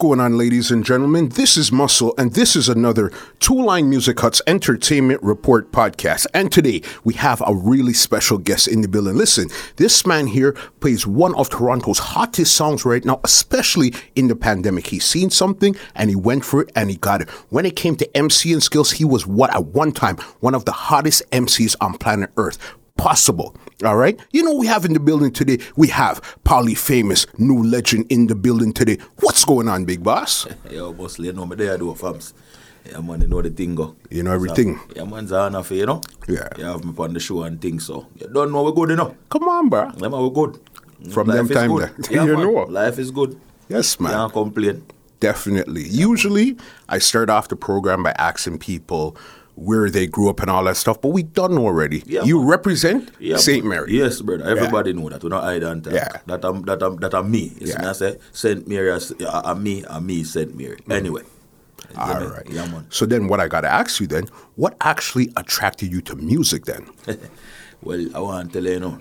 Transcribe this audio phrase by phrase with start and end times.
[0.00, 1.28] going on, ladies and gentlemen?
[1.28, 6.26] This is Muscle, and this is another Two Line Music Hut's Entertainment Report podcast.
[6.32, 9.14] And today we have a really special guest in the building.
[9.14, 14.36] Listen, this man here plays one of Toronto's hottest songs right now, especially in the
[14.36, 14.86] pandemic.
[14.86, 17.28] He's seen something and he went for it and he got it.
[17.50, 20.72] When it came to MCing skills, he was what at one time one of the
[20.72, 22.56] hottest MCs on planet Earth
[22.96, 23.54] possible.
[23.84, 24.20] All right.
[24.32, 28.26] You know, we have in the building today, we have Polly Famous, new legend in
[28.26, 28.98] the building today.
[29.20, 30.46] What's going on, big boss?
[30.70, 32.34] Yo, boss, you know me there, do fams.
[32.84, 33.96] Yeah, man, you know the thing go.
[34.10, 34.76] You know everything.
[34.76, 36.00] So, yeah, man's an you know.
[36.28, 36.48] Yeah.
[36.58, 38.96] You have me on the show and things, so you don't know we're good, you
[38.96, 39.16] know.
[39.30, 39.90] Come on, bro.
[39.96, 40.60] Yeah, man, we're good.
[41.12, 41.92] From Life them time there.
[42.10, 42.42] Yeah, You man.
[42.54, 42.62] know.
[42.64, 43.40] Life is good.
[43.68, 44.12] Yes, man.
[44.12, 44.84] Can't complain.
[45.20, 45.84] Definitely.
[45.88, 46.56] Usually,
[46.88, 49.16] I start off the program by asking people
[49.60, 52.02] where they grew up and all that stuff, but we done already.
[52.06, 52.46] Yeah, you man.
[52.48, 53.64] represent Yeah, St.
[53.64, 53.92] Mary.
[53.92, 54.44] Yes, brother.
[54.48, 55.22] Everybody know that.
[55.22, 55.92] We not hide and talk.
[55.92, 56.08] Yeah.
[56.26, 57.52] That I'm that I'm that I'm me.
[57.60, 57.82] You see Yeah.
[57.82, 60.78] me I say Saint Mary I'm uh, me, uh, me Saint Mary.
[60.90, 61.22] Anyway.
[61.22, 61.28] You
[61.96, 61.98] Mm.
[61.98, 62.26] All me?
[62.26, 62.48] right.
[62.48, 62.82] Yeah.
[62.90, 66.64] So then, what I got to ask you then, what actually attracted you to music
[66.66, 66.86] then?
[67.82, 68.98] Well, I want to tell you, you know,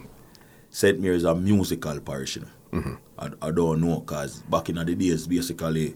[0.71, 0.99] St.
[0.99, 2.37] Mary's a musical parish.
[2.37, 2.79] You know.
[2.79, 2.95] Mm-hmm.
[3.19, 5.95] I, I don't know, because back in the days, basically,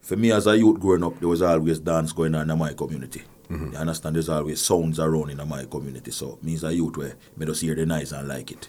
[0.00, 2.74] for me as a youth growing up, there was always dance going on in my
[2.74, 3.22] community.
[3.50, 3.72] Mm-hmm.
[3.72, 4.14] You understand?
[4.16, 6.10] There's always sounds around in my community.
[6.12, 8.68] So, means a youth, where me just hear the noise and like it.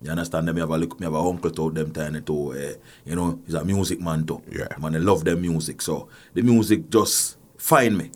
[0.00, 0.52] You understand?
[0.52, 2.52] Me have a look, me have a uncle to them time too.
[2.52, 4.42] Uh, you know, he's a music man too.
[4.50, 4.68] Yeah.
[4.78, 5.82] Man, I love them music.
[5.82, 8.10] So, the music just find me.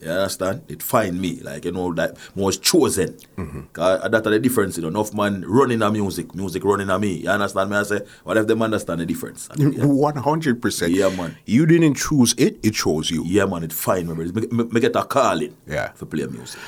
[0.00, 0.62] You understand?
[0.68, 3.16] It find me, like you know, that was chosen.
[3.36, 3.60] Mm-hmm.
[3.72, 4.88] Cause that's the difference, you know.
[4.88, 7.14] Enough man running a music, music running a me.
[7.18, 7.76] You understand me?
[7.76, 9.48] I say, what if them understand the difference?
[9.48, 10.92] And, yeah, One hundred percent.
[10.92, 11.36] Yeah, man.
[11.46, 13.24] You didn't choose it; it chose you.
[13.26, 14.14] yeah, man, it find me.
[14.14, 14.32] brother.
[14.32, 15.56] Me, me, me get a calling.
[15.66, 15.92] Yeah.
[15.92, 16.60] For play music.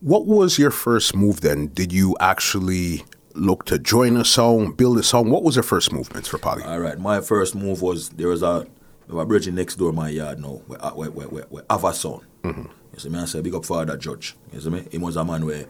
[0.00, 1.68] What was your first move then?
[1.68, 5.30] Did you actually look to join a song, build a song?
[5.30, 6.64] What was your first movements for Polly?
[6.64, 8.66] All right, my first move was there was a
[9.08, 10.60] a bridge next door my yard now.
[10.66, 11.92] Where where where where, where have a
[12.42, 12.68] son.
[12.92, 13.18] You see me?
[13.18, 14.36] I say big up father judge.
[14.52, 14.86] You see me?
[14.90, 15.66] He was a man where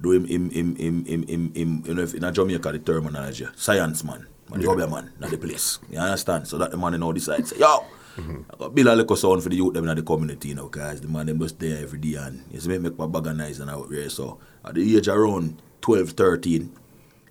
[0.00, 2.78] do him him him him him him, him you know if in a Jamaica the
[2.78, 4.26] terminology science man.
[4.50, 4.86] Man, yeah.
[4.86, 5.78] man, not the place.
[5.90, 6.48] You understand?
[6.48, 7.84] So that the man in all decide say, yo,
[8.16, 8.42] mm-hmm.
[8.52, 10.66] I got build a little sound for the youth them in the community, you know,
[10.66, 11.00] guys.
[11.00, 13.36] The man them just there every day and you see me make my bag of
[13.36, 14.10] nice and out there.
[14.10, 16.72] So at the age around 12, 13,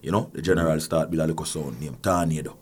[0.02, 0.80] you know, the general mm-hmm.
[0.80, 2.56] start build a little sound named Tornado.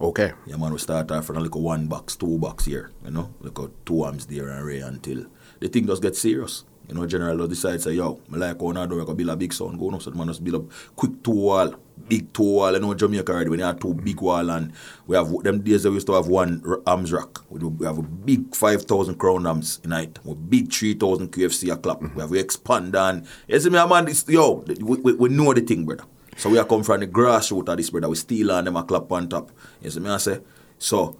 [0.00, 0.32] Okay.
[0.46, 3.34] Yeah, man, we start off from a little one box, two box here, you know,
[3.40, 5.26] like two arms there and ray until
[5.60, 6.64] the thing does get serious.
[6.88, 9.36] You know, general just decide say, yo, me like how now I go build a
[9.36, 11.74] big sound, go now, so the man just build up quick two wall,
[12.08, 14.72] big two wall, you know, Jamaica already, when you have two big wall and
[15.06, 18.02] we have, them days we used to have one arms rack, we, we have a
[18.02, 22.38] big 5,000 crown arms in it, with big 3,000 QFC a clap, we have we
[22.38, 26.04] expand and, you see me, man, this, yo, we, we, we know the thing, brother.
[26.38, 28.08] So we are come from the grassroots of this, brother.
[28.08, 29.50] We steal on them a clap on top.
[29.82, 30.38] You see me, I say?
[30.78, 31.16] So,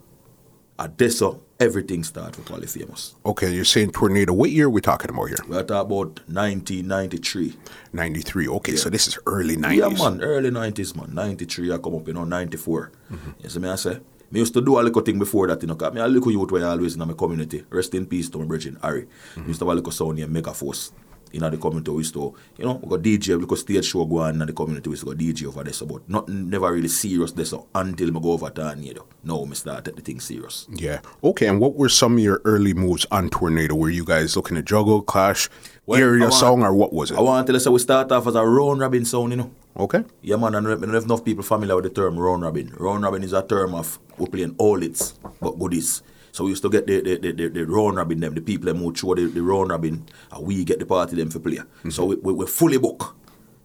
[0.79, 3.15] at this, so, everything starts with Polly Famous.
[3.27, 4.33] Okay, you're saying tornado.
[4.33, 5.39] What year are we talking about here?
[5.49, 7.57] We are talking about 1993.
[7.93, 8.49] 93.
[8.49, 9.77] Okay, so this is early 90s.
[9.77, 11.15] Yeah, man, early 90s, man.
[11.15, 12.93] 93, I come up, you know, 94.
[13.11, 13.31] Mm-hmm.
[13.43, 14.01] You see me, I say?
[14.31, 16.31] Me used to do a little thing before that, you know, cause me a little
[16.31, 17.65] youth where I always in my community.
[17.71, 19.03] Rest in peace to my brethren, Harry.
[19.03, 19.41] Mm-hmm.
[19.43, 20.93] Me used to have a little sound named Mega Force.
[21.33, 24.19] In the community, we to, you know, we got DJ, we got stage show go
[24.19, 27.33] on in the community, we to DJ over there, so, but nothing, never really serious
[27.33, 29.07] there, so, until me go over to Tornado.
[29.25, 30.67] Now, me start take the thing serious.
[30.73, 31.01] Yeah.
[31.23, 33.75] Okay, and what were some of your early moves on Tornado?
[33.75, 35.49] Were you guys looking to juggle, clash,
[35.89, 37.19] area want- song, or what was it?
[37.19, 39.37] I want to tell you, so we start off as a round robin sound, you
[39.39, 39.51] know.
[39.77, 40.03] Okay.
[40.23, 42.75] Yeah, man, and I don't if enough people familiar with the term round robin.
[42.79, 46.03] Round robin is a term of we playing all its, but goodies.
[46.33, 48.67] So we used to get the the, the, the, the round robin them, the people
[48.67, 51.61] them who throw the, the round robin, and we get the party them for play.
[51.91, 53.15] So we, we, we fully booked.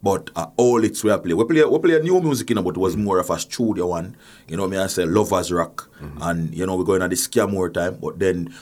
[0.02, 1.34] But uh, all it's we play.
[1.34, 3.88] We play we play new music, you know, but it was more of a studio
[3.88, 4.18] one.
[4.50, 5.90] You know, me I say Lovers Rock.
[6.22, 8.00] And you know, we're going at the scare more time.
[8.02, 8.54] But then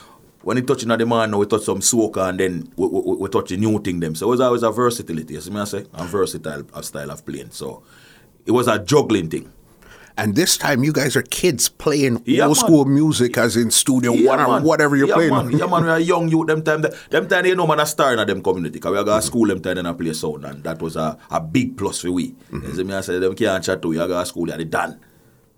[0.42, 3.28] when it touching at the man, we touch some soca and then we, we, we
[3.28, 4.14] touch the new thing them.
[4.14, 5.34] So it was always a versatility.
[5.34, 5.84] You see me I say?
[5.94, 7.50] A versatile a style of playing.
[7.50, 7.82] So
[8.46, 9.52] it was a juggling thing.
[10.16, 12.64] And this time, you guys are kids playing Yeah, old man.
[12.64, 14.62] school music, as in studio one or man.
[14.62, 15.30] whatever you're yeah, playing.
[15.30, 15.50] Man.
[15.52, 16.46] Yeah, man, we are young youth.
[16.48, 18.74] Them time, them time, you know, man, a star in them community.
[18.74, 20.44] Because we are going to school them time and I play sound.
[20.44, 22.34] And that was a, a big plus for we.
[22.52, 24.00] You see me, I say, them can't chat to you.
[24.02, 25.00] You go to school, you're done.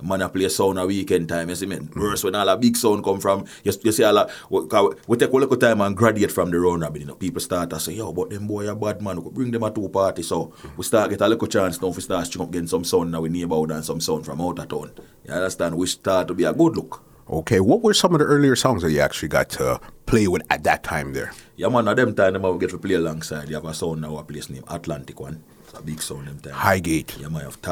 [0.03, 1.79] Man, I play sound on a weekend time, you see me?
[1.97, 4.61] Worse when all a big sound come from, you, you see all a, we,
[5.07, 7.15] we take a little time and graduate from the round robin, you know.
[7.15, 9.23] People start to say, yo, but them boy are bad, man.
[9.23, 10.23] We bring them a two party.
[10.23, 13.13] So we start get a little chance now, we start string up getting some sound
[13.13, 14.93] now, we neighborhood and some sound from out of town.
[15.27, 15.77] You understand?
[15.77, 17.03] We start to be a good look.
[17.31, 20.43] Okay, what were some of the earlier songs that you actually got to play with
[20.51, 21.33] at that time there?
[21.57, 23.49] Yeah, man, at them time, them have get to play alongside.
[23.49, 25.43] You have a sound now, a place named Atlantic one.
[25.63, 26.53] It's a big sound them time.
[26.53, 27.17] Highgate.
[27.19, 27.63] Yeah, man, have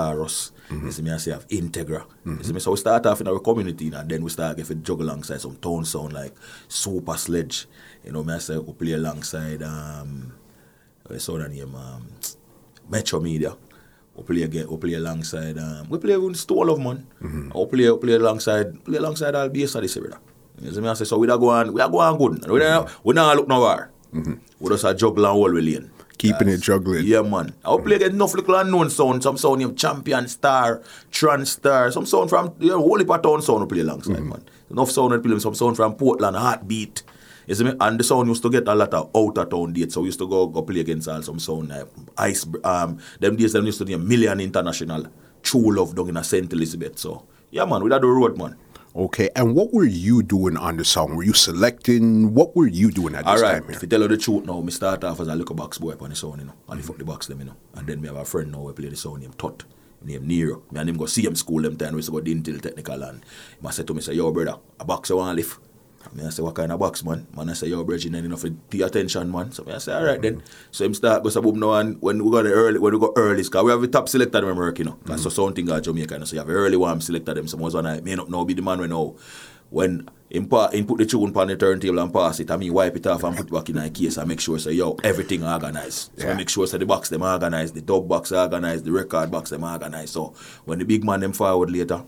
[0.84, 2.04] You see me, I say I have Integra.
[2.24, 4.82] You see me, so we start off in our community and then we start getting
[4.82, 6.34] juggle alongside some town sound like
[6.68, 7.66] Super Sledge.
[8.04, 10.32] You know, me I say we play alongside um
[11.06, 12.06] what's the name um
[12.88, 13.56] Metro Media.
[14.16, 17.06] We play again, we play alongside um we play with Stone Love man.
[17.54, 19.96] We play we play alongside play alongside all base of this.
[19.96, 22.50] You see me, I say so we da go on we are going good.
[22.50, 23.90] We da we not look nowhere.
[24.60, 25.90] We just a juggle and whole we lane.
[26.22, 27.04] Keeping it juggling.
[27.04, 27.52] Yeah, man.
[27.64, 29.24] I will play against enough little unknown sound.
[29.24, 30.80] Some sound named Champion Star,
[31.10, 34.44] Trans Star, some sound from know, whole heap of town sound we play alongside, man.
[34.70, 37.02] Enough sound we play, some sound from Portland, Heartbeat.
[37.48, 37.72] You see me?
[37.80, 40.06] And the sound used to get a lot of out of town dates, so we
[40.08, 41.88] used to go go play against all some sound like
[42.18, 45.06] Ice um them days them used to name Million International,
[45.42, 46.52] True Love down in a St.
[46.52, 46.98] Elizabeth.
[46.98, 48.56] So yeah man, we that the road man.
[48.94, 51.16] Okay, and what were you doing on the song?
[51.16, 52.34] Were you selecting?
[52.34, 54.44] What were you doing at this All right, time if you tell you the truth
[54.44, 56.84] now, me start off as a little box boy upon the sound, you know, and
[56.84, 57.56] fuck the box them, you know.
[57.74, 59.64] And then me have a friend now we play the sound named Tot,
[60.02, 60.62] named Nero.
[60.70, 63.02] Me and him go see him school them time, we used to go Dinthill Technical
[63.02, 63.24] and
[63.62, 65.58] he say to me, say, yo brother, a box you want lift?
[66.04, 67.26] And me I say, what kind of box, man?
[67.36, 69.52] Man, I say, yo, Bridget, then enough to pay attention, man.
[69.52, 70.42] So me I say, all right then.
[70.70, 73.12] So him start go say, boom, now, and when we got early, when we go
[73.16, 74.98] early, because we have a top selector them work, you know.
[75.04, 75.24] That's mm.
[75.24, 76.24] so something got Jamaica, you know.
[76.24, 77.46] So you have early one selector them.
[77.48, 79.16] So most one I may not know be the man we know.
[79.70, 82.74] When him, pa, him put the tune on the turntable and pass it, I mean
[82.74, 84.96] wipe it off and put it back in a case and make sure say yo
[85.02, 86.10] everything organized.
[86.18, 86.32] So Yeah.
[86.32, 89.48] I make sure say the box them organized, the dub box organized, the record box
[89.48, 90.12] them organized.
[90.12, 90.34] So
[90.66, 92.02] when the big man them forward later,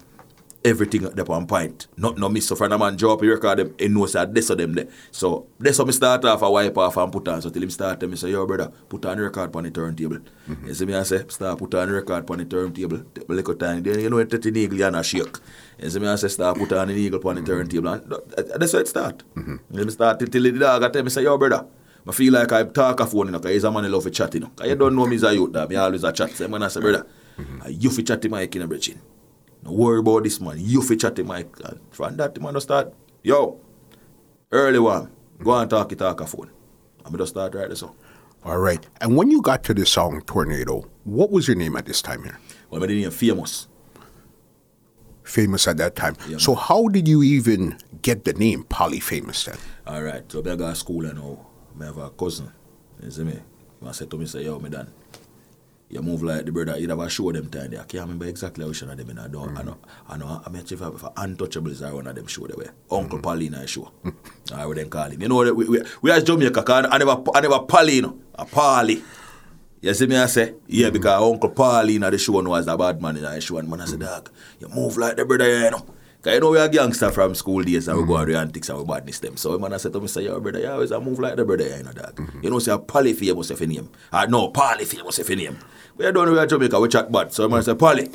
[0.64, 1.86] everything up on point.
[1.96, 4.50] Not no miss so friend a man drop the record them he knows that this
[4.50, 4.88] of them there.
[5.10, 7.42] So that's how me start off a wipe off and put on.
[7.42, 10.18] So till him start me say, yo brother, put on the record on the turntable.
[10.48, 10.66] Mm-hmm.
[10.66, 12.98] You see me I say, start put on the record on the turntable.
[13.14, 13.82] Take me little time.
[13.82, 15.36] Then you know it the eagle and a shake.
[15.78, 17.50] You see me I say start put on the eagle on the mm-hmm.
[17.50, 17.88] turntable.
[17.88, 19.22] And that's how it start.
[19.34, 19.56] Mm-hmm.
[19.70, 21.66] Then me start till, till the dog I tell me say, yo brother.
[22.06, 24.02] I feel like I talk a phone, you know, because he's a man who love
[24.04, 24.50] to chat, you know.
[24.54, 26.32] 'Cause you don't know me as a youth, that me always a chat.
[26.32, 27.06] So I say, brother,
[27.68, 29.00] you fi chat to Mike in a bridging.
[29.64, 30.56] No worry about this man.
[30.58, 31.56] You fi chat to Mike.
[31.64, 33.58] And from that, the man just start, yo,
[34.52, 35.10] early one,
[35.42, 36.50] go and talk it talk a phone.
[37.04, 37.94] I'm going to start right there, so.
[38.44, 38.86] All right.
[39.00, 42.24] And when you got to the song Tornado, what was your name at this time
[42.24, 42.38] here?
[42.68, 43.68] Well, my name famous.
[45.22, 46.16] Famous at that time.
[46.28, 49.56] Yeah, so how did you even get the name Polyfamous then?
[49.86, 51.46] All right, so I go to school and now.
[51.80, 52.52] I have a cousin.
[53.02, 53.38] You see me?
[53.82, 54.92] He said to me, say, yo, me done.
[55.94, 57.80] You move like the brother, you never show them time there.
[57.80, 59.66] I can't remember exactly which one of them in I don't I mm.
[59.66, 62.56] know I know I mean if, I- if untouchables are one of them show the
[62.56, 62.66] way.
[62.90, 63.22] Uncle mm.
[63.22, 63.92] Pauline I show.
[64.52, 65.22] I would then call him.
[65.22, 69.02] You know we we, we as Jamaica 'cause I never I never Pauline, a Paulie.
[69.82, 70.54] You see me I say?
[70.66, 70.94] Yeah, mm.
[70.94, 73.82] because Uncle Pauline at the show was a bad man in the show and man
[73.82, 75.86] I say, dog, you move like the brother, you know.
[76.24, 78.70] Cause you know we are gangster from school days and we go out the antics
[78.70, 79.36] and we badness them.
[79.36, 81.44] So man I said to me, say, yo brother, you always a move like the
[81.44, 82.18] brother, you know, dog.
[82.42, 83.90] You know, say a Polly famous if in name.
[84.10, 85.58] Uh, no, famous if in name.
[85.98, 87.34] We don't know we are Jamaica, we chat bad.
[87.34, 88.10] So man say, Polly.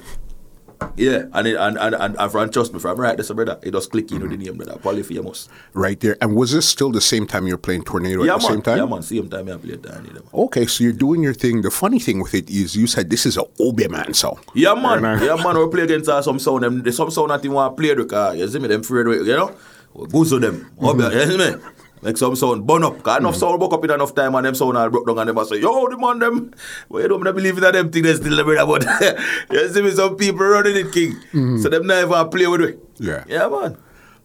[0.96, 3.60] Yeah, and, it, and, and, and, and from trust me, from right, that's a brother.
[3.64, 4.78] It just click in with the name, brother.
[4.80, 5.48] Polly famous.
[5.74, 6.18] Right there.
[6.22, 8.52] And was this still the same time you were playing Tornado yeah, at the man.
[8.52, 8.78] same time?
[8.78, 9.02] Yeah, man.
[9.02, 10.24] Same time I played down here, man.
[10.34, 11.62] Okay, so you're doing your thing.
[11.62, 14.40] The funny thing with it is you said this is a Obe man song.
[14.54, 15.02] Yeah, man.
[15.02, 15.36] Right now.
[15.36, 15.58] Yeah, man.
[15.58, 16.64] We play against uh, some sound.
[16.64, 19.08] Them, there's some sound that you want to play because you see me, them afraid
[19.08, 19.56] with, you know?
[19.94, 20.72] We guzzle them.
[20.80, 21.18] Mm-hmm.
[21.18, 21.62] You see me?
[22.02, 22.98] Make some sound burn up.
[22.98, 23.40] Because enough hmm.
[23.40, 25.60] sound broke up in enough time and them sound all broke down and them say,
[25.60, 26.54] yo, the man, them.
[26.88, 29.20] Well, you don't believe in that them thing they still brother, but
[29.52, 31.14] you see me, some people running it, king.
[31.32, 31.58] Hmm.
[31.60, 32.80] So them never play with it.
[33.00, 33.24] Yeah.
[33.28, 33.78] Yeah, man.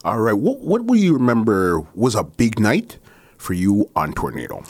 [0.05, 0.35] All right.
[0.37, 2.99] What what will you remember was a big night
[3.39, 4.63] for you on Tornado?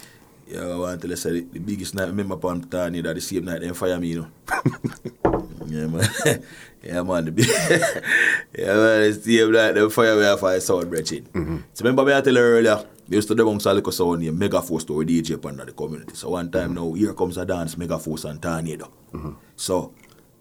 [0.47, 3.63] Yeah, I want to say the, biggest night I remember Tanya that the same night
[3.63, 4.29] them fire me, you know.
[5.67, 6.07] yeah, man.
[6.85, 7.25] yeah, man.
[7.25, 7.33] The
[8.59, 9.13] yeah, man.
[9.13, 11.29] The same night them fire off I sound brethren.
[11.33, 11.57] Mm-hmm.
[11.73, 14.21] So remember me I tell you earlier, we used to do amongst a little sound
[14.21, 16.15] named Megaforce to we DJ upon the community.
[16.15, 16.91] So one time mm-hmm.
[16.91, 18.91] now, here comes a dance, Megaforce and Tornado.
[19.13, 19.33] Mm-hmm.
[19.57, 19.93] So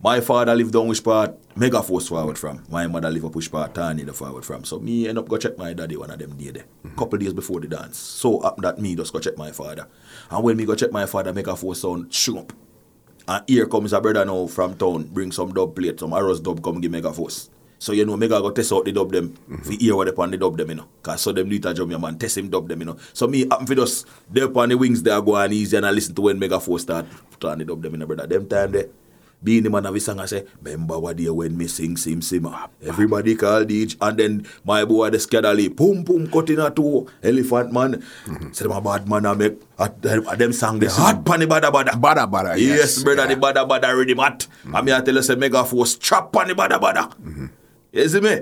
[0.03, 2.63] my father lived down which part mega Megaforce forward from.
[2.69, 4.65] My mother live up which part Tornado forward from.
[4.65, 6.65] So me end up go check my daddy one of them day there.
[6.97, 7.97] Couple days before the dance.
[7.97, 9.87] So up that me just go check my father.
[10.29, 12.53] And when me go check my father, Megaforce sound shoot up.
[13.27, 16.61] And here comes a brother now from town, bring some dub plate, some arrows dub,
[16.63, 17.49] come give Mega Force.
[17.79, 20.31] So you know, Mega go test out the dub them, mm hear what they on
[20.31, 20.87] the dub them, you know.
[21.01, 22.97] Cause so them do it a job, man, test him dub them, you know.
[23.13, 25.85] So me happen for just, they up on the wings, they go on easy and
[25.85, 27.05] I listen to when Mega Force start
[27.43, 28.27] on the dub them, you know, brother.
[28.27, 28.87] Them time there,
[29.43, 32.21] being the man of his song, I say, remember what day when me sing Sim
[32.21, 32.69] Simma.
[32.85, 37.73] Everybody call DJ, and then my boy the schedule, boom boom cutting a two, elephant
[37.73, 38.01] man.
[38.25, 38.51] Mm-hmm.
[38.53, 41.41] Say them a bad man I make, at them, at them song, the hot pan
[41.41, 41.89] the bada bada.
[41.99, 42.57] Bada bada.
[42.57, 43.35] Yes, Yes, brother, yeah.
[43.35, 44.47] the bada bada ready mat.
[44.73, 47.09] I mean, I tell you, say mega force on the bada bada.
[47.15, 47.45] Mm-hmm.
[47.91, 48.41] You see me?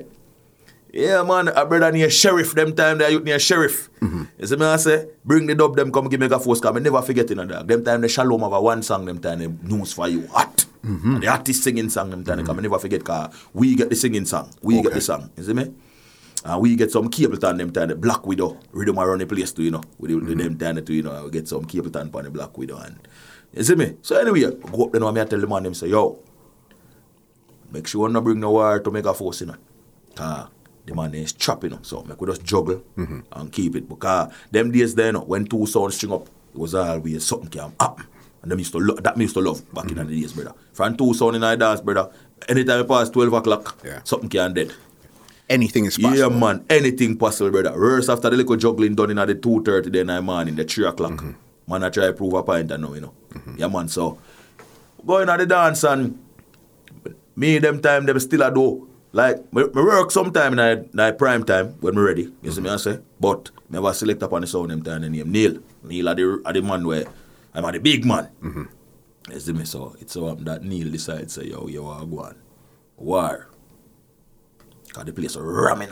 [0.93, 3.89] Yeah, man, a brother near sheriff them time they youth near sheriff.
[4.01, 4.23] Mm-hmm.
[4.37, 6.75] You see me I say, bring the dub them come give me a force come.
[6.75, 7.67] me never forget in dog.
[7.67, 10.65] Them time the shalom have a one song them time them news for you hot.
[10.85, 11.13] Mm-hmm.
[11.15, 13.95] And the artist singing song them time mm me never forget cause we get the
[13.95, 14.51] singing song.
[14.61, 15.31] We get the song.
[15.37, 15.73] You see me?
[16.43, 18.59] And we get some Capleton them time the Black Widow.
[18.71, 19.83] Rhythm around the place too, you know.
[19.97, 22.57] With, the, with them time too, you know, we get some Capleton on the Black
[22.57, 22.99] Widow and
[23.53, 23.95] you see me?
[24.01, 26.19] So anyway, go up there me I tell the man them say, yo,
[27.71, 29.55] make sure you not bring no wire to make a force, you know.
[30.15, 30.47] Cause
[30.85, 31.81] the man is trapping, you know.
[31.83, 33.87] So make we just juggle and keep it.
[33.87, 37.49] Because them days there, you know, when two sounds string up, it was always something
[37.49, 38.05] can happen.
[38.41, 40.53] And them used to lo- that me used to love back in the days, brother.
[40.73, 42.09] From two sound in our dance, brother.
[42.49, 43.99] Anytime it pass 12 o'clock, Yeah.
[44.03, 44.73] something can dead.
[45.47, 46.17] Anything is possible.
[46.17, 46.65] Yeah, man.
[46.69, 47.71] Anything possible, brother.
[47.77, 50.85] Reverse after the little juggling done in at the 2.30 then I morning, the 3
[50.87, 51.11] o'clock.
[51.11, 51.31] Mm-hmm.
[51.71, 53.13] Man, I try to prove a point I know, you know.
[53.57, 53.87] Yeah, man.
[53.89, 54.17] So,
[55.05, 56.17] going at the dance and
[57.35, 58.87] me, them time, them still a do.
[59.13, 62.33] Like, me, me work sometime in in a prime time when me ready.
[62.41, 62.99] You see me I say?
[63.19, 65.59] But, me have select up on the sound them time the name Neil.
[65.83, 67.05] Neil are the, are the man where,
[67.53, 68.29] I'm a the big man.
[68.41, 68.63] Mm-hmm.
[69.31, 69.65] You see me?
[69.65, 72.35] So, it's so happen that Neil decides, say, yo, yo, I go on.
[72.97, 73.49] War.
[74.93, 75.91] Cause the place ramming.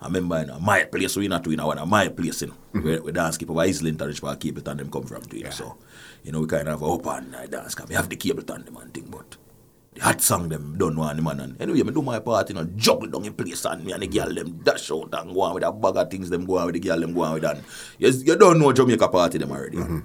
[0.00, 2.42] I remember you know, my place we not to you know, one of my place,
[2.42, 2.84] you know, mm-hmm.
[2.84, 5.36] where we dance keep over Islington and Richmond keep it and them come from to
[5.36, 5.50] you know.
[5.50, 5.76] So,
[6.22, 8.64] you know, we kind of have open night dance cause we have the cable and
[8.64, 9.36] them and thing, but
[10.00, 12.64] hot song them don't want the man and anyway, me do my part, you know,
[12.76, 15.54] juggle down in place and me and the girl them dash out and go on
[15.54, 17.44] with a bag of things them go on with the girl them go on with
[17.44, 17.62] and
[17.98, 19.78] you, you don't know Jamaica party them already.
[19.78, 20.00] Mm-hmm.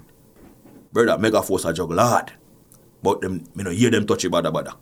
[0.92, 2.32] Brother, mega force a juggle hard.
[3.02, 4.74] But them me no hear them touch it bada bada.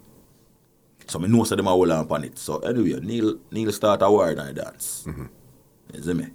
[1.07, 2.38] So me know say them a hold on upon it.
[2.38, 5.05] So anyway, Neil Neil start a war the dance.
[5.07, 5.26] Mm-hmm.
[5.95, 6.26] You see me?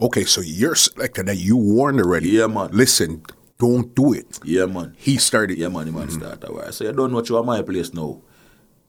[0.00, 2.30] Okay, so you're selected that you warned already.
[2.30, 2.70] Yeah, man.
[2.72, 3.22] Listen,
[3.62, 4.40] don't do it.
[4.44, 4.94] Yeah, man.
[4.98, 5.56] He started.
[5.56, 6.70] Yeah, man, the man start a war.
[6.72, 8.20] So you don't know what you at my place now.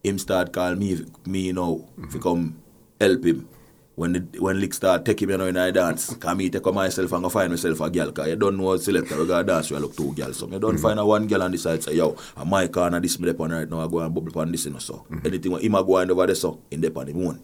[0.03, 1.73] Him start call me, me now,
[2.11, 2.57] to come
[2.99, 3.47] help him.
[3.95, 6.65] When the when Lick start take him you know, in a dance, come me take
[6.65, 9.69] myself and go find myself a girl, cause you don't know selector, we got dance,
[9.69, 10.37] we look two girls.
[10.37, 12.99] So you don't find a one girl on the side, say, yo, a my corner,
[12.99, 14.95] this me on right now, I go and bubble on this, you know, so.
[14.95, 15.27] Mm-hmm.
[15.27, 17.39] Anything when him a go on over there, so, in dep on him one.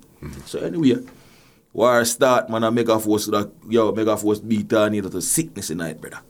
[0.47, 1.05] So anyway,
[1.71, 5.21] war start, man, I make a force, that, yo, mega force beat on you to
[5.21, 6.21] sickness in night, brother.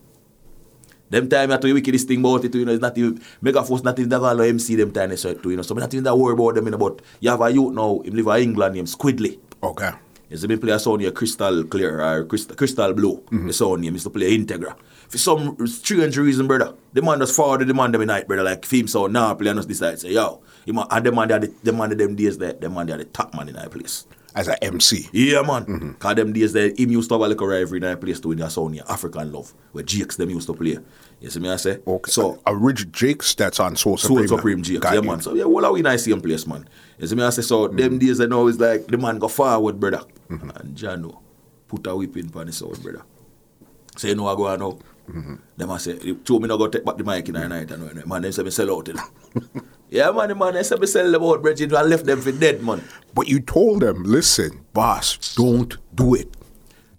[1.10, 3.20] Them time you have to be wickedest thing about it, you know, it's not even,
[3.44, 6.04] Megaforce not even that all MC them time, so, you know, so me not even
[6.04, 8.50] that worry about them, you know, but you have a youth now, him live in
[8.50, 9.40] England, named Squidly.
[9.64, 9.92] Okay.
[10.30, 13.18] You see me play a sound here, Crystal Clear or Crystal, Crystal Blue.
[13.18, 13.48] Mm-hmm.
[13.48, 14.76] The sound name is to play Integra.
[15.08, 18.64] For some strange reason, brother, the man just forwarded the man them night, brother, like
[18.64, 21.92] film sound now play and just decide say, yo, and the man are the, man
[21.92, 24.06] of them days that the man are the top man in that place.
[24.36, 25.08] As a MC.
[25.12, 25.66] Yeah, man.
[25.66, 25.92] Mm-hmm.
[25.94, 28.32] Cause them days that him used to have a little rivalry in that place too
[28.32, 30.78] in that sound here, African Love, where Jakes them used to play.
[31.20, 31.80] You see me I say?
[31.86, 32.12] Okay.
[32.12, 34.28] So a Rich Jakes that's on Soul Soul Supreme.
[34.28, 34.64] Supreme now.
[34.64, 35.22] Jakes, Got yeah, man.
[35.22, 36.68] So, yeah, well, are we nice same place, man.
[36.98, 37.78] You see me, I say, so, mm-hmm.
[37.78, 40.04] them days, I know, it's like, the man go forward, brother.
[40.30, 40.50] Mm-hmm.
[40.50, 41.20] And Jano
[41.68, 43.04] put a whipping on his out, brother.
[43.98, 44.80] Say, you know, I go on now.
[45.58, 48.06] Them I say, two me not go take back the mic in the night, and
[48.06, 49.04] man, they say me sell out, you know.
[49.90, 52.62] yeah, man, the man, say me sell them out, Bridget, I left them for dead,
[52.64, 52.84] man.
[53.14, 56.36] But you told them, listen, boss, don't do it.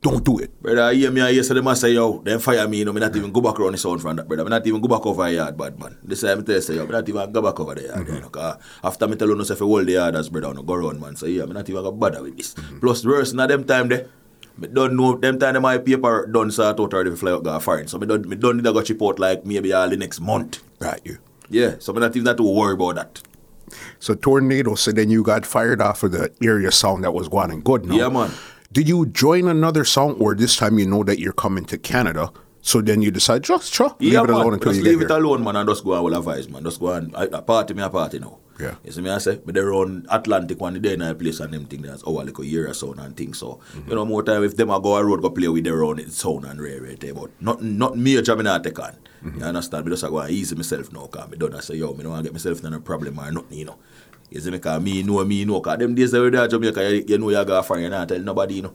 [0.03, 0.63] Don't do it.
[0.63, 2.85] Brother, I hear me, I hear say, them I say, yo, them fire me, you
[2.87, 4.45] know, me not even go back around the sound from that, brother.
[4.45, 5.99] Me not even go back over the yard, bad man.
[6.03, 7.99] This time I tell you, say, yo, me not even go back over the yard,
[7.99, 8.23] you mm-hmm.
[8.23, 10.55] know, cause after me tell you, no, say, if you hold the yard as brother,
[10.55, 11.17] no, go around, man.
[11.17, 12.55] So, yeah, me not even go bother with this.
[12.55, 12.79] Mm-hmm.
[12.81, 14.09] Plus, worse, now them time there,
[14.57, 17.59] me don't know, them time them my paper done sort out already fly out, go
[17.61, 17.87] foreign.
[17.87, 20.21] So, me don't, me don't need to go chip out like maybe all the next
[20.21, 20.63] month.
[20.81, 21.19] Right you.
[21.50, 23.23] Yeah, so me not even have to worry about that.
[23.99, 27.50] So Tornado said then you got fired off of the area sound that was going
[27.50, 27.95] and good now.
[27.95, 28.30] Yeah, man.
[28.73, 32.33] Did you join another song or this time you know that you're coming to Canada?
[32.62, 34.54] So then you decide, just sure, leave yeah, it alone man.
[34.54, 35.19] until Just you leave get it here.
[35.23, 36.62] alone, man, and just go and will advise, man.
[36.62, 38.38] Just go and I, a party, me a party now.
[38.61, 38.75] Yeah.
[38.85, 41.52] You see me, I say, but they run Atlantic one day in a place and
[41.55, 43.38] them thing that's our like a year or so and things.
[43.38, 43.88] So, Mm-hmm.
[43.90, 45.99] you know, more time if them I go a road go play with their own
[46.11, 47.14] sound and rare right there.
[47.14, 48.97] But not not me not take on.
[49.25, 49.38] Mm-hmm.
[49.40, 49.85] You understand?
[49.87, 52.02] Me just a go and easy myself now, cause me done I say, yo, me
[52.02, 53.79] don't want to get myself in a problem or nothing, you know.
[54.31, 56.90] You see me, cause me know, me know, cause them days were there at Jamaica,
[56.95, 58.75] you, you know you go far, you not tell nobody, you know.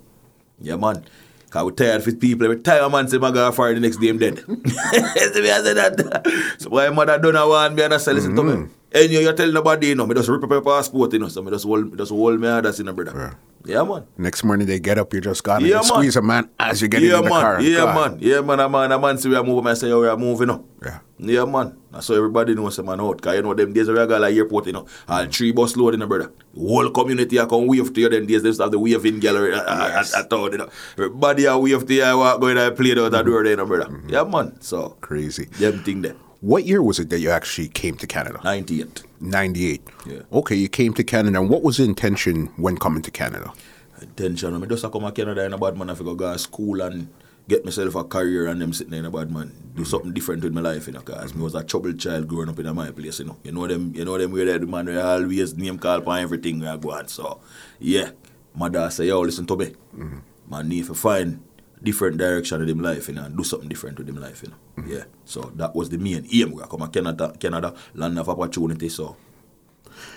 [0.61, 1.03] Yeah, man.
[1.49, 2.49] Cause we tired for people.
[2.49, 4.39] We tired man say my God fire the next day him dead.
[4.39, 6.55] see me I say that.
[6.59, 8.67] So why mother don't want me and I say listen to me.
[8.95, 11.27] And you, tell nobody, you know, me just rip up my passport, you know.
[11.27, 13.37] So me just hold me just hold me in you know, brother.
[13.65, 14.05] Yeah, man.
[14.17, 17.01] Next morning they get up, you just got Yeah, squeeze a man as you get
[17.01, 17.41] yeah, in the man.
[17.41, 17.61] car.
[17.61, 18.11] Yeah, God.
[18.11, 18.19] man.
[18.21, 18.59] Yeah, man.
[18.59, 20.65] A man, a man see we are moving, I say, we are moving, you know.
[20.85, 20.99] Yeah.
[21.17, 21.75] Yeah, man.
[21.91, 23.17] That's so everybody knows, say, man, out.
[23.17, 24.85] Because, you know, them days we are like airport, you know.
[25.09, 26.31] All three bus load, you know, brother.
[26.55, 29.19] Whole community are come wave to you, them days, they used to have the waving
[29.19, 30.13] gallery at, Yes.
[30.13, 30.69] at, at town, you know.
[30.93, 33.57] Everybody are wave to you, I walk going and play out the door there, you
[33.57, 33.89] know, brother.
[33.91, 34.09] Mm-hmm.
[34.09, 34.61] Yeah, man.
[34.61, 35.45] So, Crazy.
[35.45, 36.15] them thing there.
[36.45, 38.39] What year was it that you actually came to Canada?
[38.43, 39.01] 98.
[39.19, 39.81] 98.
[40.05, 40.19] Yeah.
[40.31, 41.39] Okay, you came to Canada.
[41.39, 43.51] And what was the intention when coming to Canada?
[43.99, 44.53] Intention.
[44.53, 45.89] I just come to Canada in a bad man.
[45.89, 47.09] I go go to school and
[47.47, 49.55] get myself a career and them sitting there in a bad man.
[49.73, 49.87] Do mm.
[49.87, 52.59] something different with my life, you know, cause me was a troubled child growing up
[52.59, 53.37] in my place, you know.
[53.43, 56.15] You know them, you know them where they the man we always name call for
[56.15, 57.07] everything we go going.
[57.07, 57.39] So,
[57.79, 58.11] yeah,
[58.53, 59.73] my dad say, yo, listen to me.
[59.97, 60.17] Mm-hmm.
[60.47, 61.43] Man need to find
[61.85, 64.49] different direction in him life, you know, and do something different with him life, you
[64.49, 64.55] know.
[64.77, 64.91] Mm-hmm.
[64.91, 65.03] Yeah.
[65.23, 66.51] So that was the main aim.
[66.51, 68.89] We come to Canada, Canada, land of opportunity.
[68.89, 69.15] So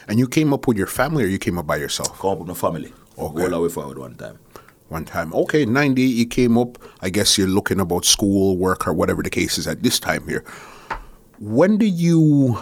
[0.08, 2.18] And you came up with your family or you came up by yourself?
[2.18, 2.92] come up with my family.
[3.16, 3.42] Okay.
[3.44, 4.38] All the way forward one time.
[4.88, 5.34] One time.
[5.34, 6.78] Okay, 90, you came up.
[7.02, 10.26] I guess you're looking about school, work, or whatever the case is at this time
[10.26, 10.42] here.
[11.38, 12.58] When do you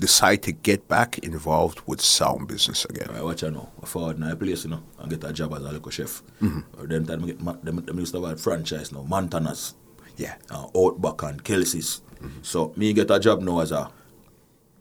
[0.00, 3.08] decide to get back involved with sound business again?
[3.12, 3.68] Right, watch I know.
[3.82, 6.22] I forward a place, you know, and get a job as a local chef.
[6.42, 6.80] Mm-hmm.
[6.80, 9.74] Or them time I them, them used to have a franchise now, Montana's,
[10.16, 10.34] Yeah.
[10.50, 12.00] uh, Outback and Kelsey's.
[12.42, 13.90] So me get a job now as a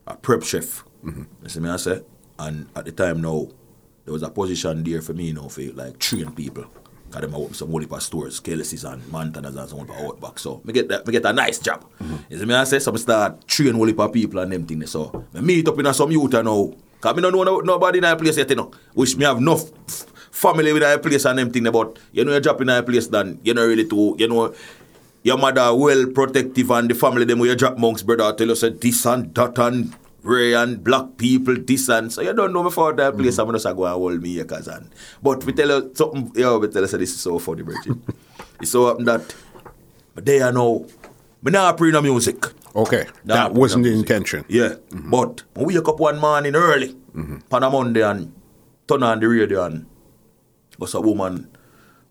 [0.08, 0.84] a prep chef.
[1.04, 2.02] You see me I say?
[2.40, 3.48] And at the time now,
[4.06, 6.66] there was a position there for me, you know, for like train people.
[7.12, 10.40] Cause them open some whole heap of stores, Kelsey's and Montana's and some Outback.
[10.40, 11.84] So me get that, me get a nice job.
[12.02, 12.16] Mm-hmm.
[12.30, 12.80] You see me I say?
[12.80, 14.92] So I start train whole heap of people and them things.
[14.92, 16.74] So me meet up in a some youth now.
[17.02, 18.72] Cause me don't know no- nobody in that place yet, you know.
[18.94, 19.70] Which me have enough
[20.32, 23.08] family with that place and them thing about, you know, you drop in that place
[23.08, 24.54] then, you know, really too, you know,
[25.24, 28.56] your mother well protective and the family them where you drop monks brother tell you
[28.56, 32.64] say this and that and Ray and black people this and so you don't know
[32.64, 33.48] before that place mm.
[33.48, 34.90] I'm just a go and hold me acres and
[35.24, 37.98] but we tell you something Yeah, we tell you this is so funny Bridget
[38.62, 39.34] it's so happen that
[40.16, 40.86] but they are now
[41.42, 42.46] me not pre no music
[42.76, 44.10] Okay, Nah, that wasn't the music.
[44.10, 44.46] intention.
[44.48, 45.10] yeah mm-hmm.
[45.10, 47.38] but when we wake up one morning early mm-hmm.
[47.52, 48.32] on a Monday and
[48.88, 49.86] turn on the radio and
[50.78, 51.50] was a woman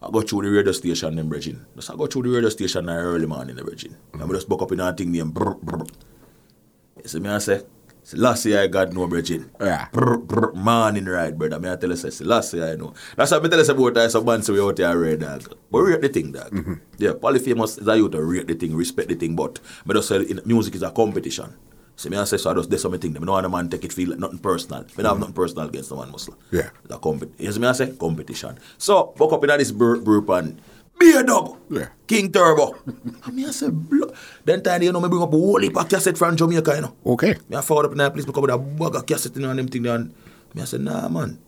[0.00, 1.56] I go through the radio station them Bridget.
[1.74, 3.90] Just I go through the radio station in early morning in the Bridget.
[4.12, 5.84] And we just buck up in a thing named brr, brr.
[7.02, 7.64] You see me I say, "See,
[8.14, 9.42] last year I got no Bridget.
[9.60, 9.88] Yeah.
[9.92, 11.58] Brr, brr, morning right, brother.
[11.58, 12.94] Me I tell you say, last year I know.
[13.16, 15.20] That's what I tell you say about I some man say we out there red
[15.20, 15.54] dog.
[15.70, 16.50] But rate the thing, dog.
[16.50, 16.74] Mm-hmm.
[16.98, 20.08] Yeah, polyphamous is a you to rate the thing, respect the thing, but me just
[20.08, 21.54] say music is a competition.
[21.98, 23.12] See me I say so I just do something thing.
[23.14, 24.82] Me no want a man take it feel like nothing personal.
[24.82, 25.20] Me don't have mm-hmm.
[25.20, 26.38] nothing personal against the man muscle.
[26.52, 26.70] Yeah.
[26.84, 28.56] The compet you see me I say competition.
[28.78, 30.62] So buck up in this group group and be
[31.00, 31.58] a dog.
[31.70, 31.88] Yeah.
[32.06, 32.76] King Turbo.
[33.24, 34.12] I mean, I said, blo-
[34.44, 36.80] then time you know me bring up a whole heap of cassette from Jamaica, you
[36.82, 36.96] know.
[37.06, 37.36] Okay.
[37.48, 39.44] Me I forward up in that place, me come with a bag of cassette in
[39.44, 40.14] and them thing there, and
[40.54, 41.38] me I said, nah man.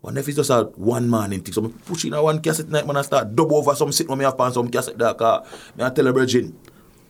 [0.00, 2.40] One if it's just a one man in thing, so me push in a one
[2.40, 4.98] cassette night, man, I start double over some sit when me have on some cassette
[4.98, 6.58] there, uh, cause me I tell the virgin.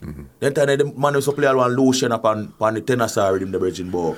[0.03, 0.23] Mm-hmm.
[0.39, 3.43] Then time the man to play one lotion up on, on the tenor side with
[3.43, 4.17] him, the virgin boy.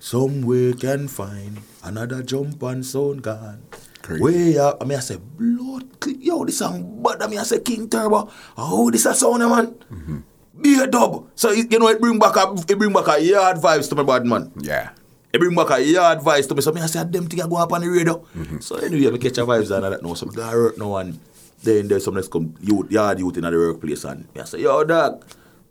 [0.00, 3.62] Somewhere can find another jump and sound gone.
[4.08, 4.24] crazy.
[4.24, 7.60] Way Wey, I mean, I se, blood click, yo, this song bad, mean, I se
[7.60, 8.32] King Turbo.
[8.56, 9.76] Oh, this a sound, man.
[9.92, 10.18] Mm -hmm.
[10.58, 11.28] Be a dub.
[11.36, 13.94] So, it, you know, it bring back a, it bring back a yard vibes to
[13.94, 14.50] my bad man.
[14.58, 14.96] Yeah.
[15.30, 16.64] It bring back a yard vibes to me.
[16.64, 18.24] So, me I se, them thing I go up on the radio.
[18.32, 18.58] Mm -hmm.
[18.64, 20.16] So, anyway, I catch a vibes and all that now.
[20.16, 21.20] So, me go work now and
[21.62, 24.58] then there's some next come youth, yard youth in the workplace and me a se,
[24.58, 25.22] yo, dog,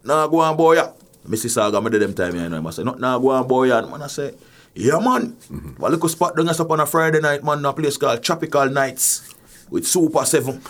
[0.04, 0.94] nah go on, boy, ya.
[1.28, 3.68] Me sister, I got them time, you know, I say, no, nah go on, boy,
[3.72, 3.80] ya.
[3.80, 4.36] And man, I say,
[4.78, 5.34] yeah man.
[5.52, 5.82] Mm-hmm.
[5.82, 8.70] Well, little spot down us up on a Friday night, man, a place called Tropical
[8.70, 9.34] Nights
[9.70, 10.62] with Super 7.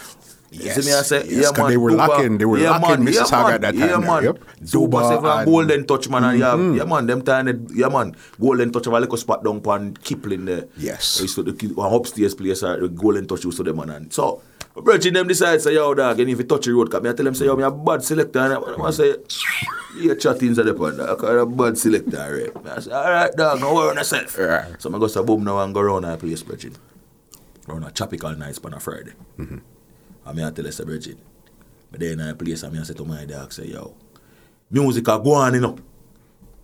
[0.50, 1.70] You Yes, see me I say, yes, yeah man.
[1.72, 3.88] they were Duba- locking- they were yeah, locking man, yeah, Mississauga man, at that Yeah
[3.88, 4.24] time there, man.
[4.24, 4.39] yep.
[4.63, 6.24] Super Duba 7 and Golden Touch, man.
[6.24, 7.06] And yeah, yeah, man.
[7.06, 8.15] Them time, they- yeah, man.
[8.39, 10.65] Golden Touch have a little spot down on Kipling there.
[10.78, 11.20] Yes.
[11.20, 13.89] I used to the upstairs place, uh, the Golden Touch used to them, man.
[13.89, 14.41] And so,
[14.83, 17.13] Virgin them decide, say, yo, dog, and if you touch the road, come me I
[17.13, 18.39] tell them, say, yo, me a bad selector.
[18.39, 19.15] And I, I say,
[19.97, 22.67] yeah, chattings at the pond, I call a bad selector, right?
[22.77, 24.31] I say, all right, dog, no worry on yourself.
[24.79, 26.75] So I go to boom now and go around that place, Virgin.
[27.67, 29.13] Around a tropical nights on a Friday.
[29.37, 29.57] Mm-hmm.
[30.25, 31.17] And me I tell you, say, Virgin.
[31.91, 33.95] But then I place, and me I say to my dog, say, yo,
[34.69, 35.77] music a go on, you know.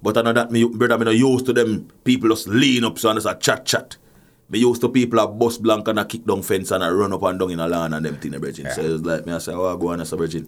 [0.02, 3.00] But I know that me brother me no used to them people just lean up
[3.00, 3.96] so and just a chat chat.
[4.54, 7.12] Me used to people a bust blank and a kick down fence and a run
[7.12, 8.70] up and down in a lawn and them thing, eh, bridging.
[8.70, 10.48] So it's like me I say, oh, I go on as a bridging.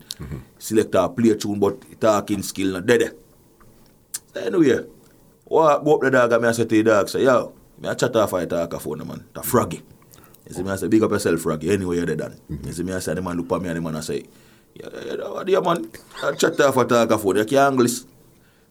[0.60, 3.02] Select a play tune, but talking skill not dead.
[3.02, 3.10] Eh?
[4.32, 4.86] So anyway,
[5.46, 7.89] walk go up the dog and me I say to the dog, say, yo, me
[7.89, 9.26] a chat off I talk a phone, eh, man.
[9.34, 9.82] The froggy.
[10.48, 11.72] You see me I say, big up yourself, froggy.
[11.72, 12.39] Anyway, you're dead.
[12.48, 14.24] You see me I say, the man look at me and the man I say,
[14.76, 15.89] yeah, yeah, yeah, what do you man?
[16.24, 18.02] I chat off a talk a phone, you can't English.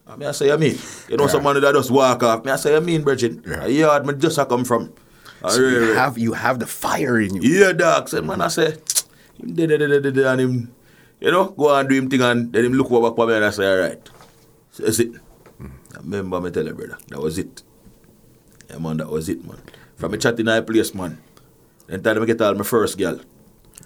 [0.06, 0.78] I mean, I say, you mean?
[1.08, 1.30] You know, Yeah.
[1.30, 2.44] some man that just walk off.
[2.44, 3.40] Me, I say, you mean, Bridget?
[3.44, 3.64] Yeah.
[3.64, 4.92] A yard, me just a come from.
[5.48, 7.42] So oh, you really- have you have the fire in you.
[7.42, 8.08] yeah, dog.
[8.08, 10.74] Said, man, I did, and him,
[11.20, 13.34] you know, go and do him thing, and then him look over back for me,
[13.34, 14.00] and I say, all right.
[14.70, 15.12] So that's it.
[15.58, 15.66] Hmm.
[15.94, 17.62] I remember me tell you, brother, that was it.
[18.70, 19.60] Yeah, man, that was it, man.
[19.96, 21.18] From a chatting in place, man.
[21.86, 23.20] Then time I get all my first girl.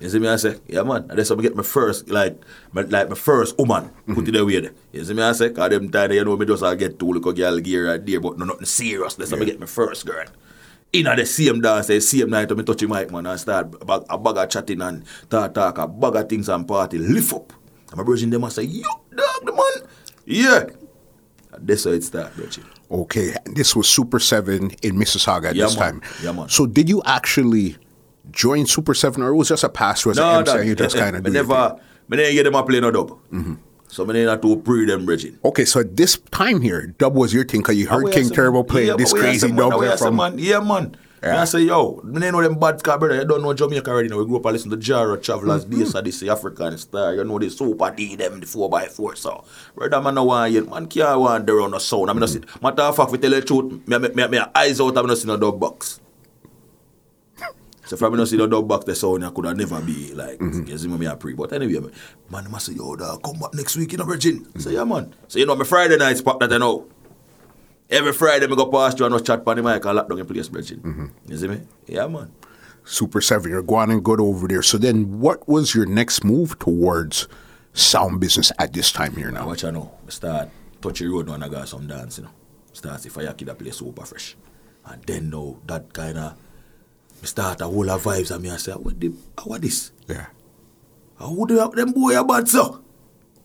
[0.01, 1.07] You see me, I say, yeah, man.
[1.11, 2.41] And that's how I get my first, like,
[2.73, 4.15] my, like my first woman hmm.
[4.15, 4.73] put it away there.
[4.93, 7.13] You see me, I say, because them time, you know, me just I get two
[7.13, 9.15] little girl gear right there, but no, nothing serious.
[9.15, 10.27] That's how I get my first girl.
[10.93, 13.85] In the same dance, the same night, I touch the mic, man, and start a
[13.85, 17.33] bag, a bag of chatting and talk, talk, a bag of things and party, lift
[17.33, 17.53] up.
[17.91, 18.83] And my brother them and say, yo,
[19.15, 19.89] dog, the man.
[20.25, 20.65] Yeah.
[21.53, 22.63] And that's how it start, brother.
[22.91, 26.01] Okay, this was Super 7 in Mississauga at Yeah, this man.
[26.01, 26.11] time.
[26.23, 26.49] Yeah, man.
[26.49, 27.77] So did you actually
[28.31, 30.67] join Super 7 or it was just a pass No, MC dog.
[30.67, 31.77] you just kind of me do your never,
[32.09, 33.11] me never get them a play no dub.
[33.33, 33.55] Mm-hmm.
[33.89, 35.39] So me never to pre them, bridging.
[35.45, 38.29] Okay, so at this time here, dub was your thing because you heard King I
[38.29, 40.17] say, Turbo play yeah, this but away I crazy say, man, dub away say, from...
[40.17, 40.39] man.
[40.39, 40.97] Yeah, man.
[41.23, 41.41] Me Yeah.
[41.43, 43.17] I say, yo, me ain't know them bad car, brother.
[43.17, 44.09] You don't know Jamaica already.
[44.09, 44.19] Now.
[44.19, 45.79] We grew up and listen to Jaro, Travelers, Mm-hmm.
[45.81, 47.15] Days of this, the African Star.
[47.15, 49.17] You know the Super D, them, the 4x4.
[49.17, 50.69] So, brother, man, no want yet.
[50.69, 52.11] Man, can't want there on the sound.
[52.11, 54.81] I mean, mm matter of fact, we tell the truth, me, me, me, me eyes
[54.81, 56.01] out, I'm not seeing no dub box.
[57.89, 60.13] So if I not see the dub box, the sound I could have never be
[60.13, 60.67] like, Mm-hmm.
[60.69, 61.33] you see me, me a pre.
[61.33, 61.93] But anyway, man,
[62.31, 64.47] man, I must say, yo, dog, come back next week, you know, Virgin.
[64.55, 65.15] I say, yeah, man.
[65.27, 66.87] So, you know, my Friday night spot that I know.
[67.89, 70.19] Every Friday, me go past you and no chat pan the mic and lock down
[70.19, 70.81] the place, Virgin.
[70.81, 71.07] Mm-hmm.
[71.33, 71.61] You see me?
[71.87, 72.31] Yeah, man.
[72.85, 74.61] Super 7, you're going and good over there.
[74.63, 77.27] So then what was your next move towards
[77.73, 79.93] sound business at this time here Now watch I know.
[80.09, 80.51] Start
[80.83, 82.31] touch road now and I got some dance, you know.
[82.75, 84.37] Start see fire kid a play super fresh.
[84.85, 86.48] And then now that kinda me
[87.27, 89.13] start a whole of vibes and me I say, what the
[89.45, 89.93] what this?
[90.07, 90.27] Yeah.
[91.19, 92.83] How would you them boy a bad so?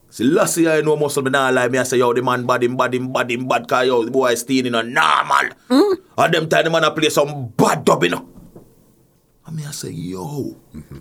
[0.10, 2.46] See last year I know muscle me nah lie me I say yo the man
[2.46, 5.50] bad him bad him bad him bad cause yo the boy stealing in a normal.
[5.70, 5.94] Mm-hmm.
[6.18, 8.30] And them time the man a play some bad dub you know.
[9.46, 10.56] And me I say yo.
[10.76, 10.98] Mm-hmm.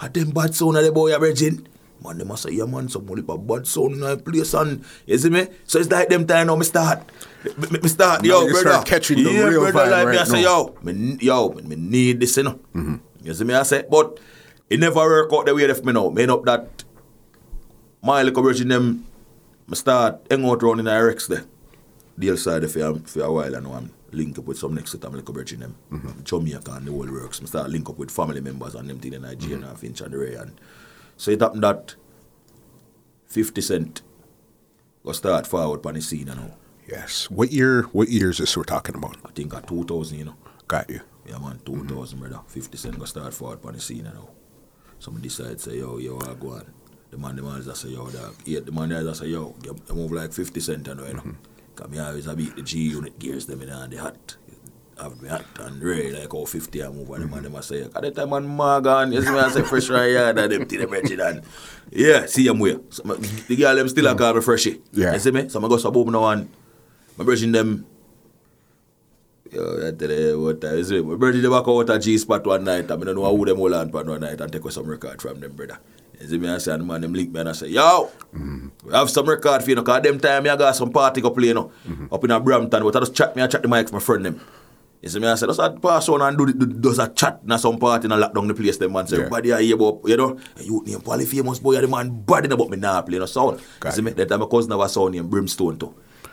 [0.00, 1.68] And them bad sound of the boy a virgin.
[2.02, 5.18] Man, them a say, yeah, man, some only bad sound in a place, and you
[5.18, 5.46] see me?
[5.66, 7.12] So it's like them time now, me start.
[7.44, 8.60] Me, me- start, yo, brother.
[8.60, 11.62] start catching the yeah, real brother, vibe like me, I say, yo, me, yo, me,
[11.62, 12.60] me need this, you know.
[12.74, 12.96] Mm-hmm.
[13.22, 14.20] You see me, I say, but
[14.68, 16.10] it never work out the way left me now.
[16.10, 16.84] Me end up that
[18.02, 19.06] my little virgin them,
[19.66, 21.44] me start hang out round in the Rex there.
[22.18, 24.58] The other side for, a- um, for a while, I know I'm link up with
[24.58, 25.76] some next to them little virgin them.
[25.90, 26.22] Mm-hmm.
[26.24, 27.40] Jamaica and the whole works.
[27.40, 29.68] Me start link up with family members and them thing in Nigeria mm-hmm.
[29.68, 30.34] and Finch and the Ray.
[30.34, 30.60] And
[31.16, 31.94] so it happened that
[33.26, 34.02] 50 Cent
[35.04, 36.54] go start forward on the scene, you know.
[36.90, 37.30] Yes.
[37.30, 39.16] What year, what years this we're talking about?
[39.24, 40.34] I think at 2000, you know.
[40.66, 41.00] Got you.
[41.24, 41.86] Yeah, man, mm-hmm.
[41.88, 42.40] 2000, brother.
[42.48, 44.30] 50 Cent go start forward on the scene, you know.
[44.98, 46.66] Somebody decide, say, yo, yo, I go on.
[47.10, 48.34] The man, the man is say, yo, dog.
[48.44, 51.14] Yeah, the man there is say, yo, you move like 50 Cent, you know, you
[51.14, 51.22] know.
[51.74, 54.36] Because me always a beat the G unit gears them in and the hat.
[55.00, 57.44] Have me hat and ready like all 50 I move and the man mm-hmm.
[57.44, 60.10] them a say, at the time man Morgan, you see me I say fresh right
[60.10, 61.42] yard and them to the wretched and
[61.90, 62.76] yeah, see them way.
[62.90, 64.18] So, the girl them still a mm-hmm.
[64.18, 64.82] call me freshy.
[64.92, 65.14] Yeah.
[65.14, 65.48] You see me?
[65.48, 66.50] So I go suburb now and
[67.20, 67.84] my brethren them
[69.52, 71.04] Yo, I tell you what time is it?
[71.04, 72.88] My brother they back out at G spot one night.
[72.88, 75.20] I mean, I know who them hold on pan one night and take some record
[75.20, 75.80] from them, brother.
[76.20, 78.68] You see me and say, and man them link me and I say, yo, mm-hmm.
[78.84, 81.20] we have some record for you, know, cause them time me I got some party
[81.20, 82.14] go play, you know, mm-hmm.
[82.14, 83.98] up in a Brampton, but I just chat me, I chat the mic to my
[83.98, 84.40] friend them.
[85.02, 87.40] You see me, I say, just a pass on and do, do does a chat
[87.44, 89.22] in some party and lock down the place, them man say, Yeah.
[89.22, 92.70] everybody I hear about, you know, you name Polyphamous boy, the man bad enough, but
[92.70, 93.60] me nah play no sound.
[93.80, 95.92] Got you see me, that time my cousin have a sound named Brimstone too.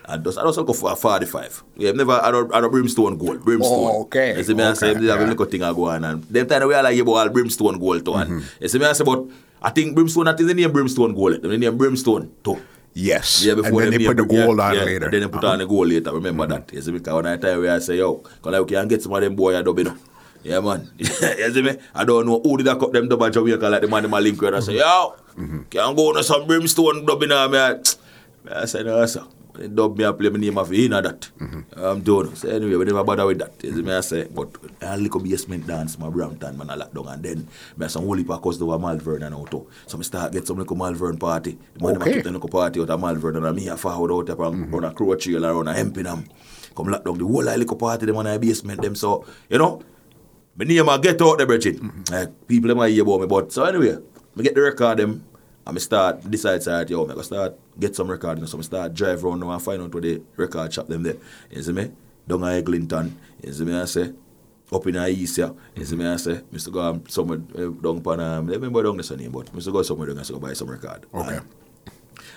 [0.10, 1.64] And just, I just go for a 45.
[1.76, 3.38] Yeah, never had a, had a brimstone goal.
[3.38, 3.72] Brimstone.
[3.92, 5.30] Oh, okay, You see me, I say, okay, they have a yeah.
[5.30, 6.04] little thing I go on.
[6.06, 8.14] And them time we all like about brimstone too.
[8.14, 8.40] And Mm-hmm.
[8.64, 9.26] you see me, I say, but
[9.62, 11.38] I think brimstone, that is the name brimstone goal.
[11.38, 12.58] The name brimstone too.
[12.94, 13.44] Yes.
[13.46, 15.06] Yeah, before and then they put the gold yeah, on yeah, later.
[15.06, 15.12] Uh-huh.
[15.12, 16.14] Then they put on the goal later.
[16.14, 16.72] Remember that.
[16.74, 17.00] You see me?
[17.00, 19.22] Because when I tell you, I say, yo, because like, we can get some of
[19.22, 19.96] them boy a dub, you know.
[20.44, 20.90] Yeah, man.
[20.98, 21.76] you see me?
[21.94, 24.10] I don't know who did I cut them dub at Jamaica like the man in
[24.10, 25.64] my link where I say, yo, Mm-hmm.
[25.70, 27.84] can go on some brimstone dub in there, man.
[28.50, 29.24] I say, no, sir.
[29.58, 31.30] They dub me and play my name of in that.
[31.40, 31.80] Mm-hmm.
[31.80, 32.36] I'm done.
[32.36, 33.54] So anyway, we never bother with that.
[33.64, 33.94] You see me?
[33.94, 34.50] I say, but
[34.82, 37.08] I little basement dance, my Brampton, man, I lock down.
[37.08, 37.38] And then,
[37.78, 39.50] me have some holy parkers over Malvern and out.
[39.52, 39.68] too.
[39.88, 41.58] So I start get some little Malvern party.
[41.76, 42.22] The man a Okay.
[42.22, 44.64] them little party out of Malvern and me a forward out there Mm-hmm.
[44.72, 46.26] from run a crow trail around a Hempingham.
[46.76, 48.94] Come lock down the whole little party them on a basement them.
[48.96, 49.82] So, you know,
[50.56, 51.78] my name a get out there, Bridget.
[51.82, 52.14] Mm-hmm.
[52.14, 53.28] Like, people them a hear about me.
[53.28, 53.98] But so anyway,
[54.36, 55.24] me get the record them.
[55.68, 58.94] And me start decide side, yo, go start get some record, you so me start
[58.94, 61.18] drive around now and find out where the record shop them there.
[61.52, 61.92] You see me?
[62.26, 64.14] Down at Eglinton, you see me I say,
[64.72, 66.72] up in the east here, you see me I say, Mr.
[66.72, 69.74] Go um, somewhere uh, down pan um, I remember down this name, but Mr.
[69.74, 71.06] Go somewhere down and go buy some record.
[71.14, 71.36] Okay.
[71.36, 71.46] And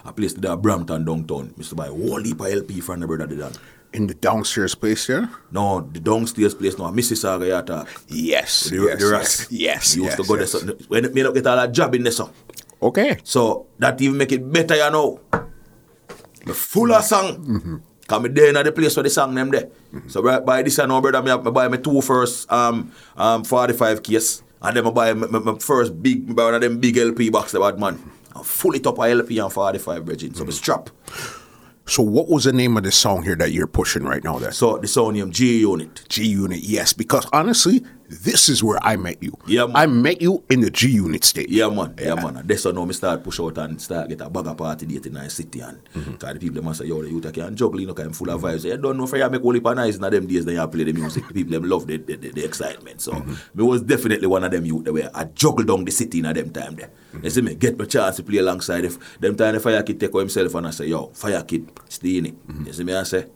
[0.04, 1.76] a place that Brampton downtown, Mr.
[1.76, 3.56] Buy a whole heap of LP from the brother did that.
[3.92, 5.28] In the downstairs place there?
[5.50, 7.88] No, the downstairs place now, Mississauga you talk.
[8.08, 8.70] Yes.
[8.70, 9.96] The, yes, the yes, yes.
[9.96, 10.52] Used yes, to go yes.
[10.52, 10.60] there.
[10.60, 12.30] So, when me not get all that job in there, so.
[12.82, 13.18] Okay.
[13.24, 15.20] So that even make it better, you know.
[16.46, 17.82] Me full of song.
[18.06, 19.68] Cause me there in the place where the song them there.
[20.08, 23.44] So right by this I know brother, me, me buy my two first um um
[23.44, 24.42] 45 case.
[24.62, 26.96] And then I buy my, my, my first big me buy one of them big
[26.96, 27.98] LP box the bad man.
[28.34, 30.34] And full it up a LP and 45 bridging.
[30.34, 30.90] So me strap.
[31.86, 34.38] So what was the name of the song here that you're pushing right now?
[34.38, 36.04] Then So the sound name G Unit.
[36.08, 36.92] G Unit, yes.
[36.92, 39.32] Because honestly, this is where I met you.
[39.46, 39.76] Yeah, man.
[39.76, 41.48] I met you in the G Unit stage.
[41.48, 41.94] Yeah, man.
[41.96, 42.42] Yeah, man.
[42.44, 45.06] That's how now me start push out and start get a bag of party date
[45.06, 45.60] in the city.
[45.60, 46.14] And Mm-hmm.
[46.16, 48.40] cause the people them say, yo, the youth can juggle, you know, kind full of
[48.42, 48.64] vibes.
[48.64, 50.92] You don't know if you make only nice in them days, then you play the
[50.92, 51.26] music.
[51.28, 53.00] The people them love the, the, the, the excitement.
[53.00, 53.34] So Mm-hmm.
[53.54, 56.24] me was definitely one of them youth that were I juggle down the city in
[56.24, 56.90] them time there.
[57.14, 57.24] Mm-hmm.
[57.24, 60.00] You see me, get my chance to play alongside if them time the fire kid
[60.00, 62.46] take himself and I say, yo, fire kid, stay in it.
[62.48, 62.66] Mm-hmm.
[62.66, 63.26] You see me I say.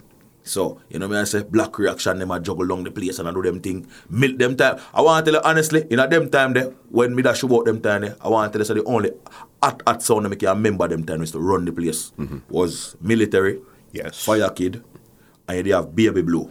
[0.45, 3.27] So, you know me I say, black reaction, them a juggle down the place and
[3.27, 3.87] I do them thing.
[4.11, 4.79] Milk them time.
[4.93, 7.65] I want to tell you honestly, in a them time there, when me dash about
[7.65, 9.11] them time there, I want to tell you say the only
[9.63, 12.39] at hot sound that me can remember them time is to run the place mm-hmm.
[12.51, 13.61] was military,
[13.93, 14.23] Yes.
[14.23, 14.85] fire kid,
[15.49, 16.51] and they have baby blue.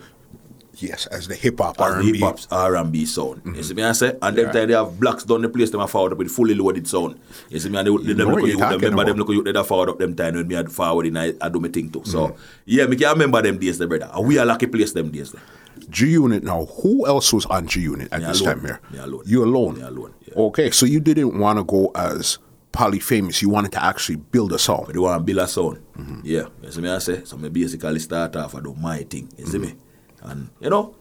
[0.78, 2.14] Yes, as the hip hop As the R&B.
[2.14, 3.42] hip hop's R&B sound.
[3.46, 3.62] You mm-hmm.
[3.62, 4.18] see me I say?
[4.22, 6.56] And them time they have blacks down the place, them are forward up with fully
[6.56, 7.20] loaded sound.
[7.50, 7.78] You see me?
[7.78, 10.16] And they, they, them look you're them, remember them look you, they forward up them
[10.16, 12.02] time when me had forward in, I, I do my thing too.
[12.06, 12.42] So, mm-hmm.
[12.66, 14.10] yeah, me can remember them days there, brother.
[14.14, 15.42] And we are lucky place them days there.
[15.90, 16.44] G Unit.
[16.44, 18.56] Now, who else was on G Unit at Me this alone.
[18.56, 18.80] time here?
[18.92, 19.24] Me alone.
[19.26, 19.76] You alone.
[19.76, 20.34] Me alone, yeah.
[20.36, 22.40] Okay, so you didn't want to go as
[22.72, 23.42] polyphamous.
[23.42, 24.84] You wanted to actually build a song.
[24.86, 25.78] But they want to build a sound.
[25.98, 26.22] Mm-hmm.
[26.24, 26.48] Yeah.
[26.62, 27.24] You see me I say?
[27.24, 29.30] So me basically start off, I do my thing.
[29.38, 29.76] You see me?
[30.24, 30.96] And, you know,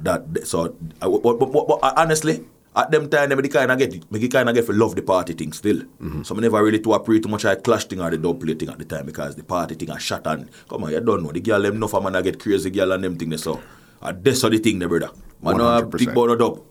[0.00, 2.44] that, so, I, but, but, but, but honestly,
[2.76, 5.02] at them time, me the kind of get, me kind of get for love the
[5.02, 5.78] party thing still.
[5.78, 6.22] Mm-hmm.
[6.22, 8.54] So me never really to appreciate too much I clash thing or the dub play
[8.54, 11.22] thing at the time because the party thing I shot and, come on, you don't
[11.22, 13.60] know, the girl them enough, man, I get crazy girl and them thing, so.
[14.00, 15.10] And that's how the thing, there, brother.
[15.42, 15.98] Man, 100%.
[15.98, 16.62] think about no uh, dub.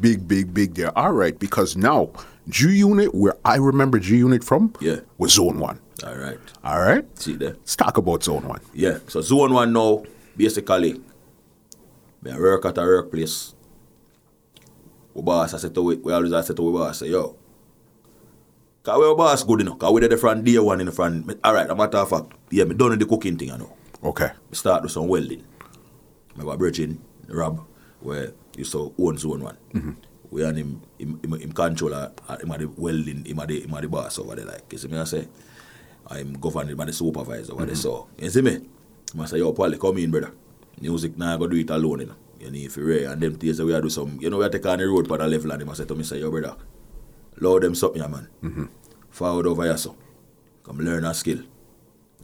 [0.00, 0.96] Big, big, big there.
[0.98, 2.10] All right, because now
[2.48, 5.00] G Unit, where I remember G Unit from, Yeah.
[5.16, 5.80] was Zone One.
[6.04, 6.38] All right.
[6.64, 7.50] All right, See there.
[7.52, 8.60] let's talk about Zone One.
[8.74, 10.02] Yeah, so zone one now,
[10.36, 11.00] basically,
[12.30, 13.54] I work at a workplace.
[15.14, 17.36] We boss, I said to we, we always I said to we boss, say, yo,
[18.82, 20.92] cause we boss good, you know, cause we did the front day one in the
[20.92, 21.38] front.
[21.42, 23.72] All right, a matter of fact, yeah, me done the cooking thing, you know.
[24.04, 24.26] Okay.
[24.50, 25.42] Me start with some welding.
[26.36, 27.64] Me got Virgin, Rob,
[28.00, 29.56] where used to own zone one.
[29.72, 29.92] Mm-hmm.
[30.30, 33.72] We and him, him, him, him controller, him at the welding, him at the, him
[33.74, 35.28] at the boss over there, like, you see me I say,
[36.08, 37.80] I'm governed by the supervisor over there, mm-hmm.
[37.80, 38.60] so, you see me?
[39.18, 40.32] I say, yo, Paulie, come in, brother.
[40.80, 42.14] Music now, nah, go do it alone, you know.
[42.38, 44.66] You need rare, and them days we are do some, you know, we are take
[44.66, 46.54] on the road for the level, and him I say to me, say, yo, brother,
[47.38, 48.68] load them something, yeah, man.
[49.10, 49.96] Forward over here, so.
[50.64, 51.42] Come learn a skill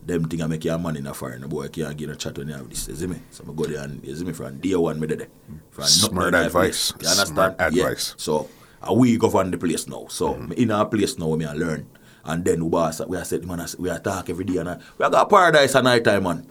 [0.05, 2.49] them thing I make your money in a foreign, boy can't get a chat when
[2.49, 3.17] you have this, you see me?
[3.31, 5.29] So I go there and, you see me, from day one, me there.
[5.71, 6.93] From Smart nothing in that advice.
[7.01, 7.29] You understand?
[7.29, 7.67] Smart Yeah.
[7.67, 8.15] advice.
[8.19, 8.49] So,
[8.83, 10.07] uh, we govern the place now.
[10.09, 11.87] So, me in our place now, me I learn.
[12.25, 14.79] And then we boss, we are set, man, we are talk every day, and I,
[14.99, 16.47] we are got paradise at night time, man.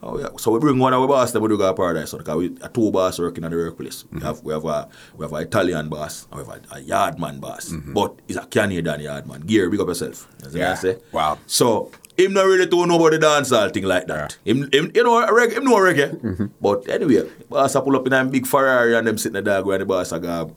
[0.00, 0.28] Oh, yeah.
[0.38, 2.10] So we bring one of our boss, then we do got paradise.
[2.10, 4.04] So, because we are two boss working at the workplace.
[4.12, 6.80] We have we have a we have an Italian boss, and we have a, a
[6.80, 7.70] yardman boss.
[7.70, 7.94] Mm-hmm.
[7.94, 9.44] But he's a Canadian yardman.
[9.46, 10.28] Gear, big up yourself.
[10.44, 10.74] You see what I Yeah.
[10.76, 10.98] say?
[11.10, 11.38] Wow.
[11.46, 14.38] So him not really to know about the dancehall thing like that.
[14.44, 16.14] Him, him, you know, reggae, him know reggae.
[16.20, 16.46] Mm-hmm.
[16.60, 19.50] But anyway, boss a pull up in a big Ferrari and them sitting in the
[19.50, 20.54] dog where the boss a go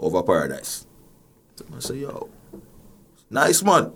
[0.00, 0.86] over paradise.
[1.54, 2.28] So I say, yo,
[3.30, 3.92] nice man.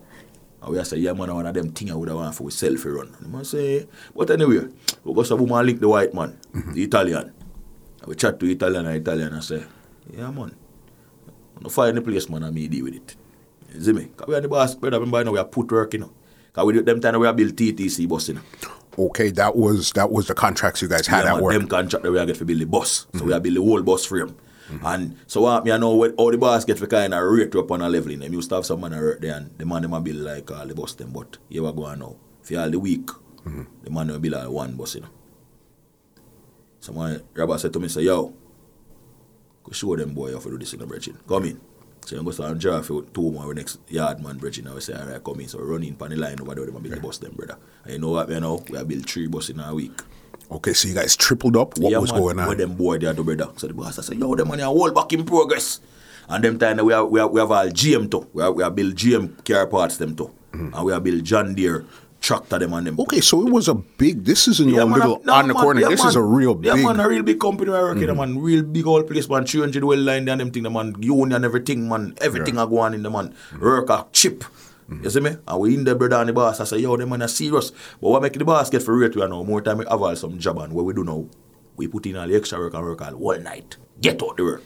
[0.64, 2.96] And we say, yeah, man, one of them thing I would have want for selfie
[2.96, 3.08] run.
[3.08, 4.66] And the man say, but anyway,
[5.04, 6.72] we got some woman link the white man, mm-hmm.
[6.72, 7.32] the Italian.
[8.00, 9.62] And we chat to Italian and Italian and say,
[10.10, 10.54] yeah, man,
[11.60, 13.14] no fire in the place, man, and me deal with it.
[13.74, 14.04] You see me?
[14.04, 16.12] Because we are the boss, brother, remember, you know, we are put work, you know.
[16.46, 18.40] Because we, them time we are built TTC bus, you know.
[18.96, 21.52] Okay, that was that was the contracts you guys had yeah, at man, work.
[21.52, 23.06] Them contract that we are get for build the bus.
[23.06, 23.18] Mm-hmm.
[23.18, 24.36] So we are build the whole bus frame.
[24.70, 24.86] Mm-hmm.
[24.86, 27.70] And so what me I know what all the get for kind of rate up
[27.70, 28.32] on a level in them.
[28.32, 30.66] used to have some man work there and the man them a build like all
[30.66, 32.16] the bus them, but here we go now.
[32.42, 33.62] For all the week, mm-hmm.
[33.82, 35.08] the man will build like one bus, you know.
[36.80, 38.34] Someone Robert said to me, say, yo,
[39.62, 41.16] go show them boy how to do this in the bridging.
[41.26, 41.60] Come in.
[42.04, 44.68] So you go start drive for two more next yard man bridging.
[44.68, 45.48] I say, all right, come in.
[45.48, 47.56] So run in on the line over there, them a build the bus them, brother.
[47.84, 49.98] And you know what, you know, we have built three bus in a week.
[50.50, 51.78] Okay, so you guys tripled up.
[51.78, 52.56] What Yeah, was man, going Where on?
[52.56, 53.48] them boy there do brother.
[53.56, 55.80] So the boss I say, yo, them money are all back in progress.
[56.28, 58.26] And them time we have we have, we have all GM too.
[58.32, 60.30] We have, we have build GM car parts them too.
[60.52, 60.74] Mm-hmm.
[60.74, 61.84] And we have build John Deere
[62.24, 62.98] tractor them and them.
[63.00, 64.24] Okay, so it was a big.
[64.24, 65.80] This isn't no man, little no, on the man, corner.
[65.82, 66.08] yeah, this man.
[66.08, 66.74] is a real big.
[66.76, 68.38] Yeah, man, a real big company I work in, man.
[68.38, 69.44] Real big old place, man.
[69.44, 70.94] 300 well line and them thing, the man.
[71.00, 72.14] Union, everything, man.
[72.20, 73.34] Everything are going in the man.
[73.60, 74.44] Work a chip.
[74.88, 75.36] You see me?
[75.46, 76.60] And we in the brother and the boss.
[76.60, 77.70] I say, yo, them man are serious.
[77.70, 79.42] But what make the boss get for rate we are now?
[79.42, 81.26] More time we have all some job and what we do now,
[81.76, 83.76] we put in all the extra work and work all night.
[84.00, 84.62] Get out the work.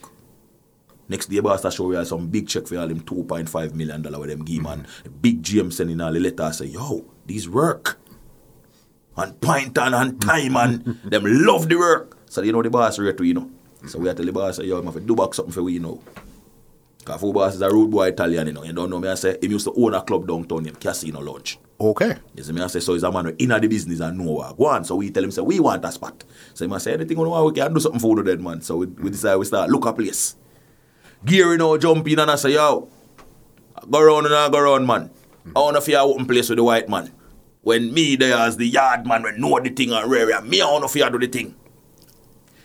[1.09, 4.03] Next day, boss, I show we have some big check for all them $2.5 million
[4.03, 4.87] with them give, man.
[5.23, 6.43] Big GM sending all the letter.
[6.43, 7.99] I say, yo, these work
[9.17, 12.19] and point and, and time and them love the work.
[12.31, 13.51] So you know the boss rate to you know.
[13.87, 15.53] So we have to tell the boss, say, yo, I'm have to do back something
[15.53, 16.03] for we you know.
[17.17, 18.65] Full boss is a rude boy Italian, you know.
[18.65, 21.21] You don't know me, I say him used to own a club downtown named Casino
[21.21, 21.59] Lounge.
[21.81, 22.17] Okay.
[22.35, 24.57] You see me, I say, so he's a man in the business and know what
[24.57, 24.85] go on.
[24.85, 26.25] So we tell him, say, we want a spot.
[26.55, 28.61] So he must say, anything want, we can do something for the dead man.
[28.63, 30.35] So we, we decide we start look a place.
[31.25, 32.89] Gear, you know, jump in and I say, yo,
[33.89, 35.11] go round and I go round, man.
[35.55, 37.13] I want to feel open place with the white man.
[37.63, 40.71] When me there as the yard man, when know the thing and rare, me I
[40.71, 41.55] want to feel do the thing.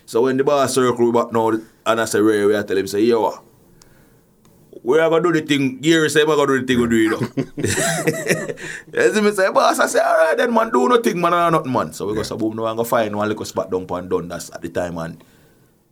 [0.06, 1.50] So when the boss circle back now,
[1.86, 3.42] and I say, rare, I tell him, say, yo,
[4.84, 5.80] we are gonna do the thing.
[5.80, 7.22] Gary say we gonna do the thing we do, you know.
[8.94, 11.72] As me say, boss, I say, all right then, man, do nothing, man, or nothing,
[11.72, 11.94] man.
[11.94, 14.28] So we go so boom, now I'm gonna find one little spot down pan done.
[14.28, 15.22] That's at the time, man.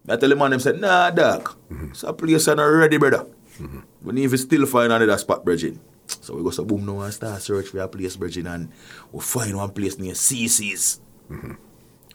[0.10, 1.56] I tell the man, them said, nah, dog.
[1.71, 1.93] Mm-hmm.
[1.93, 3.25] So place are not ready, brother.
[3.60, 3.80] Mm-hmm.
[4.04, 5.80] We need to still find another spot, Bridging.
[6.08, 8.69] So we go so boom, now and start search for a place, Bridging, and
[9.12, 10.99] we find one place near CC's.
[11.30, 11.54] Mm-hmm.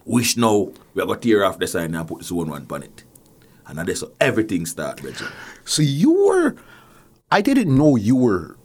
[0.05, 2.83] Wish now we are gonna tear off the sign and put the zone one on
[2.83, 3.05] it.
[3.67, 5.29] And that's so everything start, Bridging.
[5.67, 6.57] So you were,
[7.31, 8.57] I didn't know you were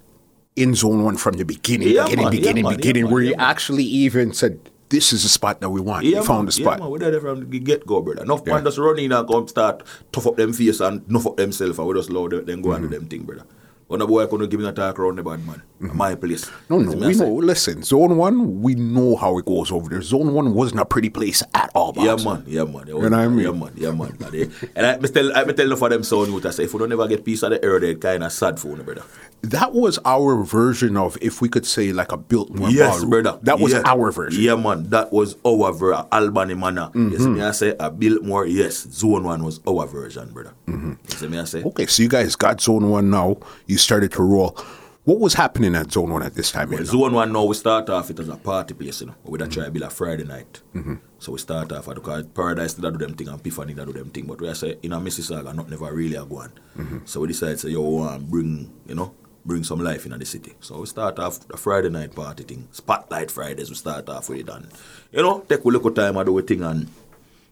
[0.56, 3.24] in zone one from the beginning, Yeah, beginning, man, yeah, beginning, yeah, beginning, man, where
[3.24, 3.50] yeah, you man.
[3.50, 4.60] actually even said,
[4.90, 6.06] this is the spot that we want.
[6.06, 6.78] you man, found the spot.
[6.78, 8.24] Yeah, man, we there from the get go, brother.
[8.24, 8.54] Enough Yeah.
[8.54, 11.80] man just run in and come start tough up them face and nuff up themselves
[11.80, 13.00] and we just load them, then go and do mm-hmm.
[13.00, 13.46] them thing, brother.
[13.92, 15.62] When a boy couldn't give me a talk around the bad man.
[15.82, 15.98] Mm-hmm.
[15.98, 16.50] My place.
[16.70, 17.34] No, no, we know.
[17.34, 20.02] Listen, zone one, we know how it goes over there.
[20.02, 21.92] Zone one wasn't a pretty place at all.
[21.98, 22.86] Yeah, man, yeah, man.
[22.88, 23.46] know what I mean?
[23.46, 24.18] Yeah, man, yeah, man.
[24.22, 24.68] And, they- eh.
[24.78, 26.80] and I, me tell, I tell them for them son youth, I say, if we
[26.80, 29.04] don't ever get piece of the air, they kind of sad for you, brother.
[29.42, 33.10] That was our version of, if we could say, like a Biltmore Yes, ballroom.
[33.10, 33.40] brother.
[33.42, 33.82] That was Yeah.
[33.86, 34.42] our version.
[34.42, 34.90] Yeah, man.
[34.90, 36.06] That was our version.
[36.12, 36.92] Albany manner.
[36.94, 37.34] You see mm-hmm.
[37.34, 38.88] me, I say, a built Biltmore, yes.
[38.90, 40.54] Zone 1 was our version, brother.
[40.68, 40.94] Mm-hmm.
[41.10, 43.38] You see me, I say, Okay, so you guys got zone one now.
[43.66, 44.58] You started to roll.
[45.04, 46.72] What was happening at zone one at this time?
[46.72, 46.84] you know?
[46.84, 49.15] Zone 1 now, we start off it as a party place, you know.
[49.24, 50.62] We try to build a Friday night.
[50.76, 50.96] Mm-hmm.
[51.17, 53.94] So we start off, at because Paradise did do them thing and Epiphany did do
[53.94, 54.28] them thing.
[54.28, 56.52] But we say, in a Mississauga, not never really a go on.
[56.78, 56.98] Mm-hmm.
[57.06, 60.54] So we decide, say, yo, want bring, you know, bring some life in the city.
[60.60, 62.67] So we start off a Friday night party thing.
[62.70, 64.50] Spotlight Fridays, we start off with it.
[64.50, 64.67] And,
[65.12, 66.62] you know, take a little time and do a thing.
[66.62, 66.88] And,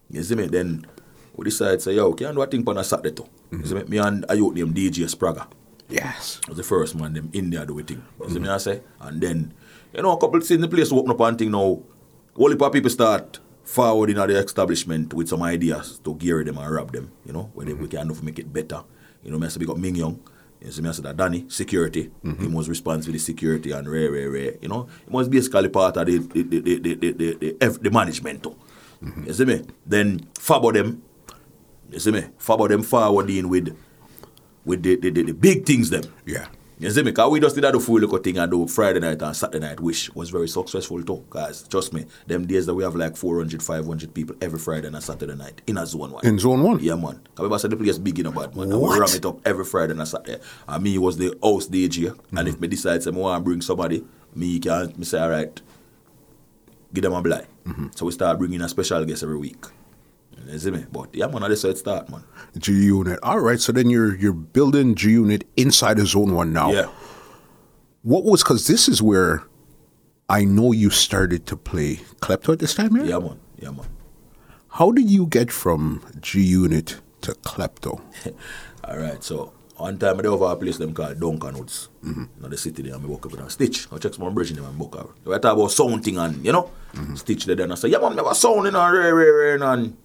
[0.08, 0.86] you see me, then
[1.34, 3.28] we decide, say, yo, can you do a thing on a Saturday too?
[3.50, 3.90] You see me, mm-hmm.
[3.90, 5.48] me and a youth named DJ Spraga
[5.90, 6.40] Yes.
[6.48, 8.02] was the first man them in there do it thing.
[8.20, 8.42] You see mm-hmm.
[8.44, 8.82] me I say?
[9.00, 9.54] And then,
[9.92, 11.82] you know, a couple things in the place open up and thing now.
[12.36, 16.70] Only of people start forwarding at the establishment with some ideas to gear them and
[16.70, 17.82] rob them, you know, where they, mm-hmm.
[17.82, 18.82] we can to make it better.
[19.22, 20.20] You know, me I say up Ming Young.
[20.60, 22.10] You see me I say that Danny, security.
[22.24, 22.42] Mm-hmm.
[22.42, 24.54] He was responsible for the security and rare, rare, rare.
[24.60, 27.78] You know, he was basically part of the the the the the, the, the, the,
[27.82, 28.56] the management too.
[29.26, 29.62] You see me?
[29.86, 31.02] Then Fabo them,
[31.90, 32.24] you see me?
[32.38, 33.76] Fabo them forwarding with
[34.70, 36.04] with the, the, the, the big things them.
[36.24, 36.46] Yeah.
[36.78, 37.10] You see me?
[37.10, 39.66] Because we just did that the full little thing and do Friday night and Saturday
[39.66, 41.22] night, which was very successful too.
[41.28, 45.02] Guys, trust me, them days that we have like 400, 500 people every Friday and
[45.02, 46.24] Saturday night in a zone one.
[46.24, 46.80] In zone one?
[46.80, 47.20] Yeah, man.
[47.22, 48.72] Because we said the place big in a bad, man.
[48.72, 50.40] And we ram it up every Friday and Saturday.
[50.66, 52.08] And me was the house DJ.
[52.08, 52.46] And mm-hmm.
[52.48, 54.02] if me decide say, I want to bring somebody,
[54.34, 55.60] me can me say, all right,
[56.94, 57.46] give them a blind.
[57.66, 57.88] Mm-hmm.
[57.94, 59.66] So we start bringing a special guest every week.
[60.52, 60.84] You see me?
[60.90, 62.24] But yeah, man, that's how it start, man.
[62.58, 63.18] G Unit.
[63.22, 63.60] All right.
[63.60, 66.72] So then you're you're building G Unit inside of Zone One now.
[66.72, 66.88] Yeah.
[68.02, 69.44] What was because this is where
[70.28, 73.04] I know you started to play klepto at this time here.
[73.04, 73.38] Yeah, man.
[73.58, 73.86] Yeah, man.
[74.68, 78.00] How did you get from G Unit to klepto?
[78.84, 81.88] All right, so one time I dey over a place them called Duncan Woods.
[82.04, 82.44] Mm-hmm.
[82.44, 83.88] In the city there, and I walk up with a Stitch.
[83.90, 85.14] I check some bridge in them and book out.
[85.24, 86.70] We talk about sound thing and, you know,
[87.14, 89.96] Stitch there and I say, yeah man, have a and rare, rare, rare, and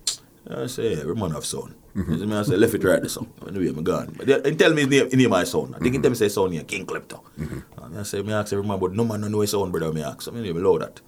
[0.49, 1.75] I say, yeah, every man have sound.
[1.95, 3.31] You see me, I say, left it right the song.
[3.47, 4.13] Anyway, I'm gone.
[4.17, 5.75] But they, they tell me his name, his name my sound.
[5.75, 7.21] I think he tell me say sound here, King Klepto.
[7.37, 9.91] And I say, me ask every man, but no man don't know his sound, brother,
[9.93, 10.21] me ask.
[10.21, 11.01] So me name below that.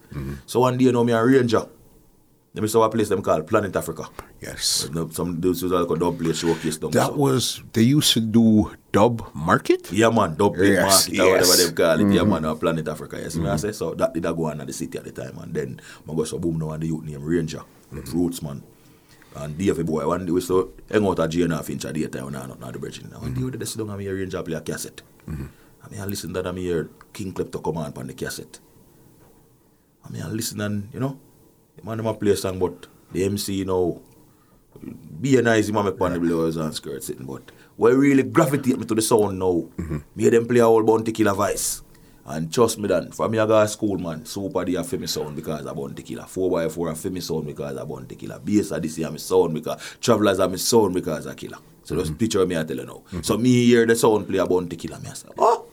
[0.46, 1.66] So one day, you know, me a ranger.
[2.54, 4.08] Let me saw a place them called Planet Africa.
[4.40, 4.88] Yes.
[5.12, 7.14] Some dudes was like a dub place showcase down That so.
[7.14, 9.92] was they used to do dub market.
[9.92, 12.12] Yeah, man, dub plate Yes, market or whatever they call it.
[12.14, 12.30] Yeah, mm-hmm.
[12.30, 13.18] man, or Planet Africa.
[13.20, 13.58] Yes, me I mm-hmm.
[13.58, 13.94] say so.
[13.94, 16.24] That did I go on at the city at the time, and then I go
[16.24, 18.18] so boom now and the youth name Ranger, mm-hmm.
[18.18, 18.62] Roots man,
[19.36, 20.06] and Davey boy.
[20.06, 22.60] One day we so hang out at GNR Finch at the time when I not
[22.60, 23.06] not the bridging.
[23.06, 25.02] One day we did sit down and me hear Ranger play a cassette.
[25.28, 28.14] I mean I listen to that and me hear King Klepto come on on the
[28.14, 28.60] cassette.
[30.04, 31.18] I mean I listen and you know,
[31.76, 34.02] the man them play a song, but the MC you know
[35.20, 38.84] be a nice man make the blowers and skirts sitting, but what really gravitate me
[38.84, 39.98] to the sound now, mm-hmm.
[40.14, 41.82] me them play a whole bounty killer voice.
[42.30, 45.06] And trust me then, from me I go to school man, super a for me
[45.06, 46.24] sound because I bounty killer.
[46.24, 48.38] 4x4 a for me sound because I bounty killer.
[48.38, 51.56] Bass a this year me sound because travelers are me sound because I killer.
[51.84, 52.18] So just mm-hmm.
[52.18, 53.02] picture me I tell you now.
[53.22, 55.64] So me hear the sound play a bounty killer, me I say, oh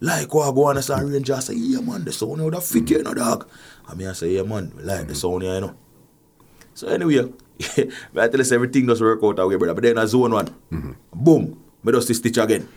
[0.00, 2.54] like what I go on and say ranger I say, yeah man, the sound out
[2.54, 3.48] of fit you know dog.
[3.88, 5.76] And me I say, yeah man, we like the sound here, you know.
[6.74, 7.32] So anyway,
[8.16, 9.74] I tell us everything does work out away, brother.
[9.74, 10.92] But then a zone one, mm-hmm.
[11.14, 12.68] boom, me just stitch again.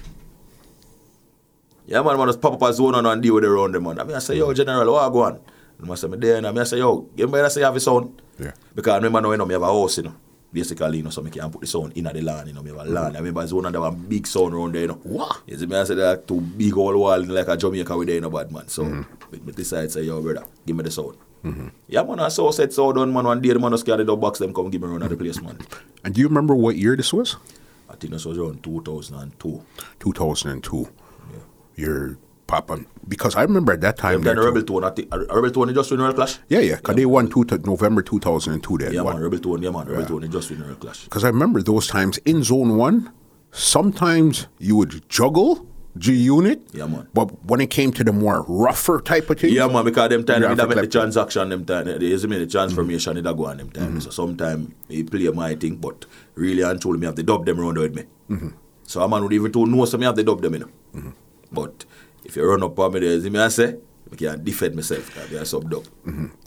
[1.87, 3.99] Yeah, man, man, just pop up a zone and deal with the round them, man.
[3.99, 5.39] I mean, I say, yo, General, what go on?
[5.79, 7.65] And I say, me there, and I mean, I say, yo, you better say you
[7.65, 8.21] have a sound.
[8.39, 8.51] Yeah.
[8.75, 10.13] Because I remember now, you know, me have a house, you know.
[10.51, 12.71] Basically, you know, so me can put the sound in the land, you know, me
[12.71, 13.15] have a land.
[13.15, 14.99] I remember zone and there was a big sound around there, you know.
[15.03, 15.41] What?
[15.45, 18.07] You see me, I say, that two big old wall in like a Jamaica with
[18.07, 18.67] there, you know, bad man.
[18.67, 19.31] So, Mm-hmm.
[19.31, 21.17] me, me decide, say, yo, brother, give me the sound.
[21.87, 24.15] Yeah, man, I saw set so done, man, one day the man just carry the
[24.17, 25.57] box, them come give me around at the place, man.
[26.03, 27.37] And do you remember what year this was?
[27.89, 29.61] I think this was around 2002.
[29.99, 30.89] 2002.
[31.77, 32.17] Your
[32.47, 34.21] papa, because I remember at that time.
[34.23, 34.47] Then there the too.
[34.47, 36.39] Rebel Tone, I think, uh, Rebel Tone just win Clash.
[36.49, 38.77] Yeah, yeah, because they won two to November 2002.
[38.77, 39.15] Then Yeah, won.
[39.15, 41.05] man, Rebel Tone, yeah, man, Rebel Tone just win Royal Clash.
[41.05, 43.11] Because I remember those times in Zone One.
[43.51, 45.65] Sometimes you would juggle
[45.97, 46.61] G Unit.
[46.73, 47.07] Yeah, man.
[47.13, 50.23] But when it came to the more rougher type of things, Yeah, man, because them
[50.25, 53.17] time, Yeah, yeah, for make the transaction, them time, the, you see me, the transformation,
[53.17, 53.89] it a go on them time.
[53.89, 53.99] Mm-hmm.
[53.99, 56.05] So sometimes he play my thing, but
[56.35, 58.03] really and truly, me have to dub them around with me.
[58.29, 58.49] Mm-hmm.
[58.83, 60.69] So a man would even to know, so me have to dub them, you know.
[60.95, 61.09] Mm-hmm.
[61.51, 61.85] But
[62.23, 63.75] if you run up on me there, you see me, I say,
[64.11, 65.85] I can defend myself, because I sub dub.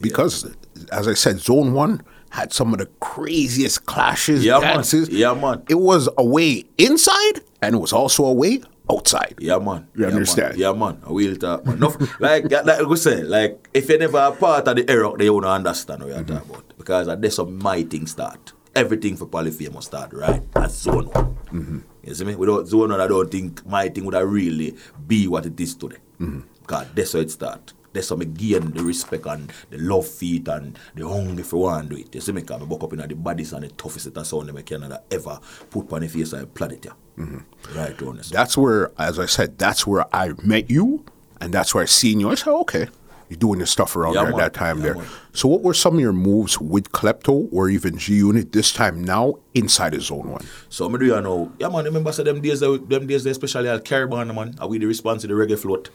[0.01, 0.55] because
[0.93, 4.85] as I said, Zone One had some of the craziest clashes, Yeah, man.
[5.11, 5.63] Yeah, man.
[5.69, 9.35] It was a way inside, and it was also a way outside.
[9.39, 9.89] Yeah, man.
[9.95, 10.51] You yeah, understand?
[10.51, 10.59] Man.
[10.59, 11.01] Yeah, man.
[11.07, 11.79] I will talk, man.
[11.81, 15.29] No, like, like we say, like, if you never a part of the era, they
[15.29, 16.35] won't understand what you're Mm-hmm.
[16.35, 16.65] talking about.
[16.79, 18.53] Because that's some my thing start.
[18.75, 20.43] Everything for Polyphemus start, right?
[20.57, 21.37] At zone one.
[21.53, 21.79] Mm-hmm.
[22.03, 22.35] You see me?
[22.35, 24.77] Without one, I don't think my thing would have really
[25.07, 25.99] be what it is today.
[26.21, 26.41] Mm-hmm.
[26.61, 27.73] Because that's how it start.
[27.93, 31.89] That's how me gain the respect and the love feet and the hunger for one
[31.89, 32.15] do it.
[32.15, 32.43] You see me?
[32.43, 34.97] Because I buck up in the bodies and the toughest of sound that I can
[35.11, 36.85] ever put on the face of the planet.
[36.85, 36.93] Yeah.
[37.19, 37.79] Mm-hmm.
[37.79, 38.33] Right, honest.
[38.33, 41.05] That's where, as I said, that's where I met you,
[41.41, 42.31] and that's where I seen you.
[42.31, 42.87] I said, okay,
[43.31, 44.95] you're doing this stuff around Yeah, there at that time Yeah, there.
[44.97, 45.07] man.
[45.33, 49.03] So, what were some of your moves with Klepto or even G Unit this time
[49.03, 50.45] now inside of Zone One?
[50.69, 53.69] So me do you know, yeah man, remember so them days, them days, they especially
[53.69, 55.91] at Caribana man, are we the response to the reggae float?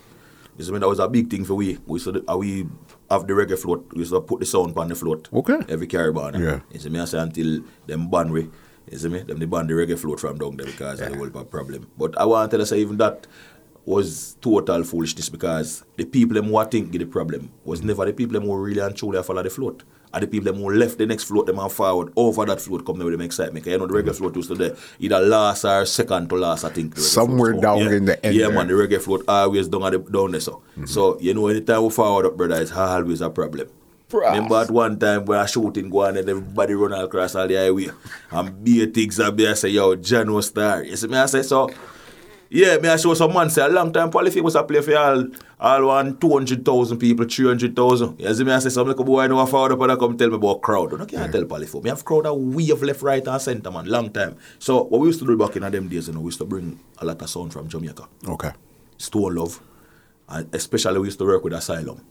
[0.57, 1.77] You see me, that was a big thing for we.
[1.85, 2.65] We to, uh, we
[3.11, 5.27] have the reggae float, we used to put the sound on the float.
[5.33, 5.59] Okay.
[5.67, 6.39] Every Caribana.
[6.39, 6.59] Yeah.
[6.71, 8.49] You see me, I say until them ban we,
[8.89, 11.17] you see me, them they ban the reggae float from down there because of the
[11.17, 11.91] whole problem.
[11.97, 13.27] But I want to say even that
[13.85, 18.13] was total foolishness because the people them who think get the problem was never the
[18.13, 19.83] people them who really and truly follow the float.
[20.13, 22.85] And the people them who left the next float them and forward over that float
[22.85, 23.65] come there with them excitement.
[23.65, 24.13] 'Cause you know the reggae mm-hmm.
[24.13, 26.97] float used to there either last or second to last, I think.
[26.97, 27.91] Somewhere down yeah.
[27.91, 28.55] in the end Yeah, there.
[28.55, 30.39] man, the reggae float always down, at the, down there.
[30.41, 30.61] So.
[30.71, 30.85] Mm-hmm.
[30.85, 33.67] so, you know, anytime we forward up, brother, it's always a problem.
[34.09, 34.31] Bruh.
[34.31, 37.55] Remember at one time when I shooting go on and everybody run across all the
[37.55, 37.89] highway
[38.31, 40.83] and be things and be I say, yo, Jano star.
[40.83, 41.69] You see me, I say, so,
[42.49, 44.97] yeah, me I show some man say a long time Polyphy was a play for
[44.97, 45.25] all,
[45.59, 48.19] all one 200,000 people, 300,000.
[48.19, 49.95] You see me, I say, some little boy I know a forward up and I
[49.95, 51.01] come tell me about crowd.
[51.01, 51.83] I can't tell Polyphy.
[51.83, 54.37] Me have crowd a wave left, right and center, man, long time.
[54.59, 56.45] So, what we used to do back in them days, you know, we used to
[56.45, 58.07] bring a lot of sound from Jamaica.
[58.27, 58.51] Okay.
[58.97, 59.59] Stone Love,
[60.29, 62.01] and especially we used to work with Asylum.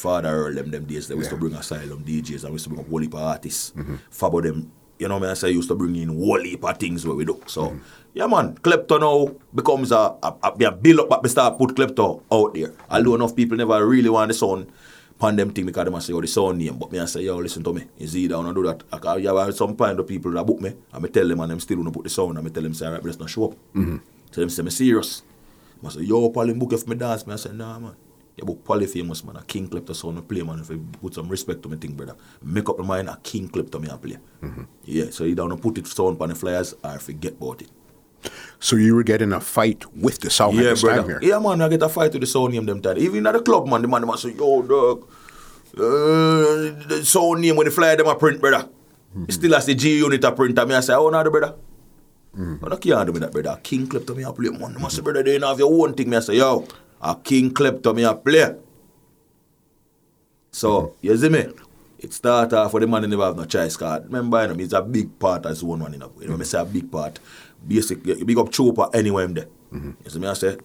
[0.00, 2.70] Father Earl them them days they used to bring Asylum DJs and we used to
[2.70, 3.72] bring up whole heap of artists.
[3.72, 3.96] Mm-hmm.
[4.10, 7.06] Fabo them, you know me I say used to bring in whole heap of things
[7.06, 7.42] where we do.
[7.46, 7.78] So mm-hmm.
[8.14, 11.74] Yeah man, Klepto now becomes a, a, a, a build up but we start put
[11.74, 12.72] Klepto out there.
[12.90, 14.70] Although enough people never really want the sound
[15.20, 16.78] pan them thing because they say oh the sound name.
[16.78, 17.84] But me I say, yo, listen to me.
[17.98, 18.82] Is either wanna do that.
[18.92, 21.50] I, you have some kind of people that book me and me tell them and
[21.50, 23.30] them still wanna put the sound and me tell them say alright, but let's not
[23.30, 23.52] show up.
[23.74, 23.96] Mm-hmm.
[24.30, 25.22] So them say me serious.
[25.84, 27.26] I say, yo, Polly book if me dance.
[27.26, 27.96] Me I say, nah, man.
[28.36, 29.36] You book Polly famous, man.
[29.36, 30.60] A King Klepto sound me play, man.
[30.60, 32.16] If you put some respect to me thing, brother.
[32.42, 34.18] Make up my mind, a King Klepto me I play.
[34.42, 34.62] Mm-hmm.
[34.84, 37.68] Yeah, so you don't put it sound on the flyers or forget about it.
[38.58, 41.20] So you were getting a fight with the sound at yeah, this time brother.
[41.20, 41.30] here.
[41.30, 42.98] Yeah, man, I get a fight with the sound name them time.
[42.98, 45.08] Even at the club, man, the man, the man say, yo, dog,
[45.76, 48.68] uh, the sound name when the flyer them a print, brother.
[49.26, 51.30] It Still has the G unit a print, and me I say, oh, no, the
[51.30, 51.54] brother.
[52.32, 53.58] But I can't do me that, brother.
[53.62, 54.74] King Klepto me a play, man.
[54.74, 56.10] The man say, brother, they don't have your own thing.
[56.10, 56.66] Me I say, yo,
[57.00, 58.54] a King Klepto me a play.
[60.52, 61.46] So, you see me?
[61.98, 64.04] It start off for the man who never have no choice card.
[64.04, 66.12] Remember, you know, it's a big part as one man, you know.
[66.20, 67.18] You know, me say a big part.
[67.66, 69.48] Basic, big up Chopper anywhere him there.
[69.72, 69.90] Mm-hmm.
[70.04, 70.56] You see me, I say,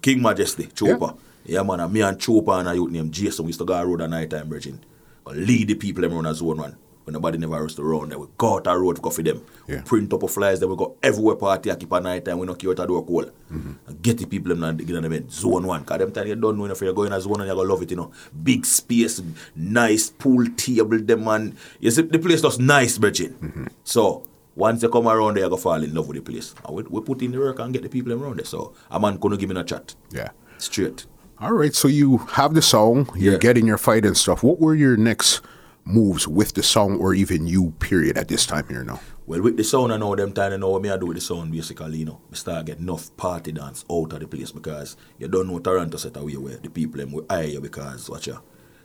[0.00, 1.14] King Majesty, Chopper.
[1.44, 3.82] Yeah, man, and me and Chopper and a youth named Jason, we used to go
[3.82, 4.84] road at night time, Virgin.
[5.26, 6.76] Lead the people them run a zone one.
[7.04, 9.42] When nobody never used to run there, we go out a road go for them.
[9.66, 9.80] Yeah.
[9.82, 12.46] Print up a flyers, then we go everywhere party, I keep a night time, we
[12.46, 13.30] don't care what I do a call.
[13.48, 15.84] And get the people them and get them in zone one.
[15.86, 17.80] Cause them time you don't know if you're going as zone and you're gonna love
[17.80, 18.12] it, you know.
[18.42, 19.22] Big space,
[19.56, 21.56] nice pool table, them man.
[21.80, 23.32] You see, the place just nice, Virgin.
[23.40, 23.66] Mm-hmm.
[23.84, 24.27] So,
[24.58, 26.54] once you come around there, you're gonna fall in love with the place.
[26.64, 28.44] And we, we put in the work and get the people around there.
[28.44, 29.94] So, a man gonna give me a chat.
[30.10, 30.30] Yeah.
[30.58, 31.06] Straight.
[31.40, 31.74] All right.
[31.74, 33.08] So you have the song.
[33.16, 33.38] You're Yeah.
[33.38, 34.42] getting your fight and stuff.
[34.42, 35.40] What were your next
[35.84, 37.70] moves with the song, or even you?
[37.78, 38.18] Period.
[38.18, 39.00] At this time here now.
[39.26, 41.18] Well, with the sound I know them time I know what me I do with
[41.18, 42.20] the sound basically, you know.
[42.32, 45.96] I start get enough party dance out of the place because you don't know Toronto
[45.98, 48.38] set away where the people them will hire you because watch ya.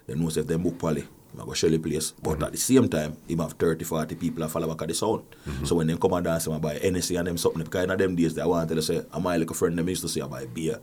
[0.06, 1.06] They know if them book Polly,
[1.40, 2.14] I go Shelly place.
[2.22, 4.94] But at the same time, him have 30, 40 people that follow back at the
[4.94, 5.24] sound.
[5.48, 5.66] Mm-hmm.
[5.66, 8.16] So when them come and dance, I buy NSC and them something because in them
[8.16, 10.22] days they want to tell you say, I'm my little friend them used to say
[10.22, 10.80] I buy beer.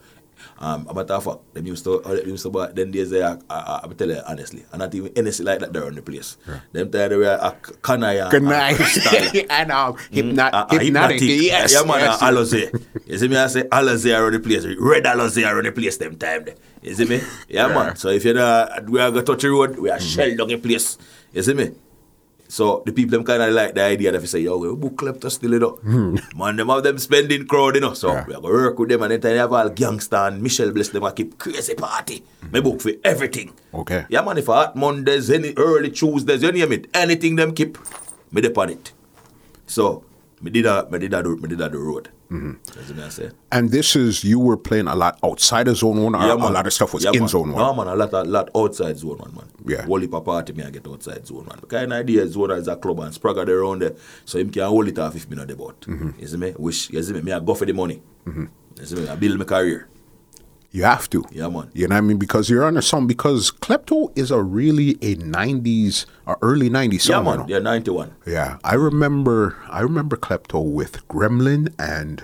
[0.58, 3.36] Um, matter of fact, them used to, them used to buy, then days they, I,
[3.48, 6.36] I, I tell you honestly, and not even NSC like that there on the place.
[6.72, 8.30] Them time they were a canaya.
[8.42, 9.46] Night.
[9.50, 11.42] and um, hypno- uh, Hpnotiq.
[11.42, 11.72] Yes.
[11.72, 12.18] Yeah, man, yes.
[12.20, 12.86] Ah, uh, Alizé.
[13.06, 14.64] You see me, I say Alizé around the place.
[14.78, 16.54] Red Alizé around the place them time there.
[16.82, 17.20] You see me?
[17.48, 17.96] Yeah, man.
[17.96, 20.48] So if you're not, we are going to touch the road, we are shell down
[20.48, 20.98] the place.
[21.32, 21.70] You see me?
[22.50, 24.74] So the people them kind of like the idea that if you say, yo, we
[24.74, 25.70] book klepto still, you know.
[25.90, 26.16] Hmm.
[26.36, 27.94] Man, them have them spending crowd, you know.
[27.94, 28.24] So Yeah.
[28.26, 30.72] we are going to work with them and then they have all gangster and Michelle
[30.72, 32.24] Bless them, I keep crazy party.
[32.42, 32.50] Hmm.
[32.52, 33.52] Me book for everything.
[33.72, 34.04] Okay.
[34.08, 37.78] Yeah, man, if I hot Mondays, any early Tuesdays, you name it, anything them keep,
[38.32, 38.92] me dep on it.
[39.66, 40.02] So,
[40.42, 42.08] me did that, me did that, me did that the road.
[42.30, 42.52] Mm-hmm.
[42.74, 43.30] That's what I say.
[43.50, 46.66] And this is, you were playing a lot outside of zone one, or a lot
[46.66, 47.28] of stuff was Yeah, in man.
[47.28, 47.60] zone one.
[47.60, 49.48] No, man, a lot, a lot outside zone one, man.
[49.66, 49.84] Yeah.
[49.86, 51.58] Wally party, me I get outside zone one.
[51.60, 54.38] Because an idea is zone one is a club and Spraga there around there, so
[54.38, 55.80] him can hold it off if me not boat.
[55.82, 56.20] Mm-hmm.
[56.20, 56.54] You see me?
[56.56, 57.22] Wish, you see me?
[57.22, 58.00] Me I go for the money.
[58.26, 58.48] You
[58.84, 59.08] see me?
[59.08, 59.88] I build my career.
[60.72, 61.24] You have to.
[61.32, 61.68] Yeah, man.
[61.74, 62.18] You know what I mean?
[62.18, 66.92] Because you're on a song, because Klepto is a really a 90s, or early 90s
[66.92, 67.26] Yeah, song.
[67.26, 67.48] you man.
[67.48, 68.14] Yeah, 91.
[68.26, 69.56] Yeah, I remember.
[69.68, 72.22] I remember Klepto with Gremlin and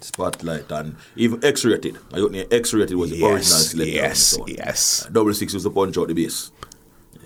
[0.00, 1.98] Spotlight and even X-rated.
[2.12, 5.06] I don't know X-rated was the original yes, the yes, yes.
[5.12, 6.50] Double six was the punch out the bass.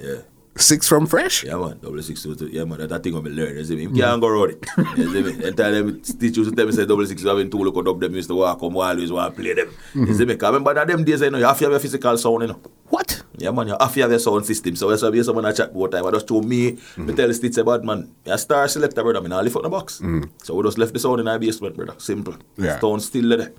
[0.00, 0.16] Yeah.
[0.56, 1.44] Six from Fresh.
[1.44, 1.78] Yeah, man.
[1.82, 2.78] Double six was the, yeah, man.
[2.78, 3.56] That, that thing me learn.
[3.56, 3.82] You see me?
[3.82, 4.66] You can't go around it.
[4.96, 5.44] You see me?
[5.44, 7.76] And tell them, teach used to tell me, say, double six, you having two look
[7.86, 9.68] up them, used to walk come, always want to play them.
[9.94, 10.14] You mm-hmm.
[10.14, 10.34] see me?
[10.34, 12.48] Because remember that them days, you know, you have to have a physical sound, you
[12.48, 12.60] know.
[12.88, 13.22] What?
[13.36, 14.76] Yeah, man, you have to have your sound system.
[14.76, 16.06] So why someone I chat about time.
[16.06, 17.14] I just told me, me mm-hmm.
[17.14, 19.18] tell the Stitch about, man, a star selector, brother.
[19.18, 20.00] I mean, I lift up the box.
[20.00, 20.30] Mm.
[20.42, 21.94] So we just left the sound in our basement, brother.
[21.98, 22.36] Simple.
[22.56, 22.80] Yeah.
[22.80, 23.52] Sound still there.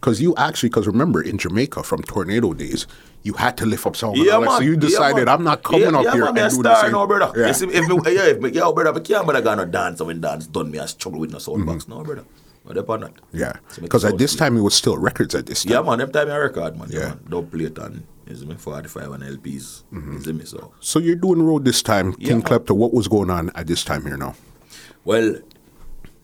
[0.00, 2.86] Because you actually, because remember in Jamaica from tornado days,
[3.22, 4.16] you had to lift up sound.
[4.18, 4.58] Yeah, Like, man.
[4.58, 5.28] So you decided, man.
[5.28, 6.92] I'm not coming yeah, up yeah, here man, and a do star this.
[6.92, 7.40] now, brother.
[7.40, 7.46] Yeah.
[7.48, 10.20] You see, if me, yeah, if me, yeah, brother, but can't brother gonna dance when
[10.20, 11.88] dance done me, I struggle with no sound box.
[11.88, 12.24] No, brother.
[12.64, 13.14] What upon that?
[13.14, 13.38] Mm-hmm.
[13.38, 13.52] Yeah.
[13.80, 15.72] Because the at this time, it was still records at this time.
[15.72, 16.88] Yeah, man, them time I record, man.
[16.90, 17.08] Yeah, Yeah.
[17.08, 17.20] man.
[17.28, 19.82] Dub plate and, you see me, 45 and LPs.
[19.92, 20.72] You see me, so.
[20.80, 22.14] So you're doing road this time.
[22.18, 22.42] Yeah, King.
[22.42, 24.34] Klepto, what was going on at this time here now?
[25.04, 25.36] Well,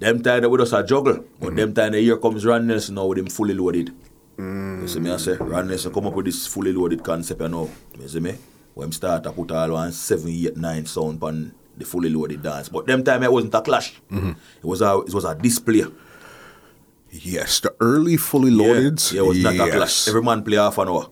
[0.02, 1.44] them time that we just a juggle, Mm-hmm.
[1.44, 3.92] but them time that here comes Ron Nelson now with him fully loaded.
[4.38, 4.82] Mm.
[4.82, 7.48] You see me, I say, Ron Nelson come up with this fully loaded concept, you
[7.48, 7.70] know.
[7.98, 8.34] You see me?
[8.74, 12.42] When him start to put all one seven, eight, nine sound on the fully loaded
[12.42, 12.68] dance.
[12.68, 14.00] But them time it wasn't a clash.
[14.10, 14.30] Mm-hmm.
[14.30, 15.84] It was a it was a display.
[17.10, 19.02] Yes, the early fully loaded.
[19.12, 19.74] Yeah, yeah, it was not a clash.
[19.74, 19.98] yes.
[20.00, 20.10] Mm-hmm.
[20.10, 21.06] Every man play half an hour.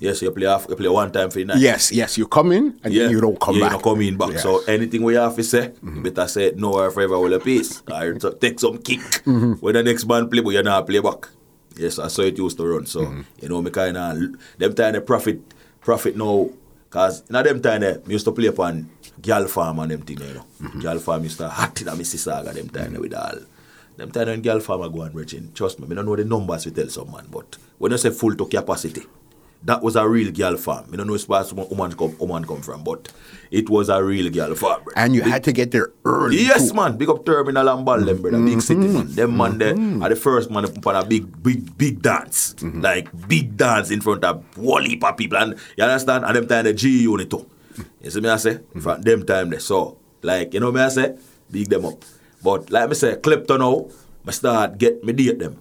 [0.00, 1.58] Yes, you play half, you play one time for the night.
[1.58, 3.72] yes, yes, you come in and then you don't come yeah, back.
[3.72, 4.38] You don't come in back.
[4.38, 7.82] So anything we have to say, you better say no or forever will a piece.
[7.90, 9.00] Or take some kick.
[9.28, 9.52] Mm-hmm.
[9.60, 11.28] When the next man play, but you not play back.
[11.76, 12.86] Yes, I saw it used to run.
[12.86, 13.20] So, mm-hmm.
[13.42, 14.18] you know, me kind of,
[14.58, 15.40] them time the profit,
[15.80, 16.48] profit now,
[16.88, 18.88] because in them time they me used to play upon
[19.20, 20.80] Gal Farm and them thing, you know.
[20.80, 23.40] Gal Farm used to hot in a Mississauga them time with all.
[23.96, 26.64] Them time when Gal Farm are going reaching, trust me, I don't know the numbers
[26.64, 29.02] we tell some man, but when you say full to capacity,
[29.64, 30.86] that was a real girl farm.
[30.90, 33.12] You don't know where woman come, woman come from, but
[33.50, 34.82] it was a real girl farm.
[34.84, 34.98] brother.
[34.98, 36.38] and you had to get there early.
[36.38, 36.74] Yes, too.
[36.74, 36.96] man.
[36.96, 38.42] Big up Terminal and Ball, them, brother.
[38.42, 39.04] Big city, man.
[39.04, 39.14] Mm-hmm.
[39.14, 40.02] Them man there mm-hmm.
[40.02, 42.54] are the first man on a big, big, big dance.
[42.54, 42.80] Mm-hmm.
[42.80, 45.36] Like, big dance in front of whole heap of people.
[45.38, 46.24] And you understand?
[46.24, 47.48] And them time the G unit too.
[48.00, 48.60] You see me I say?
[48.80, 49.60] From them time there.
[49.60, 51.18] So, like, you know me I say?
[51.50, 52.02] Big them up.
[52.42, 53.90] But, like me say, Klepto now,
[54.26, 55.60] I start get me date them.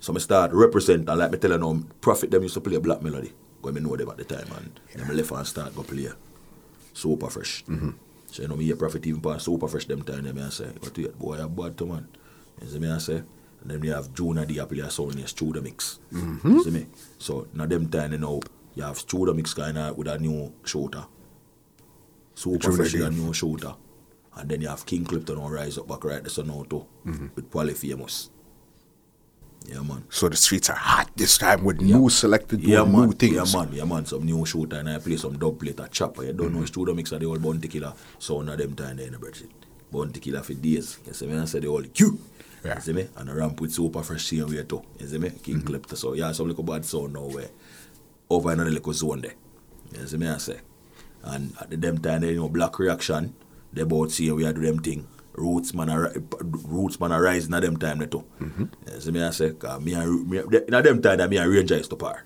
[0.00, 2.76] So I start represent and like me tell you now, Prophet them used to play
[2.76, 3.32] a black melody.
[3.60, 6.08] When me know them at the time and then I left and start go play
[6.94, 7.62] super fresh.
[7.66, 7.90] Mm-hmm.
[8.26, 10.70] So you know me hear Prophet even pass super fresh them time them I say,
[10.80, 12.08] what you boy a bad to man.
[12.62, 13.22] You see me I say?
[13.60, 15.98] And then you have Juna D play a sound in studio mix.
[16.10, 16.50] Mm-hmm.
[16.50, 16.86] You see me?
[17.18, 18.40] So now them time you know
[18.74, 21.04] you have studio mix kinda with a new shooter.
[22.34, 23.74] Super fresh with a new shooter.
[24.34, 26.86] And then you have King Klepto on Rise Up back right there so now too.
[27.04, 27.26] Mm-hmm.
[27.34, 28.30] With Poly Famous.
[29.70, 30.02] Yeah man.
[30.10, 33.06] So the streets are hot this time with new selected Yeah, man.
[33.06, 33.34] new things.
[33.34, 33.72] Yeah, man.
[33.72, 34.04] Yeah, man.
[34.04, 36.24] Some new shooter and I play some dub plate, a chopper.
[36.24, 36.66] You don't know mm-hmm.
[36.66, 37.92] studio mix of the old Bounty Killer.
[38.18, 39.50] So none of them time they in the Bridget.
[39.92, 40.98] Bounty Killer for days.
[41.06, 41.38] You see me?
[41.38, 42.18] I say the old Q.
[42.64, 42.74] Yeah.
[42.74, 43.08] You see me?
[43.16, 44.82] And a ramp with super fresh same way too.
[44.98, 45.30] You see me?
[45.30, 45.66] King mm-hmm.
[45.66, 45.94] Clipper.
[45.94, 47.50] So yeah, some little bad sound now where
[48.28, 49.34] over another little zone there.
[49.96, 50.28] You see me?
[50.28, 50.58] I say.
[51.22, 53.34] And at the them time, they, you know, black reaction,
[53.72, 55.06] they both see we are do them thing.
[55.40, 56.12] Roots man, are,
[56.42, 58.24] roots man are rising at them time too.
[58.40, 58.64] Mm-hmm.
[58.86, 59.22] You see me?
[59.22, 61.96] I say, cause me and me, in them time, that me and Ranger is to
[61.96, 62.24] par.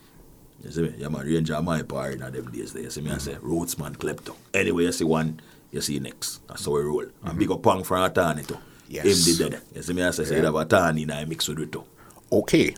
[0.65, 0.95] You see me?
[0.99, 2.83] Yeah, man, Ranger my par in them days there.
[2.83, 3.13] You see me?
[3.13, 4.35] I say, roots man, klepto.
[4.53, 5.41] Anyway, you see one,
[5.71, 6.47] you see next.
[6.49, 7.03] That's how we roll.
[7.03, 7.39] And mm-hmm.
[7.39, 8.59] big up Pang from Atani too.
[8.89, 9.05] Yes.
[9.05, 9.63] Him did that.
[9.77, 11.85] You see me, I say, say, you have Atani in I mix with it too.
[12.33, 12.75] Okay.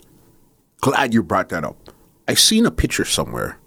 [0.82, 1.78] Glad you brought that up.
[2.28, 3.58] I seen a picture somewhere,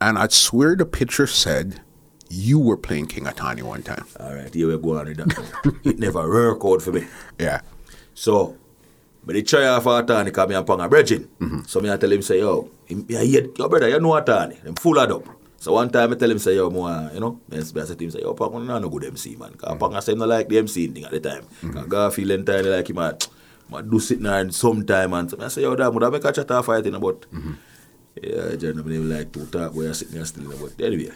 [0.00, 1.80] and I'd swear the picture said
[2.32, 4.06] you were playing King Atani one time.
[4.18, 5.80] All right, here we go on with that.
[5.84, 7.06] it never work out for me.
[7.38, 7.60] Yeah.
[8.14, 8.56] So,
[9.24, 11.28] but they try off Atani because me and Pang are bridging.
[11.40, 11.62] Mm-hmm.
[11.66, 14.62] So me I tell him, say, yo, yeah, brother, you know Atani.
[14.62, 15.28] Them full of up.
[15.58, 18.10] So one time I tell him, say, yo, more, you know, I say to him,
[18.10, 19.52] say, yo, Pang, you no good MC, man.
[19.52, 20.00] Because I mm-hmm.
[20.00, 21.42] say, him not like the MC thing at the time.
[21.42, 21.68] Mm-hmm.
[21.68, 23.12] Because Garfield entirely like him, I,
[23.74, 26.32] I do sit there sometime, and so I say, yo, damn, would I make a
[26.32, 27.26] chat off fighting about?
[27.30, 27.52] Mm-hmm.
[28.22, 31.10] Yeah, generally, like to talk where I sit there still, but anyway.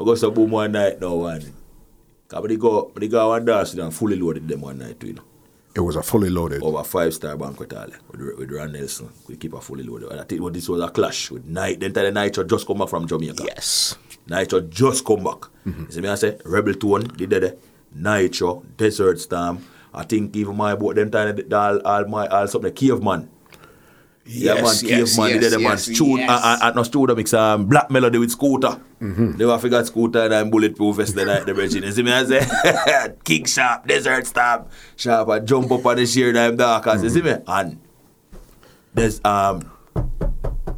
[0.00, 1.52] I go to boom one night now, and
[2.28, 5.06] Cause they go, when they go and dance, and fully loaded them one night, too,
[5.08, 5.22] you know.
[5.74, 6.62] It was a fully loaded.
[6.62, 9.10] Over five star banquet hall with, with Ron Nelson.
[9.28, 10.10] We keep a fully loaded.
[10.10, 11.80] And I think what this was a clash with Night.
[11.80, 13.44] Then the Night just come back from Jamaica.
[13.46, 13.96] Yes.
[14.26, 15.40] Nitro just come back.
[15.66, 15.84] Mm-hmm.
[15.84, 17.58] You see me I say Rebel Tone, did that.
[17.94, 19.64] Nitro, Desert Storm.
[19.94, 23.30] I think even my boat them time they- all, all my all something Caveman.
[24.28, 26.30] Yeah man, Yes, yes, Caveman, yes, did the man yes, Stu- yes.
[26.30, 28.80] uh, uh, uh, no studio mix um, Black Melody with Scooter.
[29.00, 29.32] Mm-hmm.
[29.38, 31.82] They were figure Scooter and I'm bulletproof vest the night the virgin.
[31.82, 34.66] You see me I say King Sharp, Desert Storm,
[34.96, 37.50] Sharp I jump up on the sheer time dark as you see me Mm-hmm.
[37.50, 37.80] and
[38.94, 39.70] there's um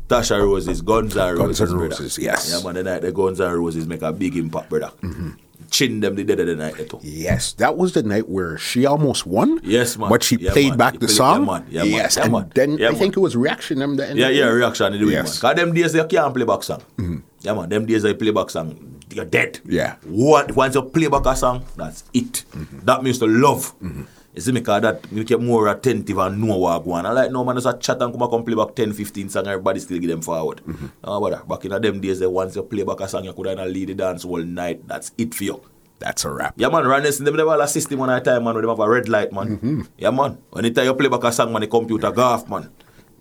[0.08, 1.88] Tasha Roses, Guns N' Guns Roses, N' brother.
[1.90, 2.50] Roses, yes.
[2.52, 4.90] Yeah, man, the night the Guns N' Roses make a big impact, brother.
[5.02, 5.30] Mm-hmm.
[5.70, 6.98] Chin them the dead of the night, too.
[7.02, 9.60] Yes, that was the night where she almost won.
[9.62, 10.08] Yes, man.
[10.10, 10.78] But she Yeah, played man.
[10.78, 11.40] back She the played- song.
[11.46, 11.64] yeah, man.
[11.70, 12.52] Yeah, yes, Yeah, and man.
[12.54, 14.12] then Yeah, I think it was reaction them the.
[14.14, 15.38] Yeah, yeah, reaction they do Yes.
[15.38, 15.54] it, man.
[15.54, 16.82] Cause them days they can't play back song.
[16.98, 17.16] Mm-hmm.
[17.42, 17.68] Yeah, man.
[17.68, 19.60] Them days they play back song, you're dead.
[19.64, 19.94] Yeah.
[20.06, 22.44] What, once you play back a song, that's it.
[22.52, 22.80] Mm-hmm.
[22.84, 23.72] That means to love.
[23.80, 24.02] Mm-hmm.
[24.34, 27.04] You see me, cause that you more attentive and know what go on.
[27.04, 29.28] I like no man just a chat and come and come play back 10, 15
[29.28, 30.62] song, everybody still give them forward.
[31.04, 31.42] No, brother.
[31.48, 33.66] Back in them days, they once you play back a song, you could have a
[33.66, 34.86] lead the dance all night.
[34.86, 35.62] That's it for you.
[35.98, 36.54] That's a wrap.
[36.56, 38.78] Yeah, man, Nelson, them never assist him one at a time, man, when them have
[38.78, 39.58] a red light, man.
[39.58, 39.80] Mm-hmm.
[39.98, 40.38] Yeah, man.
[40.56, 42.70] Anytime you play back a song, man, the computer go off, man.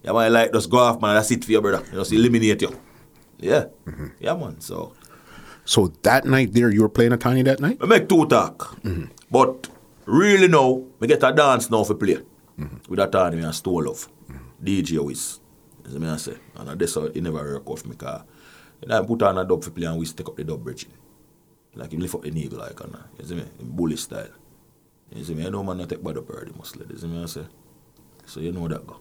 [0.03, 1.83] Yeah, man, like just go off, man, that's it for you, brother.
[1.91, 2.79] You just eliminate you.
[3.39, 3.65] Yeah.
[3.85, 4.07] Mm-hmm.
[4.19, 4.93] Yeah, man, so.
[5.65, 7.79] So that night there, you were playing Atani that night?
[7.81, 8.77] I make two talk.
[9.29, 9.67] But
[10.09, 12.17] really now, we get a dance now for play.
[12.59, 12.89] Mm-hmm.
[12.89, 14.07] With that time, me and Stone Love.
[14.29, 14.65] Mm-hmm.
[14.65, 15.39] DJ Wiz.
[15.85, 16.37] As I say.
[16.55, 18.23] And that's how it never work off me, because
[18.89, 20.91] I put on a dub for play and we take up the dub bridging.
[21.75, 24.27] Like him lift up the knee like and you see me, in bully style.
[25.15, 26.85] You see me, I know man not take bad up already mostly.
[26.89, 27.45] You see me I say.
[28.25, 28.99] So you know that go.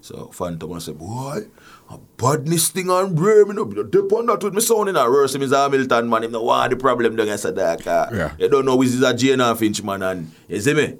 [0.00, 1.48] So Phantom I say, boy,
[1.90, 4.96] a badness thing on brain, me no be dip on that with me sound in
[4.96, 7.82] a worse him is a Hamilton man, him no want the problem down against that
[7.82, 8.08] car.
[8.12, 8.34] Yeah.
[8.38, 10.96] You don't know which is a Jane and Finch man and you see me?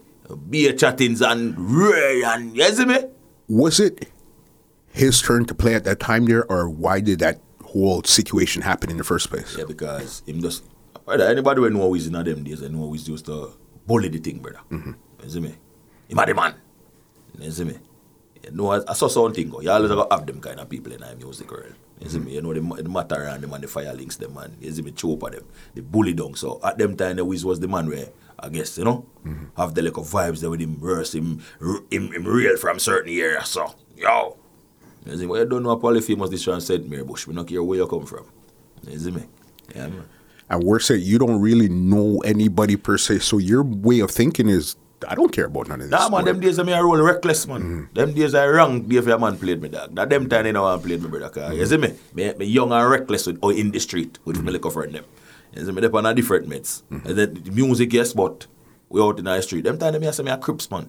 [0.50, 2.98] Be a chattings and Ray and you see me?
[3.48, 4.10] Was it
[4.90, 8.90] his turn to play at that time there, or why did that whole situation happen
[8.90, 9.56] in the first place?
[9.56, 10.64] Yeah, because him just
[11.04, 13.52] brother, anybody will know Wiz in them days, I know Wiz used to
[13.86, 14.60] bully the thing, brother.
[14.70, 14.92] Mm-hmm.
[15.22, 15.54] You see me?
[16.08, 16.54] Him a the man.
[17.38, 17.78] You see me?
[18.52, 19.52] Know, I, I saw something oh.
[19.52, 19.60] go.
[19.60, 21.74] You always have them kind of people in our music world.
[22.00, 22.34] You see me?
[22.34, 24.82] You know, the, the matter around them and the fire links them and you see
[24.82, 25.44] me at them.
[25.74, 26.34] The bully down.
[26.34, 29.46] So at them time the Wiz was the man where I guess, you know, mm-hmm.
[29.56, 32.78] have the like of vibes there with him verse him, r- him him real from
[32.78, 33.48] certain areas.
[33.48, 34.36] So, yo.
[35.06, 37.26] You see, well, you don't know a polyphemus this one said, Mary Bush.
[37.26, 38.26] We don't care where you come from.
[38.86, 39.24] You see me?
[39.74, 40.08] Yeah, man.
[40.50, 44.76] And we're you don't really know anybody per se, so your way of thinking is,
[45.06, 46.00] I don't care about none of this.
[46.00, 47.60] Nah, man, them days I me I roll reckless, man.
[47.60, 47.94] Mm-hmm.
[47.94, 49.92] Them days I wrong day for a man played me, dog.
[49.92, 51.28] Now, them time they know I played me, brother.
[51.28, 51.94] Cause, You see me?
[52.14, 52.32] me?
[52.34, 54.46] Me young and reckless with, or in the street with mm-hmm.
[54.46, 55.04] my little friend them.
[55.54, 55.80] You see me?
[55.80, 56.82] They on different mates.
[56.90, 57.08] Mm-hmm.
[57.08, 58.46] And then the music, yes, but
[58.88, 59.64] we out in the street.
[59.64, 60.88] Them time they me I say me a Crips, man.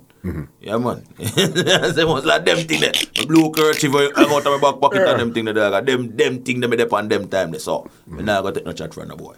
[0.59, 1.05] Yeah, man.
[1.17, 2.93] They was like them thing there.
[3.21, 5.85] A blue kerchief I hang out of my back pocket and them thing there, dog.
[5.85, 7.85] Them, them thing them me dey on them time they saw.
[8.07, 9.35] Me now go take no chat from the boy.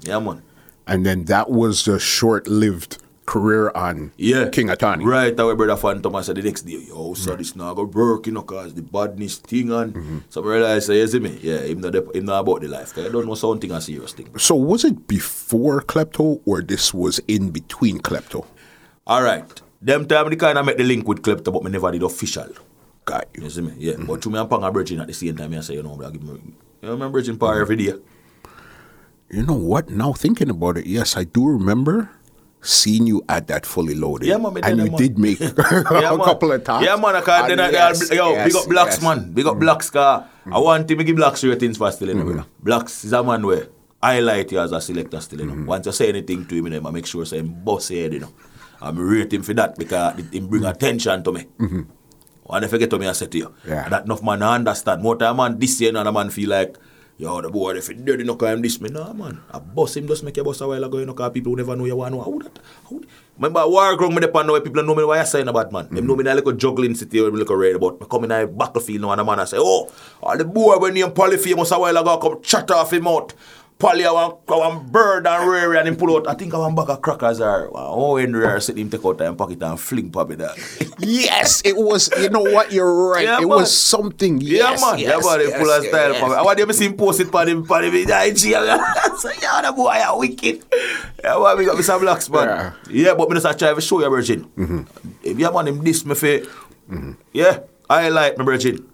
[0.00, 0.42] Yeah, man.
[0.86, 4.48] And then that was a short-lived career on Yeah.
[4.48, 5.04] King Atani.
[5.04, 8.26] Right away, brother Phantom, I said the next day, yo, so this now go work,
[8.26, 10.18] you know, cause the badness thing and mm-hmm.
[10.28, 11.38] so I realize, say, you see me?
[11.40, 14.12] Yeah, him not, him not about the life, cause I don't know something a serious
[14.12, 14.36] thing.
[14.38, 18.46] So was it before Klepto, or this was in between Klepto?
[19.06, 19.44] All right,
[19.80, 22.48] them time the kind of make the link with Klepto, but me never did official.
[23.04, 23.44] Got you.
[23.44, 23.72] You see me?
[23.78, 24.20] Yeah, but mm-hmm.
[24.20, 26.10] to me and Pang are bridging at the same time, I say, you know, bro,
[26.10, 26.40] give me,
[26.82, 27.94] you know, I'm bridging power every day.
[29.30, 29.88] You know what?
[29.88, 32.10] Now thinking about it, yes, I do remember
[32.62, 34.28] seeing you at that fully loaded.
[34.28, 36.18] Yeah, man, and you that, did make a man.
[36.18, 36.86] couple of times.
[36.86, 38.10] Yeah, man, I can't deny yes.
[38.10, 39.00] Yo, yes, big up blacks, yes.
[39.00, 39.16] Mm.
[39.16, 39.32] man.
[39.32, 40.28] Big up blacks, car.
[40.50, 42.44] I want him to give blacks ratings for still, you know.
[42.62, 43.66] Blacks is a man where
[44.02, 45.52] highlight you as a selector still, you know.
[45.54, 45.66] Mm-hmm.
[45.66, 48.12] Once you say anything to him, you know, I make sure say him boss head,
[48.12, 48.32] you know.
[48.80, 51.46] I'm rate him for that because it, him bring attention to me.
[52.50, 53.68] And if you get to me, I say to you, Mm-hmm.
[53.70, 53.88] Yeah.
[53.88, 55.02] that enough man I understand.
[55.02, 56.76] More time man this year, another man feel like
[57.18, 59.40] yo, the boy, if he dirty, no call him this, me, nah, man.
[59.50, 61.56] I bust him just make a bust a while ago, you know, cause people who
[61.56, 62.58] never know you want to know how that,
[62.88, 63.00] how,
[63.38, 65.86] Remember, war ground me depend know where people know me why I saying about man.
[65.86, 65.96] Mm-hmm.
[65.96, 67.98] Them know me in a little juggling city or little red about.
[67.98, 69.90] Me come in a battlefield now and a man I say, oh,
[70.22, 73.32] all the boy when you polyphamous a while ago come chat off him out.
[73.82, 76.28] Polly a one, a one bird and rare and him pull out.
[76.28, 79.20] I think I want back of crackers or oh Henry or sit him take out
[79.20, 80.54] and pocket and fling poppy that.
[81.00, 82.08] yes, it was.
[82.16, 82.70] You know what?
[82.70, 83.24] You're right.
[83.24, 83.48] Yeah, it man.
[83.48, 84.40] was something.
[84.40, 84.98] Yes, yeah, man.
[85.00, 85.40] Yes, yeah, man.
[85.48, 86.12] Yes, pull a style.
[86.12, 87.90] Yes, I want them to see him post it for him for him.
[87.92, 88.30] I
[89.18, 90.62] so yeah, the boy are wicked.
[91.18, 91.58] Yeah, man.
[91.58, 92.46] We got me some blocks, man.
[92.46, 94.44] Yeah, yeah but me just try to show you, virgin.
[94.44, 95.10] Mm-hmm.
[95.24, 97.12] If you have man him this me for, mm-hmm.
[97.32, 98.86] yeah, I like my virgin.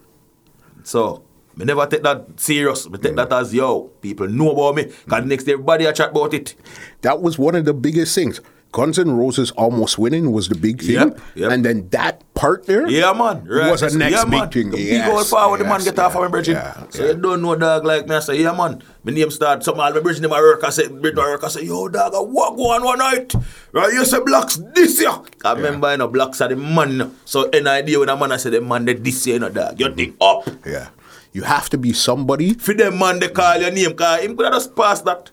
[0.82, 1.28] So
[1.59, 2.89] me never take that serious.
[2.89, 3.17] Me take mm.
[3.17, 3.89] that as yo.
[4.01, 4.93] People know about me.
[5.09, 6.55] Cause next day everybody a chat about it.
[7.03, 8.41] That was one of the biggest things.
[8.71, 10.95] Guns N' Roses almost winning was the big thing.
[10.95, 11.51] Yep, yep.
[11.53, 13.47] And then that part there yeah, man.
[13.49, 13.71] Right.
[13.71, 14.51] was the next yeah, big man.
[14.51, 14.71] thing.
[14.71, 16.55] The yes, big old forward, yes, the man get yeah, off of my bridging.
[16.55, 18.17] Yeah, so you don't know dog like me.
[18.17, 18.83] I say, yeah, man.
[19.05, 20.63] My name start, some all my bridging in my work.
[20.65, 21.45] I say, bridge my work.
[21.45, 23.35] I say, yo, dog, I walk one one night.
[23.73, 25.17] Right, you say blocks this year.
[25.45, 27.17] I remember, you know, blocks are the man.
[27.25, 29.49] So, any idea when a man I say, the man, they this year, you know,
[29.49, 29.81] dog.
[29.81, 30.47] You think up.
[30.67, 30.89] Yeah.
[31.33, 32.55] You have to be somebody.
[32.55, 35.31] For them man, they call your name, cause him could just pass that.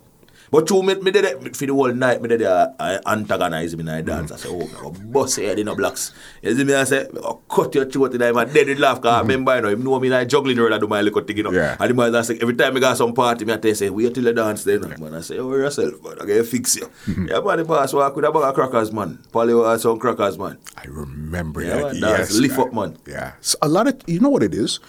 [0.51, 3.75] But you me, me did it for the whole night, me did it, uh, antagonize
[3.75, 4.31] me in the dance.
[4.31, 6.13] I say, oh, I bust head in the blocks.
[6.41, 9.09] You see me, I say, oh, cut your throat in my dead with laugh, because
[9.09, 9.17] mm-hmm.
[9.17, 11.21] I remember, you know, him know me in the juggling world, I do my little
[11.21, 11.51] thing, you know.
[11.51, 11.75] Yeah.
[11.79, 13.75] And the man, I say, every time I got some party, me I tell you,
[13.75, 14.83] say, wait till the dance then.
[14.83, 14.97] Yeah.
[14.97, 16.85] Man, I say, oh, yourself, man, I get fix you.
[17.07, 17.27] Mm-hmm.
[17.27, 19.19] Yeah, man, the boss walk with a bag of crackers, man.
[19.31, 20.57] Polly was some crackers, man.
[20.77, 22.33] I remember yeah, that, man, yes.
[22.33, 22.97] Lift up, man.
[23.07, 23.33] Yeah.
[23.41, 24.79] So a lot of, you know what it is?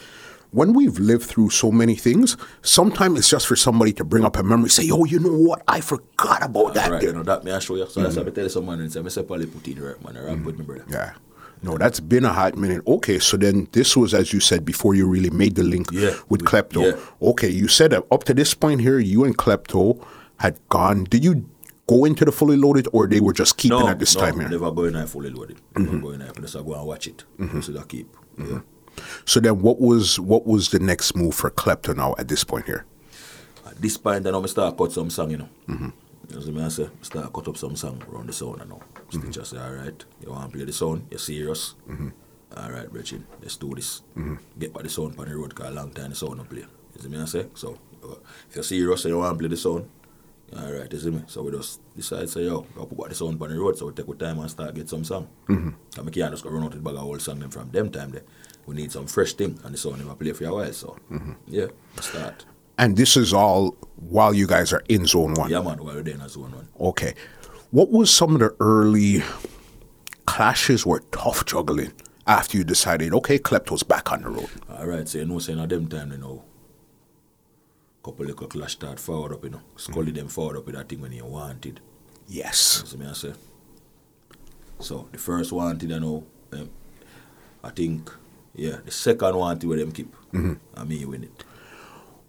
[0.51, 4.37] When we've lived through so many things, sometimes it's just for somebody to bring up
[4.37, 5.63] a memory, say, "Oh, you know what?
[5.69, 7.87] I forgot about that." Right, you know that me I show you.
[7.87, 8.15] So mm-hmm.
[8.15, 11.13] that's I tell someone and say, "I say probably put right man, me brother." Yeah.
[11.63, 12.83] No, that's been a hot minute.
[12.87, 16.15] Okay, so then this was, as you said before, you really made the link yeah,
[16.29, 16.93] with Klepto.
[16.93, 17.29] Yeah.
[17.31, 20.05] Okay, you said up to this point here, you and Klepto
[20.39, 21.05] had gone.
[21.05, 21.49] Did you
[21.89, 24.41] go into the fully loaded, or they were just keeping no, at this no, time
[24.41, 24.49] here?
[24.49, 25.57] never go in fully loaded.
[25.75, 25.85] Mm-hmm.
[25.85, 26.43] Never go in.
[26.43, 27.25] Just go and watch it.
[27.39, 27.61] Mm-hmm.
[27.61, 28.13] So that keep.
[28.37, 28.59] Mm-hmm.
[29.25, 32.67] So then, what was what was the next move for Klepto now at this point
[32.67, 32.85] here?
[33.67, 35.49] At this point, then I start cut some song, you know.
[35.69, 35.89] Mm-hmm.
[36.29, 36.89] You know what I say?
[37.03, 38.81] Start cut up some song around the sound, you know.
[39.11, 39.31] Mm-hmm.
[39.31, 41.75] Stitcher say, all right, you want to play the sound, you're serious.
[41.89, 42.09] Mm-hmm.
[42.57, 44.03] All right, Brechin, let's do this.
[44.17, 44.37] Mm-hmm.
[44.59, 46.65] Get by the sound on the road, because a long time the sound don't play.
[46.95, 47.47] You see me I say?
[47.55, 48.15] So, uh,
[48.49, 49.89] if you're serious and you want to play the sound,
[50.57, 51.23] all right, you see me?
[51.27, 53.93] So we just decide, say, yo, go put the sound on the road, so we
[53.93, 55.29] take our time and start get some song.
[55.49, 55.71] Mm-hmm.
[55.99, 57.71] And we can't just go run out with the bag of old song them from
[57.71, 58.23] them time there
[58.67, 60.73] we need some fresh thing, and the sound never play for a while.
[60.73, 61.33] So mm-hmm.
[61.47, 61.67] yeah,
[62.01, 62.45] start.
[62.79, 65.51] And this is all while you guys are in zone one.
[65.51, 66.69] Yeah, man, while we're in zone one.
[66.79, 67.15] Okay,
[67.71, 69.23] what was some of the early
[70.27, 71.93] clashes were tough juggling
[72.27, 74.51] after you decided, okay, Klepto's back on the road?
[74.69, 76.45] All right, so you know, saying at them time, you know,
[78.07, 80.17] couple little clash start forward up, you know, scully mm-hmm.
[80.17, 81.81] them forward up with that thing when you wanted.
[82.29, 82.85] Yes.
[82.93, 83.33] You me I say.
[84.79, 86.71] So the first wanted, you know, um,
[87.65, 88.13] I think
[88.57, 90.13] yeah, the second one to where them keep.
[90.33, 90.55] Mm-hmm.
[90.75, 91.45] And me win it.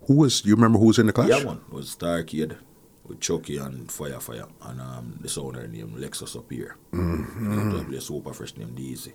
[0.07, 1.29] Who was, you remember who was in the clash?
[1.29, 1.61] Yeah, man.
[1.67, 2.57] It was Starcade
[3.05, 4.45] with Chucky and Fire Fire.
[4.61, 6.77] And um, the owner named Lexus up here.
[6.91, 7.91] Mm-hmm.
[7.91, 9.13] The super fresh name Deezy.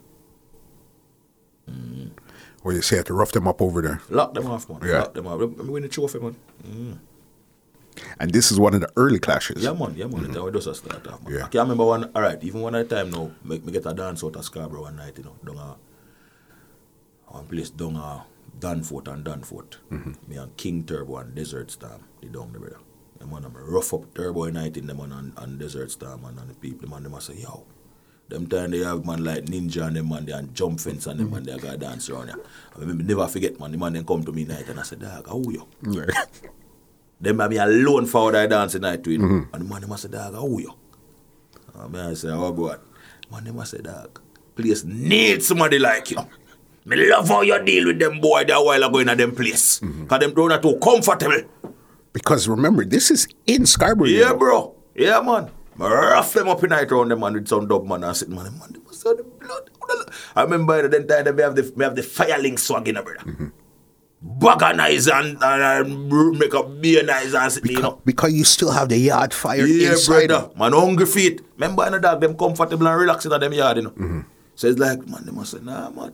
[1.70, 2.10] Mm.
[2.64, 4.02] Well, you say have to rough them up over there.
[4.10, 4.80] Lock them off, man.
[4.84, 5.00] Yeah.
[5.00, 5.40] Lock them off.
[5.40, 6.36] I'm winning the trophy, man.
[6.66, 6.98] Mm.
[8.18, 9.62] And this is one of the early clashes.
[9.62, 9.94] Yeah, man.
[9.96, 10.24] Yeah, man.
[10.24, 10.70] Mm-hmm.
[10.72, 11.32] Start off, man.
[11.32, 11.44] Yeah.
[11.44, 13.86] I can't remember one, all right, even one at a time now, make me get
[13.86, 15.76] a dance out of Scarborough one night, you know, down
[17.33, 18.22] a one place down uh,
[18.59, 19.76] Danforth and Danforth.
[19.91, 20.12] Mm-hmm.
[20.28, 22.78] Me and King Turbo and Desert Storm, the down the brother.
[23.18, 26.39] The man, I'm rough up Turbo night in them man and, and Desert Storm and,
[26.39, 27.64] and the people, the man, them say, yo,
[28.28, 31.18] them time they have man like Ninja and them man, they and jump fence and
[31.20, 31.37] them mm-hmm.
[31.37, 32.41] man, they got dance around here.
[32.76, 35.01] I remember, never forget, man, the man then come to me night and I said,
[35.01, 35.66] dog, how you?
[35.89, 36.07] Yeah.
[37.20, 39.55] them have me alone for that I dance night with mm-hmm.
[39.55, 40.72] And the man, them say, dog, how you?
[41.74, 42.80] And I say, oh, God.
[43.33, 44.20] Man, them must say, dog,
[44.55, 46.18] please need somebody like you.
[46.85, 49.80] Me love how you deal with them boy that while ago in a them place.
[49.80, 50.07] Mm-hmm.
[50.07, 51.49] Cause them don't too comfortable.
[52.12, 54.09] Because remember, this is in Scarborough.
[54.09, 54.74] Yeah, bro.
[54.95, 55.51] Yeah, man.
[55.80, 58.28] I rough them up in night around them man with some dog man and sit
[58.28, 59.70] man, man, they must have the blood.
[60.37, 63.16] I remember that time they have the we have the firelink swag in brother.
[63.20, 63.49] Mm-hmm.
[64.39, 68.01] Baganize and, and, and make up beer nice and sit because, you know.
[68.05, 70.28] Because you still have the yard fire yeah, inside.
[70.28, 70.51] brother.
[70.57, 71.41] Man, hungry feet.
[71.57, 73.91] Remember, in the dog, them comfortable and relaxing at them yard, you know.
[73.91, 74.20] Mm-hmm.
[74.55, 76.12] So it's like, man, they must say, nah, man.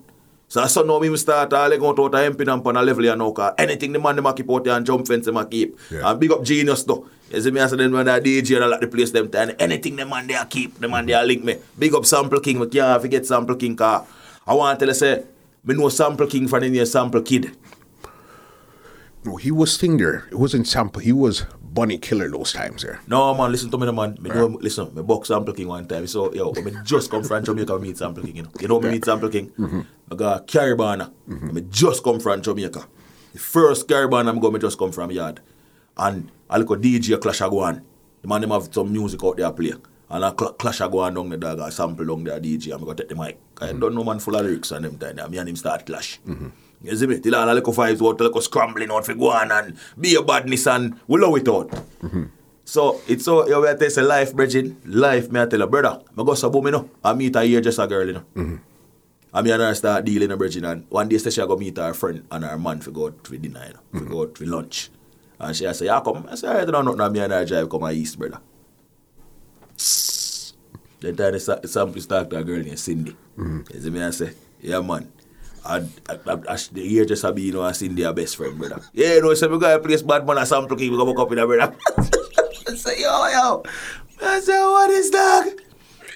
[0.50, 3.04] So I saw now me start all going out of MP and on a level
[3.04, 5.78] you know, cause anything the man them keep out there and jump fence them keep.
[5.90, 6.10] Yeah.
[6.10, 7.06] And big up genius though.
[7.30, 9.28] You see me I said then when I DJ and I like the place them
[9.28, 11.58] time, anything the man they keep, the man they link me.
[11.78, 14.06] Big up Sample King, but can't forget Sample King car.
[14.46, 15.24] I want to tell you say,
[15.64, 17.54] me know Sample King from the Sample Kid.
[19.24, 20.26] No, he was thing there.
[20.30, 21.02] It wasn't sample.
[21.02, 21.44] He was
[21.78, 23.00] bunny killer those times there.
[23.06, 24.16] No man, listen to me, no, man.
[24.20, 26.06] Me do, listen, me box Sample King one time.
[26.06, 28.36] So yo, me just come from Jamaica I meet Sample King.
[28.36, 29.50] You know, you know me meet Sample King.
[29.50, 29.80] Mm-hmm.
[30.12, 31.12] I got Caribana.
[31.28, 31.54] Mm-hmm.
[31.54, 32.86] Me just come from Jamaica.
[33.32, 35.40] The first Caribana I'm going, me just come from yard,
[35.96, 37.82] and I look at DJ Clash a go on.
[38.22, 39.72] The man them have some music out there play.
[40.10, 42.72] And a cl- clash a go on down the dog, a sample down there DJ,
[42.72, 43.38] and I go take the mic.
[43.60, 43.80] I mm-hmm.
[43.80, 45.30] don't know man full of lyrics and them time.
[45.30, 46.18] Me and him start clash.
[46.26, 46.48] Mm-hmm.
[46.82, 47.18] You see me?
[47.18, 50.22] Till all the little vibes out, little scrambling out for go on and be a
[50.22, 51.70] badness and we love it out.
[52.02, 52.24] Mm-hmm.
[52.64, 54.86] So it's so you know, say life, Bridget.
[54.86, 56.02] Life, me I tell a brother.
[56.16, 56.90] I go sabo me no.
[57.04, 58.24] I meet her here just a girl, you know.
[58.36, 58.56] Mm-hmm.
[59.32, 62.26] I mean, I start dealing a Bridget and one day she go meet her friend
[62.30, 64.12] and her man for go out for dinner, you know, for mm-hmm.
[64.12, 64.90] go out for lunch.
[65.40, 66.26] And she I say, yeah, come.
[66.30, 67.12] I say, I don't know nothing.
[67.12, 68.40] Me and her drive come a east, brother.
[71.00, 73.16] Then time the sa- sample start to a girl named Cindy.
[73.36, 75.10] You see me I say, yeah man.
[75.64, 78.80] And I, the year just a be, you know, and Cindy her best friend, brother.
[78.92, 81.06] Yeah, you know, so we go to place bad man a sample king, we go
[81.06, 81.76] back up in a brother.
[82.68, 83.62] I say, yo, yo.
[84.20, 85.54] I say, what is that?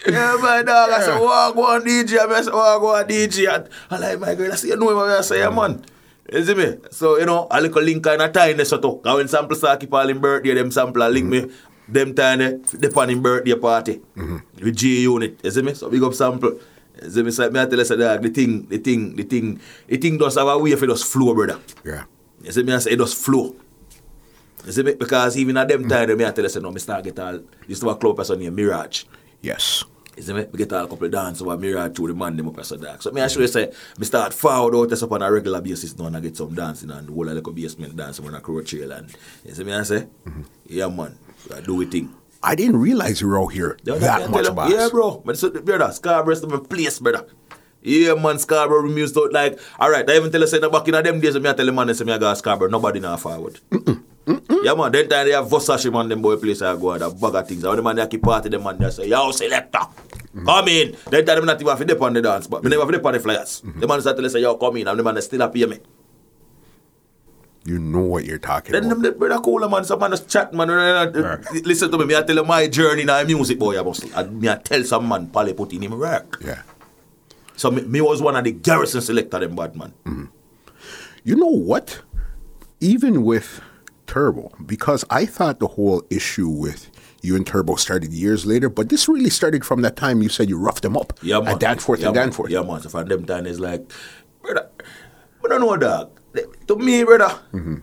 [0.06, 0.90] Yeah, my dog.
[0.90, 2.18] I say, walk one DJ.
[2.18, 3.54] I say, walk one DJ.
[3.54, 4.52] And I like my girl.
[4.52, 4.98] I say, you know him.
[4.98, 5.84] I say, yeah, man.
[6.32, 6.76] You see me?
[6.90, 8.64] So, you know, I like a link kind of time.
[8.64, 9.00] So, too.
[9.02, 11.40] Cause when sample start keep all him birthday, them sample a link me.
[11.42, 11.92] Mm-hmm.
[11.92, 14.00] Them time, they, on him birthday party.
[14.16, 14.64] Mm-hmm.
[14.64, 15.40] With G unit.
[15.42, 15.74] You see me?
[15.74, 16.58] So, big up sample.
[17.02, 17.30] You see me?
[17.30, 20.18] So, me I tell you, say, dog, the thing, the thing, the thing, the thing
[20.18, 21.60] does have a way for it just flow, brother.
[21.84, 22.04] Yeah.
[22.42, 22.72] You see me?
[22.72, 23.54] I say, it does flow.
[24.64, 24.94] You see me?
[24.94, 27.40] Because even at them time, me I tell you, say, no, me start get all,
[27.66, 29.04] used to have a club person named Mirage.
[29.40, 29.84] Yes.
[30.16, 30.44] You see me?
[30.52, 32.72] We get all a couple of dance over Mirage through the man them up as
[32.72, 33.02] a dark.
[33.02, 36.06] So me actually say, me start forward out this up on a regular basis now
[36.06, 38.92] and I get some dancing and the whole of like basement dancing on a trail
[38.92, 40.06] and you see me I say,
[40.66, 41.18] yeah man,
[41.54, 42.14] I do it thing.
[42.42, 44.72] I didn't realize you were out here Yeah, that I much, tell 'em, boss.
[44.72, 45.22] Yeah, bro.
[45.24, 47.26] But so, brother, Scarborough's my place, brother.
[47.82, 50.86] Yeah, man, Scarborough music out like, all right, I even tell you, say, that back
[50.86, 53.16] in them days, I tell the man, they say, me I got Scarborough, nobody now
[53.16, 53.58] forward.
[54.62, 57.10] Yeah, man, then time they have Versace, man, them boy place I go and a
[57.10, 57.64] bag of things.
[57.64, 60.46] And the man they keep party, the man they say, yo, selector, mm-hmm.
[60.46, 60.96] come in.
[61.10, 62.90] Then time them not even have to dip on the dance, but me never have
[62.90, 63.62] to dip on the flyers.
[63.64, 63.80] Mm-hmm.
[63.80, 65.66] The man start to say, yo, come in, and the man they still up here
[65.66, 65.80] me.
[67.64, 68.94] You know what you're talking Then about.
[68.94, 70.68] them the brother cool man, some man just chat man.
[70.70, 71.64] uh, Right.
[71.64, 74.04] Listen to me, me I tell you my journey now music boy, I must.
[74.04, 76.38] And me I tell some man, Pally put in him work.
[76.44, 76.62] yeah.
[77.54, 79.92] So me, me was one of the garrison selector them bad man.
[81.24, 82.00] You know what?
[82.80, 83.60] Even with
[84.08, 86.90] Turbo, because I thought the whole issue with
[87.22, 90.48] you and Turbo started years later, but this really started from that time you said
[90.48, 91.54] you roughed them up Yeah, man.
[91.54, 92.26] at Danforth yeah, and man.
[92.26, 92.50] Danforth.
[92.50, 92.80] Yeah, man.
[92.80, 93.88] So from them time it's like,
[94.42, 94.68] brother,
[95.44, 96.10] I don't know dog.
[96.66, 97.78] to me, brother, mm -hmm.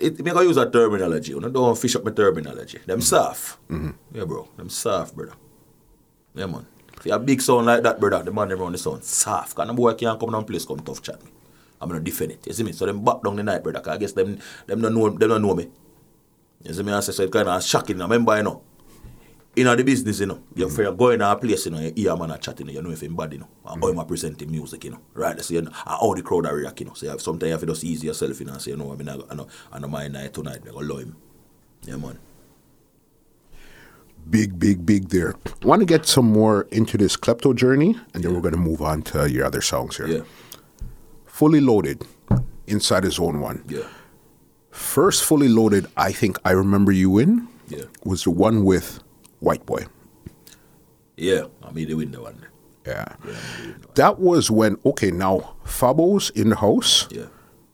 [0.00, 1.32] it, me I use a terminology.
[1.32, 2.78] You know, don't fish up my terminology.
[2.86, 3.12] Them mm -hmm.
[3.12, 3.58] soft.
[3.68, 3.92] Mm -hmm.
[4.16, 4.48] Yeah, bro.
[4.56, 5.36] Them soft, brother.
[6.34, 6.64] Yeah, man.
[6.96, 9.54] If you have big sound like that, brother, the man around the sound soft.
[9.54, 11.30] Because the boy can't come down place, come tough chat me.
[11.80, 12.46] I'm gonna defend it.
[12.46, 12.72] You see me?
[12.72, 13.80] So them back down the night, brother.
[13.80, 15.68] Because I guess them, them, don't know, them don't know me.
[16.64, 16.92] You see me?
[16.92, 18.00] I say, so it kind of shocking.
[18.00, 18.62] I remember, you know.
[19.56, 22.12] In the business, you know, you're mm go in a place, you know, you hear
[22.12, 24.50] a man a chatting, you know if him bad, you know, and how him presenting
[24.50, 25.42] music, you know, right?
[25.42, 26.92] So you know, and how the crowd are react, you know.
[26.92, 28.76] So you have, sometimes you have to just ease yourself, you know, and say, you
[28.76, 31.16] know, I mean, I, I know, I know my night tonight, I go love him.
[31.84, 32.18] Yeah, man.
[34.28, 35.36] Big, big, big there.
[35.62, 38.82] want to get some more into this klepto journey, and then we're going to move
[38.82, 40.06] on to your other songs here.
[40.08, 40.20] Yeah,
[41.26, 42.04] Fully loaded,
[42.66, 43.64] inside his own one.
[43.68, 43.84] yeah,
[44.70, 49.00] First fully loaded, I think I remember you in yeah, was the one with
[49.40, 49.86] White Boy.
[51.16, 51.44] yeah.
[51.62, 52.38] I mean, the window one.
[52.40, 52.46] Yeah.
[52.86, 53.26] Yeah, I
[53.60, 53.88] mean, window.
[53.94, 57.26] That was when, okay, now Fabo's in the house, Yeah,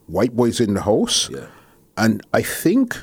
[0.06, 1.46] White Boy's in the house, yeah,
[1.96, 2.96] and I think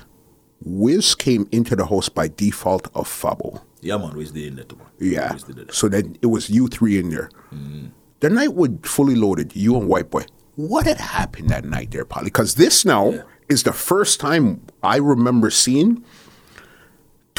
[0.63, 3.61] Wiz came into the house by default of Fabo.
[3.81, 4.11] yeah, man.
[4.11, 4.87] Who's the in there, too, man?
[4.99, 5.33] Yeah.
[5.33, 5.45] Wiz.
[5.71, 7.29] So then it was you three in there.
[7.53, 7.87] Mm-hmm.
[8.21, 10.25] The night was Fully Loaded, you and White Boy.
[10.55, 12.25] What had happened that night there, Polly?
[12.25, 13.21] Because this now Yeah.
[13.47, 16.03] is the first time I remember seeing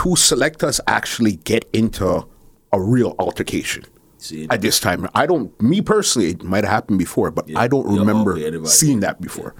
[0.00, 2.26] two selectors actually get into
[2.72, 3.84] a real altercation.
[4.16, 5.48] See, At this time, I don't.
[5.60, 9.54] Me personally, it might have happened before, but I don't remember okay, seeing that before.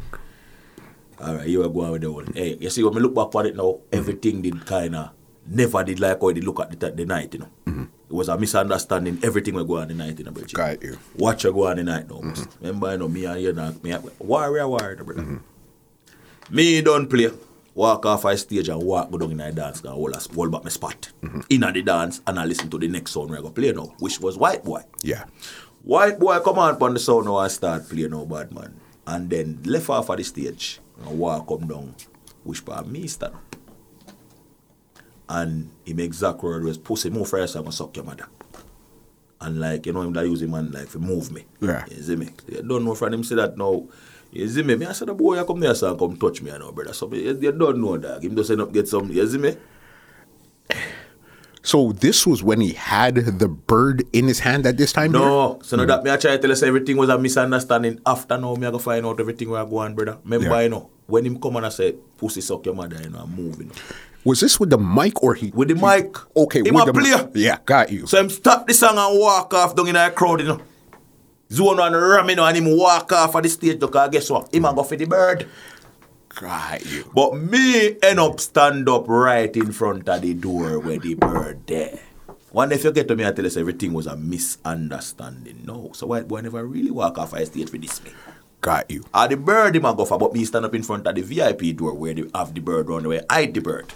[1.21, 2.33] All right, you are going with the one.
[2.35, 3.99] Hey, you see, when we look back at it now, Mm-hmm.
[4.01, 5.11] everything did kind of
[5.47, 7.51] never did like how did look at the, the night, you know.
[8.11, 9.19] It was a misunderstanding.
[9.23, 10.33] Everything we go on the night, you know.
[10.33, 10.57] Mm-hmm.
[10.57, 10.99] Got you.
[11.17, 12.21] Watch you go on the night now.
[12.21, 12.47] boss.
[12.61, 15.23] Remember, you know, me and you, know, me, warrior, warrior, brother.
[15.23, 16.57] Mm-hmm.
[16.57, 17.31] Me don't play.
[17.81, 20.65] Walk off a stage and walk go down in a dance and hold, hold back
[20.65, 21.09] my spot.
[21.23, 21.41] Mm-hmm.
[21.49, 23.95] In the dance and I listen to the next song where I go play now,
[24.01, 24.83] which was White Boy.
[25.03, 25.25] Yeah.
[25.83, 28.79] White boy come on on the sound now and start playing no bad man.
[29.07, 31.95] And then left off of the stage and walk come down,
[32.45, 33.57] which part me stand up.
[35.31, 38.27] And him exact word was pussy move first I'm gonna suck your mother.
[39.41, 41.47] And like, you know, him that use him man like move me.
[41.63, 41.87] Yeah.
[41.91, 42.29] You see me?
[42.47, 43.87] You don't know from him say that now.
[44.33, 44.77] You see me?
[44.77, 46.93] Me I said the boy I come there and come touch me, I know, brother.
[46.93, 48.23] So me, you, you don't know dog.
[48.25, 49.11] Him just end up get some.
[49.11, 49.57] You see me?
[51.63, 55.13] So this was when he had the bird in his hand at this time.
[55.13, 55.21] here?
[55.21, 55.59] No.
[55.63, 58.01] So now that me I try to tell us everything was a misunderstanding.
[58.07, 60.19] After now, me I go find out everything where I go on, brother.
[60.25, 60.61] Remember, Yeah.
[60.63, 63.35] you know, when him come and I say, pussy suck your mother, you know, I'm
[63.37, 63.71] moving.
[64.25, 66.15] Was this with the mic or he With the mic.
[66.37, 67.31] Okay, Him with a the player.
[67.35, 68.07] Yeah, got you.
[68.07, 70.61] So him stop the song and walk off down in the crowd, you know.
[71.53, 74.55] Zone one ram, you know, and him walk off of the stage, because guess what?
[74.55, 75.49] Him a go for the bird.
[76.35, 77.11] got you.
[77.15, 81.67] But me end up stand up right in front of the door where the bird
[81.67, 82.01] there.
[82.53, 85.63] One if you get to me, I tell us everything was a misunderstanding.
[85.65, 85.91] No.
[85.95, 88.11] So why boy never really walk off a stage for this me?
[88.61, 89.05] Got you.
[89.15, 91.77] Ah, the bird him go for, but me stand up in front of the VIP
[91.77, 93.93] door where they have the bird on the way, hide the bird.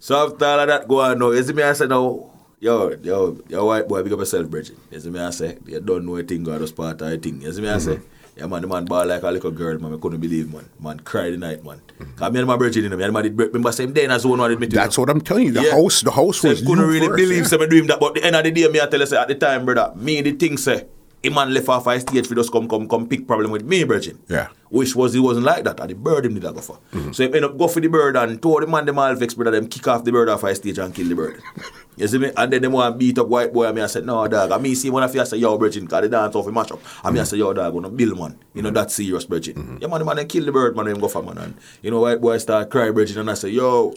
[0.00, 2.30] So after all of that go on now, you see me I say now,
[2.64, 4.76] yo, yo, yo white boy, big up yourself, Bridget.
[4.90, 7.16] You see me I say, you don't know a thing, God just part of a
[7.18, 7.42] thing.
[7.42, 8.38] You see me I say, mm-hmm.
[8.38, 10.66] yeah man, the man ball like a little girl, man, I couldn't believe man.
[10.80, 11.82] Man cried the night, man.
[11.98, 12.16] Mm-hmm.
[12.16, 14.12] Cause me and my Bridget, you know, me and my did, remember same day and
[14.12, 14.76] as one admit it.
[14.76, 15.52] That's what I'm telling you.
[15.52, 15.72] The Yeah.
[15.72, 17.44] house, the house So was I couldn't really first, believe yeah.
[17.44, 19.18] say me dream that, but the end of the day, me I tell you say
[19.18, 20.86] at the time, brother, me the thing say,
[21.24, 23.82] a man left off a stage for just come come come pick problem with me,
[23.82, 24.18] Virgin.
[24.28, 24.48] Yeah.
[24.68, 25.80] Which was he wasn't like that.
[25.80, 26.78] And the bird him did a go for.
[26.92, 27.12] Mm-hmm.
[27.12, 29.34] So he end up go for the bird and of the man them all vex
[29.34, 31.40] brother them kick off the bird off a stage and kill the bird.
[31.96, 32.30] you see me?
[32.36, 34.50] And then them want beat up white boy and me I said, no dog.
[34.50, 36.52] And me see one of you I say, yo, Virgin, cause the dance off a
[36.52, 36.80] mash up.
[37.04, 37.30] And me I mm-hmm.
[37.30, 38.38] say, yo dog, gonna bill man.
[38.52, 38.74] You know mm-hmm.
[38.74, 39.78] that's serious, Virgin.
[39.80, 41.38] Yeah man, the man they kill the bird, man, them go for man.
[41.38, 43.94] And you know, white boy start cry, Virgin, and I say, yo,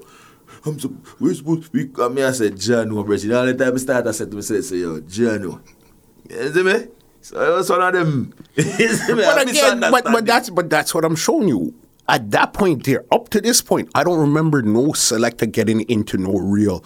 [0.65, 3.33] I'm so, we're supposed to be, and me I said, Jano, Virgin.
[3.33, 5.61] All the time I start, I said to myself, say, yo, Jano.
[6.29, 6.87] You see me?
[7.21, 8.33] So it was one of them.
[8.57, 11.73] But again, but, but that's but that's what I'm showing you.
[12.09, 16.17] At that point there, up to this point, I don't remember no selector getting into
[16.17, 16.83] no real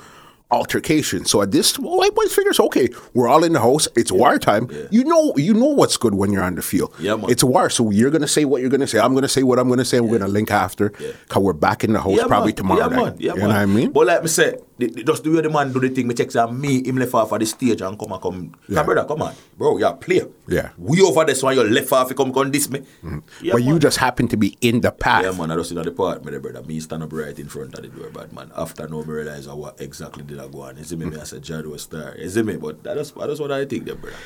[0.49, 1.25] altercation.
[1.25, 3.87] So at this white boys figures, okay, we're all in the house.
[3.95, 4.67] It's war time.
[4.89, 6.93] You know, you know what's good when you're on the field.
[6.99, 7.29] Yeah, man.
[7.29, 8.99] It's war, so you're gonna say what you're gonna say.
[8.99, 9.97] I'm gonna say what I'm gonna say.
[9.97, 10.91] and We're gonna link after.
[10.99, 11.11] Yeah.
[11.29, 12.55] Cause we're back in the house probably man.
[12.57, 13.03] tomorrow Yeah, night.
[13.03, 13.15] man.
[13.19, 13.49] Yeah, you man.
[13.49, 13.91] know what I mean?
[13.91, 16.13] But like me say, the, the, just the way the man do the thing, me
[16.13, 18.55] check say me, him left off of the stage and come and come.
[18.67, 18.77] Yeah.
[18.77, 18.83] Yeah.
[18.83, 19.35] brother, come on.
[19.57, 20.27] Bro, you're a player.
[20.47, 20.69] Yeah.
[20.77, 22.79] We over this one, you left off, you come come this me.
[22.79, 23.19] Mm-hmm.
[23.41, 25.23] Yeah, but you just happen to be in the path.
[25.23, 26.63] Yeah, man, I just in the part, me, brother.
[26.63, 29.47] Me stand up right in front of the door, but man, after now, me realize
[29.47, 30.77] what exactly did I go on.
[30.77, 32.15] You see me, me I said, Jad was star.
[32.17, 32.57] You see me?
[32.57, 34.17] But that is, that is what I think, there, brother.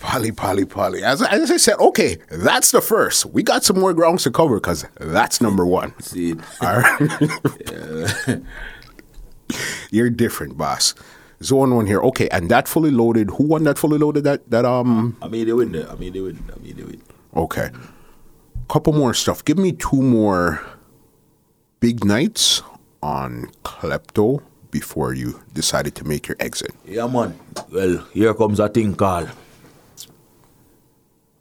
[0.00, 1.04] Polly, Polly, Polly.
[1.04, 3.26] As, as I said, okay, that's the first.
[3.26, 5.98] We got some more grounds to cover because that's number one.
[6.00, 6.38] See it?
[6.60, 8.40] All right.
[9.94, 10.92] You're different, boss.
[11.40, 12.00] Zone one here.
[12.00, 13.30] Okay, and that fully loaded.
[13.38, 14.24] Who won that fully loaded?
[14.24, 15.16] That that um.
[15.22, 15.86] I mean, they win.
[15.86, 16.42] I mean, they win.
[16.50, 17.00] I mean, they win.
[17.36, 17.70] Okay,
[18.68, 19.44] couple more stuff.
[19.44, 20.66] Give me two more
[21.78, 22.62] big nights
[23.02, 24.42] on Klepto
[24.72, 26.74] before you decided to make your exit.
[26.84, 27.38] Yeah, man.
[27.70, 29.30] Well, here comes a thing called.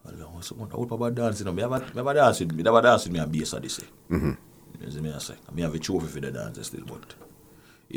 [0.06, 0.70] Well, what's the one?
[0.72, 1.56] I would about dancing.
[1.56, 2.62] Me have me have dance with me.
[2.62, 3.80] A dance with me and bass at this.
[4.12, 4.34] Mm-hmm.
[4.80, 5.36] You see me I say.
[5.54, 7.16] Me have a trophy for the dance still, but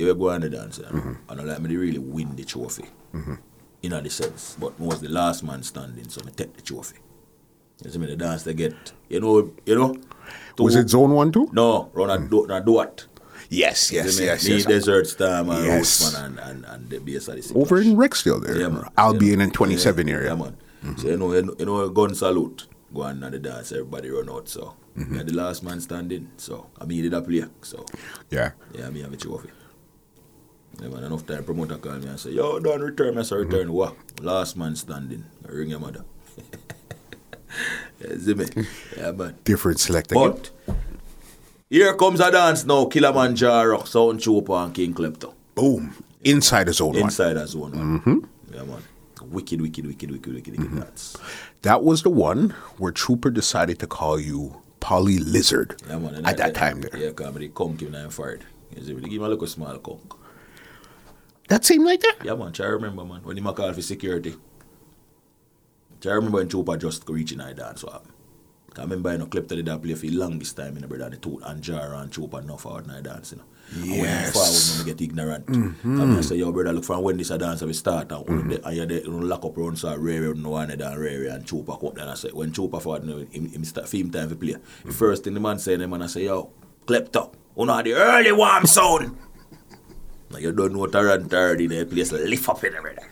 [0.04, 0.78] we go on the dance.
[0.78, 1.12] Mm-hmm.
[1.30, 2.84] And I like me to really win the trophy.
[3.14, 3.34] Mm-hmm.
[3.82, 4.56] In a the sense.
[4.58, 6.96] But was the last man standing, so me take the trophy.
[7.84, 8.92] You see me the dance they get.
[9.08, 9.96] You know, you know.
[10.58, 11.48] Was it zone one too?
[11.52, 13.06] No, run a do, a do it.
[13.48, 14.64] Yes, yes, me, yes, me yes.
[14.66, 16.02] Desert Storm and Yes.
[16.02, 18.88] Roseman and, and, and the bass at the Over in Rexdale there, yeah, man.
[18.96, 19.44] Albion yeah.
[19.44, 20.28] and 27 yeah, area.
[20.30, 20.56] Yeah, man.
[20.96, 22.66] So you know, you know, you gun salute.
[22.92, 24.48] Go on and the dance, everybody run out.
[24.48, 25.16] So Mm-hmm.
[25.16, 26.30] yeah, the last man standing.
[26.38, 27.44] So I mean, did a play.
[27.60, 27.84] So
[28.30, 28.52] Yeah.
[28.74, 29.50] yeah, me have a trophy.
[30.80, 33.16] Yeah, man, enough time promoter call me and say, Yo, don't return.
[33.18, 33.94] I say, return what?
[34.20, 35.24] Last man standing.
[35.48, 36.04] I ring your mother.
[38.00, 38.44] yeah, see me?
[38.96, 39.36] Yeah, man.
[39.44, 40.14] Different selector.
[40.14, 40.50] But
[41.70, 42.86] here comes a dance now.
[42.86, 45.32] Kilimanjaro, Sound Trooper and King Klepto.
[45.54, 45.94] Boom.
[46.24, 47.02] Inside zone one.
[47.04, 48.00] Inside as zone one.
[48.00, 48.54] Mm-hmm.
[48.54, 48.82] Yeah, man.
[49.22, 51.16] Wicked, wicked, wicked, wicked, wicked, wicked dance.
[51.62, 56.14] That was the one where Trooper decided to call you Polly Lizard Yeah, man.
[56.16, 56.96] at I- that time there.
[56.96, 58.44] Yeah, because the conk him and fired.
[58.74, 60.12] Give him a little small conk.
[61.48, 62.12] That same night there?
[62.24, 62.52] Yeah, man.
[62.52, 63.20] Try remember, man.
[63.22, 64.34] When he ma call for security.
[66.00, 68.12] Try remember when Trooper just reaching I dance what happened.
[68.70, 71.04] 'Cause I remember you know, Clip that play for the longest time in the brother
[71.04, 73.44] and the two and Jara and Trooper no forward night dance, you know.
[73.72, 74.26] And when Yes.
[74.26, 75.46] you forward, when you get ignorant.
[75.46, 76.00] Mm-hmm.
[76.00, 78.26] I mean, I say, yo, brother, look from when this a dance we start and,
[78.26, 78.66] mm-hmm.
[78.66, 81.46] and you're there, you know, lock up around so Rare no one and Rare and
[81.46, 83.88] Trooper come up there and I say, when Trooper forward, you know, him, him start
[83.88, 84.56] film time to play.
[84.84, 86.50] The first thing the man say, the man I say, yo,
[86.86, 89.16] Klepto, you know the early warm sound.
[90.36, 93.08] Now you don't know what around third in the place lift up in the brother.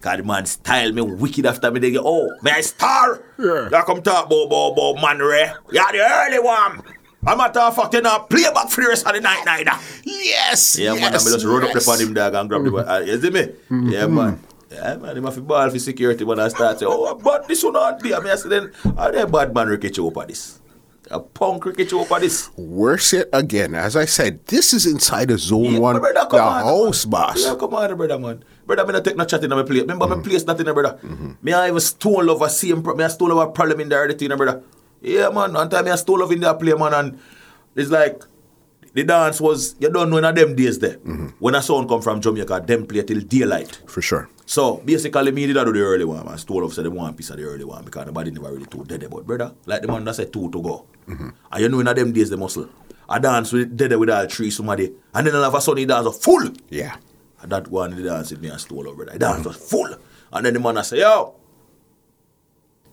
[0.00, 3.20] Cause the man style me wicked after me they go, oh, may I star?
[3.36, 3.64] Yeah.
[3.64, 5.50] You come talk about, about, about man Ray.
[5.72, 6.82] You're the early one.
[7.26, 9.72] I'm not a fucking uh, play back for the rest of the night neither.
[10.04, 10.78] Yes!
[10.78, 12.78] Yeah, man, I'm just run up the on him dog and grab the boy.
[12.78, 13.48] Uh, you see me?
[13.90, 14.38] Yeah, man.
[14.70, 17.64] Yeah, man, him have to ball for security when I start say, oh, but this
[17.64, 18.14] one not there.
[18.14, 20.60] I mean, I say then, are they bad man Ricky Chopa this?
[21.12, 22.50] A punk Ricky Chopa this?
[22.56, 26.42] Worse yet again, as I said, this is inside the zone Yeah, one, brother, the
[26.42, 27.10] on, house man.
[27.10, 27.44] boss.
[27.44, 28.42] Yeah, come on, brother, man.
[28.66, 29.82] Brother, me not take no chat in my place.
[29.82, 30.18] Remember, Mm-hmm.
[30.20, 30.98] my place not in there, brother.
[31.42, 34.02] Me I even stole over same, pro- me I stole over problem in the there,
[34.04, 34.62] everything, brother.
[35.02, 35.52] Yeah, man.
[35.52, 37.18] One time me I stole over in there play, man, and
[37.76, 38.22] it's like
[38.94, 40.96] the dance was you don't know in a them days there.
[40.98, 41.26] Mm-hmm.
[41.40, 43.80] When a sound come from Jamaica, them play till daylight.
[43.86, 44.28] For sure.
[44.52, 46.36] So basically, me did that do the early one, man.
[46.36, 48.86] Stole off said the one piece of the early one because nobody never really told
[48.86, 49.54] dead about brother.
[49.64, 50.84] Like the man that said two to go.
[51.08, 51.28] Mm-hmm.
[51.50, 52.68] And you know in them days the muscle.
[53.08, 55.86] I dance with dead with all three somebody, and then all of a sudden he
[55.86, 56.52] dance a full.
[56.68, 56.96] Yeah.
[57.40, 59.14] And that one the dance with me and stole over brother.
[59.14, 59.88] I dance was full.
[60.30, 61.34] And then the man I say, yo,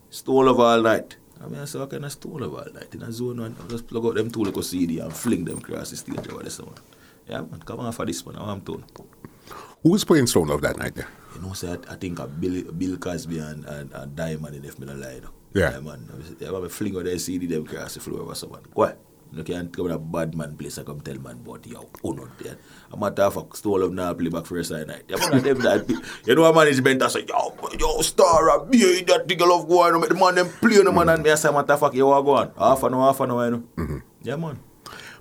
[0.10, 1.18] stole over all night.
[1.44, 3.58] I mean, I say, okay, I stole over all night in a zone one.
[3.62, 6.42] I just plug out them two little CD and fling them across the stage over
[6.42, 6.76] this one.
[7.28, 8.38] Yeah, man, come on for this one.
[8.38, 8.86] I'm told.
[9.84, 11.08] Who was playing Stone Love that night there?
[11.36, 14.66] You know, say I, I think of Bill, Bill Cosby and, and, and Diamond in
[14.66, 15.20] If Me No Lie.
[15.22, 15.30] though.
[15.54, 15.80] Yeah.
[15.80, 16.08] man.
[16.12, 18.62] I was- Yeah, man, fling out their CD them across the floor over someone.
[18.74, 18.94] Why?
[19.32, 22.12] You can't come to a bad man place and come tell man about yo, oh
[22.12, 22.58] not there.
[22.92, 25.04] A matter of fact, stole up now play back first side night.
[25.08, 25.88] Yeah, man, them that,
[26.26, 29.84] you know, a management I say, yo, yo, star, a beer, that thing love go
[29.84, 31.94] on, make the man them play no man, and me I say, matter of fact,
[31.94, 32.52] you want go on.
[32.58, 33.64] Half an hour, half an hour, you know.
[33.78, 33.98] Mm-hmm.
[34.24, 34.60] Yeah, man.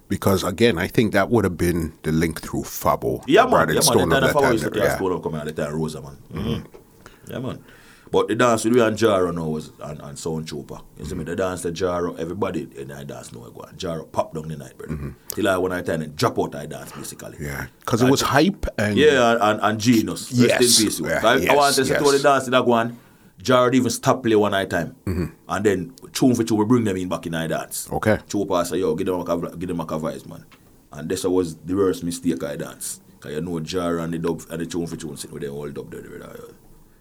[0.09, 3.22] Because again, I think that would have been the link through Fabo.
[3.26, 3.68] Yeah, that man.
[3.68, 3.80] Yeah, man.
[3.80, 4.98] The time that I used to play yeah.
[4.98, 6.18] of coming at the time, Rosa, man.
[6.32, 7.32] Mm-hmm.
[7.32, 7.64] Yeah, man.
[8.11, 10.80] But the dance with we and Jaro now was and, and Sound Trooper.
[10.98, 13.74] You see me, the dance the Jaro, everybody in I dance now go on.
[13.76, 15.14] Jaro pop down the night, brother.
[15.30, 17.32] Till I one night time and drop out I dance basically.
[17.32, 17.44] Mm-hmm.
[17.44, 17.66] Yeah.
[17.80, 20.32] Because it was hype and Yeah, and, and, and Genius.
[20.32, 20.80] Rest Yes.
[20.80, 21.00] in peace.
[21.00, 22.02] Yeah, I, yes, I want to say yes.
[22.02, 22.98] to the dance that one,
[23.43, 24.97] Jared even stop play one night time.
[25.07, 25.26] Mm-hmm.
[25.49, 27.89] And then tune for tune, we bring them in back in I dance.
[27.91, 28.18] Okay.
[28.28, 30.45] Trooper say, yo, give them a cover, give them a cover, man.
[30.93, 33.01] And this was the worst mistake I dance.
[33.11, 35.55] Because you know Jar and the dub and the tune for tune sitting with them
[35.55, 36.05] all dub there.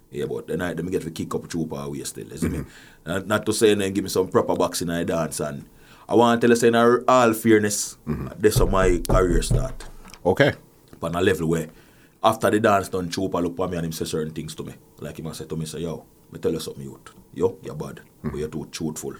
[0.10, 2.28] Yeah, but the night them get to kick up Trooper away still.
[2.28, 2.64] You see me?
[3.06, 5.66] Not, not to say then give me some proper boxing I dance and
[6.08, 6.76] I want to tell you say in
[7.08, 7.98] all fairness,
[8.38, 9.86] this is my career start
[10.28, 10.54] okay.
[11.00, 11.70] But on a level where
[12.24, 14.74] after the dance done, Chupa look at me and him say certain things to me.
[15.00, 17.14] Like him a say to me, say, yo, me tell you something, youth.
[17.34, 19.16] Yo, you're bad, but you're too truthful.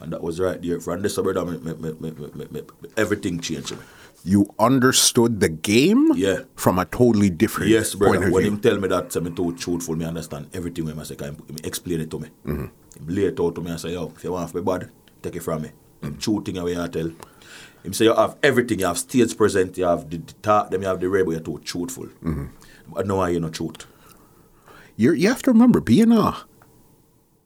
[0.00, 0.78] And that was right there.
[0.80, 2.62] From this, brother, me, me, me, me, me,
[2.96, 3.78] everything changed me.
[4.24, 6.40] You understood the game Yeah.
[6.54, 8.52] from a totally different Yes, point of When view.
[8.52, 11.36] him tell me that, say me too truthful, me understand everything when I say, him,
[11.64, 12.28] explain it to me.
[12.44, 12.62] Mm-hmm.
[12.62, 14.90] Him lay it out to me and say, yo, if you want to be bad,
[15.22, 15.70] take it from me.
[16.02, 16.06] Mm.
[16.08, 17.10] Him true thing away I tell.
[17.84, 20.82] Him say you have everything, you have stage present, you have the, the talk, them
[20.82, 22.06] you have the rebel, you're too truthful.
[22.06, 22.46] Mm-hmm.
[22.92, 23.86] But no, you're not truth.
[24.96, 26.36] You're, you have to remember, being a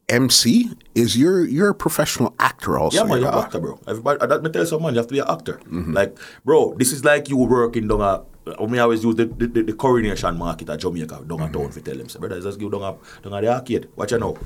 [0.08, 2.96] MC is you're you're a professional actor also.
[2.98, 3.78] Yeah, man, you're an actor, bro.
[3.86, 5.60] Everybody, that me tell you someone, you have to be an actor.
[5.64, 5.92] Mm-hmm.
[5.92, 8.24] Like, bro, this is like you working down a.
[8.58, 11.42] I mean, I always use the, the, the, the coronation market at Jamaica, down Mm-hmm.
[11.54, 13.88] a town, for tell them, say, brother, just give down a, down a the arcade.
[13.94, 14.36] Watch you know.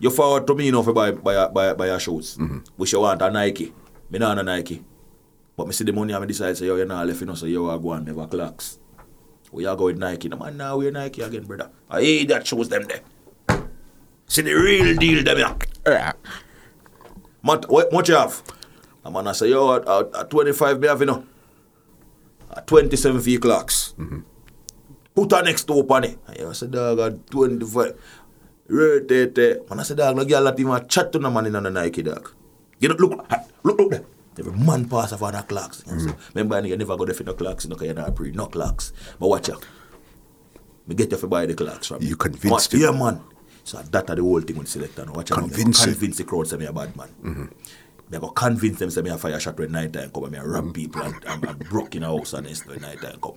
[0.00, 2.36] You forward to me, you know, for buy, buy, buy, buy your shoes.
[2.38, 2.58] Mm-hmm.
[2.78, 3.72] Wish you want a Nike.
[4.10, 4.82] Me not a Nike.
[5.56, 7.34] But me see the money and me decide, say, yo, you're not left, you know,
[7.34, 8.78] so you are going, never clocks.
[9.56, 10.28] We are going with Nike.
[10.28, 11.70] No man, now wear Nike again, brother.
[11.88, 13.00] I hate that shows them there.
[14.26, 15.56] See the real deal, them here.
[15.86, 16.12] Yeah.
[17.40, 18.42] What, what, what you have?
[19.02, 21.24] A man I say, yo, at, at, at 25 me have, you know.
[22.54, 23.94] At 27 V clocks.
[23.98, 24.20] Mm-hmm.
[25.14, 26.18] Put her next to open it.
[26.28, 27.94] I say, dog, at 25.
[28.68, 29.60] Right there, there.
[29.70, 31.70] Man I say, dog, no girl that even chat to no man in on the
[31.70, 32.30] Nike, dog.
[32.78, 33.26] You know, look,
[33.62, 34.04] look, look there.
[34.38, 35.82] Every man pass of the clocks.
[35.86, 36.34] You know, so, mm.
[36.34, 38.92] remember, you never go there for no clocks, you know, you're not pre, no clocks.
[39.18, 39.64] But watch out.
[40.86, 42.80] Me get you to buy the clocks from You convinced him.
[42.80, 43.20] Yeah, man.
[43.64, 45.04] So that are the whole thing when selector.
[45.04, 45.12] now.
[45.12, 45.38] Watch out.
[45.38, 45.92] Convince him.
[45.92, 47.08] Convince the crowd say me a bad man.
[47.22, 47.44] Mm-hmm.
[48.10, 50.38] Me go convince them say me a fire shot when night time come and me
[50.38, 50.74] a rob mm.
[50.74, 53.34] people and, and, and broke in a house and this when night time come.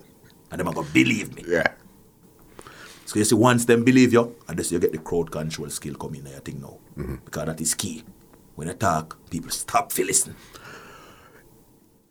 [0.52, 1.44] And them a go believe me.
[1.48, 1.72] Yeah.
[3.06, 5.96] So you see, once them believe you, and this you get the crowd control skill
[5.96, 6.78] coming in, I think now.
[6.96, 7.16] Mm-hmm.
[7.24, 8.04] Because that is key.
[8.54, 10.36] When I talk, people stop for listen.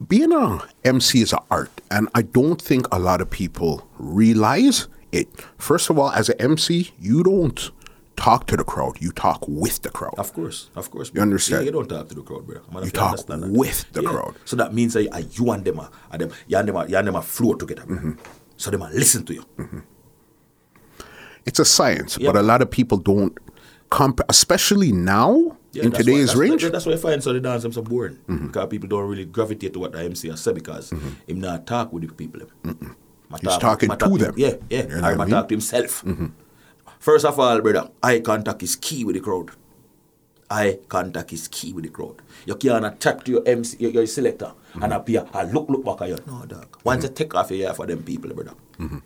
[0.07, 4.87] Being a MC is an art, and I don't think a lot of people realize
[5.11, 5.27] it.
[5.57, 7.71] First of all, as an MC, you don't
[8.15, 10.15] talk to the crowd; you talk with the crowd.
[10.17, 11.11] Of course, of course.
[11.13, 11.61] You understand?
[11.63, 12.61] Yeah, you don't talk to the crowd, bro.
[12.83, 14.35] You talk with the crowd.
[14.45, 16.87] So that means that uh, you and them are, are them, you and them are,
[16.87, 17.83] you and them are flow together.
[17.83, 18.11] Mm-hmm.
[18.57, 19.45] So them are listen to you.
[21.45, 22.31] It's a science, Yeah.
[22.31, 23.37] but a lot of people don't
[23.89, 26.61] comp, especially now Yeah, in today's why, that's, range.
[26.63, 26.71] Mm-hmm.
[26.71, 28.17] That's why I find so the dance them so boring.
[28.27, 30.89] Because people don't really gravitate to what the MC has said because
[31.27, 32.41] him not talk with the people.
[33.29, 34.33] Ma He's talking ma to talk them.
[34.35, 34.83] Yeah, yeah.
[34.83, 35.27] You know I ma mean?
[35.27, 35.29] Mm-hmm.
[35.31, 36.03] talk to himself.
[36.99, 39.51] First of all, brother, eye contact is key with the crowd.
[40.49, 42.21] eye contact is key with the crowd.
[42.45, 46.01] You can't chat to your MC, your, your selector, and appear and look, look back
[46.01, 46.17] at you.
[46.25, 46.77] No, dog.
[46.83, 48.55] Once you take off your ear for them people, brother.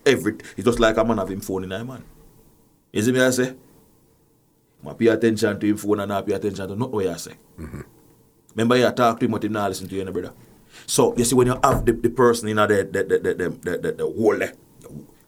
[0.06, 2.04] Every it's just like a man having him phone in his man.
[2.92, 3.56] You see me I say?
[4.88, 7.34] I pay attention to him phone and not pay attention to not what you say.
[8.56, 10.34] Remember you talk to him, but him not listen to you, no, brother.
[10.86, 13.50] So you see when you have the, the person in the the the the the,
[13.50, 14.54] the, the, the whole there,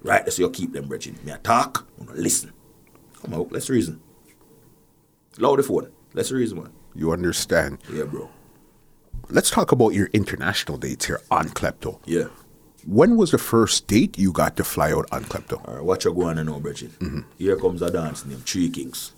[0.03, 0.31] right?
[0.31, 1.17] So you keep them bridging.
[1.23, 2.51] Me talk, you know, listen.
[3.21, 4.01] Come on, let's reason.
[5.37, 5.91] Loud the phone.
[6.13, 6.71] Let's reason, man.
[6.93, 7.79] You understand?
[7.91, 8.29] Yeah, bro.
[9.29, 11.99] Let's talk about your international dates here on Klepto.
[12.05, 12.27] Yeah.
[12.85, 15.67] When was the first date you got to fly out on Klepto?
[15.67, 16.91] All right, what you going on and now, Bridget?
[16.99, 17.21] Mm-hmm.
[17.37, 19.13] Here comes a dance named Three Kings.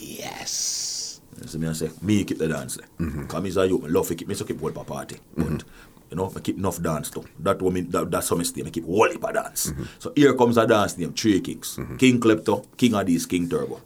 [0.00, 1.20] Yes.
[1.40, 2.86] You see me I say, me keep the dance there.
[2.98, 3.24] Mm-hmm.
[3.26, 5.16] Cause me is a me love to keep, me so keep whole pa party.
[5.36, 5.64] But,
[6.10, 7.24] you know, I keep enough dance too.
[7.40, 9.72] That what me, that, that's how me stay, me keep whole heap of dance.
[9.98, 11.78] So here comes a dance named Three Kings.
[11.98, 13.80] King Klepto, King Addies, King Turbo.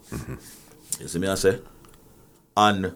[1.00, 1.60] You see me I say?
[2.56, 2.92] And,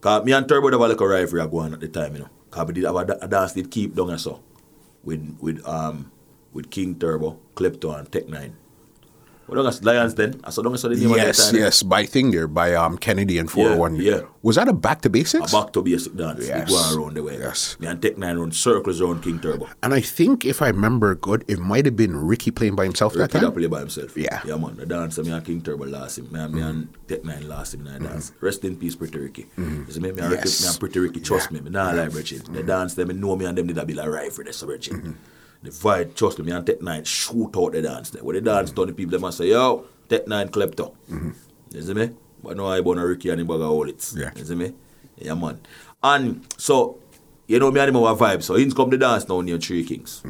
[0.00, 2.28] cause me and Turbo have a little rivalry going at the time, you know.
[2.50, 4.40] Cause we did have a, da- a dance did keep down and so.
[5.02, 6.10] With, with, um,
[6.52, 8.56] with King Turbo, Klepto and Tech 9.
[9.46, 10.40] What long as Lions then?
[10.42, 11.60] I saw don't the name of Yes, time.
[11.60, 13.96] yes, by thing there, by um Kennedy and 401.
[13.96, 14.22] yeah.
[14.42, 15.52] Was that a back to basics?
[15.52, 16.46] A back to basic dance.
[16.46, 16.68] Yes.
[16.68, 17.38] We go around the way.
[17.38, 17.76] Yes.
[17.80, 19.68] And Tech Nine run circles around King Turbo.
[19.82, 23.12] And I think if I remember good, it might have been Ricky playing by himself
[23.14, 23.52] that Ricky that time.
[23.52, 24.16] play by himself.
[24.16, 24.40] Yeah.
[24.44, 24.76] Yeah, man.
[24.76, 26.32] The dancer, me and King Turbo lost him.
[26.32, 27.06] Me and, me and mm-hmm.
[27.06, 28.08] Tech Nine lost him in the mm-hmm.
[28.08, 28.32] dance.
[28.40, 29.44] Rest in peace, Pretty Ricky.
[29.58, 29.84] Mm-hmm.
[29.86, 30.62] You see me, me and, Ricky, Yes.
[30.62, 31.60] me and Pretty Ricky, trust me.
[31.60, 32.46] Me not like Richard.
[32.46, 34.66] The dance, them, me know me and them did a like right for this, so
[34.66, 35.16] Richard.
[35.64, 38.22] The vibe, trust me, and Tech Nine shoot out the dance there.
[38.22, 40.94] When the dance done, the people, them must say, yo, Tech Nine klepto.
[41.70, 42.10] You see me?
[42.42, 44.12] But no, I born a Ricky and him bag of all it.
[44.14, 44.30] Yeah.
[44.36, 44.74] You see me?
[45.16, 45.60] Yeah, man.
[46.02, 46.98] And so,
[47.46, 48.42] you know me and him have a vibe.
[48.42, 50.22] So, he's come to dance now near Three Kings.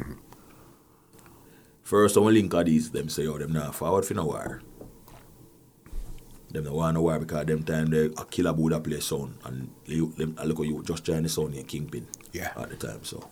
[1.83, 4.61] First, when we link of these, them say, yo, them not forward for no war.
[6.49, 9.69] Them not want no war because them time they a killer Buddha play sound and
[9.85, 12.07] them, I look at you just join the sound in Kingpin.
[12.31, 12.53] Yeah.
[12.55, 13.27] At the time, so.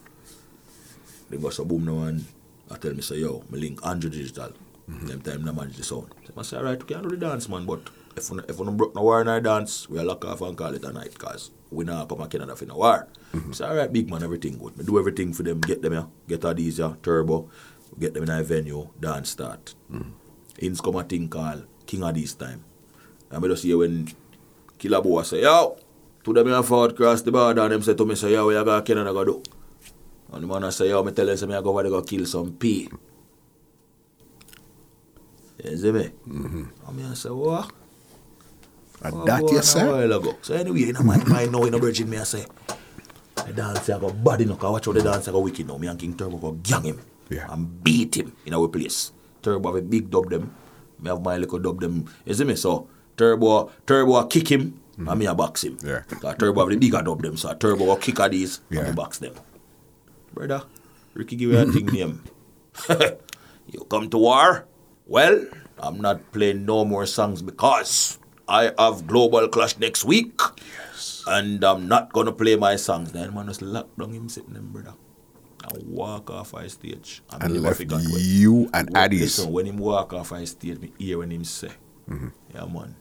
[1.30, 2.24] They go so boom now and
[2.70, 4.52] I tell me say, yo, me link Andrew Digital.
[4.90, 5.06] Mm-hmm.
[5.06, 6.14] Them time they manage the sound.
[6.26, 8.66] So I say, alright, we can do the dance, man, but if we, if we
[8.66, 11.12] don't broke no war in our dance, we lock off and call it a night
[11.12, 13.08] because we not come to Canada for no war.
[13.32, 13.52] I mm-hmm.
[13.52, 14.76] say, alright, big man, everything good.
[14.76, 17.48] Me do everything for them, get them here, get all these here, turbo,
[17.98, 19.74] get them in a venue, dance start.
[19.90, 20.10] Mm-hmm.
[20.58, 22.64] Ins come a thing called King of this time.
[23.30, 24.08] And me just hear when
[24.78, 25.76] Killer Boy say, yo,
[26.22, 28.54] to them here forward cross the border and them say to me, say, yo, what
[28.54, 29.42] you got Canada go do?
[30.34, 32.02] And the man a say, yo, me tell say, me I go over there go
[32.02, 32.88] kill some pea.
[35.62, 36.10] You see me?
[36.28, 36.64] Mm-hmm.
[36.88, 37.70] And me I say, what?
[39.02, 40.36] And Oh, that boy, you a while ago.
[40.42, 42.44] So anyway, in my mind now, in a virgin, me I say,
[43.46, 45.76] the dance I go bad enough, cause watch how the dance I go wicked now.
[45.78, 47.00] Me and King Turbo go gang him
[47.30, 47.46] Yeah.
[47.52, 49.12] and beat him in our place.
[49.42, 50.54] Turbo have a big dub them.
[50.98, 52.10] Me have my little dub them.
[52.24, 52.56] You see me?
[52.56, 55.76] So Turbo, Turbo kick him and me a box him.
[55.84, 56.00] Yeah.
[56.08, 57.36] Cause Turbo have the bigger dub them.
[57.36, 58.80] So Turbo go kick at these Yeah.
[58.80, 59.34] and me box them.
[60.34, 60.62] Brother,
[61.14, 62.22] Ricky give you a thing name.
[63.70, 64.66] you come to war?
[65.06, 65.46] Well,
[65.78, 70.38] I'm not playing no more songs because I have Global Clash next week.
[71.26, 73.12] And I'm not gonna play my songs.
[73.12, 74.94] Then man just lock down him sitting there, brother.
[75.64, 77.22] And walk off our stage.
[77.30, 79.20] And, And left you and when- Addies.
[79.20, 81.70] Listen, when him walk off our stage, me hear when him say,
[82.10, 82.28] mm-hmm.
[82.54, 82.96] Yeah man,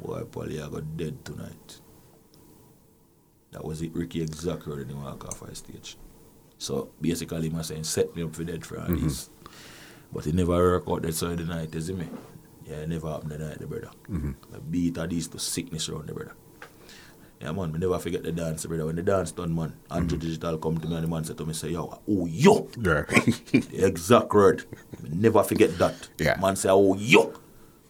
[0.00, 1.80] boy Polly I got dead tonight.
[3.52, 5.96] That was it, Ricky exactly when he walk off our stage.
[6.64, 9.04] So basically was saying set me up for dead for mm-hmm.
[9.04, 9.28] this.
[10.10, 12.08] But it never work out that side of the night, you see me?
[12.64, 13.90] Yeah, it never happened that night, the brother.
[14.10, 14.32] Mm-hmm.
[14.54, 16.34] I beat all these to sickness around the brother.
[17.42, 18.86] Yeah, man, me never forget the dance, brother.
[18.86, 20.26] When the dance done, man, Andrew mm-hmm.
[20.26, 22.68] Digital come to me and the man said to me, say, yo, oh, yo.
[22.80, 23.02] Yeah.
[23.52, 24.64] The exact word.
[25.02, 26.08] Me never forget that.
[26.16, 26.38] Yeah.
[26.40, 27.34] Man say, oh, yo.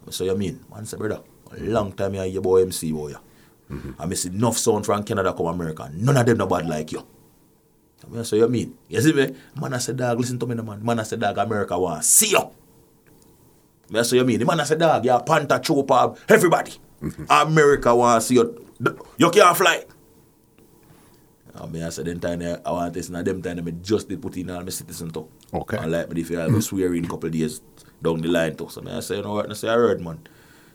[0.09, 0.65] I say, you mean?
[0.69, 1.21] Man say, brother,
[1.53, 3.11] a long time I hear boy MC, boy.
[3.11, 3.77] yeah.
[4.01, 5.89] I miss enough sound from Canada come America.
[5.95, 7.07] None of them no bad like you.
[8.11, 8.75] So me say, you mean?
[8.89, 9.35] You see me?
[9.61, 10.85] Man, I said, dog, listen to me, man.
[10.85, 12.51] Man, I said, dog, America want see you.
[13.91, 14.39] Me say, you mean?
[14.39, 16.73] The man, I said, dog, you're a panther, chopper, everybody.
[17.03, 17.25] Mm-hmm.
[17.29, 18.67] America want see you.
[19.17, 19.85] You can't fly.
[21.55, 23.63] A mi a se den tan e, a wan te sin a dem tan e,
[23.63, 25.29] mi just di put in al mi citizen to.
[25.53, 25.75] Ok.
[25.75, 27.61] An like mi di fe al mi swear in couple days
[28.03, 28.69] down the line to.
[28.69, 30.19] So mi a se, you know what, mi se a red man.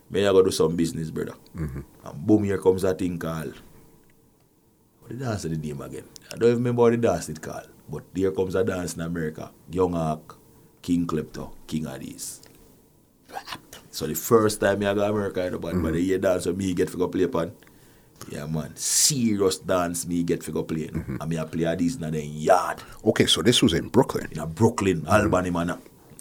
[0.09, 1.35] Mi a go do some business, brother.
[1.53, 1.83] Mm -hmm.
[2.07, 3.59] An boom, here comes a thing called
[5.09, 6.03] The dance of the name again?
[6.31, 7.67] I don't even remember the dance it called.
[7.89, 9.49] But here comes a dance in America.
[9.71, 10.37] Young Hawk,
[10.83, 12.41] King Klepto, King Addies.
[13.89, 16.45] So the first time I go to America, you know, but, but the year dance
[16.45, 17.53] with me get to go play upon.
[18.29, 18.75] Yeah, man.
[18.75, 20.87] Serious dance me get to go play.
[20.87, 21.17] Mm-hmm.
[21.19, 22.83] And me I play a Addies in the yard.
[23.03, 24.27] okay, so this was in Brooklyn.
[24.31, 25.11] In a Brooklyn, mm-hmm.
[25.11, 25.69] Albany, man.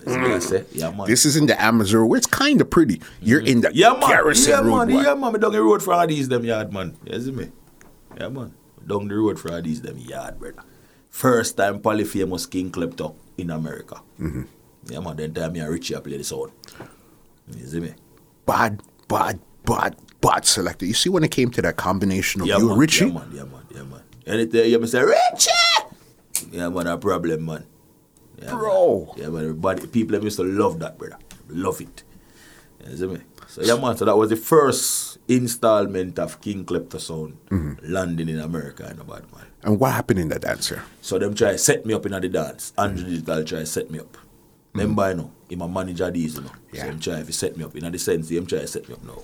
[0.07, 0.43] You see what I mm.
[0.43, 0.65] say?
[0.73, 1.05] Yeah.
[1.07, 3.03] This is in the Amazon where it's kind of pretty.
[3.21, 3.49] You're mm.
[3.49, 3.77] in the Mm-hmm.
[3.77, 4.09] yeah, man.
[4.09, 4.87] Garrison yeah, Road.
[4.87, 4.89] man.
[4.89, 5.03] boy.
[5.03, 5.33] Yeah, man.
[5.35, 6.97] Me down the road for all Addies them yard, man.
[7.05, 7.51] You see me?
[8.17, 8.55] Yeah, man.
[8.89, 10.63] Down the road for all Addies them yard, brother.
[11.11, 14.01] First time polyphamous King Klepto in America.
[14.21, 14.43] Mm-hmm.
[14.91, 15.17] Yeah, man.
[15.17, 16.53] Then time me and Richie play the sound.
[17.57, 17.95] You see me?
[18.47, 20.87] Bad, bad, bad, bad selector.
[20.87, 22.71] You see when it came to that combination of Yeah, you man.
[22.73, 23.07] and Richie?
[23.07, 23.31] Yeah, man.
[23.33, 23.63] Yeah, man.
[23.75, 24.03] Yeah, man.
[24.27, 25.51] Anything you say, Richie!
[26.53, 26.87] Yeah, man.
[26.87, 27.65] A problem, man.
[28.41, 29.07] Yeah, Bro.
[29.07, 29.15] Man.
[29.19, 29.43] Yeah, man.
[29.43, 31.19] Everybody, people used to love that, brother.
[31.49, 32.03] Love it.
[32.89, 33.21] You see me?
[33.49, 33.97] So, yeah, man.
[33.97, 37.93] So that was the first installment of King Klepto sound Mm-hmm.
[37.93, 39.47] landing in America, you know, bad man.
[39.63, 40.83] And what happened in the dance here?
[41.01, 42.73] So them try set me up in the dance.
[42.79, 44.17] Andrew Digital try set me up.
[44.75, 46.53] Remember, you know, him a manager Addies, you know.
[46.73, 46.83] Yeah.
[46.83, 47.75] So him try to set me up.
[47.77, 49.23] In the sense, him try to set me up now.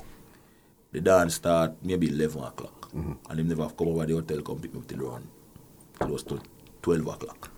[0.93, 2.90] The dance start maybe 11 o'clock.
[2.94, 5.26] And him never come over the hotel, come pick me up till around
[5.98, 6.40] close to
[6.82, 7.51] 12 o'clock.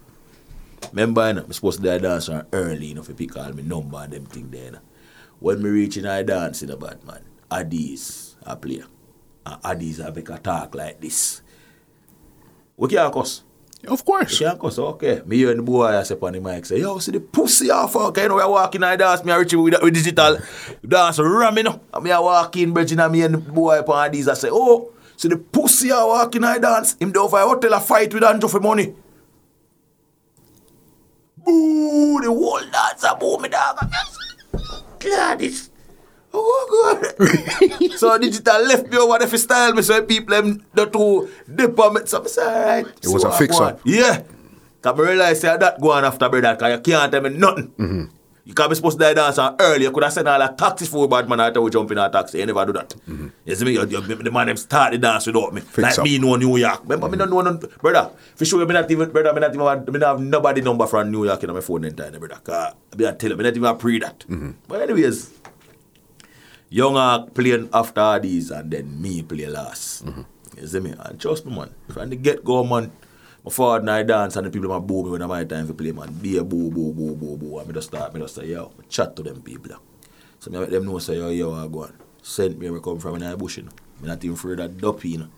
[0.92, 3.52] Remember, you know, I'm supposed to a dance early, you know, if you pick all
[3.52, 4.78] my number and them thing there, you know.
[5.40, 8.82] When me reach in I dance in a bad man, Addies I play.
[9.44, 11.42] And Addies I make a talk like this.
[12.76, 13.42] We can't cuss.
[13.86, 14.38] Of course.
[14.38, 15.22] Can't cuss, okay.
[15.24, 17.94] Me and the boy I say on the mic say, yo, see the pussy off,
[17.94, 20.38] okay, you know, we are walking I dance, me and Richie with, with digital,
[20.86, 21.80] dance ram, you know.
[21.92, 24.92] And me a walk in, and me and the boy upon Addies, I say, oh,
[25.16, 28.24] see the pussy a walking I dance, him do for a hotel a fight with
[28.24, 28.94] Andrew for money.
[31.44, 33.78] Boo, the whole dance a boo me dog.
[35.38, 35.70] This.
[36.38, 37.92] Oh God.
[37.96, 41.78] so digital left me over there for style me so people them the two dip
[41.80, 42.00] on me.
[42.04, 42.86] So I say, alright.
[43.02, 43.80] It was a fix up.
[43.84, 44.22] Yeah.
[44.82, 47.68] Cause I realize say that go on after brother cause you can't tell me nothing.
[47.78, 48.04] Mm-hmm.
[48.46, 49.82] You can't be supposed to die dance on early.
[49.82, 52.38] You could have sent all the taxis for bad man we jump in a taxi.
[52.38, 52.90] You never do that.
[52.90, 53.26] Mm-hmm.
[53.44, 53.72] You see me?
[53.72, 55.62] You, you, the man them start the dance without me.
[55.78, 56.04] like up.
[56.04, 56.82] me know New York.
[56.84, 58.12] Remember me don't know none, brother.
[58.36, 59.32] For sure, me not even brother.
[59.32, 61.96] Me not even me not have nobody number from New York in my phone then
[61.96, 62.40] time, brother.
[62.44, 64.20] Cause I be a tell you, me not even pre that.
[64.20, 64.50] Mm-hmm.
[64.68, 65.35] But anyways,
[66.68, 70.04] Young playing after Addies and then me play last.
[70.58, 70.94] You see me?
[70.98, 71.74] And trust me, man.
[71.88, 72.90] From the get go, man.
[73.44, 75.68] My father and I dance and the people my boo me when I'm my time
[75.68, 76.12] to play, man.
[76.14, 77.58] Be a boo, boo, boo, boo, boo.
[77.58, 79.76] And me just start, me just say, yo, I chat to them people.
[80.40, 81.92] So me make them know, say, yo, yo, I go on.
[82.20, 83.70] Send me where I come from in the bush, you know.
[84.00, 85.28] Me not even afraid of duppy, you know.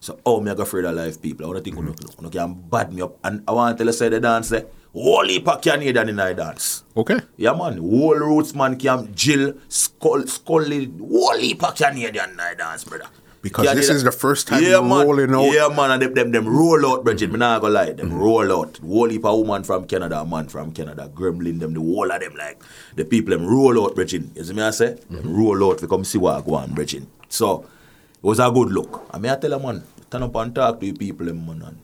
[0.00, 1.44] So how me I go afraid of life people?
[1.44, 2.22] I want to think, you mm-hmm.
[2.22, 3.18] know, you can bad me up.
[3.22, 4.64] And I want to tell you, say the dance, there.
[4.92, 6.82] Holy pack Canadian in the dance.
[6.96, 7.20] Okay.
[7.36, 7.78] Yeah, man.
[7.78, 13.06] Whole roots man camp, Jill, Skull, Scully, whole heap of Canadian night dance, brother.
[13.42, 15.06] Because Yeah, this is the first time yeah, you're man.
[15.06, 15.52] rolling out.
[15.52, 17.30] Yeah, man, and them, them, them roll out, Bridget.
[17.30, 18.18] Me not gonna lie, them mm-hmm.
[18.18, 18.78] roll out.
[18.78, 22.34] Whole heap of woman from Canada, man from Canada, gremlin them, the whole of them,
[22.36, 22.60] like,
[22.96, 24.24] the people, them roll out, Bridget.
[24.34, 24.94] You see me, I say?
[24.94, 25.34] Them mm-hmm.
[25.34, 27.04] roll out, to come see what I go on, Bridget.
[27.30, 29.06] So, it was a good look.
[29.10, 31.62] I mean, I tell a man, turn up and talk to the people, them, man,
[31.62, 31.78] and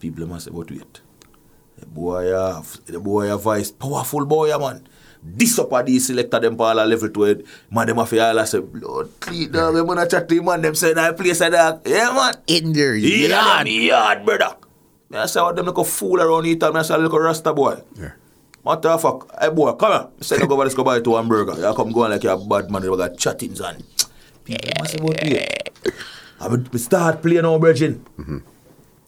[0.00, 1.02] people, them, I say, but wait.
[1.82, 4.86] The boy have, the boy uh, have voice, powerful boy, uh, man.
[5.22, 7.46] This up at these selector them for all a level to it.
[7.70, 10.62] Man, them have to all say, blood, clean dog, them wanna chat to him, man,
[10.62, 11.82] them say that place a dog.
[11.86, 12.34] Yeah, man.
[12.46, 14.54] In there, Yeah, them yard, brother.
[15.10, 17.20] Me I say what them like a fool around here, me I say like a
[17.20, 17.82] rasta boy.
[17.98, 18.12] Yeah.
[18.62, 19.26] What the fuck?
[19.40, 20.08] Hey boy, come here.
[20.20, 21.54] I say no go over this go buy two hamburger.
[21.58, 23.82] You come go on like you're a bad man, you got chattings and
[24.44, 25.46] people must about play.
[26.40, 28.04] I me me start playing now, Virgin.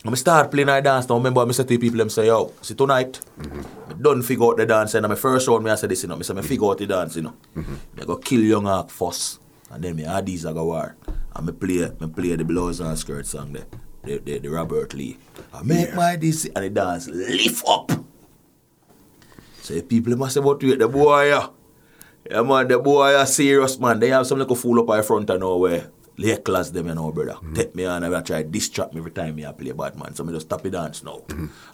[0.06, 1.16] I me start playing I dance now.
[1.16, 3.88] Remember, I say to people, them say, yo, see tonight, mm-hmm.
[3.88, 4.94] me done figure out the dance.
[4.94, 6.48] And my first round, me I say this, you know, me say, me mm-hmm.
[6.48, 7.34] figure out the dance, you know.
[7.56, 7.74] Mm-hmm.
[7.96, 9.40] Me go kill Young Ark first.
[9.70, 10.94] And then me add these, I go war.
[11.34, 13.64] And me play, me play the blouse and skirt song there.
[14.02, 15.16] The, the, the Robert Lee.
[15.54, 15.94] I make Yeah.
[15.94, 17.90] my this, and the dance lift up.
[19.62, 21.46] So people must say about it, the boy, yeah.
[22.30, 24.00] Yeah, man, the boy are serious, man.
[24.00, 25.88] They have some little fool up in front of nowhere.
[26.16, 27.36] Late class them, you know, brother.
[27.54, 30.14] Take me on and I try to distract me every time me I play Batman.
[30.14, 31.22] So me just stop the dance now.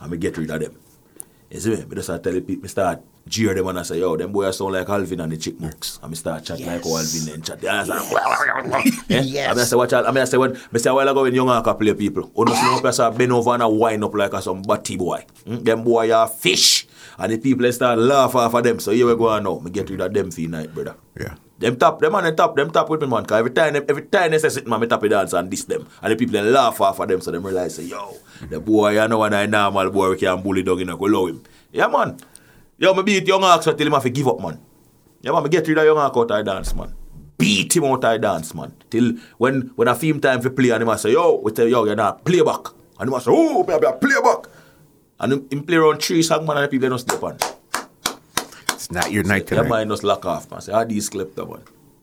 [0.00, 0.76] And me get rid of them.
[1.50, 1.84] You see me?
[1.84, 4.32] Me just start tell the people, me start jeer them and I say, yo, them
[4.32, 5.98] boys sound like Alvin and the Chipmunks.
[6.02, 7.62] And me start chat like how Alvin and chat.
[7.62, 8.12] Yeah, I say,
[9.08, 9.20] yeah.
[9.20, 9.48] Yes.
[9.48, 10.06] I mean, I say, watch out.
[10.06, 12.30] I mean, I say, when, me say a while ago when young Aka play people,
[12.36, 15.24] you know, them person bend over and a wind up like a some batty boy.
[15.44, 15.64] Mm?
[15.64, 16.86] Them boy are fish.
[17.18, 18.78] And the people start laugh off of them.
[18.80, 19.58] So here we go now.
[19.58, 20.94] Me get rid of them for night, brother.
[21.18, 21.34] Yeah.
[21.60, 23.26] Them tap, them on the top, them tap with me, man.
[23.26, 25.86] Cause every time, every time they say something, man, me the dance and diss them.
[26.02, 28.16] And the people they laugh off of them, so them realize, say, yo,
[28.48, 31.04] the boy, you know, and I normal boy, we can bully dog, you know, go
[31.04, 31.42] low him.
[31.70, 32.18] Yeah, man.
[32.78, 34.58] Yo, me beat young Hawks until him have to give up, man.
[35.20, 36.94] Yeah, man, me get rid of young Hawk out of dance, man.
[37.36, 38.72] Beat him out of dance, man.
[38.88, 41.68] Till when when a film time for play, and him a say, yo, we tell
[41.68, 42.68] yo, you're not play back.
[42.98, 44.46] And him a say, oh, baby, play back.
[45.20, 47.36] And him, him play around three song, man, and the people don't step on.
[48.90, 49.68] It's not your night Yeah, tonight.
[49.68, 50.60] man, just lock off, man.
[50.60, 51.60] Say, how these clip that man.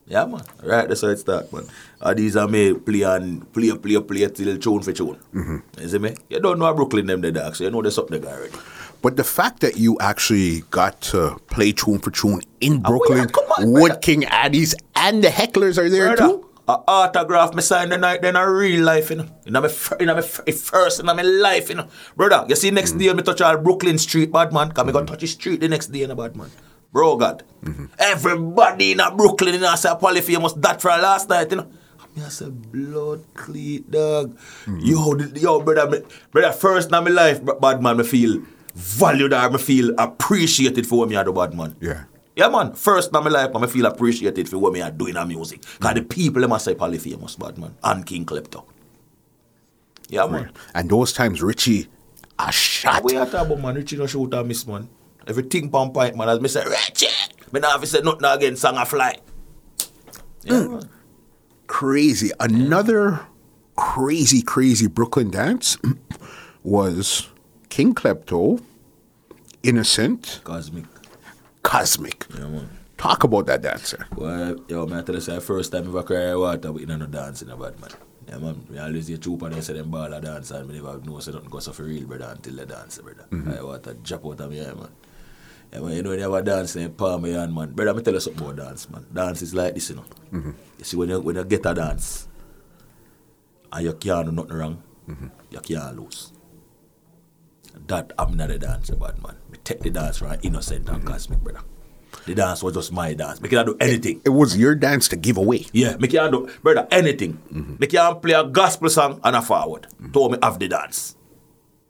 [0.08, 0.42] Yeah, man.
[0.64, 1.66] Right, that's how it start, man.
[2.02, 5.18] How these are made play and play, play, play till tune for tune.
[5.34, 5.58] Mm-hmm.
[5.82, 6.16] You see me?
[6.30, 8.54] You don't know how Brooklyn them the dark, so you know there's something there already.
[9.02, 13.18] But the fact that you actually got to play tune for tune in Oh, Brooklyn
[13.20, 14.00] yeah, come on, with brother.
[14.00, 16.50] King Addies and the hecklers are there Brother, too.
[16.70, 19.28] a autograph me sign the night then a real life, you know.
[19.46, 21.88] In my, fir- in my fir- first in my life, you know.
[22.16, 24.72] Brother, you see next day me touch all Brooklyn Street, bad man.
[24.72, 26.50] Come me go touch the street the next day in a bad man.
[26.92, 27.44] Bro God.
[28.00, 31.68] Everybody in a Brooklyn in a say polyphamous that for last night, you know.
[32.16, 34.36] Me I say blood cleat dog.
[34.66, 34.80] Mm-hmm.
[34.80, 38.42] Yo, the- yo, brother, brother, first in my life, bad man, me feel
[38.74, 41.76] valued or me feel appreciated for what me I do, bad man.
[41.82, 42.06] Yeah.
[42.36, 42.74] Yeah, man.
[42.74, 45.62] First in my life, I feel appreciated for what me are doing in music.
[45.80, 47.76] Because the people, them must say polyphamous, bad man.
[47.84, 48.64] And King Klepto.
[50.10, 50.52] Yeah, man.
[50.74, 51.88] And those times, Richie,
[52.40, 53.04] a shot.
[53.04, 53.76] We are talking about, man.
[53.76, 54.88] Richie no shoot or miss, man.
[55.28, 56.30] Everything pump point, man.
[56.30, 57.08] As me say, Richie!
[57.52, 59.16] Me not have to say nothing again, song a fly.
[60.44, 60.72] Yeah, mm.
[60.72, 60.90] man.
[61.68, 62.32] Crazy.
[62.40, 63.28] Another
[63.76, 65.78] crazy, crazy Brooklyn dance
[66.64, 67.28] was
[67.70, 68.62] King Klepto,
[69.64, 70.86] Innocent, Cosmic.
[71.64, 72.26] Cosmic.
[72.34, 72.70] Yeah, man.
[72.98, 74.08] Talk about that dancer.
[74.16, 76.88] Well, yo, man, I tell you, say, first time I ever cry water, but you
[76.88, 77.92] know, no dancing about, man.
[78.28, 78.66] Yeah, man.
[78.70, 81.32] Me always hear trooper, they say them ball a dance, and me never know say
[81.32, 83.26] nothing goes for real, brother, until they dance, brother.
[83.30, 83.52] Mm-hmm.
[83.52, 84.90] I water drop out of me, yeah, man.
[85.74, 87.72] Man, you know, when you have a dance, then palm my hand, man.
[87.72, 89.06] Brother, me tell you something about dance, man.
[89.14, 90.06] Dance is like this, you know.
[90.34, 90.52] Mm-hmm.
[90.80, 92.28] You see, when you, when you get a dance,
[93.72, 95.28] and you can't do nothing wrong, mm-hmm.
[95.52, 96.32] you can't lose.
[97.88, 99.36] That I'm not a dancer, bad man.
[99.52, 101.08] Me take the dance from innocent and mm-hmm.
[101.08, 101.62] cosmic, brother.
[102.26, 103.42] The dance was just my dance.
[103.42, 104.22] Me can do anything.
[104.26, 105.66] It was your dance to give away.
[105.74, 107.40] Yeah, me can do, brother, anything.
[107.80, 109.88] Me can play a gospel song and a forward.
[110.12, 111.17] Told me have the dance.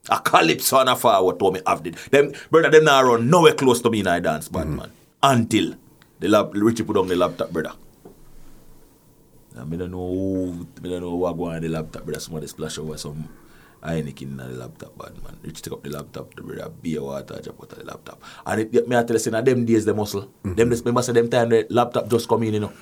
[0.10, 3.54] A calypso and a forward told me have the them brother them now run nowhere
[3.54, 4.78] close to me in I dance, bad mm.
[4.78, 4.92] man.
[5.22, 5.76] Until
[6.20, 7.74] the lap Richie put on the laptop, brother.
[9.60, 12.20] I me don't know who, me don't know what go on the laptop, brother.
[12.20, 13.28] Somebody splash over some
[13.84, 15.38] Heineken in the laptop, bad man.
[15.44, 18.22] Rich take up the laptop, the brother beer water, drop out of the laptop.
[18.46, 20.24] And it, me I tell you, say, na them days, the muscle.
[20.24, 20.56] Mm-hmm.
[20.56, 22.74] Them days, remember say them time the laptop just come in, you know.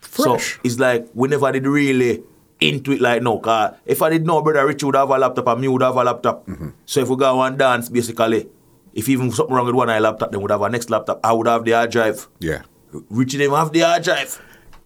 [0.00, 0.54] Fresh.
[0.54, 2.22] So it's like we never did really
[2.68, 3.38] into it like no.
[3.38, 5.96] Cause if I did know, brother Richie would have a laptop and me would have
[5.96, 6.46] a laptop.
[6.46, 6.70] Mm-hmm.
[6.86, 8.48] So if we go and dance, basically,
[8.94, 11.20] if even something wrong with one of laptop, then we would have a next laptop.
[11.24, 12.28] I would have the hard drive.
[12.38, 12.62] Yeah.
[13.10, 14.40] Richie them have the hard drive.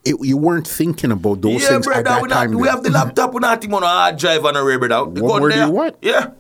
[0.05, 2.53] It, you weren't thinking about those yeah, things brother, at that we, not, time.
[2.53, 5.11] we have the laptop, we're not even on a hard drive on a ray, brother.
[5.11, 5.97] The What do you want?
[6.01, 6.31] Yeah.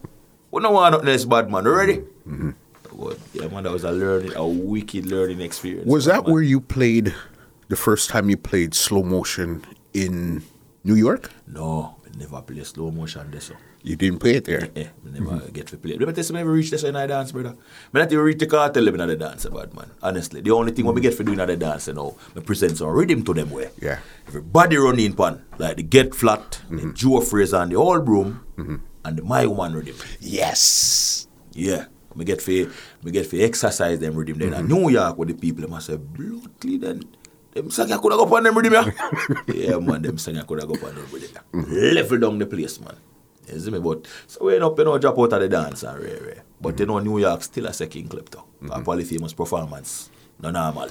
[0.52, 1.64] We don't want nothing else bad, man.
[1.64, 1.96] You ready?
[1.96, 2.50] Mm-hmm.
[2.50, 3.04] Mm-hmm.
[3.04, 5.86] But, yeah, man, that was a learning, a wicked learning experience.
[5.86, 6.32] Was that man.
[6.32, 7.14] where you played
[7.68, 10.44] the first time you played slow motion in
[10.86, 11.30] New York?
[11.48, 13.46] No, we never play slow motion this.
[13.46, 13.54] So.
[13.82, 14.62] You didn't play it there.
[14.62, 15.52] Eh, eh me never mm-hmm.
[15.52, 15.96] get to play.
[15.98, 17.54] Let me tell you, me never reach this in I dance, brother.
[17.92, 19.90] Me not even reach the cartel in the dance, bad man.
[20.00, 22.42] Honestly, the only thing when we get for doing in the dance, you know, me
[22.42, 23.70] present some rhythm to them way.
[23.82, 23.98] Yeah.
[24.28, 26.92] Everybody running pan like the Get Flat, the mm-hmm.
[26.94, 28.76] Joe Frazier, and the All Broom, mm-hmm.
[29.04, 29.96] and the My Woman rhythm.
[30.20, 31.26] Yes.
[31.52, 31.86] Yeah.
[32.14, 34.38] Me get for me get for exercise them rhythm.
[34.38, 36.80] Then in New York with the people, must say blood clean
[37.57, 38.91] Them sang I go on them rhythm, yeah.
[39.49, 41.43] yeah, man, them sang could go on them rhythm.
[41.55, 41.93] Yeah.
[41.93, 42.97] Level down the place, man.
[43.51, 43.78] You see me?
[43.78, 46.43] But so we end up, you know, drop out of the dance and rare, rare.
[46.61, 48.45] But you know, New York still a second clip though.
[48.70, 50.11] A polyphamous performance.
[50.39, 50.91] No normal.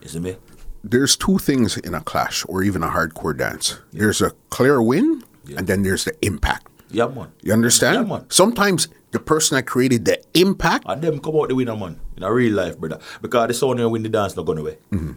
[0.00, 0.36] You see me?
[0.82, 3.78] There's two things in a clash or even a hardcore dance.
[3.92, 5.22] There's a clear win,
[5.58, 6.68] and then there's the impact.
[6.90, 7.32] Yeah, man.
[7.42, 7.96] You understand?
[7.96, 8.30] Yeah, man.
[8.30, 12.00] Sometimes the person that created the impact, And them come out the winner, man.
[12.16, 12.98] In a real life, brother.
[13.20, 14.78] Because the sound when win the dance not going away.
[14.90, 15.12] Mm-hmm.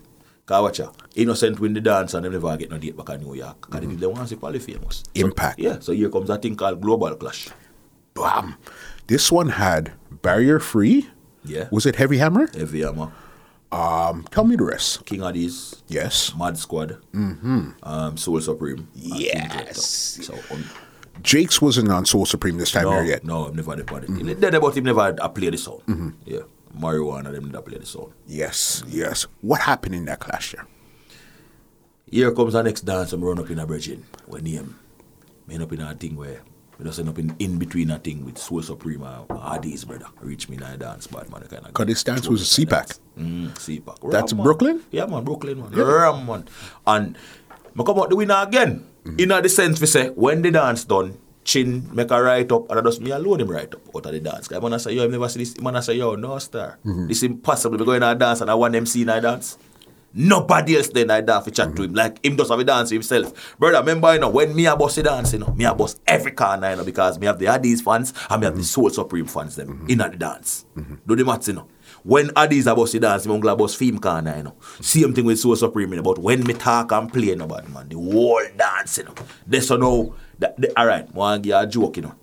[0.45, 3.21] Cause watch ya, Innocent win the dance and them never get no date back in
[3.23, 3.61] New York.
[3.61, 3.97] Because mm-hmm.
[3.97, 4.73] they want to see.
[4.89, 5.59] So- Impact.
[5.59, 7.49] yeah, so here comes a thing called global clash.
[8.13, 8.55] bam.
[9.07, 11.09] This one had barrier free.
[11.43, 11.67] Yeah.
[11.71, 12.47] Was it Heavy Hammer?
[12.55, 13.11] Heavy Hammer,
[13.71, 15.05] Um, tell me the rest.
[15.05, 16.33] King Addies, Yes.
[16.37, 17.69] Mad Squad, mm-hmm.
[17.83, 18.87] um, Soul Supreme.
[18.93, 20.19] and Yes.
[20.23, 20.63] So, um,
[21.21, 23.23] Jake's wasn't on Soul Supreme this time no, here yet.
[23.23, 24.41] no, I've never done it.
[24.41, 26.13] Then about him never had a play the song.
[26.25, 26.41] Yeah,
[26.79, 28.13] Marijuana, them never play the song.
[28.27, 29.27] Yes, yes.
[29.41, 30.67] What happened in that clash there?
[32.09, 34.05] Here comes the next dance, I'm run up in a bridging.
[34.27, 34.77] When name,
[35.47, 36.41] me end up in a thing where,
[36.77, 40.05] me just end up in, in between a thing with Soul Supreme and Addies brother.
[40.21, 41.41] Reach me in a dance, bad man.
[41.49, 42.99] Kind of 'Cause this dance was a CPAC.
[43.17, 44.11] Mm, CPAC.
[44.11, 44.43] That's Ram, man.
[44.43, 44.81] Brooklyn?
[44.91, 45.71] Yeah, man, Brooklyn, man.
[45.71, 46.47] Ram, man.
[46.85, 47.17] And
[47.79, 48.85] I come out the winner again.
[49.17, 52.69] In a the sense, we say, when the dance done, Chin make a write up,
[52.69, 54.47] and I just me alone him write up out of the dance.
[54.47, 55.59] Cause I say, yo, I've never seen this.
[55.61, 56.79] Man I say, yo, no star.
[56.83, 57.07] Mm-hmm.
[57.07, 57.77] This impossible.
[57.77, 59.57] We go in a dance and I want MC in a dance.
[60.17, 61.83] Nobody else then I dance to chat to mm-hmm.
[61.83, 61.93] him.
[61.93, 63.57] Like him just have a dance himself.
[63.59, 65.99] Brother, remember you know when me a boss a dance, you know, me a boss
[66.07, 68.63] every corner, you know, because me have the Addies fans and me have the mm-hmm.
[68.63, 70.65] Soul Supreme fans them in at the dance.
[71.05, 71.67] Do the maths, you know.
[72.03, 74.55] When Addies a boss a dance, me uncle boss film corner, you know.
[74.81, 77.45] Same thing with Soul Supreme, you know, but when me talk and play, you know,
[77.45, 79.15] bad man, the whole dance, you know.
[79.45, 82.15] That's so now, that, the, all right, want to give a joke, you know.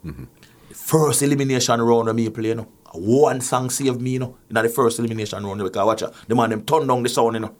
[0.68, 2.68] The first elimination round of me play, you know.
[2.94, 5.62] One song saved me, you know, in the first elimination round.
[5.62, 7.55] Because watch out, the man them turn down the sound, you know.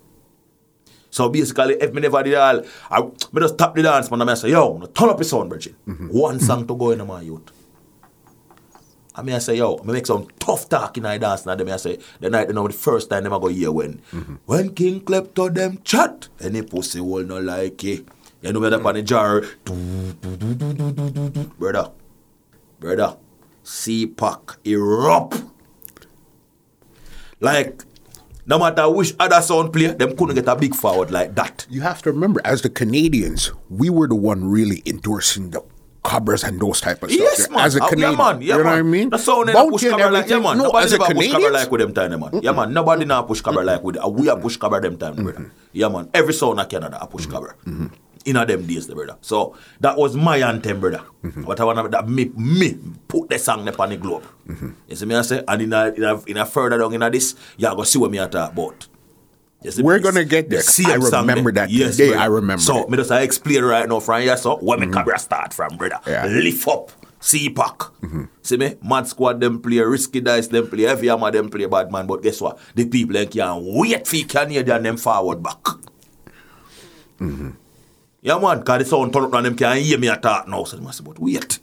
[1.11, 4.31] So basically, if me never did all, I me just tap the dance, man, and
[4.31, 5.75] I say, yo, no, turn up the sound, Bridget.
[5.87, 6.09] Mm-hmm.
[6.09, 6.69] One song mm-hmm.
[6.69, 7.51] to go in my youth.
[9.15, 11.69] I mean, I say, yo, I make some tough talk in the dance, and then
[11.69, 14.01] I say, the night, you know, the first time them I go hear when,
[14.47, 18.09] when King Klepto them chat, any pussy will not like it.
[18.43, 19.43] You know, me up on the jar,
[21.59, 21.91] brother,
[22.81, 23.17] brother,
[23.63, 25.45] C-Pack erupt.
[27.39, 27.85] Like,
[28.47, 31.67] no matter which other sound player, them couldn't get a big forward like that.
[31.71, 35.63] You have to remember, as the Canadians, we were the one really endorsing the
[36.03, 37.23] cobras and those type of stuff.
[37.23, 37.61] Yes, man.
[37.65, 38.43] As a Uh, Canadian, yeah, man.
[38.43, 38.73] Yeah, you know man.
[38.73, 39.11] what I mean?
[39.11, 40.59] The sound Bounty push and cover like, yeah, man.
[40.59, 42.41] No, Nobody as a never push cover Canadian, like with them time, man.
[42.43, 42.73] Yeah, man.
[42.75, 45.53] Nobody now push cover like with, uh, we are push cover them time, brother.
[45.73, 46.11] Yeah, man.
[46.13, 47.55] Every sound in Canada, I push cover.
[48.25, 49.17] In a them days, the brother.
[49.21, 51.03] So that was my anthem, brother.
[51.25, 51.45] Mm-hmm.
[51.45, 52.79] What I want to that me, me
[53.09, 54.25] put the song up on the globe.
[54.47, 54.71] Mm-hmm.
[54.89, 57.03] You see me, I say, and in a, in a, in a further down in
[57.03, 58.89] a this, you go see what me I talk uh, about.
[59.63, 59.83] You see?
[59.83, 60.59] We're gonna get there.
[60.59, 62.09] The same I remember that today.
[62.09, 62.19] brother.
[62.21, 64.95] I remember So me just I explain right now from here, so where me mm-hmm.
[64.95, 65.99] camera start from, brother.
[66.07, 66.27] Yeah.
[66.27, 66.91] Lift up,
[67.23, 67.83] See pack.
[68.43, 68.75] See me?
[68.83, 72.05] Mad Squad them play, Risky Dice them play, Heavy Hammer them play, Bad Man.
[72.05, 72.59] But guess what?
[72.75, 75.65] The people them can't wait for Canadian them forward back.
[78.23, 80.63] Yeah, man, because the sound turn up and them can't hear me attack now.
[80.65, 81.59] So they must say, but wait.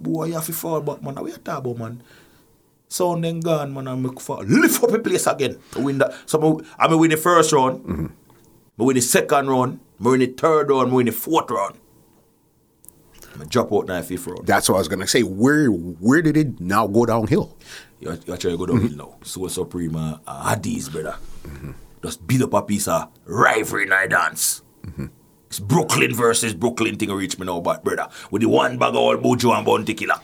[0.00, 1.14] Boy, you have to fall back, man.
[1.16, 2.02] What you talk about, man?
[2.88, 4.44] Sound then gone, man, and make fall.
[4.44, 5.58] Lift up the place again.
[5.72, 6.14] To win that.
[6.26, 8.12] So I mean, win the first round.
[8.78, 9.80] I win the second round.
[10.00, 10.92] I win the third round.
[10.92, 11.76] I win the fourth round.
[13.40, 14.46] I drop out the fifth round.
[14.46, 15.22] That's what I was gonna say.
[15.22, 17.56] Where where did it now go downhill?
[17.98, 19.16] You you try to go downhill now.
[19.24, 21.16] Soul Supreme uh, Addies, brother.
[22.02, 24.62] Just beat up a piece of rivalry night dance.
[24.86, 25.08] It's
[25.58, 28.08] Brooklyn versus Brooklyn thing reach me now, but brother.
[28.30, 30.20] With the one bag of old Bojo and Bounty Killer.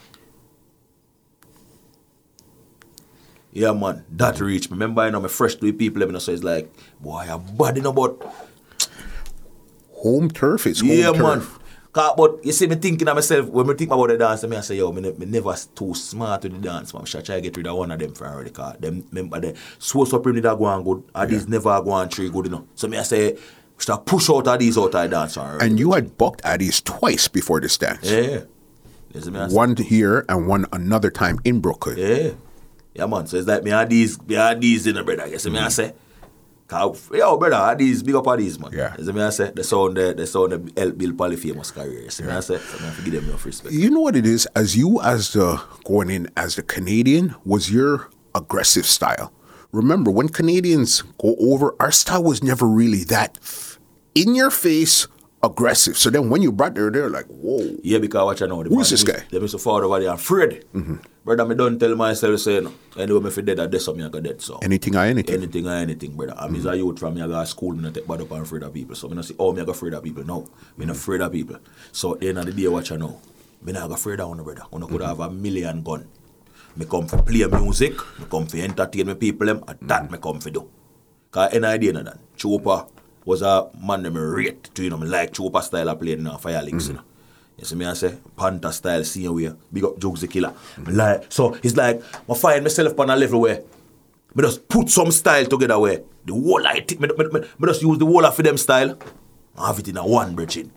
[3.53, 4.75] Yeah, man, that reach me.
[4.75, 7.77] Remember, you know, my fresh three people, you know, so it's like, boy, I'm bad,
[7.77, 8.17] you know, but
[9.95, 11.19] Home turf is home yeah, turf.
[11.19, 11.43] man.
[11.93, 14.57] 'Cause- but you see, me thinking of myself, when me think about the dance, me
[14.57, 17.05] I say, yo, me, me never too smart with the dance, man.
[17.05, 19.55] Should try to get rid of one of them for already, cause them, remember, the
[19.81, 22.65] Soul Supreme did go on good, and Addies never go on three good, you know.
[22.77, 23.37] So me I say,
[23.89, 25.65] I push out of Addies out of dance already.
[25.65, 28.11] And you had booked Addies twice before this dance.
[28.11, 28.41] yeah.
[29.15, 31.97] You see me I say, One here and one another time in Brooklyn.
[31.99, 32.31] yeah.
[32.95, 33.27] Yeah, man.
[33.27, 35.27] So it's like me had these, me these in the brother.
[35.27, 35.73] You see me I mm.
[35.73, 35.95] say,
[36.71, 38.73] yo, brother, Addies, big up Addies, man.
[38.73, 38.95] Yeah.
[38.99, 42.03] You see me I say, the sound, the, the sound, the help build polyphamous career.
[42.03, 43.73] You see me I say, so have to give them enough respect.
[43.75, 44.47] You know what it is?
[44.57, 49.33] As you, as the going in as the Canadian, was your aggressive style.
[49.73, 53.39] Remember, when Canadians go over, our style was never really that
[54.15, 55.07] in your face
[55.43, 55.97] aggressive.
[55.97, 57.77] So then when you brought there, they're like, whoa.
[57.83, 58.63] Yeah, because watch I know.
[58.63, 59.25] The Who man, is this guy?
[59.31, 60.65] Them is so far over there, afraid.
[60.75, 60.97] Mm-hmm.
[61.25, 62.73] Brother, me don't tell myself, say, no.
[62.97, 64.59] Anyway, me fi dead, I dead something I dead, so.
[64.63, 65.35] Anything or anything.
[65.35, 66.35] Anything or anything, brother.
[66.37, 66.69] I'm mm mm-hmm.
[66.69, 68.75] a youth from me, I got school, me not take bad up and afraid of
[68.75, 68.95] people.
[68.95, 70.25] So, me not say, oh, me I got afraid of people.
[70.25, 70.91] No, me not mm-hmm.
[70.91, 71.57] afraid of people.
[71.93, 73.21] So, at the end of the day, watch I know.
[73.63, 74.63] Me not afraid of one, brother.
[74.71, 76.09] One could have a million gun.
[76.77, 80.19] Me come for play music, me come for entertain me people, them, and that me
[80.19, 80.69] come for do.
[81.31, 82.19] Cause any idea of that?
[82.37, 82.89] Chopa
[83.25, 86.21] was a man that me rate to, you know, me like Chopa style of playing
[86.21, 86.93] in uh, Fire Links, mm-hmm.
[86.93, 87.05] you know.
[87.59, 90.55] You see me I say, Panther style, same way, big up Jugs the Killer.
[90.79, 93.63] Me like, so it's like, I find myself on a level where
[94.35, 97.67] me just put some style together where the whole I think, me, me, me, me
[97.67, 98.99] just use the whole of them style,
[99.59, 100.73] I have it in a one bridging.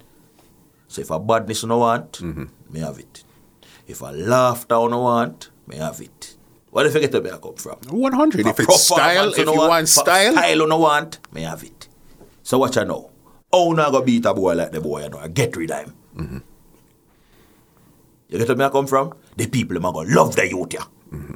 [0.90, 2.46] So if a badness you no want, mm-hmm.
[2.70, 3.24] me have it.
[3.88, 6.36] If a laughter you no want, me have it.
[6.70, 7.78] What if you get where I come from?
[7.90, 8.46] 100.
[8.48, 11.83] If For it's style, if you want style, style you no want, me have it.
[12.44, 13.10] So watch I know.
[13.52, 15.86] How now go beat a boy like the boy, you know, I get rid of
[15.86, 15.94] him.
[16.18, 16.38] Mm-hmm.
[18.30, 19.14] You get where I come from?
[19.38, 20.86] The people them are gonna love the youth, yeah.
[21.12, 21.36] Mm-hmm.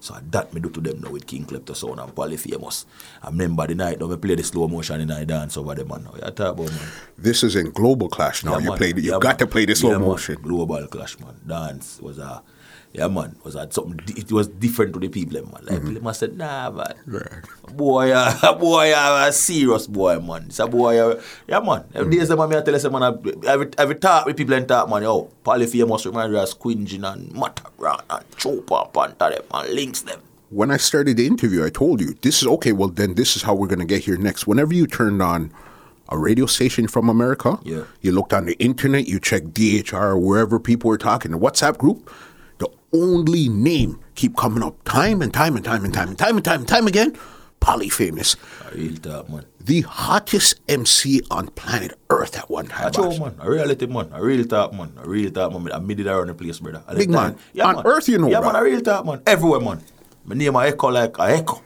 [0.00, 2.84] So that me do to them now with King Klepto Sound and Polyphamous.
[3.22, 5.88] I remember the night when we play the slow motion in I dance over them
[5.88, 6.06] man.
[6.14, 6.88] You talk about man?
[7.16, 8.52] this is in Global Clash now.
[8.52, 8.78] Yeah, you man.
[8.78, 9.36] played, you Yeah, got man.
[9.38, 10.08] to play the slow Yeah, man.
[10.08, 10.34] motion.
[10.40, 11.34] Global clash, man.
[11.46, 12.42] Dance was a,
[12.92, 13.36] yeah, man.
[13.44, 14.00] Was a something.
[14.16, 15.52] It was different to the people, man.
[15.62, 15.86] Like Mm-hmm.
[15.88, 16.94] people must said, nah, man.
[17.72, 20.44] Boy, uh, boy, uh, a serious boy, man.
[20.46, 21.82] It's a boy, uh, yeah, man.
[21.82, 21.98] Mm-hmm.
[21.98, 24.66] Every days, them, man, I tell you, man, I- every, every talk with people and
[24.66, 29.74] talk, man, yo, Polyphamous remind you as Quinjin and Matterhorn and Chopa and them, and
[29.74, 30.20] links them.
[30.50, 33.42] when I started the interview, I told you, this is okay, well, then this is
[33.42, 34.46] how we're going to get here next.
[34.46, 35.52] Whenever you turned on
[36.08, 37.82] a radio station from America, Yeah.
[38.00, 42.10] you looked on the internet, you checked DHR, wherever people were talking, the WhatsApp group,
[42.92, 46.44] only name keep coming up time and time and time and time and time and
[46.44, 47.12] time and time again
[47.60, 48.36] polyfamous,
[48.70, 49.44] A real talk, man.
[49.60, 52.86] the hottest MC on planet Earth at one time.
[52.86, 53.18] A true, boss.
[53.18, 53.34] man.
[53.40, 54.08] A reality, man.
[54.12, 54.92] A real talk, man.
[55.02, 55.72] A real talk, man.
[55.72, 56.82] I made it around the place, brother.
[56.94, 57.36] Big man.
[57.56, 58.52] time- On earth, you know, Yeah, bro.
[58.52, 58.62] man.
[58.62, 59.22] A real talk, man.
[59.26, 59.80] Everywhere, man.
[60.24, 61.60] My name a echo like a echo.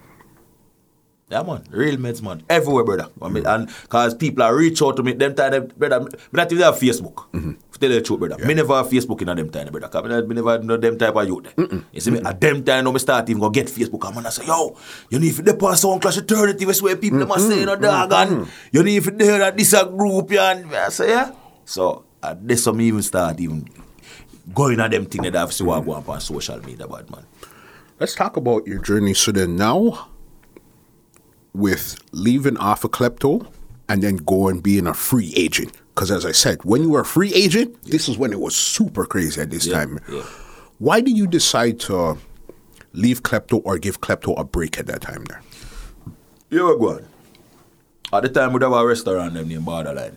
[1.32, 1.64] Yeah, man.
[1.70, 2.42] Real meds, man.
[2.50, 3.08] Everywhere, brother.
[3.22, 6.00] I mean, and cause people are reach out to me, them time, brother.
[6.00, 7.24] Me not even have Facebook.
[7.32, 7.52] Mm-hmm.
[7.80, 8.36] Tell you the truth, brother.
[8.44, 9.88] Me never have Facebook in a them time, brother.
[9.88, 11.48] Cause me, never know them type of youth.
[11.56, 11.80] there.
[11.90, 12.20] You see me?
[12.20, 14.04] At them time, now me start even go get Facebook.
[14.04, 14.76] And man, I say, yo,
[15.08, 16.66] you need to depart sound clash eternity.
[16.66, 19.72] That's where people them are saying, no dog, and you need to hear that this
[19.72, 20.50] a group, yeah.
[20.50, 21.32] And I say, yeah.
[21.64, 23.66] So at this, some even start even
[24.52, 26.86] going at them thing that I have to see what go on on social media,
[26.86, 27.24] bad man.
[27.98, 29.14] Let's talk about your journey.
[29.14, 30.08] So then now,
[31.54, 33.46] with leaving off a klepto
[33.88, 35.72] and then going being a free agent.
[35.94, 38.54] Because as I said, when you were a free agent, this is when it was
[38.56, 40.00] super crazy at this Yeah, time.
[40.10, 40.22] yeah.
[40.78, 42.16] Why did you decide to
[42.92, 45.42] leave klepto or give klepto a break at that time there?
[46.50, 47.06] You were going.
[48.12, 50.16] At the time, we'd have a restaurant them named Borderline.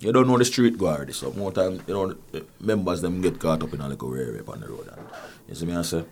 [0.00, 2.14] You don't know the street already, so more time, you know,
[2.60, 4.88] members them get caught up in a little rare rape on the road.
[4.94, 5.06] And
[5.48, 6.04] you see me, I say,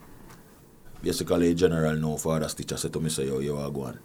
[1.03, 3.99] basically, a general no father teacher said to me, say, yo, you are going.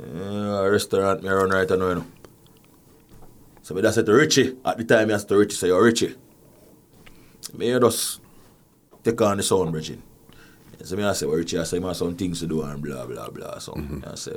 [0.00, 2.06] Uh, restaurant me run right now, you know.
[3.62, 5.78] So me that said to Richie, at the time, I said to Richie, say, yo,
[5.78, 6.14] Richie,
[7.54, 8.20] me just
[9.02, 9.98] take on the sound, Bridget.
[10.84, 13.06] So me I say, well, Richie, I say, have some things to do and blah,
[13.06, 13.58] blah, blah.
[13.58, 13.74] So
[14.06, 14.36] I say,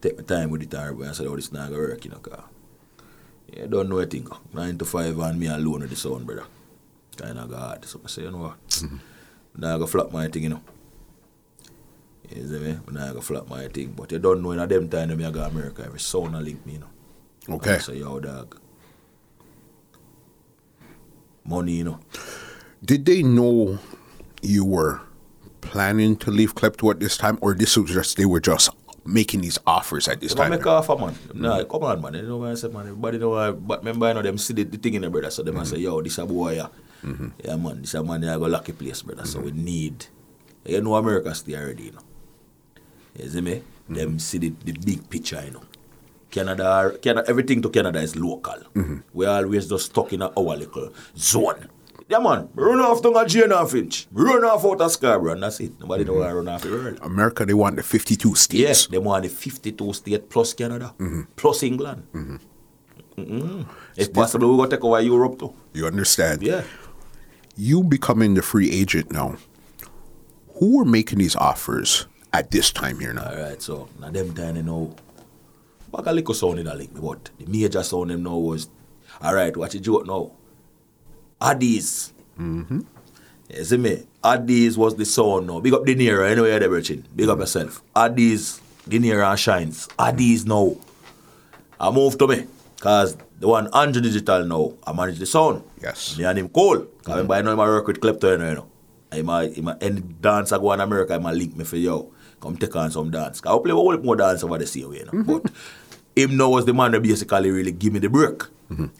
[0.00, 2.10] take my time with it and I said, oh, this not going to work, you
[2.10, 2.40] know, cause
[3.54, 4.26] you don't know anything.
[4.54, 6.44] Nine to five and me alone with the sound, brother.
[7.16, 7.84] Kind of God.
[7.84, 8.82] So I say, you know what?
[9.54, 10.62] Now I go flop my thing, you know.
[12.30, 12.78] You see me?
[12.90, 13.92] Now I go flop my thing.
[13.96, 16.34] But you don't know in a them time that me I go America, every sound
[16.34, 17.56] a link me, you know.
[17.56, 17.74] Okay.
[17.74, 18.58] I say, yo, dog.
[21.44, 22.00] Money, you know.
[22.84, 23.78] Did they know
[24.42, 25.00] you were
[25.60, 28.70] planning to leave Klepto at this time, or this was just they were just
[29.04, 30.50] making these offers at this don't time?
[30.50, 31.14] make offer, man.
[31.34, 31.70] Nah, mm-hmm.
[31.70, 32.14] come on, man.
[32.14, 32.82] You know what I say, man.
[32.82, 35.30] Everybody know uh, but remember, you know, them see the, the thing in the brother.
[35.30, 35.84] So them I say, mm-hmm.
[35.84, 36.68] yo, this a boy, yeah.
[37.04, 37.28] Mm-hmm.
[37.44, 37.80] Yeah, man.
[37.80, 39.26] This a man, yeah, go lucky place, brother.
[39.26, 40.06] So we need.
[40.64, 41.98] You know, America stay already, you know.
[43.16, 43.62] You see me?
[43.88, 45.62] Them see the, the big picture, you know.
[46.30, 48.58] Canada, Canada, everything to Canada is local.
[48.74, 48.98] Mm-hmm.
[49.12, 51.68] We are always just stuck in our little zone.
[52.08, 52.48] Yeah, man.
[52.54, 54.06] Run off to Finch.
[54.12, 55.78] Run off out of Scarborough, and that's it.
[55.78, 56.20] Nobody know mm-hmm.
[56.20, 56.98] where run off the world.
[57.02, 58.60] America, they want the 52 states.
[58.60, 61.22] Yes, they want the 52 states plus Canada, mm-hmm.
[61.36, 62.06] plus England.
[62.14, 63.62] Mm-hmm.
[63.96, 65.54] If possible, we go take over Europe too.
[65.74, 66.42] You understand?
[66.42, 66.64] Yeah.
[67.56, 69.36] You becoming the free agent now.
[70.58, 73.30] Who were making these offers at this time here now?
[73.30, 74.94] All right, so now them time you know,
[75.92, 78.68] back a little sound in a link me, but the major sound them now was,
[79.20, 80.32] all right, watch the joke now.
[81.40, 82.12] Addies.
[82.38, 82.80] Mm-hmm.
[83.50, 84.06] You see me?
[84.22, 85.60] Addies was the sound now.
[85.60, 87.06] Big up the near anyway, there, Virgin.
[87.14, 87.82] Big up yourself.
[87.94, 89.88] Addies, the near and shines.
[89.98, 90.76] Addies now.
[91.78, 92.46] I move to me.
[92.80, 95.62] Cause the one Andrew Digital now, I manage the sound.
[95.80, 96.16] Yes.
[96.16, 96.86] Me and him cool.
[97.02, 98.48] Cause remember I know him I work with Klepto, you know.
[98.48, 98.68] You know.
[99.12, 101.76] Him a, him a, any dance I go in America, him a link me for
[101.76, 102.12] yo.
[102.42, 103.40] Come take on some dance.
[103.46, 105.22] I play a whole lot more dance over the same way, you know.
[105.22, 105.52] But
[106.16, 108.42] him now was the man that basically really give me the break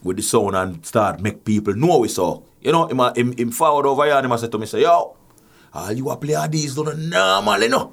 [0.04, 2.40] with the sound and start make people know we saw.
[2.60, 4.82] You know, him, him, him forward over here and him a say to me, say,
[4.82, 5.16] yo,
[5.74, 7.92] all you a play all these don't normal, you know.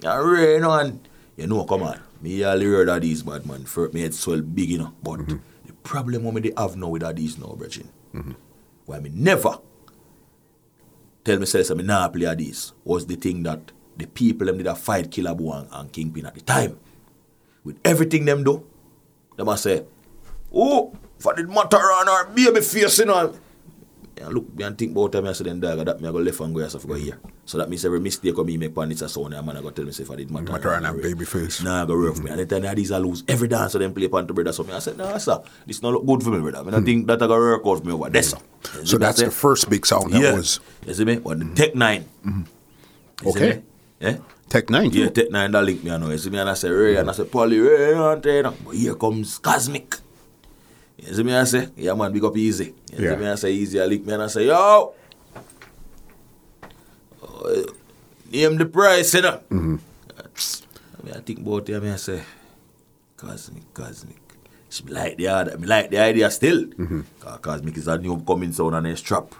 [0.00, 1.98] Yeah, really, you know, and you know, come on.
[2.20, 3.64] Me all heard of these bad man.
[3.64, 4.92] For me head swell big, you know.
[5.02, 5.36] But mm-hmm.
[5.66, 7.88] the problem what me they have now with all these now, brethren.
[8.84, 9.58] Why me never
[11.24, 14.46] tell me say say me nah play all these was the thing that the people
[14.46, 16.78] them did a fight Killer Boy and, and Kingpin at the time.
[17.62, 18.64] With everything them do,
[19.36, 19.84] them a say,
[20.52, 23.34] Oh, for the matter on our baby face, you know.
[24.16, 26.38] Yeah, look, me and think about time I then dog that me I go left
[26.38, 27.18] and go yourself go here.
[27.46, 29.60] So that means every mistake of me make pan it's a sound and man I
[29.60, 30.52] go tell me say for the matter.
[30.52, 31.62] Matter on a baby face.
[31.64, 32.30] Nah, I go rough me.
[32.30, 34.52] And then tell me these I lose every dance so them play pan to brother.
[34.52, 36.58] So me I said, nah sir, this not look good for me, brother.
[36.58, 38.38] I mean, I think that I go work out for me over there, sir.
[38.66, 38.84] Hmm.
[38.84, 40.34] So that's the first big sound that yeah.
[40.34, 41.16] was You see me?
[41.16, 42.04] But the Tech 9.
[42.24, 43.62] You see Okay.
[44.00, 44.16] Eh?
[44.48, 44.98] Tech 9 too?
[44.98, 46.12] Yeah, Tech 9 da link mi an nou.
[46.12, 48.54] E si mi an a se Ray, an a se Polly, Ray an te nan.
[48.64, 49.96] But here comes Cosmic.
[50.98, 52.74] E si mi an a se, yeah man, big up Easy.
[52.92, 54.92] E si mi an a se Easy a link mi an a se, yo!
[57.22, 57.64] Oh,
[58.30, 59.40] Name the price, e nan.
[61.02, 62.20] Mi an think bout e, mi an se,
[63.16, 64.20] Cosmic, Cosmic.
[64.86, 66.64] Mi like the idea still.
[66.66, 67.00] Mm-hmm.
[67.40, 69.32] Cosmic is a new coming sound an e strap.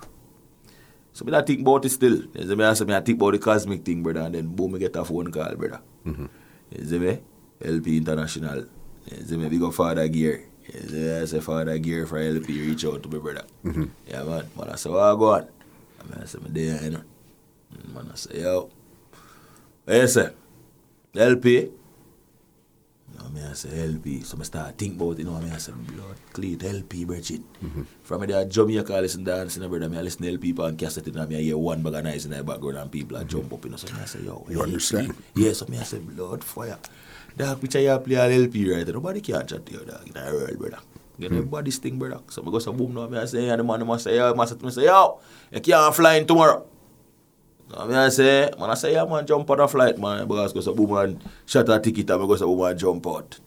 [1.15, 2.17] So me I think about it still.
[2.35, 4.49] You see me, I say me I think about the cosmic thing, brother, and then
[4.49, 5.81] boom, me get a phone call, brother.
[6.05, 6.27] Mm-hmm.
[6.73, 7.21] You see me?
[7.65, 8.65] LP International.
[9.11, 10.45] You see me, big up Father Gear.
[10.67, 13.45] You see me, I say Father Gear for LP, reach out to me, brother.
[13.65, 13.85] Mm-hmm.
[14.09, 14.51] Yeah, man.
[14.59, 15.49] Man, I say, what go on?
[16.01, 17.03] I, mean, I say, me there, you know.
[17.95, 18.71] Man, I say, yo.
[19.87, 20.31] You say?
[21.15, 21.71] LP.
[23.35, 24.21] me I say LP.
[24.23, 27.43] So I start think about it, you know, me I say, blood, clean, LP, Bridget.
[27.63, 27.83] Mm-hmm.
[28.03, 30.55] From me there, Jamaica, I listen dance, you know, brother, me I listen to LP
[30.59, 33.19] and cassette, and me I hear one bag of noise in the background and people
[33.19, 33.29] mm-hmm.
[33.29, 34.47] jump up, you know, so me I say, yo.
[34.49, 34.71] You LP.
[34.71, 35.15] understand?
[35.35, 36.79] Yes, yeah, so me I say, blood, fire.
[37.37, 40.21] Dog, which I play all LP right Nobody can chat to you, dog, in the
[40.21, 40.79] world, brother.
[41.19, 41.37] Get mm.
[41.37, 42.21] everybody's thing, brother.
[42.29, 44.17] So I go to boom now, me I say, and the man, the man say,
[44.17, 45.21] yo, I say, yo,
[45.53, 46.67] you can't fly in tomorrow.
[47.71, 50.53] So me I say, man, I say, yeah, man, jump on a flight, man, because
[50.53, 53.41] go so boom and shut a ticket and I go so boom jump out.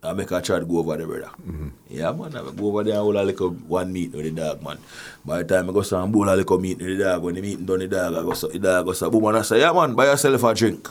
[0.00, 1.30] I make a try to go over there, brother.
[1.44, 1.68] Mm-hmm.
[1.88, 4.62] Yeah, man, I go over there and hold a little one meet with the dog,
[4.62, 4.78] man.
[5.24, 7.34] By the time I go so and bowl a little meet with the dog, when
[7.34, 9.42] the meeting done, the dog, I go so, the dog go so boom and I
[9.42, 10.88] say, yeah, man, buy yourself a drink.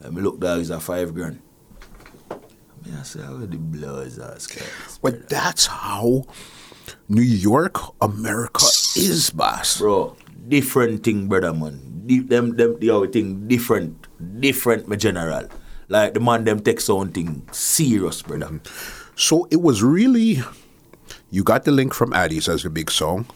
[0.00, 1.40] And me look, dog, is a five grand.
[2.84, 6.24] Me I say, how the bloods ass guys, But that's how
[7.08, 8.64] New York, America
[8.96, 9.78] is, boss.
[9.78, 10.16] bro.
[10.48, 11.80] Different thing, brother, man.
[12.06, 14.06] Them, them, the other thing, different,
[14.40, 15.48] different, my general.
[15.88, 18.46] Like the man, them take something serious, brother.
[18.46, 19.12] Mm-hmm.
[19.16, 20.42] So it was really,
[21.30, 23.26] you got the link from Addies as the big song,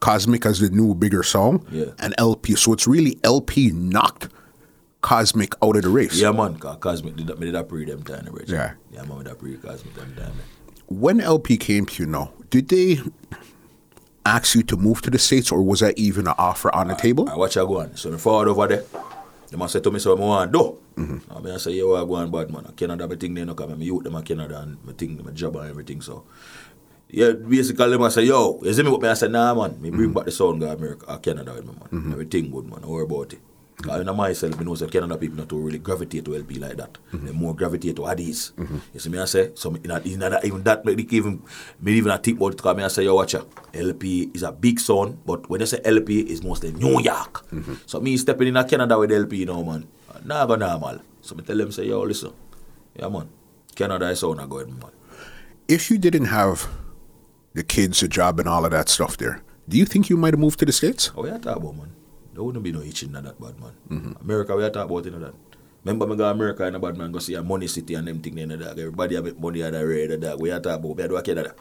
[0.00, 1.92] Cosmic as the new bigger song, Yeah.
[1.98, 2.54] and LP.
[2.56, 4.28] So it's really LP knocked
[5.02, 6.20] Cosmic out of the race.
[6.20, 8.28] Yeah, man, Cosmic did that, did pre them time.
[8.46, 8.72] Yeah.
[8.92, 10.32] Yeah, man, with that pre Cosmic them time.
[10.88, 12.98] When LP came to you now, did they
[14.24, 16.94] ask you to move to the States or was that even an offer on the
[16.94, 17.28] table?
[17.28, 17.96] I watch her go on.
[17.96, 18.84] So me forward over there.
[19.50, 20.78] They must say to me, so I want to do.
[21.02, 21.32] Mm-hmm.
[21.32, 22.66] I mean, I say, yeah, I go on bad, man.
[22.68, 25.20] I Canada, my thing, they know, because I youth them in Canada and my thing,
[25.24, 26.24] my job and everything, so.
[27.08, 29.08] Yeah, basically, them I say, yo, you see me what me?
[29.08, 29.80] I say, nah, man.
[29.80, 32.12] Me bring back the sound, go America, uh, Canada with me, man.
[32.12, 32.82] Everything good, man.
[32.82, 33.40] Don't worry about it.
[33.88, 36.76] I know myself, I know say Canada people not to really gravitate to LP like
[36.76, 36.98] that.
[37.12, 37.26] Mm-hmm.
[37.26, 38.52] They more gravitate to Addies.
[38.52, 38.78] Mm-hmm.
[38.92, 39.52] You see me I say?
[39.54, 41.42] So in that, in that, even that, me even,
[41.80, 43.42] me even I think about it, because me I say, yo, watch ya.
[43.72, 47.46] LP is a big sound, but when you say LP, it's mostly New York.
[47.50, 47.74] Mm-hmm.
[47.86, 49.86] So me stepping in a Canada with LP, you know, man.
[50.26, 51.00] Go normal.
[51.22, 52.32] So me tell them, say, yo, listen.
[52.94, 53.28] Yeah, man.
[53.74, 54.90] Canada is sound a good, man.
[55.68, 56.68] If you didn't have
[57.54, 60.34] the kids, a job, and all of that stuff there, do you think you might
[60.34, 61.10] have moved to the States?
[61.16, 61.92] Oh, yeah, are talk about, man.
[62.34, 63.72] There wouldn't be no itching in that bad, man.
[63.90, 64.22] Mm-hmm.
[64.22, 65.34] America, we are talk about, you know, that.
[65.84, 68.20] Remember me go America and a bad man, go see a money city and them
[68.20, 68.78] thing in the dog.
[68.78, 70.40] Everybody have money at the rate of dog.
[70.40, 71.54] We are talk about, we are doing Canada.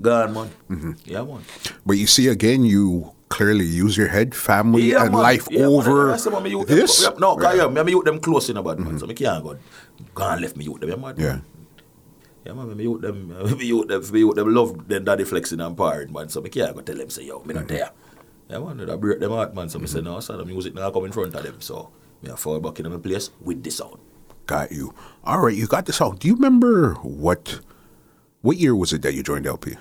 [0.00, 0.50] Gone, man.
[0.70, 0.92] Mm-hmm.
[1.04, 1.40] Yeah, man.
[1.86, 5.22] But you see, again, you clearly use your head, family, Yeah, and man.
[5.22, 7.02] life Yeah, over That's the one me youth them- this.
[7.02, 8.98] yeah, No, cause yeah, me, me them close in a bad man, mm-hmm.
[8.98, 9.56] so me can't go.
[10.14, 11.14] Go and left me youth them, yeah, man.
[11.18, 11.38] Yeah.
[12.44, 13.28] Yeah, man, me youth them,
[13.58, 16.28] me youth them, me youth them love them daddy flexing and partying, man.
[16.28, 17.90] So me can't go tell them say, yo, me not there.
[18.52, 19.70] Yeah, man, that break them heart, man.
[19.70, 21.60] So me say, no, so the music now come in front of them.
[21.62, 23.98] So me I fall back in my place with the sound.
[24.46, 24.94] Got you.
[25.24, 26.18] All right, you got this out.
[26.18, 27.60] Do you remember what
[28.42, 29.76] what year was it that you joined LP?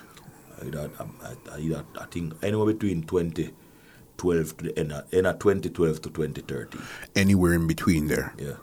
[0.62, 0.84] I, I,
[1.52, 6.10] I, I, I think anywhere between 2012 to the end of, end of 2012 to
[6.10, 6.82] 2013.
[7.16, 8.34] Anywhere in between there.
[8.38, 8.54] Yeah.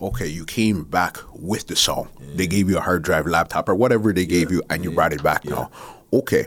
[0.00, 2.10] Okay, you came back with the song.
[2.34, 5.12] They gave you a hard drive laptop or whatever they gave you, and you brought
[5.12, 5.70] it back now.
[6.12, 6.46] Okay.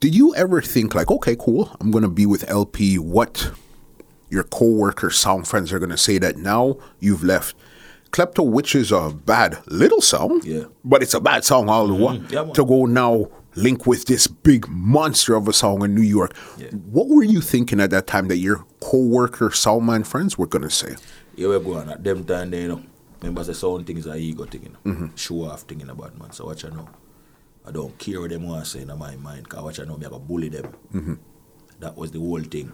[0.00, 2.98] Did you ever think like, okay, cool, I'm gonna be with LP?
[2.98, 3.50] What
[4.30, 7.54] your co-workers, sound friends are gonna say that now you've left
[8.10, 10.64] Klepto, which is a bad little song, Yeah.
[10.84, 12.16] but it's a bad song all the while.
[12.30, 12.54] Yeah, man.
[12.54, 16.34] to go now link with this big monster of a song in New York.
[16.90, 20.96] What were you thinking at that time that your co-worker, soundman friends were gonna say?
[21.36, 22.82] Yeah, we go on at them time there, you know.
[23.20, 25.10] Remember, say sound thing is a ego thing, you know.
[25.14, 26.32] Show off thing in a bad man.
[26.32, 26.88] So watch I know.
[27.66, 29.96] I don't care what them want to say in my mind, because watch I know
[29.96, 30.72] me, I go bully them.
[30.94, 31.14] Mm-hmm.
[31.80, 32.72] That was the whole thing.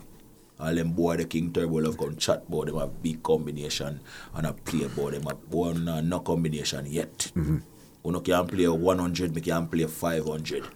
[0.59, 4.01] All them boy, the King Turbo love come chat about them a big combination
[4.35, 7.31] and a play about them a boy no, uh, no combination yet.
[7.37, 7.59] Mm-hmm.
[8.07, 10.67] Uno can play 100, me can play 500.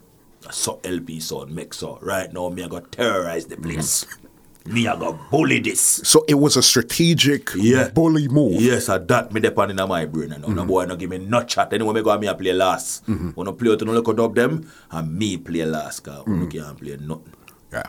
[0.50, 1.98] So LP sound make so.
[2.02, 4.04] Right now, me I go terrorize the place.
[4.04, 4.26] Mm-hmm.
[4.66, 5.80] Me I go bully this.
[6.04, 7.88] So it was a strategic Yeah.
[7.88, 8.60] bully move.
[8.60, 10.32] Yes, I that me depend in my brain.
[10.32, 11.72] And no boy no give me no chat.
[11.72, 13.06] Anyway, me go and me a play last.
[13.06, 13.30] Mm-hmm.
[13.30, 16.00] When I play out, no look up them, and me play last.
[16.00, 17.32] Cause mm can't play nothing.
[17.72, 17.86] Yeah.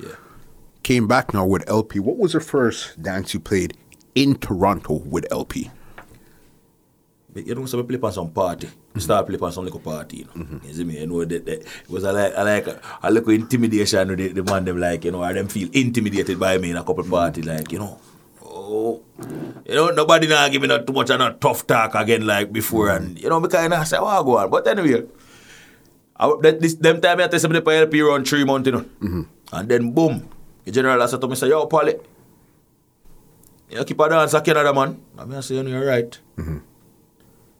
[0.00, 0.08] Yeah.
[0.82, 1.98] Came back now with LP.
[1.98, 3.76] What was the first dance you played
[4.14, 5.70] in Toronto with LP?
[7.44, 8.68] You know, so we play on some party.
[8.94, 10.44] We start play some little party, you know.
[10.44, 10.66] Mm-hmm.
[10.66, 11.00] You see me?
[11.00, 14.18] You know, that, that it was a like, a like a, a little intimidation with
[14.18, 16.84] the, the man them like, you know, or them feel intimidated by me in a
[16.84, 18.00] couple party, like, you know.
[18.42, 19.02] Oh,
[19.66, 22.90] you know, nobody now me not too much of a tough talk again like before,
[22.90, 25.04] and you know, kind of say, "What go on?" But anyway,
[26.16, 28.72] I, that, this them time I tell somebody for help you around three months, you
[28.72, 29.22] know, mm-hmm.
[29.52, 30.28] and then boom,
[30.64, 31.94] the general I said to me, say, "Yo, Polly,
[33.70, 36.58] you keep a dance a Canada man." I mean, I say, "You're right." Mm-hmm.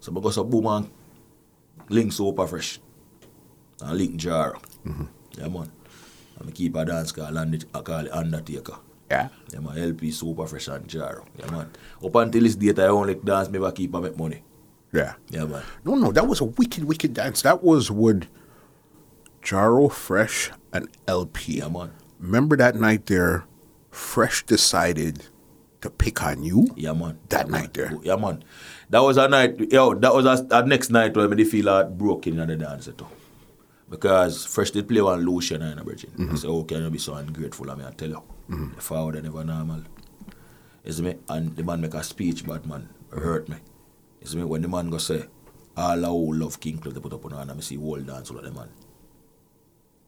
[0.07, 0.89] So because of boom and
[1.89, 2.79] link super fresh.
[3.83, 4.55] And link jar.
[4.87, 5.07] Mm-hmm.
[5.37, 5.73] Yeah man.
[6.39, 8.79] And I keep a dance called Land- I uh, call it Undertaker.
[9.11, 9.29] Yeah.
[9.53, 9.79] Yeah, man.
[9.79, 11.27] LP super fresh and Jaro.
[11.39, 11.71] Yeah, man.
[12.05, 14.45] Up until this date, I only dance, never keep and make money.
[14.93, 15.15] Yeah.
[15.29, 15.65] Yeah, man.
[15.85, 17.43] No, no, that was a wicked, wicked dance.
[17.43, 18.29] That was with
[19.43, 21.59] Jaro, Fresh, and LP.
[21.59, 21.93] Yeah, man.
[22.21, 23.45] Remember that night there,
[23.91, 25.27] Fresh decided
[25.81, 26.69] to pick on you?
[26.77, 27.19] Yeah, man.
[27.29, 27.91] That yeah, night man.
[27.91, 27.99] there.
[28.03, 28.45] Yeah, man.
[28.91, 31.91] That was a night, yo, that was a, a next night where me feel like
[31.99, 33.07] broken in the dance too.
[33.91, 36.11] Because first they play one Lucian in a virgin.
[36.11, 36.33] Mm-hmm.
[36.33, 38.23] I said, oh, can you be so ungrateful I me, I tell you.
[38.49, 39.83] The forward never normal.
[40.89, 41.17] See me?
[41.29, 43.57] And the man make a speech, but man, hurt me.
[44.23, 44.45] See me?
[44.45, 45.25] When the man go say,
[45.77, 48.31] all I who love King Club, they put up on and I see whole dance
[48.31, 48.69] all of them man.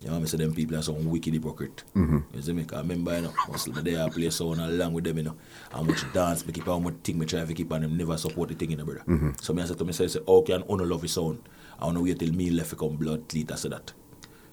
[0.00, 1.82] You know, I say them people are some wicked hypocrite.
[1.96, 2.18] Mm-hmm.
[2.32, 2.62] You see me?
[2.62, 5.24] Because I remember, you know, once the day I play sound along with them, you
[5.24, 5.36] know,
[5.72, 8.16] how much dance me keep, how much thing me try to keep, and them never
[8.16, 9.02] support the thing, you know, brother.
[9.08, 9.30] Mm-hmm.
[9.40, 11.40] So me I said to myself, say, how can honor love his sound?
[11.80, 13.92] I want to wait till me left come blood cleat, I said that.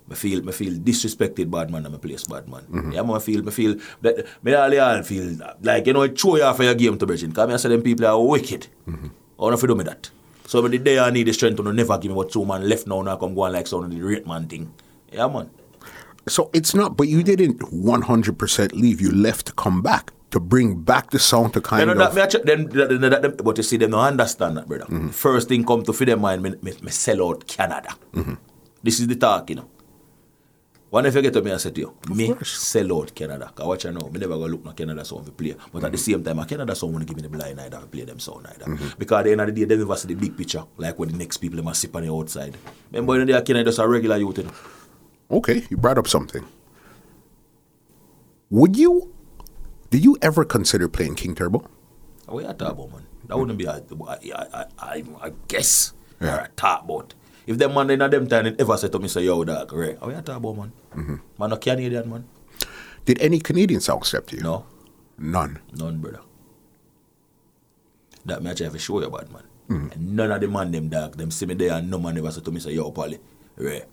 [0.08, 2.62] Me feel, me feel disrespected bad man in my place, bad man.
[2.64, 2.92] Mm-hmm.
[2.94, 6.44] Yeah, man, feel, me feel, that, me all, feel, like, you know, it throw you
[6.44, 7.30] off of your game to Virgin.
[7.30, 8.68] Because I say them people are wicked.
[8.88, 9.08] Mm-hmm.
[9.40, 10.10] I want to do me that.
[10.48, 12.88] So the day I need the strength to never give me what two man left
[12.88, 14.74] now, now come go on like of the rate man thing.
[15.12, 15.50] Yeah, man.
[16.28, 19.00] So it's not, but you didn't 100% leave.
[19.02, 21.98] You left to come back, to bring back the sound to You kind of.
[21.98, 24.86] that, me actually, then, then, then, then, but you see, them don't understand that, brother.
[24.86, 25.10] Mm-hmm.
[25.10, 27.90] First thing come to feed their mind, me, me, me sell out Canada.
[28.14, 28.34] Mm-hmm.
[28.82, 29.70] This is the talk, you know.
[30.90, 32.52] When if you get to me, I say to you, me course.
[32.58, 33.48] sell out Canada.
[33.54, 35.54] Because watch I know, me never go look no Canada song to play.
[35.74, 36.12] But at the Mm-hmm.
[36.12, 38.18] same time, a Canada song want to give me the blind eye to play them
[38.20, 38.78] sound either.
[38.98, 41.10] Because at the end of the day, they never see the big picture, like when
[41.10, 42.56] the next people them a sip on the outside.
[42.92, 44.52] Remember when they are Canada just a regular youth, you know.
[45.32, 46.46] Okay, you brought up something.
[48.50, 49.14] Would you,
[49.90, 51.66] did you ever consider playing King Turbo?
[52.32, 53.06] You talk about, man?
[53.28, 54.20] That wouldn't be a, I,
[54.54, 56.36] I, I, I guess, Yeah.
[56.36, 57.14] or a talk about.
[57.48, 59.98] If them man in a them time ever said to me, say, yo, dog, right,
[60.02, 60.72] you talk about, man?
[60.96, 61.16] Mm-hmm.
[61.40, 62.26] Man, no Canadian, man.
[63.06, 64.44] Did any Canadian songs step to you?
[64.44, 64.66] No,
[65.18, 65.60] None.
[65.74, 66.22] none, brother.
[68.26, 69.44] That me I have to show you about, man.
[69.70, 69.92] Mm-hmm.
[69.92, 72.32] And none of the man, them dog, them see me there and no man ever
[72.32, 73.20] said to me, say, yo, Polly,
[73.58, 73.86] right,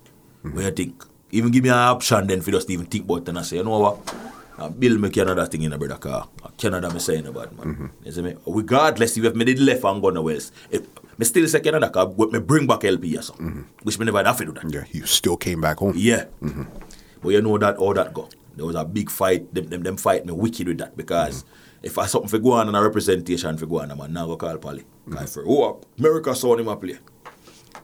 [0.45, 0.57] Mm-hmm.
[0.57, 1.05] what you think?
[1.33, 3.57] Even give me an option then for just even think about it and I say,
[3.57, 4.15] you know what?
[4.59, 6.29] Uh, build me Canada thing in a brother car.
[6.59, 7.67] Canada me saying about man.
[7.67, 7.87] Mm-hmm.
[8.05, 8.37] You see me?
[8.47, 10.53] Regardless if me did left and go nowhere else.
[10.71, 10.83] If,
[11.19, 13.67] me still say Canada car, but me bring back LP or something.
[13.83, 14.71] Which me never have to do that.
[14.73, 15.95] Yeah, you still came back home.
[15.97, 16.27] Yeah.
[17.23, 18.29] But you know that all that go.
[18.57, 19.55] There was a big fight.
[19.55, 21.45] Them them, them fight me wicked with that because
[21.83, 24.37] if I something for go on and a representation for go on, man, now go
[24.37, 24.85] call Polly.
[25.09, 25.29] Mm.
[25.29, 26.99] for oh America saw him a play.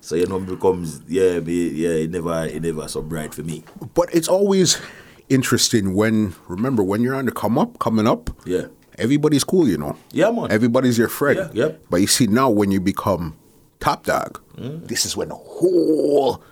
[0.00, 3.42] So you know it becomes yeah, me, yeah, it never it never so bright for
[3.42, 3.64] me.
[3.94, 4.78] But it's always
[5.28, 8.66] interesting when, remember, when you're on the come up, coming up, Yeah.
[8.96, 9.96] everybody's cool, you know.
[10.12, 10.50] Yeah, man.
[10.50, 11.50] Everybody's your friend.
[11.52, 11.84] Yeah, yep.
[11.90, 13.36] But you see, now when you become
[13.80, 16.42] top dog, this is when the whole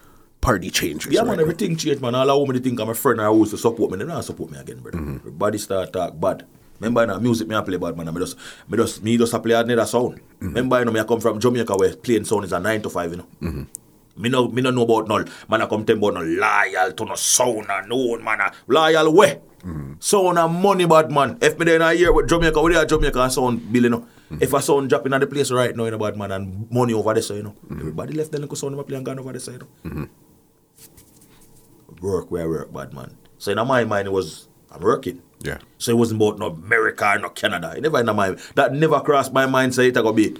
[0.40, 1.10] party changes.
[1.10, 1.12] Mm.
[1.14, 1.28] Yeah, right?
[1.28, 2.14] man, everything changed, man.
[2.14, 4.58] All I to think I'm a friend I always support me, they don't support me
[4.58, 4.98] again, brother.
[4.98, 5.16] Mm-hmm.
[5.16, 6.46] Everybody start talk bad.
[6.80, 8.12] Remember, you know, music me I play bad, man.
[8.12, 8.36] Me just,
[8.68, 10.16] me just, me just a play another sound.
[10.16, 10.46] Mm-hmm.
[10.48, 12.90] Remember, you know, me I come from Jamaica where playing sound is a 9 to
[12.90, 13.26] 5, you know.
[13.42, 14.22] Mm-hmm.
[14.22, 17.04] Me no, me no know about no, man I come tell about no loyal to
[17.04, 18.40] no sound and no, man.
[18.40, 19.40] a Loyal way.
[19.60, 19.94] Mm-hmm.
[19.98, 21.38] Sound and money bad, man.
[21.42, 23.90] If me then a year with Jamaica, where they are Jamaica and sound bill, you
[23.90, 24.00] know.
[24.00, 24.42] Mm-hmm.
[24.42, 26.94] If a sound dropping at the place right now, you know, bad, man, and money
[26.94, 27.54] over there, so, you know.
[27.70, 30.08] Everybody left the little sound a play and gone over there, so, you know
[32.00, 33.16] work where work, bad man.
[33.38, 35.22] So in my mind, it was I'm working.
[35.40, 35.58] Yeah.
[35.78, 37.74] So it wasn't about no America or no Canada.
[37.76, 39.74] It never in my that never crossed my mind.
[39.74, 40.36] Say it gonna be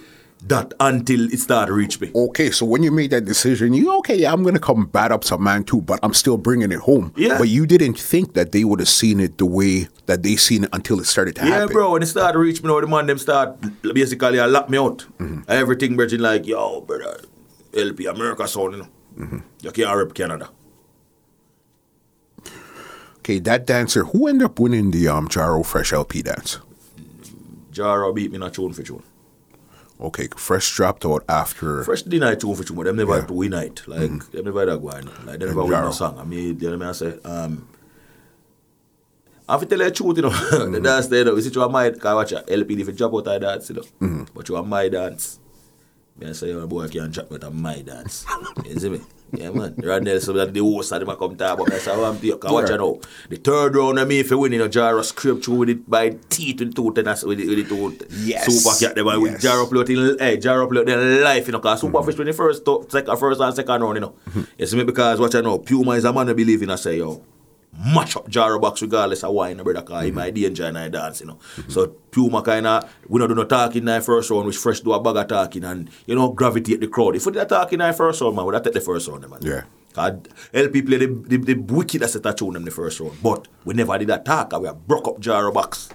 [0.47, 2.11] that until it started reach me.
[2.15, 4.17] Okay, so when you made that decision, you okay?
[4.17, 7.13] Yeah, I'm gonna come bat up some man too, but I'm still bringing it home.
[7.17, 7.39] Yeah.
[7.39, 10.65] But you didn't think that they would have seen it the way that they seen
[10.65, 11.73] it until it started to Yeah, happen.
[11.73, 11.93] bro.
[11.93, 15.07] When it started reach me, now the man them start basically I lock me out.
[15.19, 15.41] Mm-hmm.
[15.49, 17.21] Everything, Virgin like yo, brother,
[17.75, 18.89] LP America sound, you know.
[19.19, 19.39] Mm-hmm.
[19.63, 20.51] You can't rep Canada.
[23.27, 24.05] Okay, that dancer.
[24.05, 26.61] Who ended up winning the um Jaro Fresh LP dance?
[27.73, 29.03] Jaro beat me in a tune for tune.
[30.01, 31.83] Okay, Fresh dropped out after.
[31.83, 33.27] Fresh deny tune for tune, but them never Yeah.
[33.27, 33.83] to win it.
[33.89, 35.07] Like them never had a go on.
[35.27, 35.85] Like they never win Jaro.
[35.87, 36.19] no song.
[36.21, 37.67] I mean, the other man say, um,
[39.49, 40.31] I have to tell you the truth, you know.
[40.71, 42.87] the dance there, you know, we see you on my, cause watch a LP if
[42.87, 44.27] you drop out of dance, you know.
[44.35, 45.41] But you on my dance.
[46.17, 48.25] Me I say, oh, boy, I can't drop out of my dance.
[48.65, 49.01] you see me?
[49.33, 49.75] Yeah, man.
[49.77, 51.73] Randall, so that the host of them a come talk about.
[51.73, 52.37] I say, oh, I'm there.
[52.37, 53.01] Cause watch you know.
[53.29, 55.91] The third round of me, if you win, you know, Jaro scrape through with it
[55.91, 58.07] by teeth with the tooth and that's with it, with the tooth.
[58.25, 58.47] Yes.
[58.47, 59.45] Super cat, with Yes.
[59.45, 62.19] Jaro play till, hey, eh, Jaro play their life, you know, cause Super Fish mm-hmm.
[62.19, 64.15] when the first, to, second, first and second round, you know.
[64.29, 64.43] Mm-hmm.
[64.59, 64.85] You see me?
[64.85, 67.23] Because watch you know, Puma is a man I believe in, I say, yo,
[67.85, 70.79] mash up Jaro box regardless of why, you know, brother, cause he my danger and
[70.79, 71.35] I dance, you know.
[71.57, 71.71] Mm-hmm.
[71.71, 74.93] So Puma kinda, we don't do no talking in the first round, which Fresh do
[74.93, 77.17] a bag of talking and, you know, gravitate the crowd.
[77.17, 79.09] If we did a talking in the first round, man, we would take the first
[79.09, 79.39] round, man.
[79.43, 79.63] Yeah.
[79.93, 80.13] 'Cause
[80.53, 83.15] LP play the, the, the wickedest set of tune in the first round.
[83.23, 84.53] But we never did attack.
[84.53, 85.89] and We have broke up Jaro box.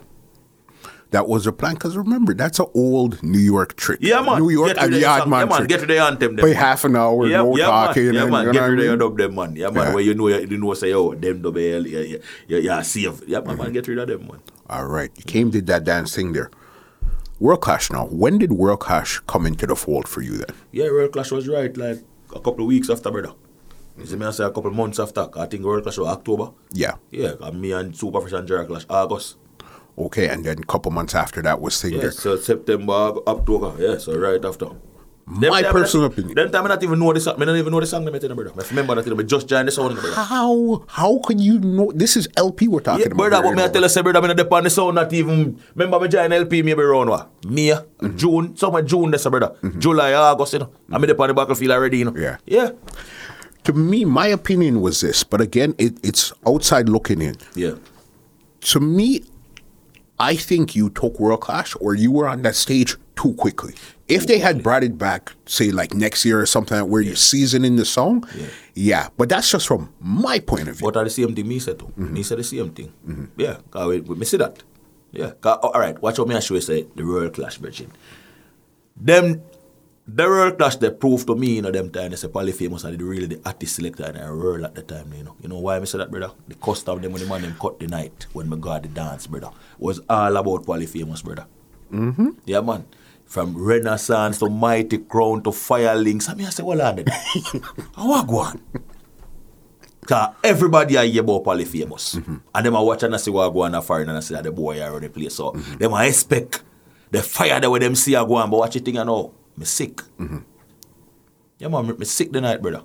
[1.12, 4.00] That was a plan because remember that's an old New York trick.
[4.02, 4.40] Yeah, man.
[4.40, 5.58] New York and the yard man Yeah, man.
[5.58, 5.70] trick.
[5.70, 6.36] Get to the anthem.
[6.38, 8.06] Them, Play half an hour, yeah, no yeah, talking.
[8.06, 8.14] Man.
[8.14, 8.46] Yeah, and, man.
[8.46, 8.86] you Get rid what I of mean?
[8.86, 9.56] your dub them, man.
[9.58, 9.88] Yeah, man.
[9.88, 9.94] Yeah.
[9.94, 12.18] Where you know, you know, say, oh, them dub, yeah, yeah,
[12.48, 13.22] yeah, yeah, safe.
[13.28, 13.74] Yeah, man, man.
[13.74, 14.40] Get rid of them, man.
[14.70, 16.50] All right, you came did that dance thing there.
[17.40, 18.06] World Clash now.
[18.06, 20.56] When did World Clash come into the fold for you then?
[20.72, 23.34] Yeah, World Clash was right, like a couple of weeks after, brother.
[23.98, 25.28] You see me, I say a couple of months after.
[25.38, 26.52] I think World Clash was October.
[26.72, 26.96] Yeah.
[27.10, 29.36] Yeah, and me and Superfish and Jerry Clash, August.
[29.98, 32.12] Okay, and then a couple months after that was Yeah, there.
[32.12, 33.74] so September, October.
[33.80, 34.70] Yeah, so right after.
[35.28, 36.36] My time, personal I, opinion.
[36.36, 37.24] Them time I not even know this.
[37.24, 37.42] song.
[37.42, 38.04] I don't even know the song.
[38.04, 38.52] Them, brother.
[38.58, 39.08] I remember that.
[39.20, 40.14] I just joined the sound, brother.
[40.14, 43.30] How how can you know this is LP we're talking Yeah, about?
[43.30, 45.62] brother, but me I tell you, brother, me not depend on the sound, not even.
[45.76, 47.30] Remember me join LP maybe around what?
[47.46, 48.18] May, mm-hmm.
[48.18, 49.56] June, somewhere June, that's brother.
[49.62, 49.80] Mm-hmm.
[49.80, 50.72] July, August, you know.
[50.92, 52.16] I me depend on the battlefield already, you know.
[52.18, 52.38] Yeah.
[52.46, 52.72] Yeah.
[53.66, 57.36] To me, my opinion was this, but again, it, it's outside looking in.
[57.56, 57.76] Yeah.
[58.62, 59.24] To me,
[60.22, 63.74] I think you took World Clash or you were on that stage too quickly.
[64.08, 67.16] If they had brought it back, say like next year or something like where you're
[67.16, 68.48] seasoning the song, Yeah.
[68.76, 69.08] yeah.
[69.18, 70.86] But that's just from my point of view.
[70.88, 71.86] But are the same thing me said too.
[71.88, 72.14] Mm-hmm.
[72.14, 72.94] Me said the same thing.
[73.08, 73.26] Mm-hmm.
[73.38, 74.62] Yeah, cause we, we, see that.
[75.12, 75.32] Yeah.
[75.44, 77.92] all right, watch what me I show you say the Royal Clash virgin.
[78.96, 79.42] Them
[80.08, 82.84] the Royal Clash they proved to me, you know, them time they say Poly famous
[82.84, 85.36] and they really the artist selector in the world at the time, you know.
[85.42, 86.34] You know why me say that, brother?
[86.48, 88.90] The cost of them when the man them cut the night when me got the
[88.90, 91.46] dance, brother, was all about Poly famous, brother.
[91.92, 92.30] Mm-hmm.
[92.46, 92.86] Yeah, man.
[93.26, 96.28] From Renaissance to Mighty Crown to Fire Links.
[96.28, 97.06] I mean, I say, well, on
[97.96, 98.62] How I go on?
[100.06, 102.16] Cause everybody I hear about Poly famous.
[102.16, 104.34] And them I watch and I see what go on a foreign and I see
[104.34, 105.36] that the boy are on the place.
[105.36, 106.64] So them I expect
[107.12, 109.34] the fire that with them see I go on, but watch it thing I know.
[109.58, 109.98] Me sick.
[110.20, 110.38] Mm-hmm.
[111.60, 112.84] Yeah man, me, me sick the night, brother.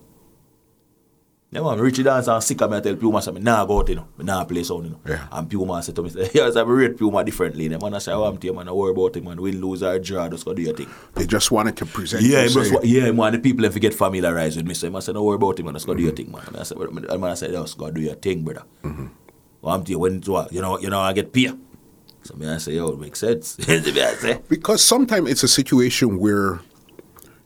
[1.51, 3.79] Yeah man, the dance and sick and me I tell Puma say me nah go
[3.79, 4.09] out, you know.
[4.19, 5.01] Me nah play sound, you know.
[5.07, 5.29] Yeah.
[5.31, 7.69] And Puma say to me, say, yes, I rate Puma differently.
[7.69, 9.41] Them man I say, oh, I'm to you, man, I worry about it, man.
[9.41, 10.91] Win, lose or draw, just go do your thing.
[11.15, 12.23] they just wanted to present.
[12.25, 13.33] Yeah, you, say, yeah, man.
[13.33, 14.75] The people have to get familiarized with me.
[14.75, 15.75] So I said, don't worry about it, man.
[15.75, 16.43] Just go do your thing, man.
[16.49, 18.65] And I said, and man, I said, just go do your thing, brother.
[19.63, 21.53] Well, I'm to you when you know, you know, I get paid.
[22.27, 23.59] So me, I say, yo, it makes sense.
[23.69, 26.61] Me, I say, because sometimes it's a situation where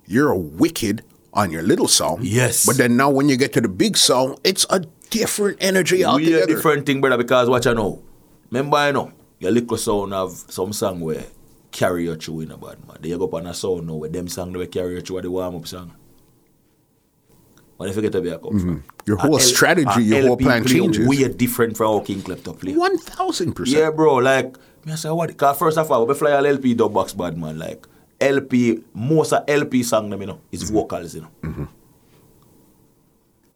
[0.06, 1.02] you're a wicked
[1.32, 2.20] on your little song.
[2.22, 2.66] Yes.
[2.66, 4.80] But then now when you get to the big song, it's a
[5.10, 6.44] different energy we altogether.
[6.44, 8.02] a different thing, brother, because what you know.
[8.50, 11.24] Remember, I know, your little sound have some song where
[11.70, 12.96] carry you through in a bad man.
[13.00, 15.22] Then you go up on a sound now where them song they carry you through
[15.22, 15.92] the warm up song.
[17.76, 18.52] When you forget to be a from.
[18.52, 18.76] Mm-hmm.
[19.06, 21.08] Your whole A L- strategy, a your whole plan changes.
[21.08, 22.74] We are different from how King Klepto play.
[22.74, 23.78] One thousand percent.
[23.78, 24.16] Yeah, bro.
[24.16, 24.54] Like,
[24.84, 25.36] me I say, what?
[25.36, 27.58] Cause first of all, we fly all LP dub box bad man.
[27.58, 27.86] Like,
[28.20, 30.74] LP, most of LP song them, you know, is mm-hmm.
[30.74, 31.30] vocals, you know.
[31.42, 31.64] Mm-hmm.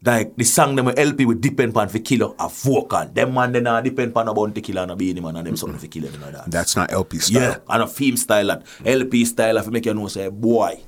[0.05, 3.07] Like, the song them with LP will depend on for killer a vocal.
[3.07, 5.57] Them man, they not depend on a Bounty Killer and a Beenie Man and them
[5.57, 6.51] something for killer, you know that.
[6.51, 7.43] That's not LP style.
[7.43, 10.83] Yeah, and a theme style that LP style if make you know say, boy,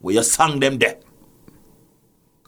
[0.00, 0.96] where you sang them there.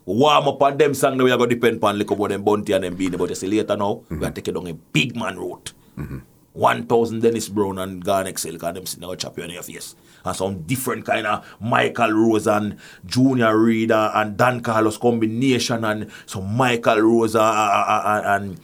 [0.06, 2.84] Warm up on them song, we are to depend on like about them Bounty and
[2.84, 3.18] them Beenie.
[3.18, 5.74] But you see later now, we are taking down a big man route.
[5.98, 6.18] Mm-hmm.
[6.58, 9.94] 1,000 Dennis Brown and Garnet Silk and them sitting out chop you on your face.
[10.24, 16.10] And some different kind of Michael Rose and Junior Reader and Don Carlos combination and
[16.26, 18.60] some Michael Rose and, and, and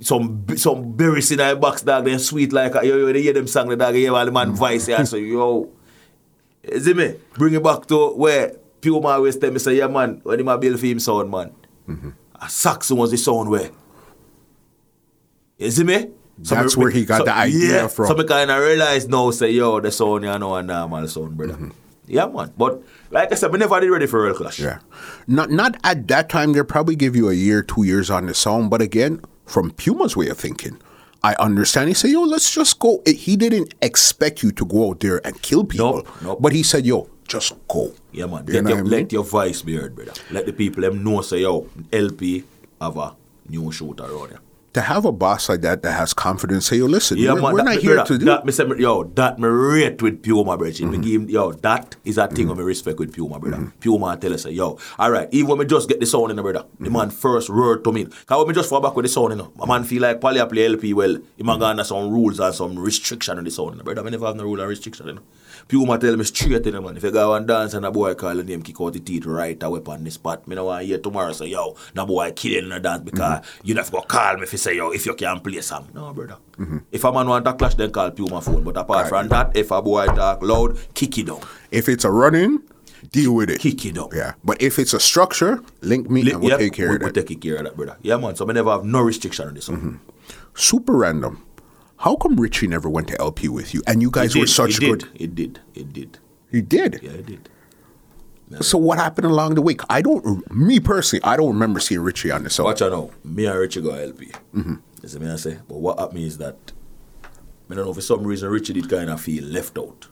[0.00, 3.22] some some berries in that box dog then sweet like uh, a, yo yo they
[3.22, 4.54] hear them song the dog hear all the man mm.
[4.54, 5.68] voice here so yo.
[6.62, 10.20] You see me bring it back to where Puma always tell me say yeah man
[10.22, 11.52] when him a build for him sound man?
[11.88, 12.10] Mm-hmm.
[12.40, 13.70] A Saxon was the sound where.
[15.56, 18.06] You see me That's where he got the idea yeah, from.
[18.06, 21.08] So me kind of realize now say yo the sound you know a normal um,
[21.08, 21.70] sound brother mm-hmm.
[22.06, 24.78] yeah man but like I said me never did ready for real clash Yeah.
[25.26, 26.52] Not not at that time.
[26.52, 28.68] They'll probably give you a year, two years on the song.
[28.68, 30.78] But again, from Puma's way of thinking,
[31.22, 31.88] I understand.
[31.88, 35.40] He said, "Yo, let's just go." He didn't expect you to go out there and
[35.42, 35.96] kill people.
[35.96, 36.38] Nope, nope.
[36.40, 38.46] But he said, "Yo, just go." Yeah, man.
[38.46, 38.90] You Let, your, I mean?
[38.90, 40.12] let your voice be heard, brother.
[40.30, 42.44] Let the people them know, say, yo, LP
[42.80, 43.16] have a
[43.48, 44.40] new shooter around here.
[44.78, 47.52] To have a boss like that that has confidence, say, "Yo, listen, Yeah, we're, man.
[47.52, 48.44] we're that, not here brother, to do." that.
[48.46, 50.72] Me- yo, that me rate with Puma, brother.
[50.72, 51.00] Mm-hmm.
[51.00, 53.72] Give yo, that is a thing of me respect with Puma, brother.
[53.80, 56.42] Puma tell us, yo, all right, even when me just get the sound in the
[56.42, 56.84] brother, Mm-hmm.
[56.84, 58.04] the man first word to me.
[58.26, 60.16] Cause when me just fall back with the sound, you know, my man feel like
[60.24, 61.46] a play LP well, he Mm-hmm.
[61.46, 64.04] man gonna some rules and some restriction on the sound, you know, brother.
[64.04, 65.22] Me never have no rule and restriction, you know.
[65.68, 66.96] Puma tell me straight, you know, man.
[66.96, 69.26] If you go and dance and a boy call the name, kick out the teeth
[69.26, 70.48] right away on the spot.
[70.48, 73.40] Me no want hear tomorrow say, yo, no boy kill you in the dance because
[73.40, 73.66] mm-hmm.
[73.66, 75.86] you have to go call me if you say, yo, if you can play some.
[75.94, 76.38] No, brother.
[76.56, 76.78] Mm-hmm.
[76.90, 78.64] If a man want to clash, then call Puma phone.
[78.64, 81.40] But apart from that, if a boy talk loud, kick it down.
[81.70, 82.62] if it's a run-in,
[83.12, 83.60] Deal with it.
[83.60, 84.12] kick it up.
[84.14, 84.34] Yeah.
[84.42, 87.26] But if it's a structure, link me and we'll Yep, take care we, of that.
[87.26, 87.96] take care of that, brother.
[88.02, 88.36] Yeah, man.
[88.36, 89.78] So I never have no restriction on this one.
[89.78, 89.96] Mm-hmm.
[90.54, 91.44] Super random.
[91.98, 93.82] How come Richie never went to LP with you?
[93.86, 95.00] And you guys were such it good.
[95.00, 95.60] Did, it did.
[95.74, 96.18] It did.
[96.50, 97.00] He did.
[97.02, 97.48] Yeah, it did.
[98.60, 99.76] So what happened along the way?
[99.90, 100.50] I don't.
[100.50, 102.66] Me personally, I don't remember seeing Richie on the song.
[102.66, 103.10] Watch out now.
[103.22, 104.32] Me and Richie go LP.
[104.54, 104.74] Mm-hmm.
[105.02, 105.58] You see me I say?
[105.68, 106.72] But what happened is that
[107.70, 110.08] I don't know for some reason Richie did kind of feel left out.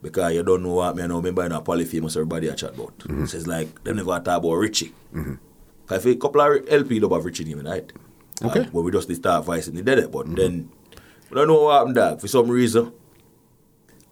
[0.00, 2.74] Because you don't know what me I know remember in a polyphamous everybody I chat
[2.74, 2.98] about.
[3.00, 3.26] Mm-hmm.
[3.26, 4.92] So it's like they never talk about Richie.
[5.14, 5.34] Mm-hmm.
[5.90, 7.92] I think a couple of LP don't have Richie name right.
[8.42, 8.60] Okay.
[8.60, 8.68] Mm-hmm.
[8.68, 10.10] Uh, when we just start voice and they did it.
[10.10, 10.70] But then
[11.30, 12.18] we don't know what happened there.
[12.18, 12.92] For some reason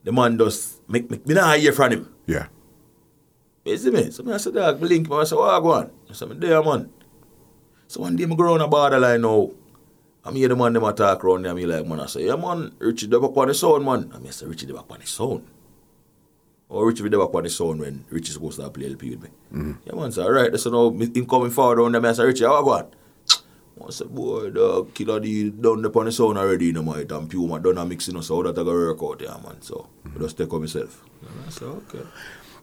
[0.05, 2.15] the man does make me, me not hear from him.
[2.27, 2.47] Yeah.
[3.65, 4.11] You see me?
[4.11, 5.13] So I said, dog, me link him.
[5.13, 5.91] I said, what I go on?
[6.11, 6.91] I said, there, man.
[7.87, 9.51] So one day me go around a borderline now.
[10.25, 11.55] I'm hear the man them attack around there.
[11.55, 14.11] Me like, man, I say, yeah, man, Richie the back on the sound, man.
[14.15, 15.47] I mean, I say, Richie the back on the sound.
[16.69, 19.29] Or Richie the back on the sound when Richie supposed to play LP with me.
[19.53, 19.73] Mm-hmm.
[19.85, 22.07] Yeah, man, so alright, so now him coming forward around there.
[22.07, 22.87] I say, Richie, how I go on?
[23.87, 27.01] I said, boy, the killer the done up on the sound already, you know, my
[27.01, 29.61] and Puma done a mixing, so how that I go work out, yeah, man.
[29.63, 31.03] So, I just take on myself.
[31.21, 32.01] And I said, okay.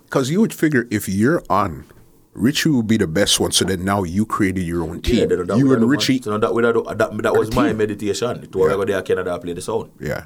[0.06, 1.86] Because you would figure if you're on,
[2.34, 3.52] Richie would be the best one.
[3.52, 5.30] So then now you created your own team.
[5.30, 5.90] Yeah, that you and.
[5.90, 6.22] Richie.
[6.22, 6.62] So that, do,
[6.96, 7.78] that, that was my team.
[7.78, 8.44] meditation.
[8.44, 8.86] It was Yeah.
[8.86, 9.92] there Canada play the sound.
[10.00, 10.26] Yeah.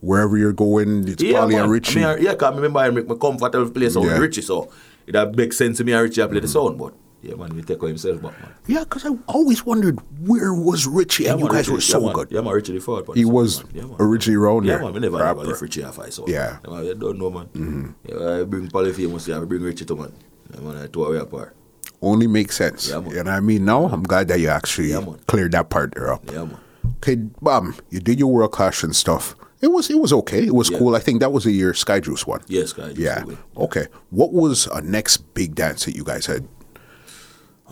[0.00, 1.64] Wherever you're going, it's Yeah, probably man.
[1.64, 2.04] a Richie.
[2.04, 4.12] I mean, yeah, because I remember I make my comfortable play sound Yeah.
[4.12, 4.22] Mm-hmm.
[4.22, 4.70] Richie, so
[5.06, 6.78] it that makes sense to me and Richie I play the sound.
[6.78, 6.92] But
[7.28, 8.50] yeah, man, he take on himself back, man.
[8.66, 12.00] yeah, because I always wondered where was Richie, Yeah, and you guys Richie- were so
[12.00, 12.14] yeah, man.
[12.14, 12.28] good.
[12.30, 13.16] Yeah, man, Richie the forward.
[13.16, 13.72] He was man.
[13.74, 13.96] Yeah, man.
[14.00, 14.84] originally around Yeah, there.
[14.84, 15.38] man, we never, Rapper.
[15.40, 16.24] never left Richie off I so.
[16.28, 16.58] Yeah.
[16.62, 16.72] Mm-hmm.
[16.74, 17.94] man, you don't know, man.
[18.04, 20.12] Yeah, I bring Polyphemus, yeah, I bring Richie to man.
[20.54, 21.54] Yeah, man, I two away apart.
[22.02, 22.90] Only makes sense.
[22.90, 23.16] Yeah, man.
[23.16, 25.18] and I mean, now I'm glad that you actually Yeah, man.
[25.26, 26.30] cleared that part there up.
[26.30, 26.58] Yeah, man.
[26.98, 29.34] Okay, Bob, you did your world clash and stuff.
[29.62, 30.44] It was it was okay.
[30.46, 30.78] It was Yeah.
[30.78, 30.94] cool.
[30.94, 32.42] I think that was the year Sky Juice won.
[32.46, 32.96] Yes, guys.
[32.98, 33.24] Yeah.
[33.56, 33.86] Okay.
[34.10, 36.46] What was a next big dance that you guys had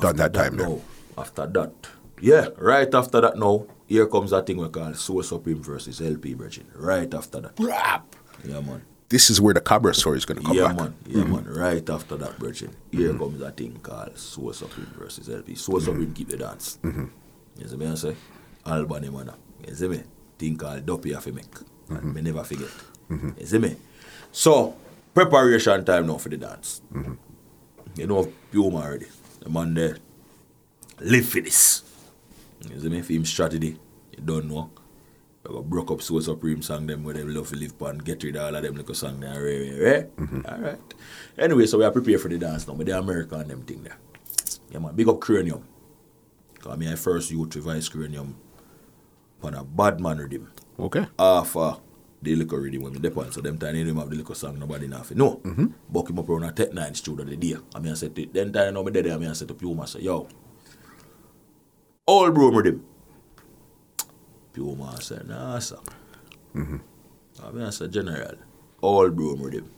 [0.01, 0.69] done that time there?
[0.69, 0.83] No,
[1.17, 1.73] after that.
[2.21, 6.35] Yeah, right after that now, here comes that thing we call Soul Supreme versus LP
[6.35, 6.67] Virgin.
[6.75, 7.53] Right after that.
[7.59, 8.17] Rap.
[8.45, 8.83] Yeah, man.
[9.09, 10.77] This is where the Cabra story is going to come yeah, back.
[10.77, 10.95] man.
[11.07, 11.33] Yeah, mm-hmm.
[11.35, 11.45] man.
[11.45, 12.75] Right after that, Virgin.
[12.91, 13.19] Here mm-hmm.
[13.19, 15.55] comes that thing called Soul Supreme versus LP.
[15.55, 16.79] Soul Supreme keep the dance.
[16.83, 17.05] Mm-hmm.
[17.59, 18.17] You see me I say?
[18.65, 19.31] Albany, man.
[19.69, 20.03] You see me?
[20.39, 21.55] Thing called Duppy have to make.
[21.91, 22.71] And me never forget.
[23.11, 23.77] You see me?
[24.33, 24.75] So,
[25.13, 26.81] preparation time now for the dance.
[27.97, 29.07] You know, Puma already.
[29.45, 29.99] The man there
[31.01, 31.83] live for this.
[32.69, 33.03] You see me?
[33.03, 33.79] Film strategy.
[34.17, 34.71] You don't know.
[35.47, 38.23] We got broke up Soul Supreme song them where they love to live pan, get
[38.23, 40.47] rid of all of them little song there, right, right, right?
[40.47, 40.95] Alright.
[41.37, 43.99] Anyway, so we are prepared for the dance now, but the American them thing there.
[44.71, 45.63] Yeah man, big up Cranium.
[46.61, 48.35] Cause me I first youth revise Cranium
[49.43, 50.51] on a bad man rhythm.
[50.79, 51.07] Okay.
[51.19, 51.77] Half uh,
[52.25, 53.33] the little rhythm when me depend.
[53.33, 55.19] So them time they didn't have the little song nobody nothing.
[55.19, 55.37] No.
[55.37, 55.67] Mm-hmm.
[55.89, 57.57] Buck him up around a Tech 9 studio the day.
[57.75, 59.55] I mean I said to then time now me dead I mean I said to
[59.55, 60.29] Puma, say, yo,
[62.07, 62.85] all bro rhythm.
[64.53, 65.79] Puma said, nah, sir.
[66.55, 66.77] Mm-hmm.
[67.43, 68.37] I mean, I said, general,
[68.81, 69.71] all broom rhythm.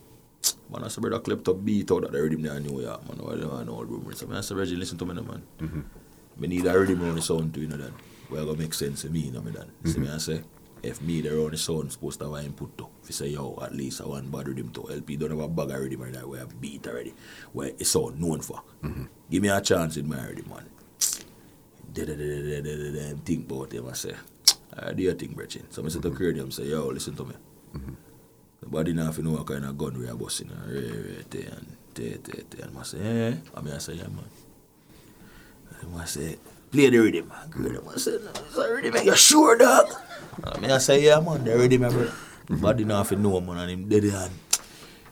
[0.71, 3.09] Man, I said, brother, clipped up beat out that the rhythm there in New York,
[3.09, 3.21] man.
[3.21, 4.15] All them all broom rhythm.
[4.15, 5.43] So, man, I said, Reggie, listen to me, now, man.
[5.59, 5.81] Mm-hmm.
[6.39, 7.95] Me need a rhythm around the sound too, you know, then.
[8.31, 9.71] Well, gonna make sense to me, you know, me, then.
[9.85, 10.03] See mm-hmm.
[10.03, 10.43] me, I say,
[10.83, 13.59] if me the around the sound supposed to have input to, if you say, yo,
[13.63, 16.19] at least I want bad rhythm to LP, don't have a bag of rhythm already,
[16.19, 17.15] where I beat already,
[17.53, 18.63] where it's sound known for.
[18.83, 19.05] Mm-hmm.
[19.31, 20.67] Give me a chance with my rhythm, man.
[21.95, 24.15] Them think about him, I say,
[24.79, 25.65] I do you think, Brechin?
[25.71, 27.35] So I say to Cranium, say, yo, listen to me.
[27.75, 27.95] Mm-hmm.
[28.63, 31.25] Nobody now if you know what kind of gun we are busting and re, re,
[31.31, 32.63] te, and te, te, te.
[32.63, 33.35] And I say, eh, eh?
[33.55, 34.25] I mean, I say, yeah, man.
[35.81, 36.37] And I say,
[36.71, 37.49] play the rhythm, man.
[37.51, 39.87] Cranium, I say, no, it's a rhythm, you sure, dog?
[40.45, 42.13] I mean, I say, yeah, man, the rhythm, my brother.
[42.49, 44.33] Nobody now if you know, man, and him dead, and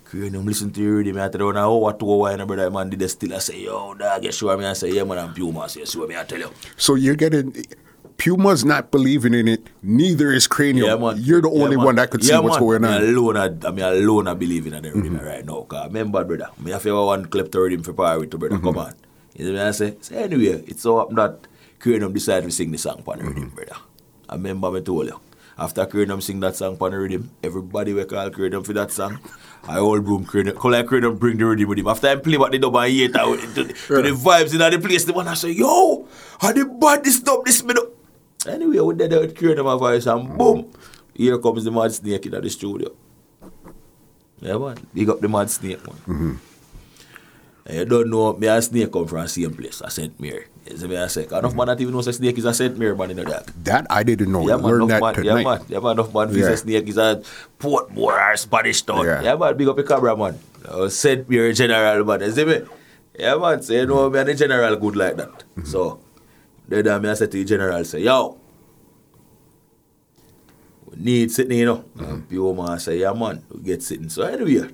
[0.05, 2.91] Cranium listen to the rhythm, I tell you, now, what two hour, and brother, man,
[2.91, 4.57] did they still, I say, yo, dog, you sure?
[4.57, 6.51] I I say, yeah, man, I'm Puma, say, you sure, me, I tell you.
[6.77, 7.65] So you're getting
[8.17, 9.67] Puma's not believing in it.
[9.83, 10.87] Neither is Cranium.
[10.87, 11.17] Yeah, man.
[11.19, 11.85] You're the Yeah, only man.
[11.85, 12.61] one that could see Yeah, what's man.
[12.61, 13.03] going Me on.
[13.03, 15.27] alone, I, I mean, alone, I believe in everything mm-hmm.
[15.27, 15.63] right now.
[15.63, 18.59] Cause remember, brother, me have one clip to rhythm for power with brother.
[18.59, 18.79] Come mm-hmm.
[18.79, 18.95] on.
[19.35, 19.97] You know what I say?
[20.01, 21.47] So anyway, it's so up that
[21.81, 23.35] Cranium decided to sing the song on the mm-hmm.
[23.35, 23.77] rhythm, brother.
[24.35, 25.20] I remember me told you.
[25.56, 29.20] After Cranium sing that song on the rhythm, everybody will call Cranium for that song.
[29.69, 31.86] I all broom Cranium, call like Cranium bring the rhythm with him.
[31.86, 34.52] After I play what they dub and hear it out to, the- to the vibes
[34.52, 36.09] in the place, the one I say, yo,
[36.40, 37.86] how the bad this dub this middle.
[38.48, 40.73] Anyway, we did with Cranium and voice and boom,
[41.15, 42.90] here comes the mad snake in the studio.
[44.40, 44.77] Yeah, man.
[44.93, 45.97] Big up the mad snake, man.
[46.09, 46.35] Mm-hmm.
[47.66, 50.19] And you don't know, me and Snake come from the same place, a St.
[50.20, 50.45] Mary.
[50.70, 52.77] You see me I say, enough man that even knows a Snake is a St.
[52.77, 53.47] Mary man, you know that.
[53.65, 54.47] That I didn't know.
[54.47, 55.45] Yeah, man, learned that man, yeah, tonight.
[55.45, 56.51] man, yeah, man, enough man, Yeah.
[56.51, 56.55] yeah.
[56.57, 57.23] Snake is a
[57.59, 59.07] Portmore or Spanish town.
[59.07, 59.23] Yeah.
[59.23, 59.36] Yeah.
[59.36, 60.39] man, big up the camera, man.
[60.69, 61.28] Uh, St.
[61.28, 62.61] Mary General, man, you see me?
[63.19, 65.31] Yeah, man, so you know, me and the General good like that.
[65.31, 65.65] Mm-hmm.
[65.65, 66.01] So,
[66.69, 68.39] then I me I say to the General, say, yo,
[70.85, 71.77] we need sitting, you know.
[71.97, 72.05] Mm-hmm.
[72.05, 74.11] And Pure man say, yeah, man, we get sitting.
[74.11, 74.69] So anyway,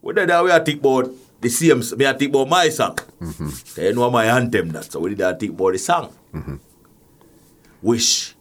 [0.00, 1.10] what did that we are think about
[1.40, 2.96] the same, me I think about my song.
[3.20, 3.48] Mm-hmm.
[3.48, 4.92] So you know my anthem that.
[4.92, 6.12] So we did I think about the song.
[6.34, 6.56] Mm-hmm.
[7.80, 8.34] Which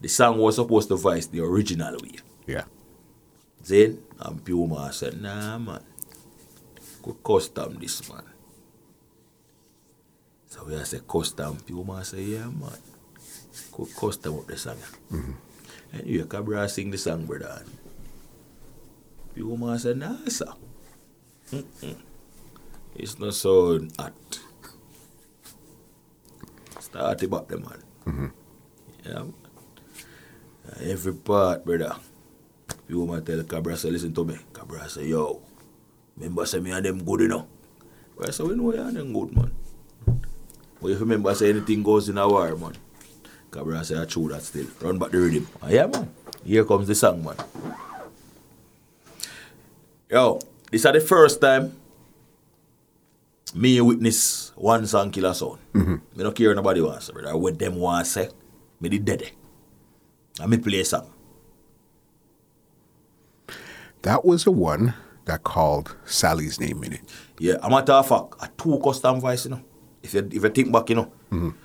[0.00, 2.18] the song was supposed to voice the original way.
[2.46, 2.64] Yeah.
[3.66, 5.82] Then and Pure man said, nah man,
[7.02, 8.22] could custom this man.
[10.48, 12.78] So we say custom, Puma say, yeah man,
[13.72, 14.78] could custom up the song.
[15.92, 17.62] Anyway, Cabra sing the song, brother.
[19.34, 20.52] Pure man said, nah sir.
[21.52, 21.96] Mm-mm.
[22.98, 24.12] It's not so hot.
[26.80, 28.32] Start about the man.
[29.04, 29.34] Yeah, man.
[30.66, 31.94] Uh, Every part, brother.
[32.88, 34.36] You woman tell Cabra say, listen to me.
[34.52, 35.42] Cabra say, yo,
[36.16, 37.46] remember say me and them good, you know.
[38.16, 39.52] Well, so we know you and them good, man.
[40.80, 42.74] But if you remember say anything goes in a war, man.
[43.50, 44.66] Cabra say, I true that still.
[44.80, 45.46] Run back the rhythm.
[45.62, 46.10] Ah, yeah, man.
[46.44, 47.36] Here comes the song, man.
[50.10, 50.40] Yo,
[50.70, 51.74] this is the first time
[53.54, 55.58] me witness one song kill a sound.
[55.72, 57.36] Me no care nobody wants, brother.
[57.36, 58.28] What them want say,
[58.80, 59.30] me the dead.
[60.40, 61.06] And me play some.
[64.02, 64.94] That was the one
[65.24, 67.00] that called Sally's name in it.
[67.38, 69.62] Yeah, a matter of fact, a two custom voice, you know.
[70.02, 71.12] If you if you think back, you know,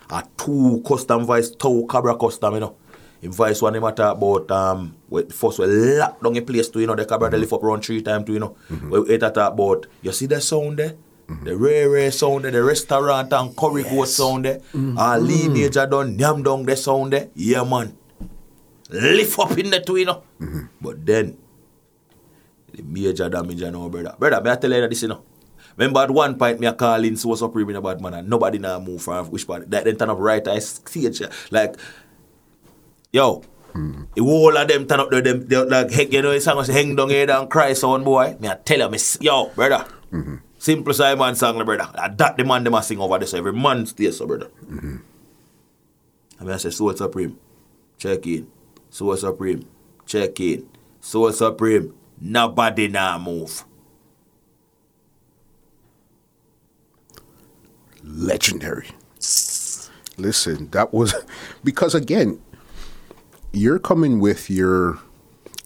[0.09, 2.75] a two custom voice, two Cabra custom, you know.
[3.21, 4.95] In voice one, they matter about um,
[5.29, 7.85] first we lock down a place to, you know, the Cabra they lift up around
[7.85, 8.55] three times to, you know.
[8.89, 10.95] Where we talk about, you see the sound there?
[11.31, 11.45] Mm-hmm.
[11.45, 14.59] The rare, rare sound the restaurant and curry goat sound there.
[14.73, 17.15] And Lee Major done, yam down the sound.
[17.35, 17.95] Yeah, man.
[18.89, 20.23] Lift up in the two, you know.
[20.41, 20.65] Mm-hmm.
[20.81, 21.37] But then,
[22.73, 24.15] the major damage, you know, brother.
[24.19, 25.23] Brother, may I tell you this, you know.
[25.77, 28.59] Remember at one point me a call in Soul Supreme in about man and nobody
[28.59, 31.77] now move from which part that then turn up right I see it, like
[33.13, 33.41] yo
[33.73, 34.03] mm-hmm.
[34.13, 36.57] the whole of them turn up there them they, like heck you know the song
[36.57, 39.85] was hang down here and cry sound boy me I tell s- yo brother
[40.61, 41.89] simple Simon song brother.
[42.15, 44.49] That the man them a sing over this every man stay so brother.
[44.65, 44.97] Mm-hmm.
[46.39, 47.37] And me I say Soul Supreme.
[47.97, 48.47] Check in.
[48.89, 49.67] Soul Supreme.
[50.05, 50.69] Check in.
[50.99, 51.93] Soul Supreme.
[52.19, 53.65] Nobody now move.
[58.03, 58.89] Legendary.
[60.17, 61.15] Listen, that was
[61.63, 62.39] because again,
[63.51, 64.99] you're coming with your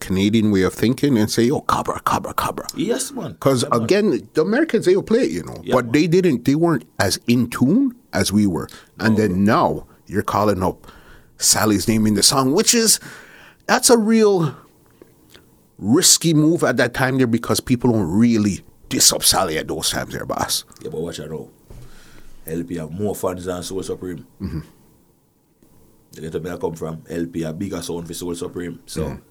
[0.05, 3.83] Canadian way of thinking and say, "Oh, cabra, cabra, cabra." yes man Because Yeah, man.
[3.83, 5.91] again, the Americans they'll play it, you know, Yeah, but man.
[5.93, 6.45] they didn't.
[6.45, 8.67] They weren't as in tune as we were.
[8.99, 10.87] And then now you're calling up
[11.37, 12.99] Sally's name in the song, which is
[13.67, 14.55] that's a real
[15.77, 19.89] risky move at that time there because people don't really diss up Sally at those
[19.89, 20.63] times there, boss.
[20.81, 21.49] Yeah, but watch out now.
[22.47, 24.25] LP have more fans than Soul Supreme.
[24.41, 24.59] Mm-hmm.
[26.15, 27.01] You get where I come from.
[27.09, 28.79] LP a bigger sound for Soul Supreme.
[28.85, 29.21] So, Mm-hmm.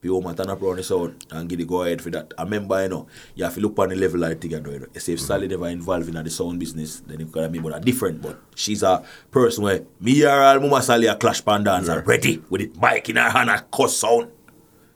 [0.00, 2.32] People man turn up around the sound and give the go ahead for that.
[2.38, 4.52] I remember, you know, you have to look on the level of the thing.
[4.52, 4.86] You, know, you know.
[4.94, 5.60] You say if Sally mm-hmm.
[5.60, 8.22] never involved in the sound business, then you can mean but different.
[8.22, 12.06] But she's a person where me or all Mama Sally a clash pan dance and
[12.06, 14.30] ready with it mic in her hand and cuss sound.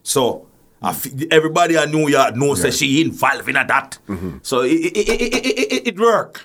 [0.05, 0.47] So,
[0.81, 3.99] I f- everybody I New York knows that she involved in that.
[4.09, 4.39] Mm-hmm.
[4.43, 6.45] So it, it, it, it, it, it, it work.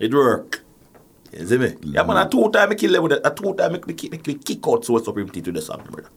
[0.00, 0.62] It work.
[1.32, 1.68] You see me?
[1.68, 1.94] Mm-hmm.
[1.94, 3.20] Yeah, man, a two time I kill them with it.
[3.24, 6.08] A two time I kick, kick out Soul Supreme to the song, brother.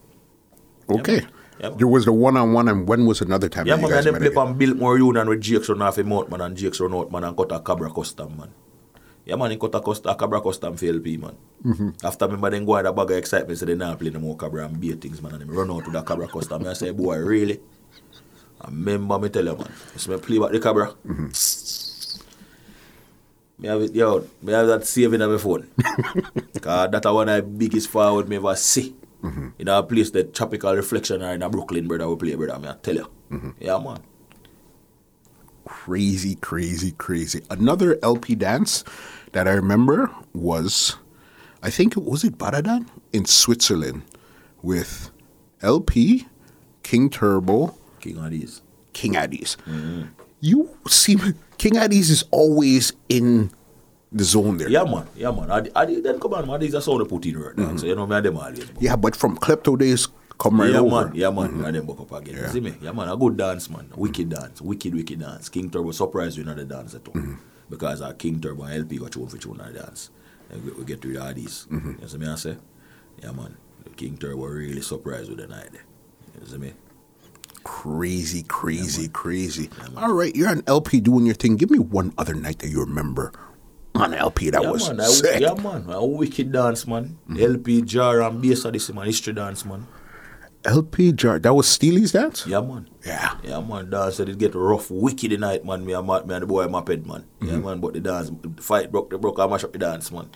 [0.99, 1.25] Okay.
[1.59, 3.67] Yeah, there was the one on one, and when was another time?
[3.67, 6.41] Yeah, man, and met play on Biltmore Union with Jakes run off a mouth, man,
[6.41, 8.49] and Jakes run out, man, and cut a Cabra custom, man.
[9.25, 11.37] Yeah, man, he cut a, cust- a Cabra custom for LP, man.
[11.63, 11.89] Mm-hmm.
[12.03, 14.35] After remember then go out a bag of excitement, so they now play no more
[14.35, 16.67] Cabra and beat things, man, and them run out with a Cabra custom.
[16.67, 17.59] I say, boy, really?
[18.59, 19.71] I remember me tell you, man.
[19.95, 20.93] See me play back the Cabra.
[21.07, 21.29] Mm-hmm.
[23.59, 25.67] Me have it, yo, me have that saving on my phone.
[26.61, 28.95] Cause that one of the biggest forward me ever see.
[29.23, 29.49] Mm-hmm.
[29.59, 32.67] In a place that tropical reflection or in a Brooklyn, brother, we play, brother, me
[32.67, 33.07] I tell you.
[33.31, 33.49] Mm-hmm.
[33.59, 33.99] Yeah, man.
[35.65, 37.41] crazy, crazy, crazy.
[37.49, 38.83] Another LP dance
[39.31, 40.97] that I remember was,
[41.61, 44.03] I think it was it Baradan in Switzerland
[44.61, 45.11] with
[45.61, 46.27] LP,
[46.83, 48.61] King Turbo, King these.
[48.93, 49.55] King Addies.
[49.65, 50.03] Mm-hmm.
[50.39, 51.15] You see,
[51.57, 53.51] King Addies is always in
[54.13, 54.69] the zone there.
[54.69, 55.07] Yeah, man.
[55.15, 55.51] Yeah, man.
[55.51, 56.59] I, I then come on, man.
[56.59, 57.65] These are sound they put in right now.
[57.65, 57.77] Mm-hmm.
[57.77, 58.59] So, you know, me and them always.
[58.59, 58.77] man.
[58.79, 60.07] Yeah, but from Klepto days,
[60.37, 61.05] come right yeah, over.
[61.05, 61.15] man.
[61.15, 61.49] Yeah, man.
[61.49, 61.65] Mm-hmm.
[61.65, 62.35] And then up again.
[62.35, 62.75] You see me?
[62.81, 63.09] Yeah, man.
[63.09, 63.85] A good dance, man.
[63.85, 64.01] Mm-hmm.
[64.01, 64.61] Wicked dance.
[64.61, 65.49] Wicked, wicked dance.
[65.49, 67.21] King Turbo surprised you in the dance at all.
[67.69, 70.11] Because our King Turbo and LP got tune for tune the dance.
[70.51, 71.65] And we, we get rid of all these.
[71.71, 72.27] You see me?
[72.27, 72.57] I say?
[73.21, 73.57] Yeah, man.
[73.97, 75.69] King Turbo really surprised with the night.
[76.39, 76.73] You see me?
[77.63, 79.69] Crazy, crazy, crazy.
[79.95, 81.55] All right, you're on LP doing your thing.
[81.55, 83.31] Give me one other night that you remember
[83.95, 84.99] on LP that yeah, was man.
[84.99, 85.41] I, sick.
[85.41, 85.85] yeah, man.
[85.89, 87.17] A wicked dance, man.
[87.29, 87.43] Mm-hmm.
[87.43, 89.05] LP, jar and bass of this, man.
[89.05, 89.87] History dance, man.
[90.65, 91.39] LP jar.
[91.39, 92.47] That was Steely's dance.
[92.47, 92.89] Yeah, man.
[93.05, 93.35] Yeah.
[93.43, 95.85] Yeah, man, dance said it get rough, wicked night, man.
[95.85, 97.25] Me and, me and the boy my pet, man.
[97.41, 97.65] Yeah, mm-hmm.
[97.65, 100.29] man, but the dance, the fight broke, the broke, I mash up the dance, man.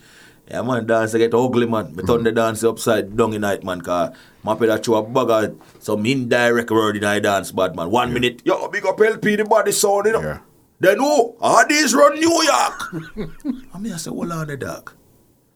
[0.50, 1.96] Yeah, man, dance get ugly, man.
[1.96, 2.36] Me turn the mm-hmm.
[2.36, 6.72] dance upside down night, man, cause my pet a throw a bag of some indirect
[6.72, 7.90] word in I dance, bad, man.
[7.90, 10.22] One minute, yo, big up LP, the body sound, you know.
[10.22, 10.40] Yeah.
[10.80, 11.36] Then who?
[11.40, 12.94] All these run New York.
[13.74, 14.94] I mean, I say, hold on the dog.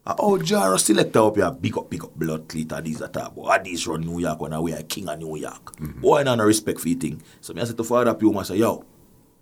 [0.03, 3.05] Uh, oh, Jaro selector up here, big up, big up, blood cleat, and these are
[3.05, 3.37] about.
[3.37, 5.77] All these run New York when I wear king of New York.
[5.79, 7.21] Boy, no respect for you thing.
[7.39, 8.83] So me I say to Father Puma, I say, yo,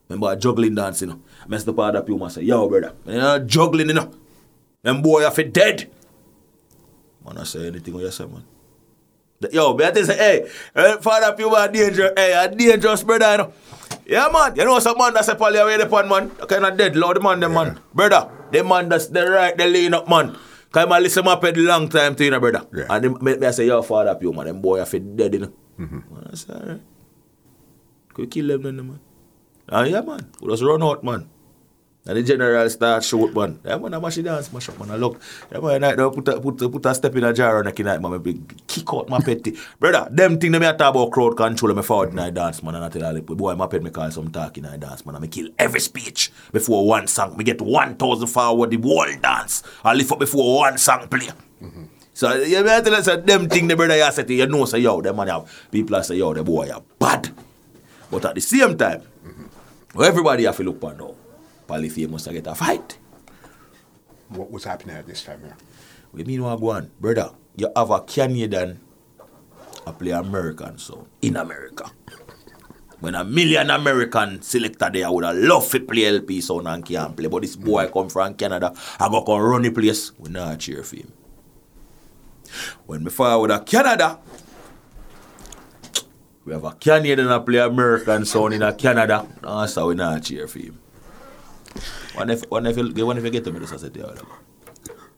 [0.09, 1.21] remember juggling dance, you know.
[1.49, 4.11] I say to Father Puma, I say, yo, brother, you know, juggling, you know.
[4.81, 5.89] Them boy are fit dead.
[7.25, 8.43] Man, I say anything what you say, man.
[9.53, 13.53] Yo, I say, hey, eh, Father Puma dangerous, hey, a dangerous brother, you know.
[14.09, 14.55] Yeah, man.
[14.57, 16.31] You know some man that's a poly away the pan, man.
[16.41, 17.53] I kind of dead low, the man, the yeah.
[17.53, 17.79] man.
[17.93, 20.35] Brother, the man that's the right, the lean up, man.
[20.65, 22.65] Because I listen up a long time to you, know, brother.
[22.73, 22.85] Yeah.
[22.89, 24.45] And they, me, me, I say, yo, father up you, man.
[24.45, 25.53] Them boy, I feel dead, you know.
[25.79, 26.13] Mm-hmm.
[26.13, 26.81] Man, I say, all right.
[28.13, 28.99] Could kill them then, man.
[29.69, 30.25] And yeah, man.
[30.41, 31.29] We just run out, man.
[32.09, 33.59] And the general start shoot, man.
[33.63, 34.89] Yeah, man, I mash it dance, mash up, man.
[34.89, 35.21] I look.
[35.51, 37.83] Yeah, man, I put a, put, a, put a step in a jar on the
[37.83, 38.13] night, man.
[38.15, 39.55] I kick out my petty.
[39.79, 42.73] Brother, them thing them I talk about crowd control, me forward in I dance, man.
[42.73, 45.05] And I tell all the boy, my pet me call some talk in I dance,
[45.05, 45.17] man.
[45.17, 47.37] I me kill every speech before one song.
[47.37, 49.61] Me get 1,000 forward the whole dance.
[49.83, 51.29] I lift up before one song play.
[52.15, 54.47] So, yeah, me I tell you, so them thing the brother you say, you you
[54.47, 57.29] know, say, yo, them man have, people say, yo, the boy are bad.
[58.09, 59.03] But at the same time,
[59.93, 61.13] well, everybody have to look for now.
[61.69, 62.97] Polyphemus to get a fight.
[64.29, 65.55] What was happening at this time here?
[66.11, 66.89] We mean what go on?
[66.99, 68.79] Brother, you have a Canadian
[69.85, 71.91] a play American sound in America.
[72.99, 77.15] When a million American selector there would have loved to play LP sound and can't
[77.15, 77.27] play.
[77.27, 77.65] But this mm.
[77.65, 80.11] boy come from Canada, I go come run the place.
[80.17, 81.13] We not cheer for him.
[82.85, 84.19] When me forward a Canada,
[86.45, 89.25] we have a Canadian a play American sound in a Canada.
[89.41, 90.79] That's how we not cheer for him.
[92.15, 93.97] When if, when if, you- when if you get to me, this I said,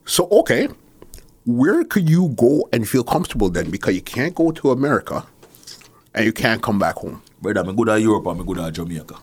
[0.04, 0.68] So okay,
[1.44, 3.70] where could you go and feel comfortable then?
[3.70, 5.26] Because you can't go to America,
[6.14, 7.22] and you can't come back home.
[7.40, 9.16] Brother, I'm good at Europe and I'm good at Jamaica.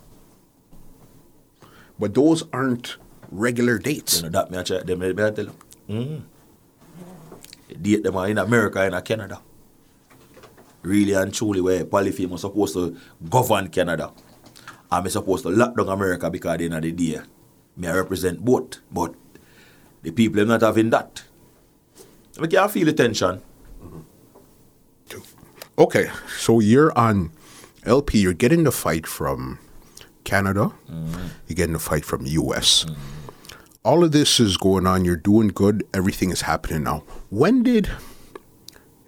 [1.98, 2.98] But those aren't
[3.32, 4.18] regular dates.
[4.18, 5.56] You know that me I try them me I tell you.
[5.90, 6.22] Mm.
[7.82, 9.42] Date them are in America and in Canada.
[10.82, 12.98] Really and truly where Polyphemus supposed to
[13.30, 14.12] govern Canada.
[14.92, 17.22] Me supposed to lock down America because at the end of the day,
[17.78, 18.80] me I represent both.
[18.92, 19.14] But
[20.02, 21.24] the people are not having that.
[22.42, 23.42] I can I feel the tension.
[23.84, 25.20] Mm-hmm.
[25.78, 27.32] Okay, so you're on
[27.86, 28.20] LP.
[28.20, 29.60] You're getting the fight from
[30.24, 30.72] Canada.
[30.90, 31.28] Mm-hmm.
[31.48, 32.86] You're getting the fight from US.
[32.86, 32.94] Mm-hmm.
[33.86, 35.06] All of this is going on.
[35.06, 35.86] You're doing good.
[35.94, 37.04] Everything is happening now.
[37.30, 37.90] When did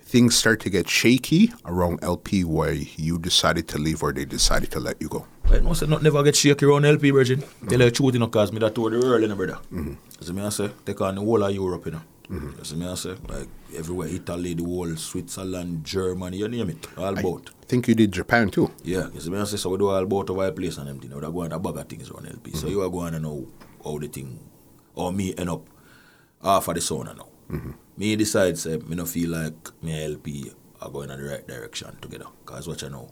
[0.02, 4.72] things start to get shaky around LP where you decided to leave or they decided
[4.72, 5.26] to let you go?
[5.52, 7.41] I know say not never get shaky around LP, Virgin.
[7.68, 9.60] Tell you the truth, you know, cause me that tour the world, you know, brother.
[9.72, 9.94] Mm-hmm.
[10.22, 12.02] See me I say, take on the whole of Europe, you know.
[12.30, 16.88] You see me I say, like everywhere, Italy, the whole, Switzerland, Germany, you name it,
[16.98, 17.49] all about.
[17.61, 18.72] I think you did Japan too.
[18.84, 20.99] Yeah, see me I say, so we do all about over our place and them
[20.99, 21.14] thing.
[21.14, 22.53] We go on a bag of things around LP.
[22.53, 23.45] So you are going to know
[23.84, 24.40] how the thing,
[24.95, 25.68] or me end up
[26.41, 27.28] half of the sauna now.
[27.98, 31.98] Me decide, say, me no feel like me LP are going in the right direction
[32.02, 32.28] together.
[32.45, 33.11] Cause what you know,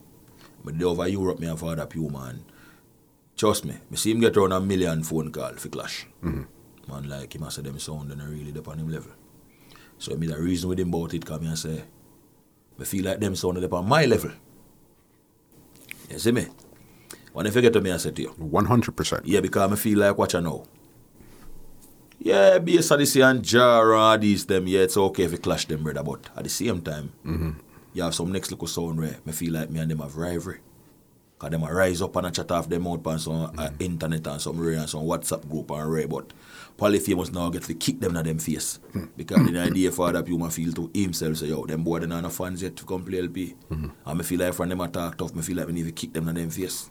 [0.65, 2.43] dey over Europe, me have father Puma and
[3.37, 6.07] trust me, me see him get around a million phone call for clash.
[6.21, 9.11] Man like him I say them sound and really up on him level.
[9.97, 11.83] So me the reason with him about it come here and say,
[12.77, 14.31] me feel like them sound up on my level.
[16.09, 16.47] You see me?
[17.33, 19.21] When you forget to me I say to you, 100%.
[19.25, 20.65] yeah, because I feel like what you know.
[22.21, 25.83] Yeah, on this and jar and these them, yeah, it's okay if you clash them,
[25.83, 27.13] brother, but at the same time,
[27.93, 30.59] you have some next little sound where I feel like me and them have rivalry.
[31.39, 33.81] Because them a rise up and a chat off them out on some uh, mm.
[33.81, 36.33] internet and some ray and some WhatsApp group and ray, but
[36.77, 38.79] Polyphemus now get to kick them in them face.
[38.91, 39.05] Hmm.
[39.15, 42.23] Because the idea for that Puma feel to himself say, yo, them boy they not
[42.23, 43.55] no fans yet to come play LP.
[43.69, 43.89] Mm-hmm.
[44.05, 46.13] And I feel like from them attack tough, me feel like we need to kick
[46.13, 46.89] them in them face.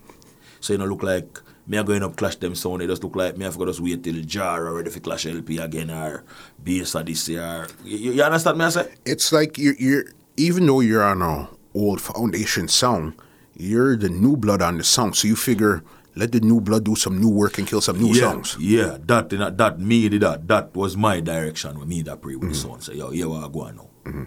[0.61, 3.16] So you know look like me a going up clash them sound, it just look
[3.16, 6.25] like me have to just wait till jar or ready for clash LP again or
[6.62, 8.95] bass or this or you, you understand me I say?
[9.05, 10.05] It's like you're, you're
[10.39, 13.15] even though you're on a old foundation sound,
[13.55, 15.16] you're the new blood on the sound.
[15.16, 15.82] So you figure
[16.15, 18.56] let the new blood do some new work and kill some new yeah, songs.
[18.59, 20.48] Yeah, that know, that me did that.
[20.48, 22.70] That was my direction with me that pray with the Mm-hmm.
[22.70, 22.81] son.
[22.81, 24.27] Say, yo, here what I go on now.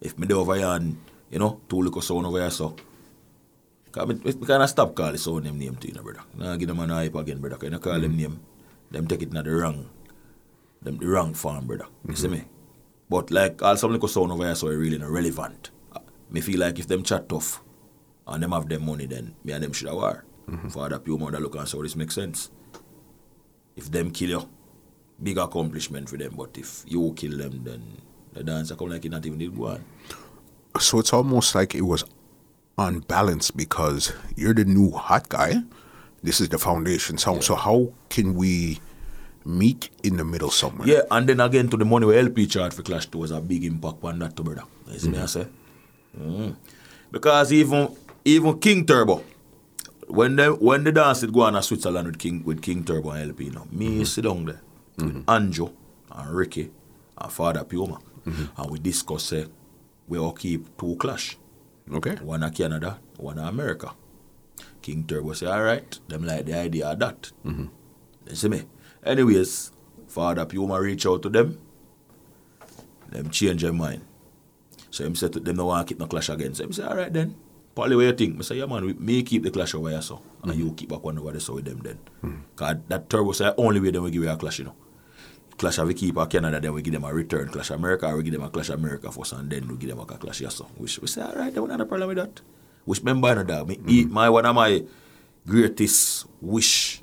[0.00, 0.96] If me do over here and
[1.30, 2.76] you know, two little sound over here so.
[3.92, 6.20] Cause me, me kind of stop call the sound them name to you, know, brother.
[6.36, 7.56] Now give them an hype again, brother.
[7.56, 8.02] Cause you know, call Mm-hmm.
[8.02, 8.40] them name,
[8.90, 9.88] them take it in the wrong,
[10.82, 11.86] them the wrong form, brother.
[12.08, 12.44] You see me?
[13.08, 15.70] But like all some little sound over here so it really not relevant.
[16.30, 17.62] Me feel like if them chat tough
[18.26, 20.24] and them have them money, then me and them should have war.
[20.50, 20.68] Mm-hmm.
[20.68, 22.50] For other people that look and say, oh, this makes sense.
[23.76, 24.48] If them kill you,
[25.22, 26.34] big accomplishment for them.
[26.36, 27.82] But if you kill them, then
[28.32, 29.84] the dancer come like it not even did go on.
[30.80, 32.04] So it's almost like it was
[32.76, 35.62] unbalanced because you're the new hot guy.
[36.22, 37.44] This is the foundation sound.
[37.44, 38.80] So how can we
[39.44, 40.88] meet in the middle somewhere?
[40.88, 43.40] Yeah, and then again to the money we LP chart for Clash 2 was a
[43.40, 44.64] big impact on that too, brother.
[44.90, 45.26] You see me I mm-hmm.
[45.26, 45.46] say?
[46.18, 46.56] Mm.
[47.10, 47.88] Because even
[48.24, 49.22] even King Turbo,
[50.08, 53.10] when they when the dance did go on to Switzerland with King with King Turbo
[53.10, 54.04] and LP, you know, me mm-hmm.
[54.04, 54.60] sit down there
[54.96, 55.30] with mm-hmm.
[55.30, 55.72] Anjo
[56.12, 56.70] and Ricky
[57.18, 59.46] and Father Puma, and we discuss say
[60.08, 61.36] we all keep two clash.
[61.92, 62.16] Okay.
[62.16, 63.92] One in Canada, one in America.
[64.80, 67.32] King Turbo say, all right, them like the idea of that.
[67.44, 67.70] You
[68.34, 68.62] see me?
[69.04, 69.70] Anyways,
[70.08, 71.58] Father Puma reach out to them.
[73.10, 74.02] Them change their mind.
[74.90, 76.54] So him said to them, no want to keep no clash again.
[76.54, 77.36] So him say, all right then.
[77.74, 78.38] Probably what you think?
[78.38, 80.22] I say, yeah man, we, me keep the clash over here so.
[80.42, 80.74] And you mm-hmm.
[80.74, 81.98] keep back one over there so with them then.
[82.22, 82.40] Mm-hmm.
[82.54, 84.74] Cause that Turbo say, only way them we give you a clash, you know.
[85.58, 88.16] Clash of we keep a Canada, then we give them a return Clash America, or
[88.16, 90.56] we give them a Clash America first, and then we give them a Clash yes,
[90.56, 90.64] so.
[90.76, 92.40] Which we say, all right, there no problem with that.
[92.84, 94.14] Which member you know, dog, me, eat mm-hmm.
[94.14, 94.82] my one of my
[95.46, 97.02] greatest wish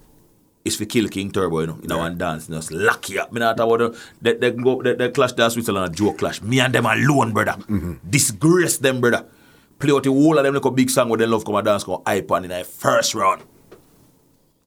[0.64, 3.20] is to kill King Turbo, you know, in one dance, you know, just lock you
[3.20, 3.32] up.
[3.32, 6.42] Me not about the, they, they go, they, they clash there Switzerland, a joke clash.
[6.42, 7.54] Me and them alone, brother.
[7.54, 7.94] Mm-hmm.
[8.10, 9.26] Disgrace them, brother.
[9.80, 11.66] Play out the whole of them like a big song where they love come and
[11.66, 13.44] dance, come hype on in the first round.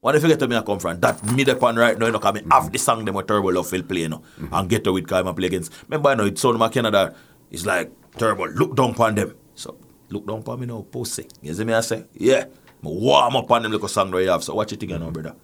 [0.01, 2.19] When you forget where me I come from, that the pan right now, you know,
[2.19, 2.73] cause me have mm-hmm.
[2.73, 4.53] the song them with Turbo Love will play, you know, mm-hmm.
[4.53, 5.73] and get to with Kai play against.
[5.89, 7.15] Remember, you know, it's sound my Canada,
[7.51, 9.35] it's like, Turbo, look down upon them.
[9.55, 9.77] So,
[10.11, 11.27] look down upon me now, pussy.
[11.41, 12.05] You see me I say?
[12.15, 12.45] Yeah.
[12.83, 15.11] Me warm up on them little song that you have, so watch it again now,
[15.11, 15.35] brother.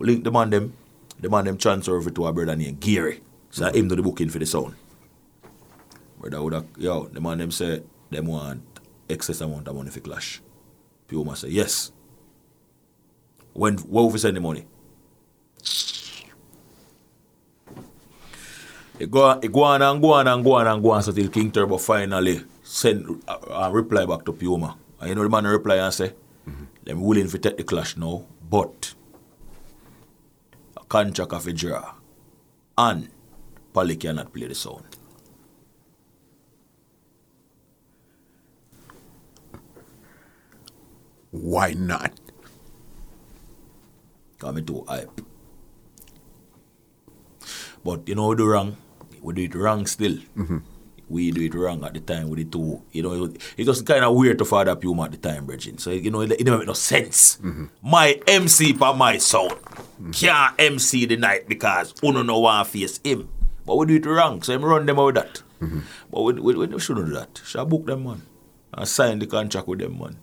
[0.00, 0.72] Link the man them,
[1.20, 3.20] the man them transfer over to our brother named Gary.
[3.50, 4.74] So him do the booking for the sound.
[6.18, 8.62] Brother would have, yo, the man them say, them want
[9.08, 10.40] excess amount of money for clash.
[11.06, 11.92] Puma say, yes.
[13.52, 14.66] When where we send the money?
[18.98, 21.10] It go, it go on and go on and go on and go on so
[21.10, 24.76] till King Turbo finally send a, a reply back to Puma.
[25.00, 26.12] And you know the man reply and say,
[26.48, 26.64] mm-hmm.
[26.84, 28.99] them willing to take the clash now, but a
[30.90, 31.94] contract of a draw
[32.76, 33.08] and
[33.72, 34.84] Polly cannot play the sound.
[41.30, 42.12] Why not?
[44.38, 45.20] Cause me too hype.
[47.84, 48.76] But you know we do wrong.
[49.22, 50.16] We do it wrong still.
[50.36, 50.58] Mm-hmm.
[51.10, 52.82] We do it wrong at the time with the two.
[52.92, 55.76] You know, it, it was kind of weird to father Puma at the time, Bridging.
[55.78, 57.36] So you know, it, it didn't make no sense.
[57.38, 57.66] Mm-hmm.
[57.82, 60.12] My MC for my sound mm-hmm.
[60.12, 63.28] can't MC the night because uno no want face him.
[63.66, 65.42] But we do it wrong, so him run them out with that.
[65.60, 65.80] Mm-hmm.
[66.10, 67.40] But we, we, we shouldn't do that.
[67.44, 68.22] Should book them man
[68.72, 70.16] and sign the contract with them man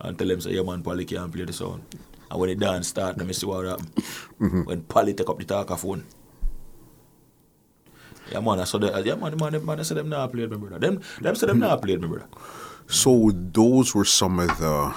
[0.00, 1.84] and tell them say, yeah man, Polly can't play the sound.
[2.30, 4.64] And when the dance start, let me see what happen.
[4.64, 6.04] When Polly take up the talker phone.
[8.30, 10.56] Yeah man, I saw the yeah man, man, man, I said them not played me
[10.56, 10.78] brother.
[10.78, 12.28] Them them said them not played me brother.
[12.86, 14.94] So those were some of the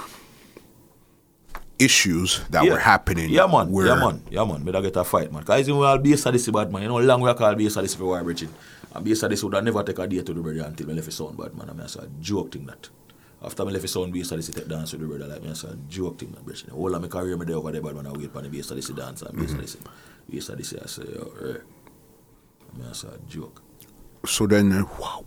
[1.78, 2.72] issues that yeah.
[2.72, 3.30] were happening.
[3.30, 4.64] Yeah man, where yeah man, yeah man.
[4.64, 5.42] Me da get a fight man.
[5.44, 7.66] Cause even I'll be a sadist bad man, you know, long way I call be
[7.66, 8.52] a sadist for war bridging.
[8.94, 10.94] And be a sadist would I never take a day to the brother until me
[10.94, 11.70] left his son bad man.
[11.70, 12.88] I mean, I said joke thing that.
[13.44, 15.50] After me left his son, be a sadist take dance with the brother like me.
[15.50, 16.70] I said joke thing that bridging.
[16.70, 18.06] All of my career me there over there bad man.
[18.06, 19.78] I wait for the be a sadist dance and be a sadist.
[20.30, 20.74] Be a sadist.
[20.82, 21.58] I say, yo, eh.
[22.74, 23.62] I mean, I joke.
[24.26, 25.24] So then, uh, wow,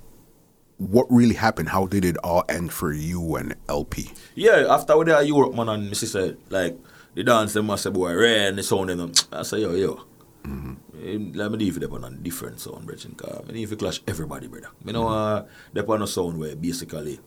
[0.77, 1.69] what really happened?
[1.69, 4.11] How did it all end for you and LP?
[4.35, 6.77] Yeah, after we there Europe, man, and my sister, like,
[7.13, 10.05] the dance, them must say, boy, rain, the sound, them, I say, yo, yo.
[10.45, 14.01] Eh, Let me leave it on a different sound, brethren, because I need to clash
[14.07, 14.69] everybody, brother.
[14.85, 17.19] You know, uh, they on a sound where basically,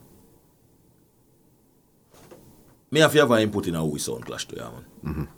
[2.90, 4.70] me have to have an input in how we sound clash to yeah,
[5.04, 5.28] man.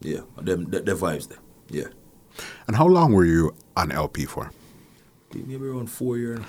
[0.00, 1.38] Yeah, and them, the, the vibes there,
[1.70, 1.88] yeah.
[2.66, 4.50] And how long were you on LP for?
[5.34, 6.40] Maybe around four years.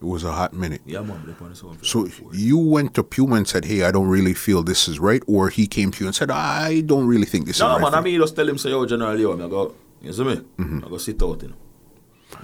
[0.00, 0.80] It was a hot minute.
[0.84, 2.44] Yeah, man, they on the sound So around four years.
[2.44, 5.48] you went to Puma and said, "Hey, I don't really feel this is right," or
[5.48, 7.84] he came to you and said, "I don't really think this No, is right." No,
[7.86, 10.24] man, I you." mean, just tell him, say, yo, General Leo, I go, you see
[10.24, 10.34] me?
[10.58, 10.84] Mm-hmm.
[10.84, 11.54] I go sit out, you know.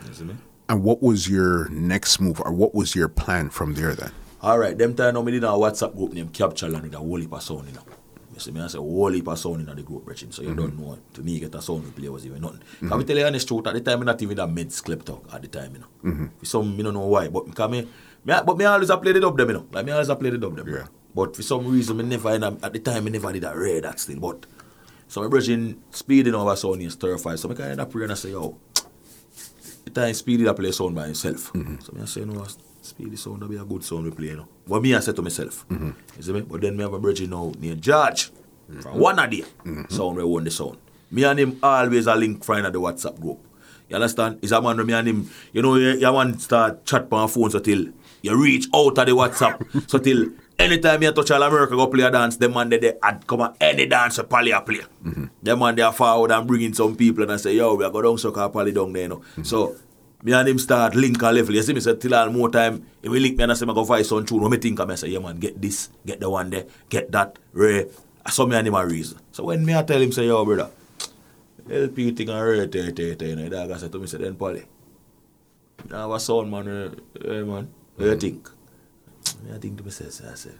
[0.06, 0.34] You see me?
[0.68, 4.12] And what was your next move, or what was your plan from there then?
[4.40, 6.98] All right, them time now me did a WhatsApp group named Capture Land with a
[6.98, 7.82] whole heap of sound, you know.
[8.38, 10.32] You see me, I say whole heap of sound in the group, Brechin.
[10.32, 10.82] So you don't mm-hmm.
[10.82, 12.60] know, to me, get a sound play was even nothing.
[12.60, 12.88] Mm-hmm.
[12.88, 15.06] Can I tell you honest truth, at the time, I not even that meds clipped
[15.06, 15.86] talk at the time, you know.
[16.04, 16.26] Mm-hmm.
[16.38, 19.10] For some, me don't know why, but because me, me, but me always a play
[19.10, 19.66] the dub them, you know.
[19.72, 20.68] Like me always a play the dub them.
[20.68, 20.86] Yeah.
[21.12, 23.98] But for some reason, me never, at the time, me never did a rare that
[23.98, 24.20] still.
[24.20, 24.46] But,
[25.08, 27.36] so my Brechin speeding over sound stir fire.
[27.36, 28.56] So me kind of pray and I say, yo,
[29.84, 31.50] the time Speedy that play sound by himself.
[31.52, 31.58] So
[31.92, 32.46] me I say, no,
[32.88, 34.48] Speedy sound that be a good sound we play, you know.
[34.66, 36.40] But me I said to myself, you see me?
[36.42, 38.30] But then me have a bridge now named George
[38.66, 38.98] from mm-hmm.
[38.98, 39.44] one of the
[39.88, 40.78] sound we own the sound.
[41.10, 43.38] Me and him always a link friend at the WhatsApp group.
[43.88, 44.38] You understand?
[44.42, 47.50] Is a man me and him, you know, you, you want start chat on phone
[47.50, 47.86] so till
[48.20, 49.90] you reach out of the WhatsApp.
[49.90, 50.26] so till
[50.58, 53.40] anytime you touch all America go play a dance, them man they, they add come
[53.40, 54.80] on any dance a Pally a play.
[55.04, 55.24] Mm-hmm.
[55.42, 57.84] Them man they are forward and bring in some people and I say, yo, we
[57.84, 59.16] are go down so Pally down there, you know.
[59.16, 59.42] Mm-hmm.
[59.44, 59.76] So
[60.22, 61.54] me and him start link a level.
[61.54, 63.66] You see me say till all more time, if we link me and I say
[63.66, 66.20] I go voice on tune, what me think I say, yeah man, get this, get
[66.20, 67.86] the one there, get that, Ray.
[68.30, 69.18] So me and him a reason.
[69.32, 70.70] So when me I tell him say, yo brother,
[71.70, 74.34] LP thing and Ray te te te, you know, I say to me say, then
[74.34, 74.64] Polly,
[75.88, 78.50] you have a sound man, hey man, what you think?
[79.44, 80.58] Me I think to myself, say, I said,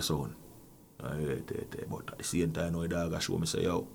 [0.00, 0.34] sound.
[1.02, 3.62] Uh, Ray te te, but at the same time, now dog I show me say,
[3.62, 3.86] yo,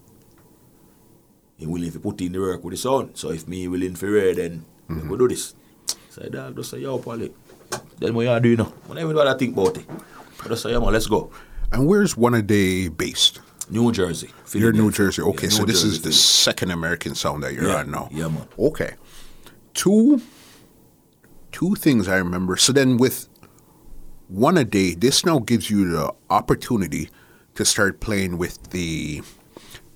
[1.58, 3.18] he willing to put in the work with the sound.
[3.18, 5.10] So if me willing for read, then we mm-hmm.
[5.10, 5.56] go do this.
[6.10, 7.34] So dog just say, yo, Polly,
[8.00, 8.74] then what you do you know?
[8.90, 9.86] I never what I think about it.
[10.44, 11.32] I just say, yeah man, let's go.
[11.72, 13.42] And where's One a Day based?
[13.70, 14.30] New Jersey.
[14.54, 15.22] You're New Jersey.
[15.22, 17.92] Okay, Yeah, so New this is Jersey, the second American sound that you're Yeah, on
[17.92, 18.10] now.
[18.12, 18.48] yeah, man.
[18.60, 18.94] Okay.
[19.74, 20.22] Two
[21.52, 22.58] two things I remember.
[22.58, 23.30] So then with
[24.28, 27.10] one a day, this now gives you the opportunity
[27.56, 29.22] to start playing with the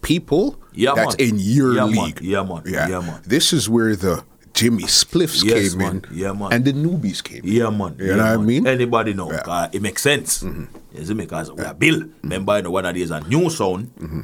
[0.01, 1.29] people Yeah, that's man.
[1.29, 2.05] in your Yeah, man.
[2.05, 2.21] league.
[2.21, 2.61] Yeah, man.
[2.65, 3.21] Yeah, man.
[3.25, 4.23] This is where the
[4.53, 6.05] Jimmy Spliffs Yes, came man.
[6.11, 6.51] in Yeah, man.
[6.53, 7.51] and the newbies came in.
[7.51, 7.95] Yeah, man.
[7.99, 8.67] You yeah, know what I mean?
[8.67, 9.31] Anybody know?
[9.31, 9.37] Yeah.
[9.39, 9.45] Mm-hmm.
[9.45, 10.43] 'cause it makes sense.
[10.43, 11.25] You see me?
[11.25, 12.03] Because we are Bill.
[12.23, 14.21] Remember, you know, one of these a new sound Mm-hmm.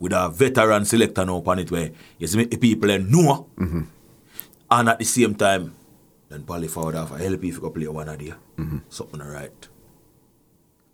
[0.00, 3.46] with a veteran selector now upon it where you see people know.
[3.58, 3.82] Mm-hmm.
[4.70, 5.74] And at the same time,
[6.28, 8.78] then Polly forward off a help if you go play one of the Mm-hmm.
[8.88, 9.68] something right.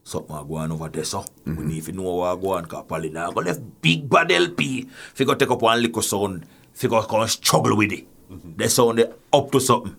[0.05, 1.57] Something I go on over there, so Mm-hmm.
[1.57, 4.31] we need to know what I go on, because Polly now go left big bad
[4.33, 4.89] LP.
[5.13, 8.07] If you go take up one little sound, if you go come struggle with it,
[8.31, 8.57] Mm-hmm.
[8.57, 9.95] the sound they up to something.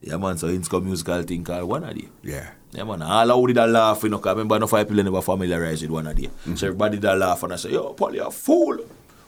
[0.00, 2.06] Yeah, man, so it's got musical thing called one of the.
[2.22, 2.50] Yeah.
[2.72, 5.22] Yeah, man, all did a laugh, you know, 'cause I remember no five people never
[5.22, 6.28] familiarized with one of the.
[6.56, 8.76] So everybody a laugh and I say, yo, you a fool.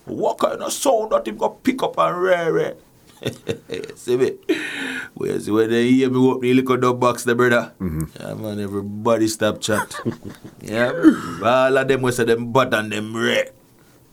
[0.05, 2.75] What kind of sound that him go pick up and rare, rare?
[3.97, 4.33] see me?
[5.15, 7.73] Well, see, when they hear me open the little dub box, the brother.
[7.81, 8.05] Mm-hmm.
[8.21, 9.95] Yeah, man, everybody stop chat.
[10.63, 10.93] yeah,
[11.43, 13.51] all of them will say them butt and them rare.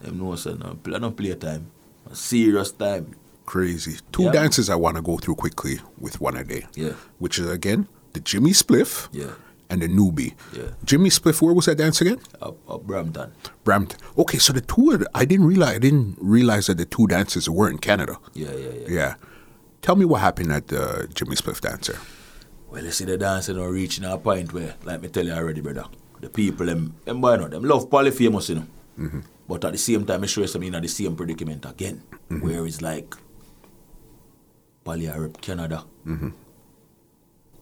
[0.01, 1.67] Them know, say, no, play, no play time.
[2.11, 3.15] A serious time.
[3.45, 3.97] Crazy.
[4.11, 4.31] Two Yeah.
[4.31, 6.65] dances I want to go through quickly with one a day.
[6.75, 6.93] Yeah.
[7.19, 9.31] Which is again the Jimmy Spliff Yeah.
[9.69, 10.33] And the newbie.
[10.55, 10.69] Yeah.
[10.85, 12.19] Jimmy Spliff, where was that dance again?
[12.41, 13.33] Up, up Brampton.
[13.65, 13.99] Brampton.
[14.17, 17.05] Okay, so the two of the, I didn't realize I didn't realize that the two
[17.07, 18.17] dances were in Canada.
[18.33, 18.87] Yeah, yeah, yeah.
[18.87, 19.15] Yeah.
[19.81, 21.97] Tell me what happened at the Jimmy Spliff dancer.
[22.71, 25.59] Well, you see the dance now reaching a point where, like me tell you already,
[25.59, 25.85] brother,
[26.21, 28.67] the people, them, them boy, know, them love Polyphemus, you know.
[28.97, 29.19] Mm-hmm.
[29.49, 32.39] But at the same time, I show you something in the same predicament again, Mm-hmm.
[32.45, 33.15] where it's like,
[34.85, 36.29] Poly Arab Canada, Mm-hmm.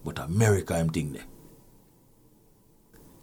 [0.03, 1.23] but America, I'm thinking there.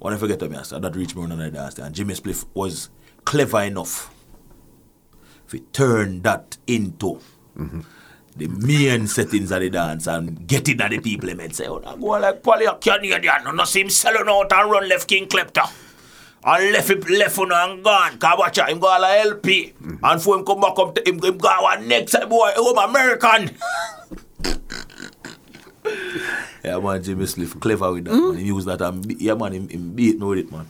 [0.03, 2.15] When I forget to me, I said that reach me on the dance, and Jimmy
[2.15, 2.91] Spliff was
[3.25, 4.13] clever enough
[5.51, 7.21] to turn that into
[8.35, 11.79] the main settings of the dance and get it at the people and say, oh,
[11.79, 15.07] now go like Polly a Canadian, no, no see him selling out and run left
[15.07, 15.71] King Klepto.
[16.45, 18.19] And left him left on and gone.
[18.19, 19.73] Cause watch out, him go all a LP.
[19.81, 20.05] Mm-hmm.
[20.05, 22.91] And for him come back up to him, him go one next time, boy, home
[22.91, 23.57] American.
[26.65, 28.37] yeah, man, Jimmy Spliff clever with that, man.
[28.37, 30.67] He used that and be- yeah, man, him, him beat me with it, man.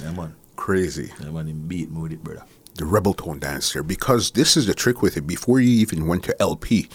[0.00, 0.34] Yeah, man.
[0.56, 1.10] Crazy.
[1.20, 2.44] Yeah, man, him beat me with it, brother.
[2.76, 3.82] The rebel tone dancer.
[3.82, 5.26] Because this is the trick with it.
[5.26, 6.88] Before you even went to LP,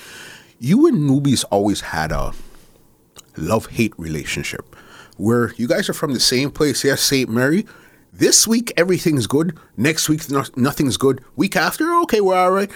[0.59, 2.33] you and Newbies always had a
[3.37, 4.75] love hate relationship
[5.17, 6.83] where you guys are from the same place.
[6.83, 7.29] Yes, St.
[7.29, 7.65] Mary.
[8.11, 9.57] This week, everything's good.
[9.77, 11.23] Next week, no, nothing's good.
[11.35, 12.71] Week after, okay, we're all right.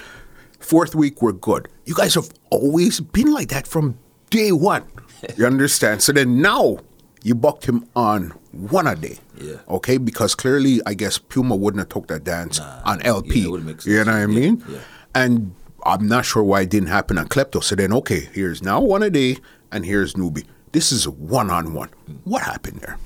[0.59, 1.67] Fourth week, we're good.
[1.85, 3.97] You guys have always been like that from
[4.33, 4.83] day one.
[5.37, 6.01] You understand?
[6.03, 6.79] So then now
[7.23, 9.19] you bucked him on one a day.
[9.39, 9.55] Yeah.
[9.69, 13.39] Okay, because clearly, I guess Puma wouldn't have took that dance on LP.
[13.39, 14.61] yeah, You know what I mean?
[14.67, 14.79] yeah.
[15.15, 15.55] And
[15.85, 17.63] I'm not sure why it didn't happen on Klepto.
[17.63, 19.37] So then, okay, here's now one a day,
[19.71, 20.43] and here's Newbie.
[20.73, 21.89] This is one on one.
[22.25, 22.97] What happened there?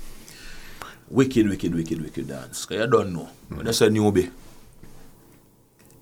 [1.10, 2.66] Wicked, wicked, wicked, wicked dance.
[2.66, 3.30] Cause you don't know.
[3.50, 3.72] When I mm-hmm.
[3.72, 4.32] say newbie,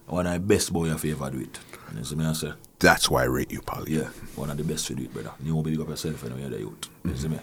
[0.08, 1.60] one of the best boy I have ever do it.
[1.96, 2.54] You see me I say?
[2.80, 3.94] That's why I rate you, Polly.
[3.94, 5.32] Yeah, one of the best to do it, brother.
[5.44, 6.90] You won't big up yourself when you're the youth.
[7.04, 7.40] You see me?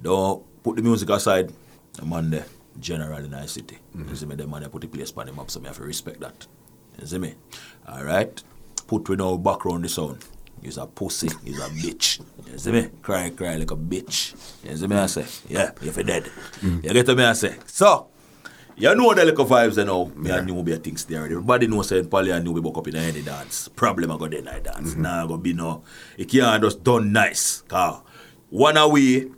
[0.00, 1.52] Don't put the music aside.
[1.94, 2.46] The man there,
[2.78, 3.78] general in our city.
[3.94, 4.36] You see me?
[4.36, 6.46] The man there put the place on the map, so me have to respect that.
[7.00, 7.34] You see me?
[7.88, 8.42] All right?
[8.86, 10.24] Put with no background the sound.
[10.62, 11.30] He's a pussy.
[11.42, 12.20] He's a bitch.
[12.50, 12.90] You see me?
[13.00, 14.34] Cry, cry like a bitch.
[14.62, 14.96] You see me?
[14.96, 16.30] I say, yeah, you're dead.
[16.62, 17.24] You get to me?
[17.24, 17.56] I say.
[17.66, 18.08] So,
[18.80, 20.06] you know the little vibes and know.
[20.16, 21.24] Me and Newbie things there.
[21.24, 23.68] Everybody knows saying Polly and Newbie buck up in any dance.
[23.68, 24.92] Problem I in that dance.
[24.92, 25.02] Mm-hmm.
[25.02, 25.82] Nah, go be no.
[26.16, 27.62] It can't just done nice.
[27.62, 28.02] Car
[28.50, 29.30] one away,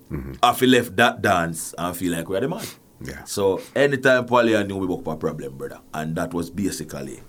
[0.43, 2.65] I feel left that dance and feel like we're the man.
[3.01, 3.25] Yeah.
[3.25, 5.81] So anytime Polly and Newbie buck up a problem, brother.
[5.93, 7.21] And that was basically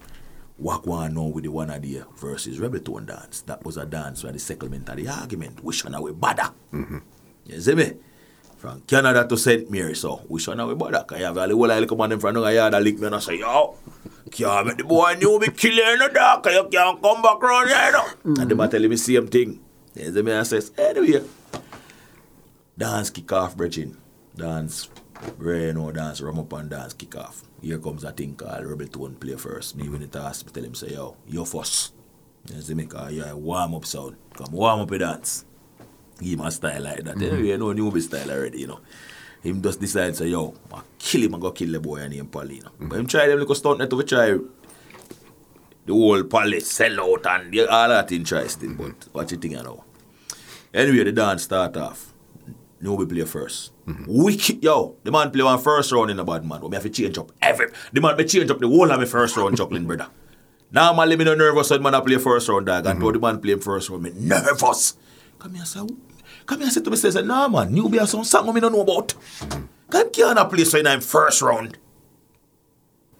[0.57, 3.41] what one know with the one idea versus Rebel Tone dance.
[3.41, 5.64] That was a dance where the settlement of the argument.
[5.64, 6.53] Which one are we bother?
[6.72, 6.99] Mm-hmm.
[7.45, 7.94] You see me?
[8.64, 9.69] From Canada to St.
[9.69, 11.03] Mary, so which one are we bother?
[11.03, 12.98] Cause you have a whole lot of come on them from the yard and lick
[12.98, 13.76] me and I say, yo,
[14.31, 17.22] can't make the boy new be kill you in the dark, 'cause you can't come
[17.22, 18.06] back around here, you know.
[18.23, 18.41] Mm.
[18.41, 19.60] And them are telling me same thing.
[19.95, 20.31] You see me?
[20.31, 21.23] I says, anyway,
[22.77, 23.98] dance kick off, brethren.
[24.34, 24.88] Dance,
[25.38, 27.44] rain or dance, rum up and dance kick off.
[27.61, 29.76] Here comes a thing called Rebel Tone play first.
[29.76, 31.91] Me when it ask me, tell him say, yo, you first.
[32.49, 32.85] You see me?
[32.85, 34.15] Cause you're warm up sound.
[34.38, 35.44] Come warm up a dance.
[36.22, 37.15] Him a style like that.
[37.22, 37.88] Anyway, you know, mm-hmm.
[37.88, 38.80] newbie style already, you know.
[39.41, 42.56] Him just decide say, yo, I kill him, I go kill the boy named Polly,
[42.56, 42.69] you know.
[42.69, 42.88] Mm-hmm.
[42.88, 44.38] But him try them little stunt net to try
[45.85, 49.10] the whole palace sell out and all that try still, but mm-hmm.
[49.11, 49.84] what you think you know?
[50.73, 52.14] Anyway, the dance start off.
[52.80, 53.69] Nobody play 1st
[54.07, 56.61] Wicked, yo, the man play one first round in a bad man.
[56.61, 57.68] We have to change up every.
[57.94, 60.07] The man be change up the whole of my first round juggling, brother.
[60.72, 62.85] Normally me no nervous when man a play first round, dog.
[62.85, 64.98] And mm the man play him first round, me nervous.
[65.43, 65.81] Come here, say,
[66.45, 68.69] come here, say to me, say, nah, man, you be a some song me no
[68.69, 69.13] know about.
[69.89, 71.77] Come can't a play so in him first round.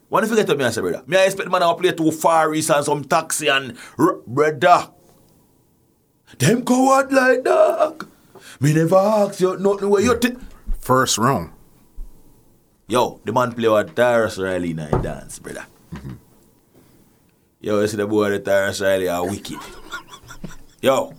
[0.07, 1.03] What if you get to me, I say, brother?
[1.05, 4.87] Me I expect man to play too far east and some taxi and r- brother.
[6.39, 8.07] Them coward like dog.
[8.61, 10.39] Me never ask you nothing where you think.
[10.79, 11.51] First round.
[12.87, 15.65] Yo, the man play with Tarrus Riley a dance, brother.
[15.93, 16.13] Mm-hmm.
[17.59, 19.59] Yo, you see the boy the Tarrus Riley are wicked.
[20.81, 21.13] yo,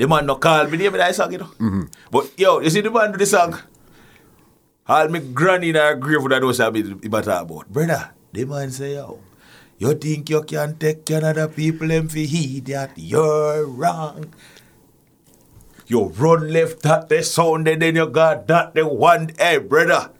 [0.00, 1.52] the man no call me name in that song, you know.
[1.60, 1.82] Mm-hmm.
[2.10, 3.58] But yo, you see the man do the song.
[4.88, 7.68] All me granny in her grave that knows what me talk about.
[7.68, 9.20] Brother, the man say, yo,
[9.76, 14.32] you think you can take Canada people them for heed that you're wrong.
[15.86, 20.12] You run left at the sound and then you got that the one hey brother.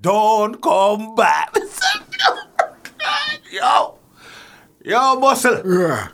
[0.00, 1.54] Don't come back.
[3.52, 3.98] yo.
[4.82, 5.62] Yo, muscle.
[5.64, 6.08] Yeah.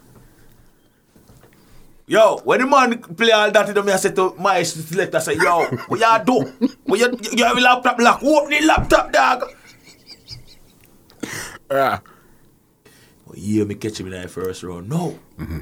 [2.08, 5.18] Yo, when the man play all that, you know, me I say to my selector,
[5.18, 6.68] say, yo, what you do?
[6.84, 8.22] What you, you have a laptop lock?
[8.22, 9.50] Open the laptop, dog.
[11.68, 11.98] Yeah.
[13.26, 14.88] But yeah, me catch him in the first round.
[14.88, 15.18] No.
[15.36, 15.58] Mm-hmm.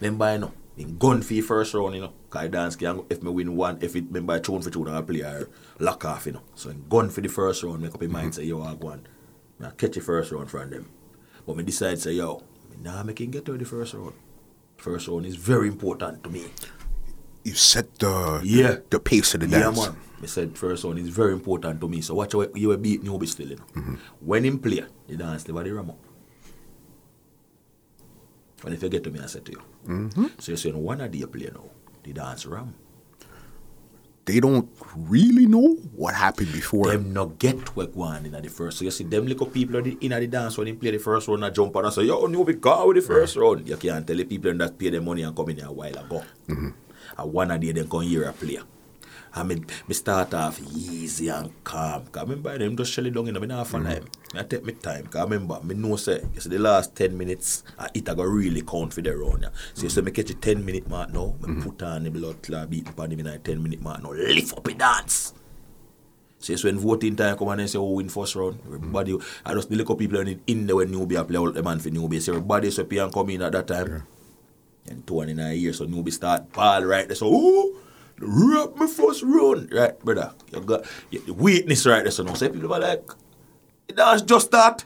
[0.00, 2.12] Remember, you know, in gun for first round, you know.
[2.30, 5.02] Cause I dance, can, if me win one, if it remember tune for tune, I
[5.02, 5.48] play or
[5.80, 6.42] lock off, you know.
[6.54, 8.40] So in gun for the first round, make up your mind, mm-hmm.
[8.40, 9.04] say, yo, I go on.
[9.60, 10.88] I catch the first round from them.
[11.44, 14.14] But me decide, say, yo, me nah, me can get to the first round.
[14.80, 16.46] First round is very important to me.
[17.44, 18.78] You set the Yeah.
[18.90, 19.78] the pace of the Yeah, dance.
[19.78, 19.96] man.
[20.22, 22.00] I said first one is very important to me.
[22.02, 23.64] So watch how you will beat Newbie still, you know.
[23.76, 23.94] Mm-hmm.
[24.20, 25.98] When him play, the dance the ram up.
[28.64, 29.62] And if you get to me, I said to you.
[29.88, 30.26] Mm-hmm.
[30.38, 31.64] So you're saying one of the play now,
[32.04, 32.74] the dance ram.
[34.30, 36.86] They don't really know what happened before.
[36.86, 38.78] Them not get what one in the first.
[38.78, 40.98] So you see them little people in the, in the dance when they play the
[40.98, 43.42] first round and jump on and say, yo, Newbie go with the first mm-hmm.
[43.42, 43.68] round.
[43.68, 45.98] You can't tell the people that pay them money and come in here a while
[45.98, 46.22] ago.
[46.48, 46.68] Mm-hmm.
[47.18, 48.60] And one of the them come here a play.
[49.32, 52.06] I mean, me start off easy and calm.
[52.06, 54.04] Cause remember them just shell it down in the half an time.
[54.34, 55.06] I take me time.
[55.06, 58.62] Cause remember, me know say, see the last 10 minutes, uh, it a go really
[58.62, 59.42] count for the round.
[59.42, 59.48] Yeah.
[59.74, 59.92] So you mm.
[59.92, 61.62] see me catch a 10 minute mark now, me mm-hmm.
[61.62, 64.52] put on the blood clot beating upon him in a 10 minute mark now, lift
[64.56, 65.34] up a dance.
[66.40, 68.54] So it's when voting time come and say, oh, win first round.
[68.62, 68.74] Mm-hmm.
[68.74, 71.78] Everybody, I just the little people in, in there when newbie play all the man
[71.78, 72.20] for newbie.
[72.20, 74.06] So everybody so and come in at that time.
[74.88, 77.14] And two and in a year, so newbie start ball right there.
[77.14, 77.76] So, ooh,
[78.20, 79.72] rap me first round.
[79.72, 80.32] Right, brother.
[80.52, 82.12] You got you, the weakness right there.
[82.12, 83.10] So now, say people are like,
[83.88, 84.84] that's just that.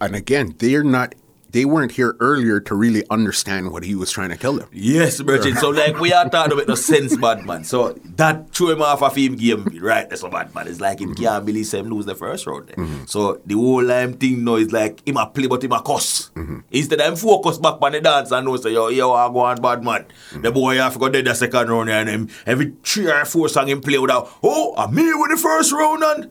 [0.00, 1.14] And again, they're not.
[1.50, 4.68] They weren't here earlier to really understand what he was trying to tell them.
[4.72, 5.56] Yes, Virgin.
[5.56, 7.64] So like we are talking about no sense bad man.
[7.64, 10.08] So that threw him off of him game, right?
[10.08, 10.68] That's a bad man.
[10.68, 12.68] It's like him can't believe him lose the first round.
[12.68, 12.76] there.
[12.76, 13.04] Mm-hmm.
[13.06, 16.30] So the whole time thing now is like him a play but him a cuss.
[16.36, 16.60] Mm-hmm.
[16.70, 19.40] Instead of him focus back on the dance and know say yo, yo, I go
[19.40, 20.06] on bad man.
[20.30, 20.54] The mm-hmm.
[20.54, 23.68] boy have to go dead the second round and him every three or four song
[23.68, 26.30] him play without oh I'm me with the first round and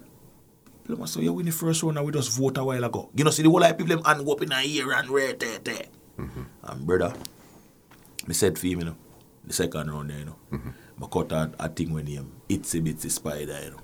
[1.06, 3.10] Say, you win the first round and we just vote a while ago.
[3.14, 4.92] You know, see the whole lot of people them hand go up in a ear
[4.92, 5.86] and right there, there.
[6.64, 7.14] And brother,
[8.28, 8.96] me said for him, you know,
[9.46, 11.04] the second round there, you know, mm-hmm.
[11.04, 13.80] I cut out a thing when him Itsy Bitsy Spider, you know.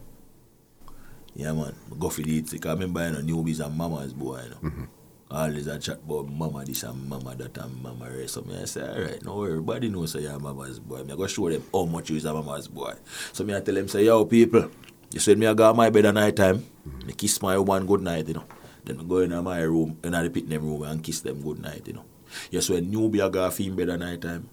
[1.35, 1.75] Yeah, man.
[1.91, 4.49] I go for the Itsy, because I remember, you know, newbies and mama's boy, you
[4.49, 4.55] know.
[4.57, 4.83] Mm-hmm.
[5.31, 8.35] Always a chat about mama this and mama that and mama rest.
[8.35, 11.03] So me I say, alright, no worry, everybody knows say you're mama's boy.
[11.03, 12.93] Me I go show them how much you is a mama's boy.
[13.33, 14.69] So me I tell them, say, yo, people,
[15.11, 16.65] you said me I go to my bed at night time,
[17.05, 18.45] me kiss my woman good night, you know.
[18.83, 21.59] Then I go in my room, in the pit them room and kiss them good
[21.59, 22.05] night, you know.
[22.51, 24.49] Yes, when newbie I go to in bed at night time,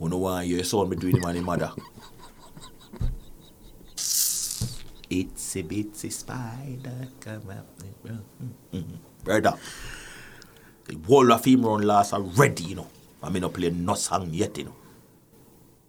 [0.00, 1.72] you know why your son between him and his mother.
[5.10, 7.66] It's a bitsy spider come up.
[8.72, 8.96] Mm-hmm.
[9.24, 9.54] Brother,
[10.86, 12.88] the whole of him run last already, you know.
[13.22, 14.76] I mean, not play no song yet, you know.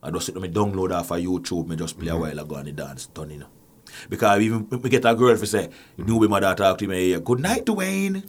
[0.03, 2.22] I just sit on me download off of YouTube, me just play a mm-hmm.
[2.22, 3.48] while ago and the dance done, you know.
[4.09, 6.03] Because even me get a girl for say, mm-hmm.
[6.03, 8.23] newbie mother talk to me, good night, Dwayne.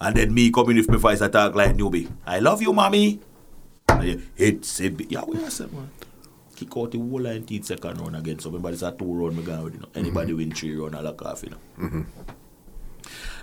[0.00, 2.10] And then me coming with my voice I talk like newbie.
[2.24, 3.20] I love you, mommy.
[4.00, 5.90] You, It's a bit, yeah, we I said, man.
[6.54, 8.38] Kick out the whole line teeth second round again.
[8.38, 9.86] So this a two round me going with, you know.
[9.86, 9.98] Mm-hmm.
[9.98, 12.06] Anybody win three round, I lock off, you know.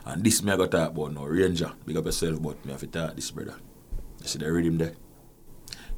[0.06, 1.26] And this me I got talk about now.
[1.26, 3.56] Ranger, big up yourself, but me have to talk this, brother.
[4.22, 4.94] You see the rhythm there?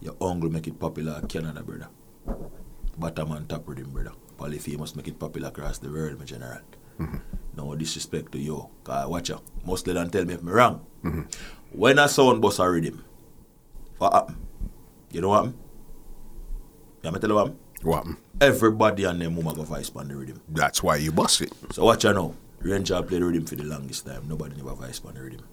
[0.01, 1.89] Your uncle make it popular in Canada, brother.
[2.97, 4.11] Bottom and top rhythm, brother.
[4.37, 6.59] Polyphemus make it popular across the world, my general.
[6.99, 7.17] Mm-hmm.
[7.55, 8.69] No disrespect to you.
[8.83, 9.43] Cause watch out.
[9.65, 10.85] Mostly don't tell me if me wrong.
[11.03, 11.23] Mm-hmm.
[11.71, 13.03] When I sound bust a rhythm,
[13.97, 14.37] what happen?
[15.11, 15.59] You know what happen?
[17.03, 17.59] You me tell you what happen?
[17.81, 18.07] What?
[18.41, 20.41] Everybody and them woman go vice on the rhythm.
[20.49, 21.53] That's why you bust it.
[21.71, 22.35] So watch out now.
[22.59, 24.27] Ranger played the rhythm for the longest time.
[24.27, 25.45] Nobody never vice on the rhythm.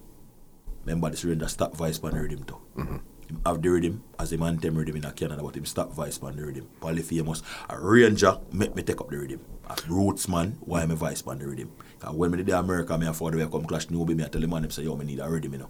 [0.85, 2.61] Remember this Ranger stop vice on the rhythm too.
[2.77, 3.03] Him
[3.45, 6.21] have the rhythm as a man them rhythm in a Canada, but him stop vice
[6.23, 6.69] on the rhythm.
[6.81, 9.41] Probably Polyphemus, a Ranger make me take up the rhythm.
[9.69, 11.73] A Roots man, why me vice on the rhythm?
[11.99, 14.29] Cause when me did America, me afford the way I come clash newbie, me I
[14.29, 15.69] tell the man him say, yo, me need a rhythm, you know.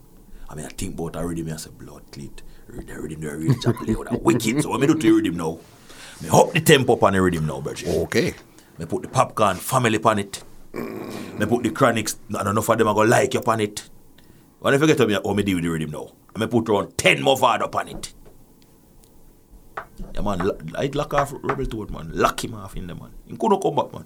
[0.49, 2.43] I mean, I think about a rhythm, me I say, blood cleat.
[2.69, 4.63] The rhythm, the Ranger play with a wicked.
[4.63, 5.59] So what me do to the rhythm now?
[6.21, 7.89] Me up the tempo on the rhythm now, Bridget.
[7.89, 8.35] Okay.
[8.79, 10.43] Me put the popcorn family on it.
[10.75, 13.89] Me put the chronics, and enough of them are going to like you on it.
[14.59, 16.13] When I forget to me how me deal with the rhythm now.
[16.37, 18.13] I me put around 10 more vard up on it.
[20.15, 22.11] Yeah, man, I'd lock off Rebel Tone, man.
[22.13, 23.13] Lock him off in there, man.
[23.27, 24.05] He couldn't come back, man.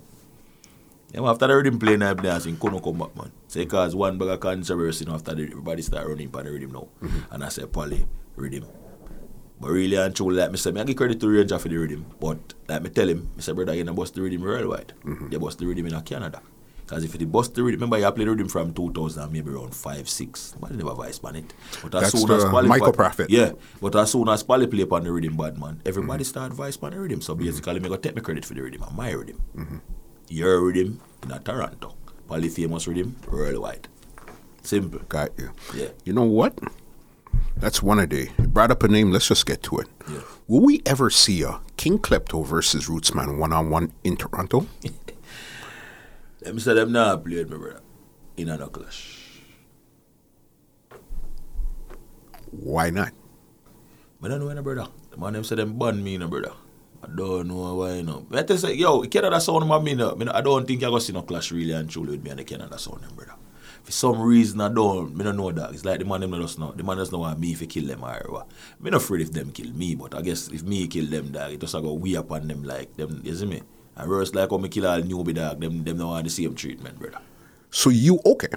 [1.12, 3.32] Yeah, man, after the rhythm playing, I dance, he couldn't come back, man.
[3.48, 6.52] Say, cause one bag of controversy, you know, after the, everybody start running for the
[6.52, 6.86] rhythm now.
[7.02, 7.34] Mm-hmm.
[7.34, 8.64] And I say, Polly, rhythm.
[9.60, 11.78] But really and truly, like me say, me I give credit to Ranger for the
[11.78, 12.06] rhythm.
[12.20, 14.92] But like me tell him, me say, brother, you know, bust the rhythm worldwide.
[15.04, 15.30] Mm-hmm.
[15.30, 16.40] They bust the rhythm in Canada.
[16.90, 19.72] Because if you bust the rhythm, remember you played the rhythm from 2000, maybe around
[19.72, 20.54] 5, 6.
[20.60, 21.54] But never vice man it.
[21.84, 23.30] But as That's soon as Polly Michael Prophet.
[23.30, 23.52] Yeah.
[23.80, 26.28] But as soon as Polly play upon the rhythm, bad man, everybody mm-hmm.
[26.28, 27.20] start vice upon the rhythm.
[27.20, 27.44] So mm-hmm.
[27.44, 29.40] basically, me go take me credit for the rhythm and my rhythm.
[29.56, 29.76] Mm-hmm.
[30.30, 31.94] Your rhythm in a Toronto.
[32.26, 33.86] Polly famous rhythm worldwide.
[34.64, 34.98] Simple.
[35.08, 35.52] Got you.
[35.72, 35.90] Yeah.
[36.04, 36.58] You know what?
[37.56, 38.30] That's one a day.
[38.36, 39.12] You brought up a name.
[39.12, 39.86] Let's just get to it.
[40.10, 40.22] Yeah.
[40.48, 44.66] Will we ever see a King Klepto versus Rootsman one on one in Toronto?
[46.40, 47.80] Them say them not played me, brother.
[48.36, 49.40] In a clash.
[52.50, 53.12] Why not?
[54.22, 54.88] I don't know brother.
[55.10, 56.52] The man them say them ban me, no brother.
[57.02, 58.26] I don't know why, no.
[58.28, 60.16] But I say, yo, Canada sound man, me, no.
[60.32, 62.38] I don't think you're going to see no clash really and truly with me and
[62.40, 63.34] the Canada sound, them, brother.
[63.82, 65.72] For some reason, I don't, me don't know that.
[65.72, 66.72] It's like the man them just know.
[66.72, 68.50] The man just know want me if he kill them or what.
[68.78, 71.52] Me not afraid if them kill me, but I guess if me kill them, dog,
[71.52, 73.62] it just go we upon them like them, you see me?
[74.00, 76.54] And worse like how me kill all newbie dog, them, them don't want the same
[76.54, 77.18] treatment, brother.
[77.70, 78.48] So you okay?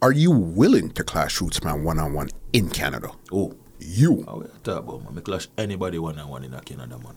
[0.00, 3.10] Are you willing to clash Rootsman one on one in Canada?
[3.30, 4.12] Oh, You.
[4.12, 5.14] We talk about man?
[5.14, 7.16] Me clash anybody one on one in a Canada man.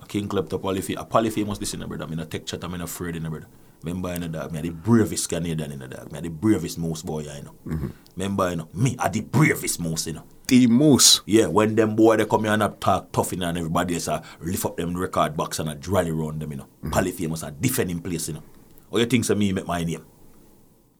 [0.00, 2.06] A king polyphy, a Polyphemus this in a brother.
[2.06, 3.46] Me no take chat, I'm not afraid in a brother.
[3.82, 6.10] Remember in a dog, me a the bravest Canadian in a dog.
[6.10, 7.54] Me a the bravest mouse boy, you know.
[7.66, 7.88] Mm-hmm.
[8.16, 10.24] Remember, you know, me a the bravest mouse, you know.
[10.46, 11.22] The Moose.
[11.26, 14.22] Yeah, when them boy they come here and a talk tough and everybody else a
[14.40, 16.64] lift up them record box and a rally round them, you know.
[16.64, 16.90] Mm-hmm.
[16.90, 18.42] Polyphemus a defending place, you know.
[18.90, 20.04] What you think say me make my name?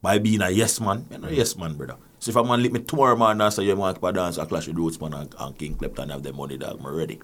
[0.01, 1.97] By being a yes man, you know, yes man, brother.
[2.19, 4.45] So if a man lick me tomorrow man and say you want to dance a
[4.45, 7.21] clash with Roots man and, and King Klepto have them money dog, me ready.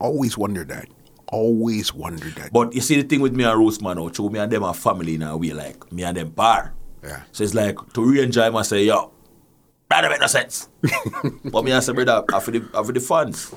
[0.00, 0.88] Always wondered that.
[1.28, 2.52] Always wondered that.
[2.52, 4.64] But you see the thing with me and Roots man, oh, true, me and them
[4.64, 6.74] are family in a way, like me and them bar.
[7.02, 7.22] Yeah.
[7.30, 9.12] So it's like to re-enjoy him, I say, yo,
[9.90, 10.68] that don't make no sense.
[11.44, 13.52] but me I say, brother, for the for the fans.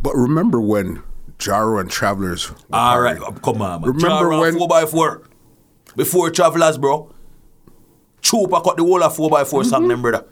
[0.00, 1.02] But remember when
[1.38, 2.50] Jaro and Travelers.
[2.50, 3.42] were All right, partying?
[3.42, 3.90] come on, man.
[3.90, 5.22] Remember Jara when- four by four
[5.96, 7.12] before travelers, bro.
[8.22, 9.68] Chupa cut the whole of four by 4 Mm-hmm.
[9.70, 10.26] song, them brother.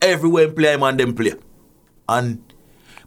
[0.00, 1.34] Everywhere him play, man, them play.
[2.08, 2.42] And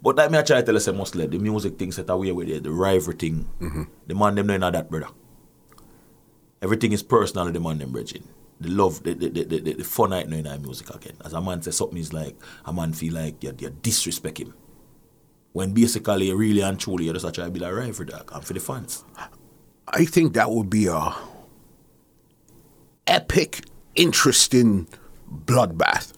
[0.02, 2.50] but like me, I try to tell us, mostly the music thing set away with
[2.50, 3.48] it, the rivalry thing.
[3.62, 3.84] Mm-hmm.
[4.08, 5.08] The man them know that, brother.
[6.62, 8.28] Everything is personal, the man them bridging.
[8.60, 11.18] The love, the, the, the, the, the fun night now in our music again.
[11.26, 12.36] As a man say something is like,
[12.66, 14.54] a man feel like you, you disrespect him.
[15.54, 18.44] When basically, really and truly, you just try to be like right for that and
[18.46, 19.04] for the fans.
[19.88, 21.16] I think that would be a
[23.08, 23.62] epic,
[23.96, 24.88] interesting
[25.46, 26.14] bloodbath.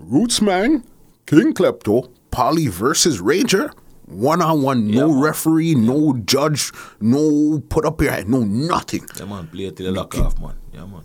[0.00, 0.84] Rootsman,
[1.26, 3.72] King Klepto, Polly versus Ranger.
[4.06, 5.24] One on one, no Yeah.
[5.28, 9.04] referee, no judge, no put up your hand, no nothing.
[9.18, 10.54] Yeah, man, play it till the lock off, man.
[10.72, 11.02] Yeah, man.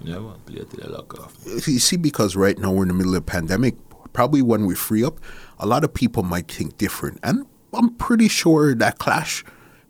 [0.00, 1.36] Yeah, man, play till the lock off.
[1.46, 3.74] You see, because right now we're in the middle of a pandemic,
[4.12, 5.20] probably when we free up,
[5.58, 7.18] a lot of people might think different.
[7.22, 9.44] And I'm pretty sure that clash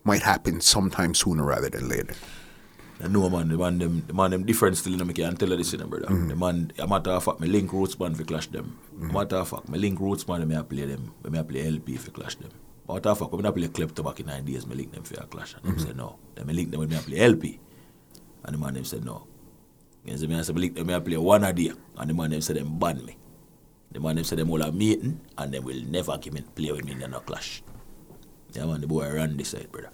[0.04, 2.14] might happen sometime sooner rather than later.
[3.02, 5.36] I know man, the man them the man them different still, you know, me can
[5.36, 6.06] tell you this, you know, brother.
[6.06, 6.28] Mm-hmm.
[6.28, 8.78] The man, a matter of fact, me link Rootsman for clash them.
[9.02, 12.10] A matter of fact, me link roots me I play them, I play LP for
[12.10, 12.50] clash them.
[12.88, 15.20] Matter of fact, when I play Klepto back in nine days, me link them for
[15.20, 15.88] a clash, and them mm-hmm.
[15.88, 16.16] say no.
[16.34, 17.60] Then me link them when I play LP,
[18.44, 19.26] and the man them said no.
[20.06, 22.10] You see me I say me link them, me I play one a day, and
[22.10, 23.16] the man them say them ban me.
[23.92, 26.72] The man them say them all a meeting, and they will never give me play
[26.72, 27.62] with me in no clash.
[28.52, 29.90] Yeah man, the boy run this side, brother.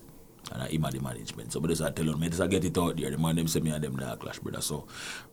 [0.52, 1.52] And I him the management.
[1.52, 3.10] So but just I tell him, me just I get it out there.
[3.10, 4.60] The man them say me and them not clash, brother.
[4.60, 4.86] So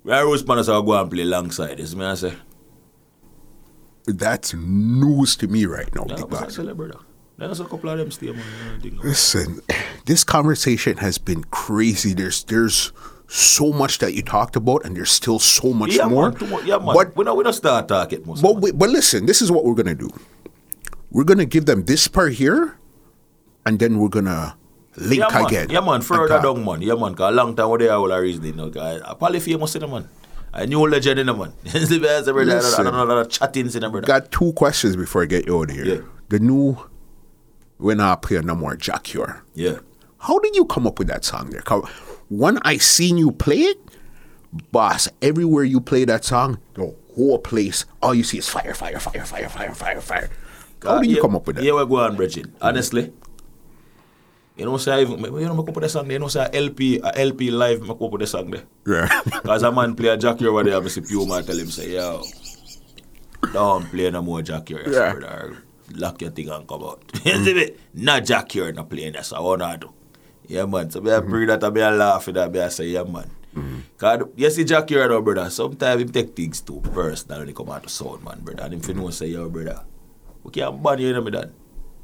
[0.04, 1.78] we are Rose Pandas I go and play alongside.
[1.78, 2.34] This me I say.
[4.06, 6.56] That's news to me right now, Yeah, Big Boss.
[6.58, 7.00] brother.
[7.38, 8.38] There's a couple of them stay man.
[8.38, 9.02] you know, thing, no.
[9.04, 9.62] Listen,
[10.06, 12.14] this conversation has been crazy.
[12.14, 12.92] There's there's
[13.32, 16.32] so much that you talked about, and there's still so much Yeah, more.
[16.32, 16.94] man, yeah, man.
[16.96, 18.42] But we don't we don't start talking most.
[18.42, 20.10] but wait, but listen, this is what we're gonna do.
[21.12, 22.78] We're gonna give them this part here,
[23.66, 24.58] and then we're gonna
[24.98, 25.46] link yeah, man.
[25.46, 25.70] again.
[25.70, 26.02] Yeah, man.
[26.02, 26.82] Further down, man.
[26.82, 27.14] Yeah, man.
[27.14, 28.72] Cause a long time they are all a reason, you know.
[28.76, 30.10] I probably famous in the man.
[30.52, 31.54] I knew legend in the man.
[31.66, 32.52] You see me as a brother.
[32.52, 32.84] I don't- Listen.
[32.86, 34.08] know a lot of in the brother.
[34.08, 35.86] Got two questions before I get you out of here.
[35.86, 36.02] Yeah.
[36.30, 36.78] The new
[37.78, 39.44] when I play no more Jack Cure.
[39.54, 39.78] Yeah.
[40.18, 41.62] How did you come up with that song there?
[42.30, 43.78] When I seen you play it,
[44.72, 49.00] boss, everywhere you play that song, the whole place, all you see is fire, fire,
[49.00, 50.30] fire, fire, fire, fire, fire.
[50.84, 51.66] How Uh, did you yeah, come up with that?
[51.66, 52.48] Yeah, we go on, Bridget.
[52.62, 53.12] Honestly.
[54.56, 56.14] You know, say, even, you know, I come up with song there.
[56.14, 58.64] You know, say, a LP, a LP live, I come up with the song there.
[58.86, 59.22] Yeah.
[59.26, 62.24] Because a man play a Jack over there, obviously, Pure man tell him, say, yo,
[63.54, 65.14] don't play no more Jack here, Yeah.
[65.14, 65.64] brother.
[65.96, 67.02] Lock your thing and come out.
[67.26, 67.72] you see me?
[67.96, 69.94] Not Jack here, not playing that, so I want to do.
[70.50, 70.90] Yeah, man.
[70.90, 73.30] So, I pray that I be a laugh at that, I say, yeah, man.
[73.56, 73.80] Mm-hmm.
[73.94, 77.54] Because, you see Jack here, now, brother, sometimes he take things too personal when he
[77.54, 78.64] come out to sound, man, brother.
[78.64, 79.86] And if you know, say, yo, brother,
[80.44, 81.54] we can't ban you, you know me, dad.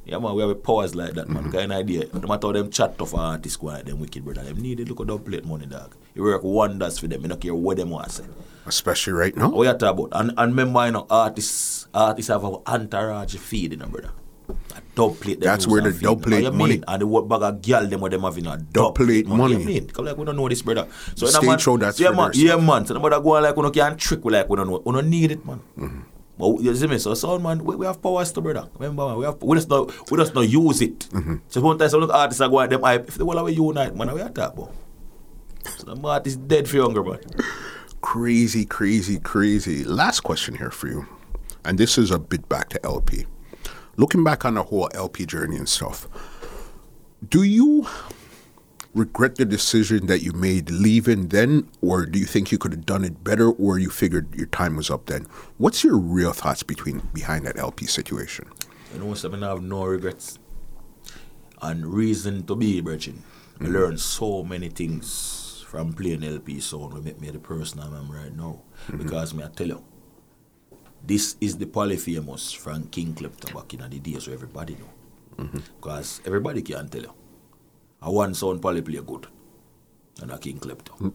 [0.05, 1.45] Yeah, man, we have powers like that, man.
[1.45, 1.57] Mm-hmm.
[1.57, 2.05] Kind of idea.
[2.13, 4.43] No matter how them chat tough artists go them wicked, brother.
[4.43, 4.87] Them need it.
[4.87, 5.95] Look at them plate money, dog.
[6.13, 7.23] You work wonders for them.
[7.23, 8.23] You don't care what them want to say.
[8.67, 9.49] Especially right now.
[9.49, 10.09] What you talk about?
[10.11, 14.11] And, and remember, you know, artists, artists have an entourage feed, you know, brother.
[14.49, 15.39] A dub plate.
[15.41, 16.83] That's where the dub plate money- mean?
[16.87, 19.53] And the what bag of girl them what them having a dub, plate money.
[19.55, 19.87] you mean?
[19.89, 20.87] Come like we don't know this, brother.
[21.15, 22.31] So a man, show, that's yeah, man.
[22.33, 22.85] Yeah, man.
[22.85, 24.81] So nobody go on like we don't can trick we like we don't know.
[24.85, 25.61] We don't need it, man.
[25.77, 25.99] Mm-hmm.
[26.37, 28.67] But you see me, so sound man, we, we have powers to brother.
[28.77, 30.99] Remember, man, we have we just not we just not use it.
[30.99, 31.35] Mm-hmm.
[31.47, 33.07] So sometimes some artists are going them hype.
[33.07, 34.73] If they want to unite, man, we are talk about.
[35.77, 37.19] So the artist dead for younger, man.
[38.01, 39.83] Crazy, crazy, crazy.
[39.83, 41.07] Last question here for you.
[41.63, 43.25] And this is a bit back to LP.
[43.97, 46.07] Looking back on the whole LP journey and stuff,
[47.27, 47.87] do you
[48.93, 52.85] regret the decision that you made leaving then, or do you think you could have
[52.85, 55.27] done it better, or you figured your time was up then?
[55.57, 58.49] What's your real thoughts between behind that LP situation?
[58.93, 60.39] You know, so I have no regrets.
[61.61, 63.15] And reason to be, Bridget.
[63.59, 63.73] I mm.
[63.73, 68.11] learned so many things from playing LP sound will make me the person I am
[68.11, 68.61] right now.
[68.87, 68.97] Mm-hmm.
[68.97, 69.83] Because me I tell you,
[71.07, 75.43] this is the polyphemus from King Klepto back in the where everybody know.
[75.43, 75.59] Mm-hmm.
[75.79, 77.13] Because everybody can tell you.
[78.01, 79.27] I one sound poly play good.
[80.21, 81.11] And a King Klepto.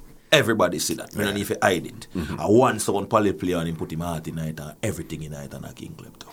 [0.32, 1.12] Everybody see that.
[1.12, 2.06] Don't need to hide it.
[2.14, 2.40] Mm-hmm.
[2.40, 5.32] I one sound poly play and him put him heart in it and everything in
[5.32, 6.26] it and a King Klepto.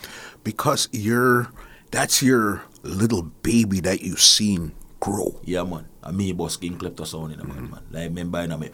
[0.44, 1.50] Because you're
[1.90, 5.40] that's your little baby that you've seen grow.
[5.44, 5.86] Yeah, man.
[6.04, 7.82] And me boss King Klepto sound, you know, man, man.
[7.90, 8.70] Like, remember, you know, me,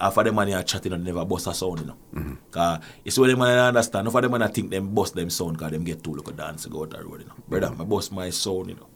[0.00, 2.36] half of them man here chatting and never boss a sound, you know.
[2.52, 5.28] Cause it's when them man understand, half of them man I think them boss them
[5.28, 7.34] sound cause them get too look a dance go out the road, you know.
[7.48, 8.86] Brother, my boss my sound, you know.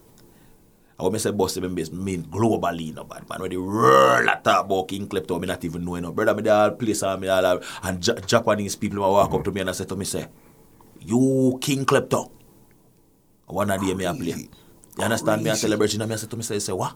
[1.01, 3.41] I when me say boss them base mean globally, you know, bad man.
[3.41, 6.13] When the world a talk about King Klepto, me not even know, you know.
[6.13, 9.51] Brother, me all place and me all and Ja- Japanese people will walk up to
[9.51, 10.29] me and I say to me, say,
[11.01, 12.31] You King Klepto.
[13.47, 14.49] One day me a play.
[14.97, 15.51] You understand me?
[15.51, 16.95] I celebrate, you know, me I say to me, say, say, what?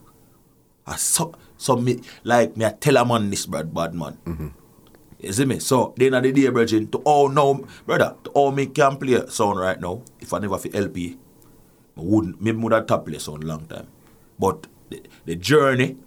[0.87, 4.17] I so, so me, like, me I tell a man this, bad, bad man.
[4.25, 4.47] Mm-hmm.
[5.19, 5.59] You see me?
[5.59, 9.13] So, then at the day, brethren, to all now, brother, to all me can play
[9.13, 11.17] a sound right now, if I never feel LP,
[11.97, 13.87] I wouldn't, me would have top play sound long time.
[14.39, 15.97] But the, the journey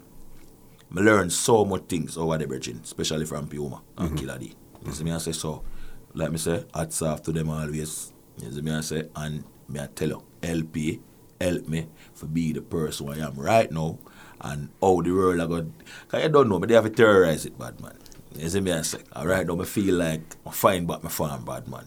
[0.96, 4.16] I learn so much things over the bridging, especially from Puma and mm-hmm.
[4.16, 4.54] Killer D.
[4.84, 5.62] You see me I say so,
[6.14, 8.12] like me say, hats off to them always.
[8.38, 11.00] You see me I say, and me I tell you, LP
[11.40, 13.98] help me for be the person I am right now
[14.42, 15.64] and how the world I got.
[16.08, 17.96] Cause you don't know, but they have to terrorize it, bad man.
[18.36, 21.10] You see me I say, all right now I feel like I find back my
[21.10, 21.86] farm, bad man.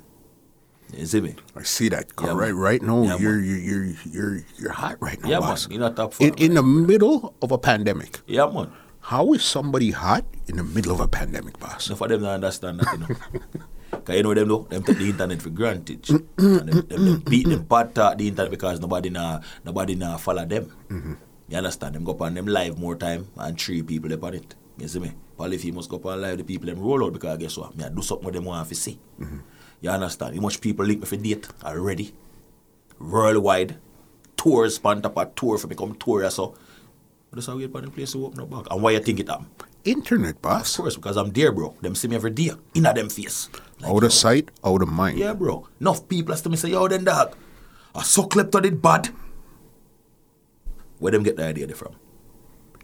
[0.96, 1.36] You see me?
[1.56, 2.06] I see that.
[2.22, 5.68] Yeah, right, right now, Yeah, you're, you're you're you're you're hot right now, Yeah, boss.
[5.68, 5.72] man.
[5.80, 8.22] You're not top In, in the middle of a pandemic.
[8.28, 8.72] Yeah, man.
[9.02, 11.88] How is somebody hot in the middle of a pandemic, boss?
[11.88, 13.16] Enough of them don't understand that, you know.
[14.06, 16.08] Cause you know them though, them take the internet for granted.
[16.38, 20.46] and them, them, them beat them part the internet because nobody nah nobody nah follow
[20.46, 20.72] them.
[20.90, 21.14] Mm-hmm.
[21.54, 21.94] You understand?
[21.94, 24.56] Them go up on them live more time and three people up on it.
[24.80, 25.12] You see me?
[25.38, 27.56] Probably if you must go up on live the people them roll out because guess
[27.58, 27.78] what?
[27.78, 28.98] Me I do something with them want to see.
[29.20, 29.38] Mm-hmm.
[29.82, 30.34] You understand?
[30.34, 32.16] How much people link me for date already?
[33.00, 33.78] Worldwide.
[34.36, 36.56] Tours, span top a tour for me come tour so.
[37.32, 38.66] That's how we get on the place to open up back.
[38.72, 39.46] And why you think it happen?
[39.84, 40.74] Internet, boss.
[40.80, 41.76] Of course, because I'm there, bro.
[41.82, 42.50] Them see me every day.
[42.74, 43.50] In a them face.
[43.80, 45.20] Like, Out yo, of sight, out of mind.
[45.20, 45.68] Yeah, bro.
[45.80, 47.36] Enough people as to me say, yo, then dog.
[47.94, 49.10] I so clipped on it bad.
[51.04, 51.96] Where them get the idea they from?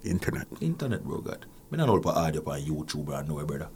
[0.03, 0.47] Internet.
[0.59, 1.45] Internet, bro, God.
[1.71, 3.69] Me not know about audio on YouTube and nowhere, brother.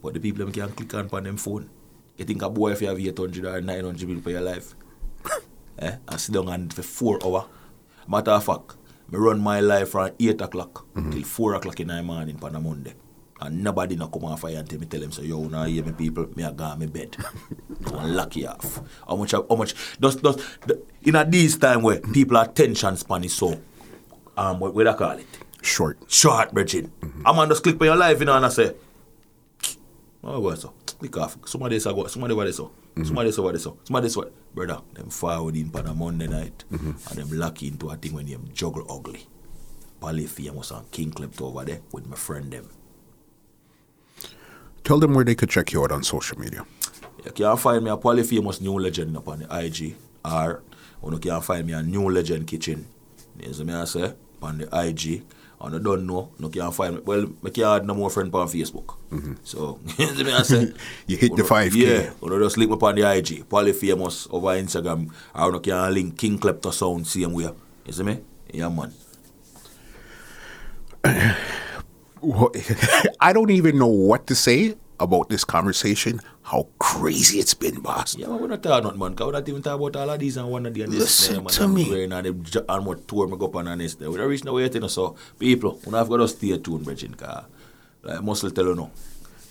[0.00, 1.68] But the people them can click on on them phone.
[2.16, 4.76] You think a boy if you have 800 or 900 bill for your life?
[5.80, 5.96] eh?
[6.06, 7.48] I sit down and for four hour.
[8.06, 8.76] Matter of fact,
[9.10, 12.60] me run my life from 8 o'clock till 4 o'clock in the morning on a
[12.60, 12.94] Monday.
[13.40, 15.92] And nobody no come off fire until me tell them, so yo, now hear me
[15.92, 17.16] people, me a go on me bed.
[17.92, 18.80] And lock you off.
[19.06, 23.24] How much, how much, does, does, the, in a these time where people attention span
[23.24, 23.60] is so,
[24.36, 25.26] um, what, what I call it?
[25.62, 25.98] Short.
[26.08, 26.90] short, Bridget.
[27.24, 28.74] I'm on just click on your life, you know, and I say,
[30.24, 30.72] oh, what so?
[30.98, 31.36] Click off.
[31.46, 31.90] Somebody say?
[32.08, 32.70] Somebody what so?
[33.02, 33.72] Somebody say what so?
[33.72, 33.84] Mm-hmm.
[33.84, 34.20] Somebody say?
[34.54, 36.90] Brother, them forward in on a Monday night, mm-hmm.
[36.90, 39.26] and them lock into a thing when them juggle ugly.
[40.26, 42.68] Famous and King clipped over there with my friend them.
[44.86, 46.64] Tell them where they could check you out on social media.
[47.24, 50.62] You can find me a Polyphemus new legend up on the IG or
[51.10, 52.86] you can find me a new legend kitchen.
[53.40, 55.24] You see me I say on the IG.
[55.60, 57.00] And I don't know, you can find me.
[57.04, 58.94] Well, I can't add no more friend on Facebook.
[59.10, 59.32] Mm-hmm.
[59.42, 60.72] So, you see me I say.
[61.08, 61.74] You hit the 5K.
[61.74, 63.48] Yeah, or just link me on the IG.
[63.48, 65.10] Polyphemus over Instagram.
[65.34, 67.50] Or you can link King Klepto Sound same way.
[67.86, 68.20] You see me?
[68.52, 68.92] Yeah, man.
[73.20, 76.20] I don't even know what to say about this conversation.
[76.42, 78.16] How crazy it's been, boss.
[78.16, 79.16] Yeah, man, we're not talking nothing, man.
[79.18, 81.30] We're not even talking about all of these and one of the and this.
[81.30, 82.04] Listen to and me.
[82.04, 83.98] And, them ju- and what tour me go up on and this.
[83.98, 84.86] We don't reach nowhere yet, you know.
[84.86, 87.12] So, people, we have got to stay tuned, Bridget.
[87.12, 87.44] Because,
[88.02, 88.90] like, muscle tell you now,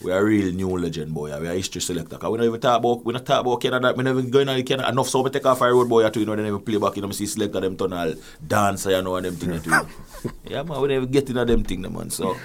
[0.01, 1.37] we are real new legend, boy.
[1.39, 2.15] We are history selector.
[2.15, 3.93] Because we don't even talk about, we not talk about Canada.
[3.95, 4.89] We never going on Canada.
[4.89, 6.95] Enough so we take off our road, boy, to, you know, they never play back,
[6.95, 8.13] you know, see selector them turn all
[8.45, 10.31] dancer, you know, and them thing, too.
[10.45, 12.09] yeah, man, we never get into them thing, man.
[12.09, 12.37] So,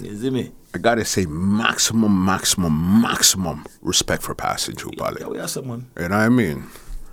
[0.00, 0.52] you see me?
[0.74, 5.24] I gotta say, maximum, maximum, maximum respect for passing through, Yeah, Pali.
[5.24, 5.86] we are some, man.
[5.98, 6.64] You know what I mean?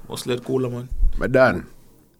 [0.08, 0.90] Must let cooler, man.
[1.18, 1.68] But Dan,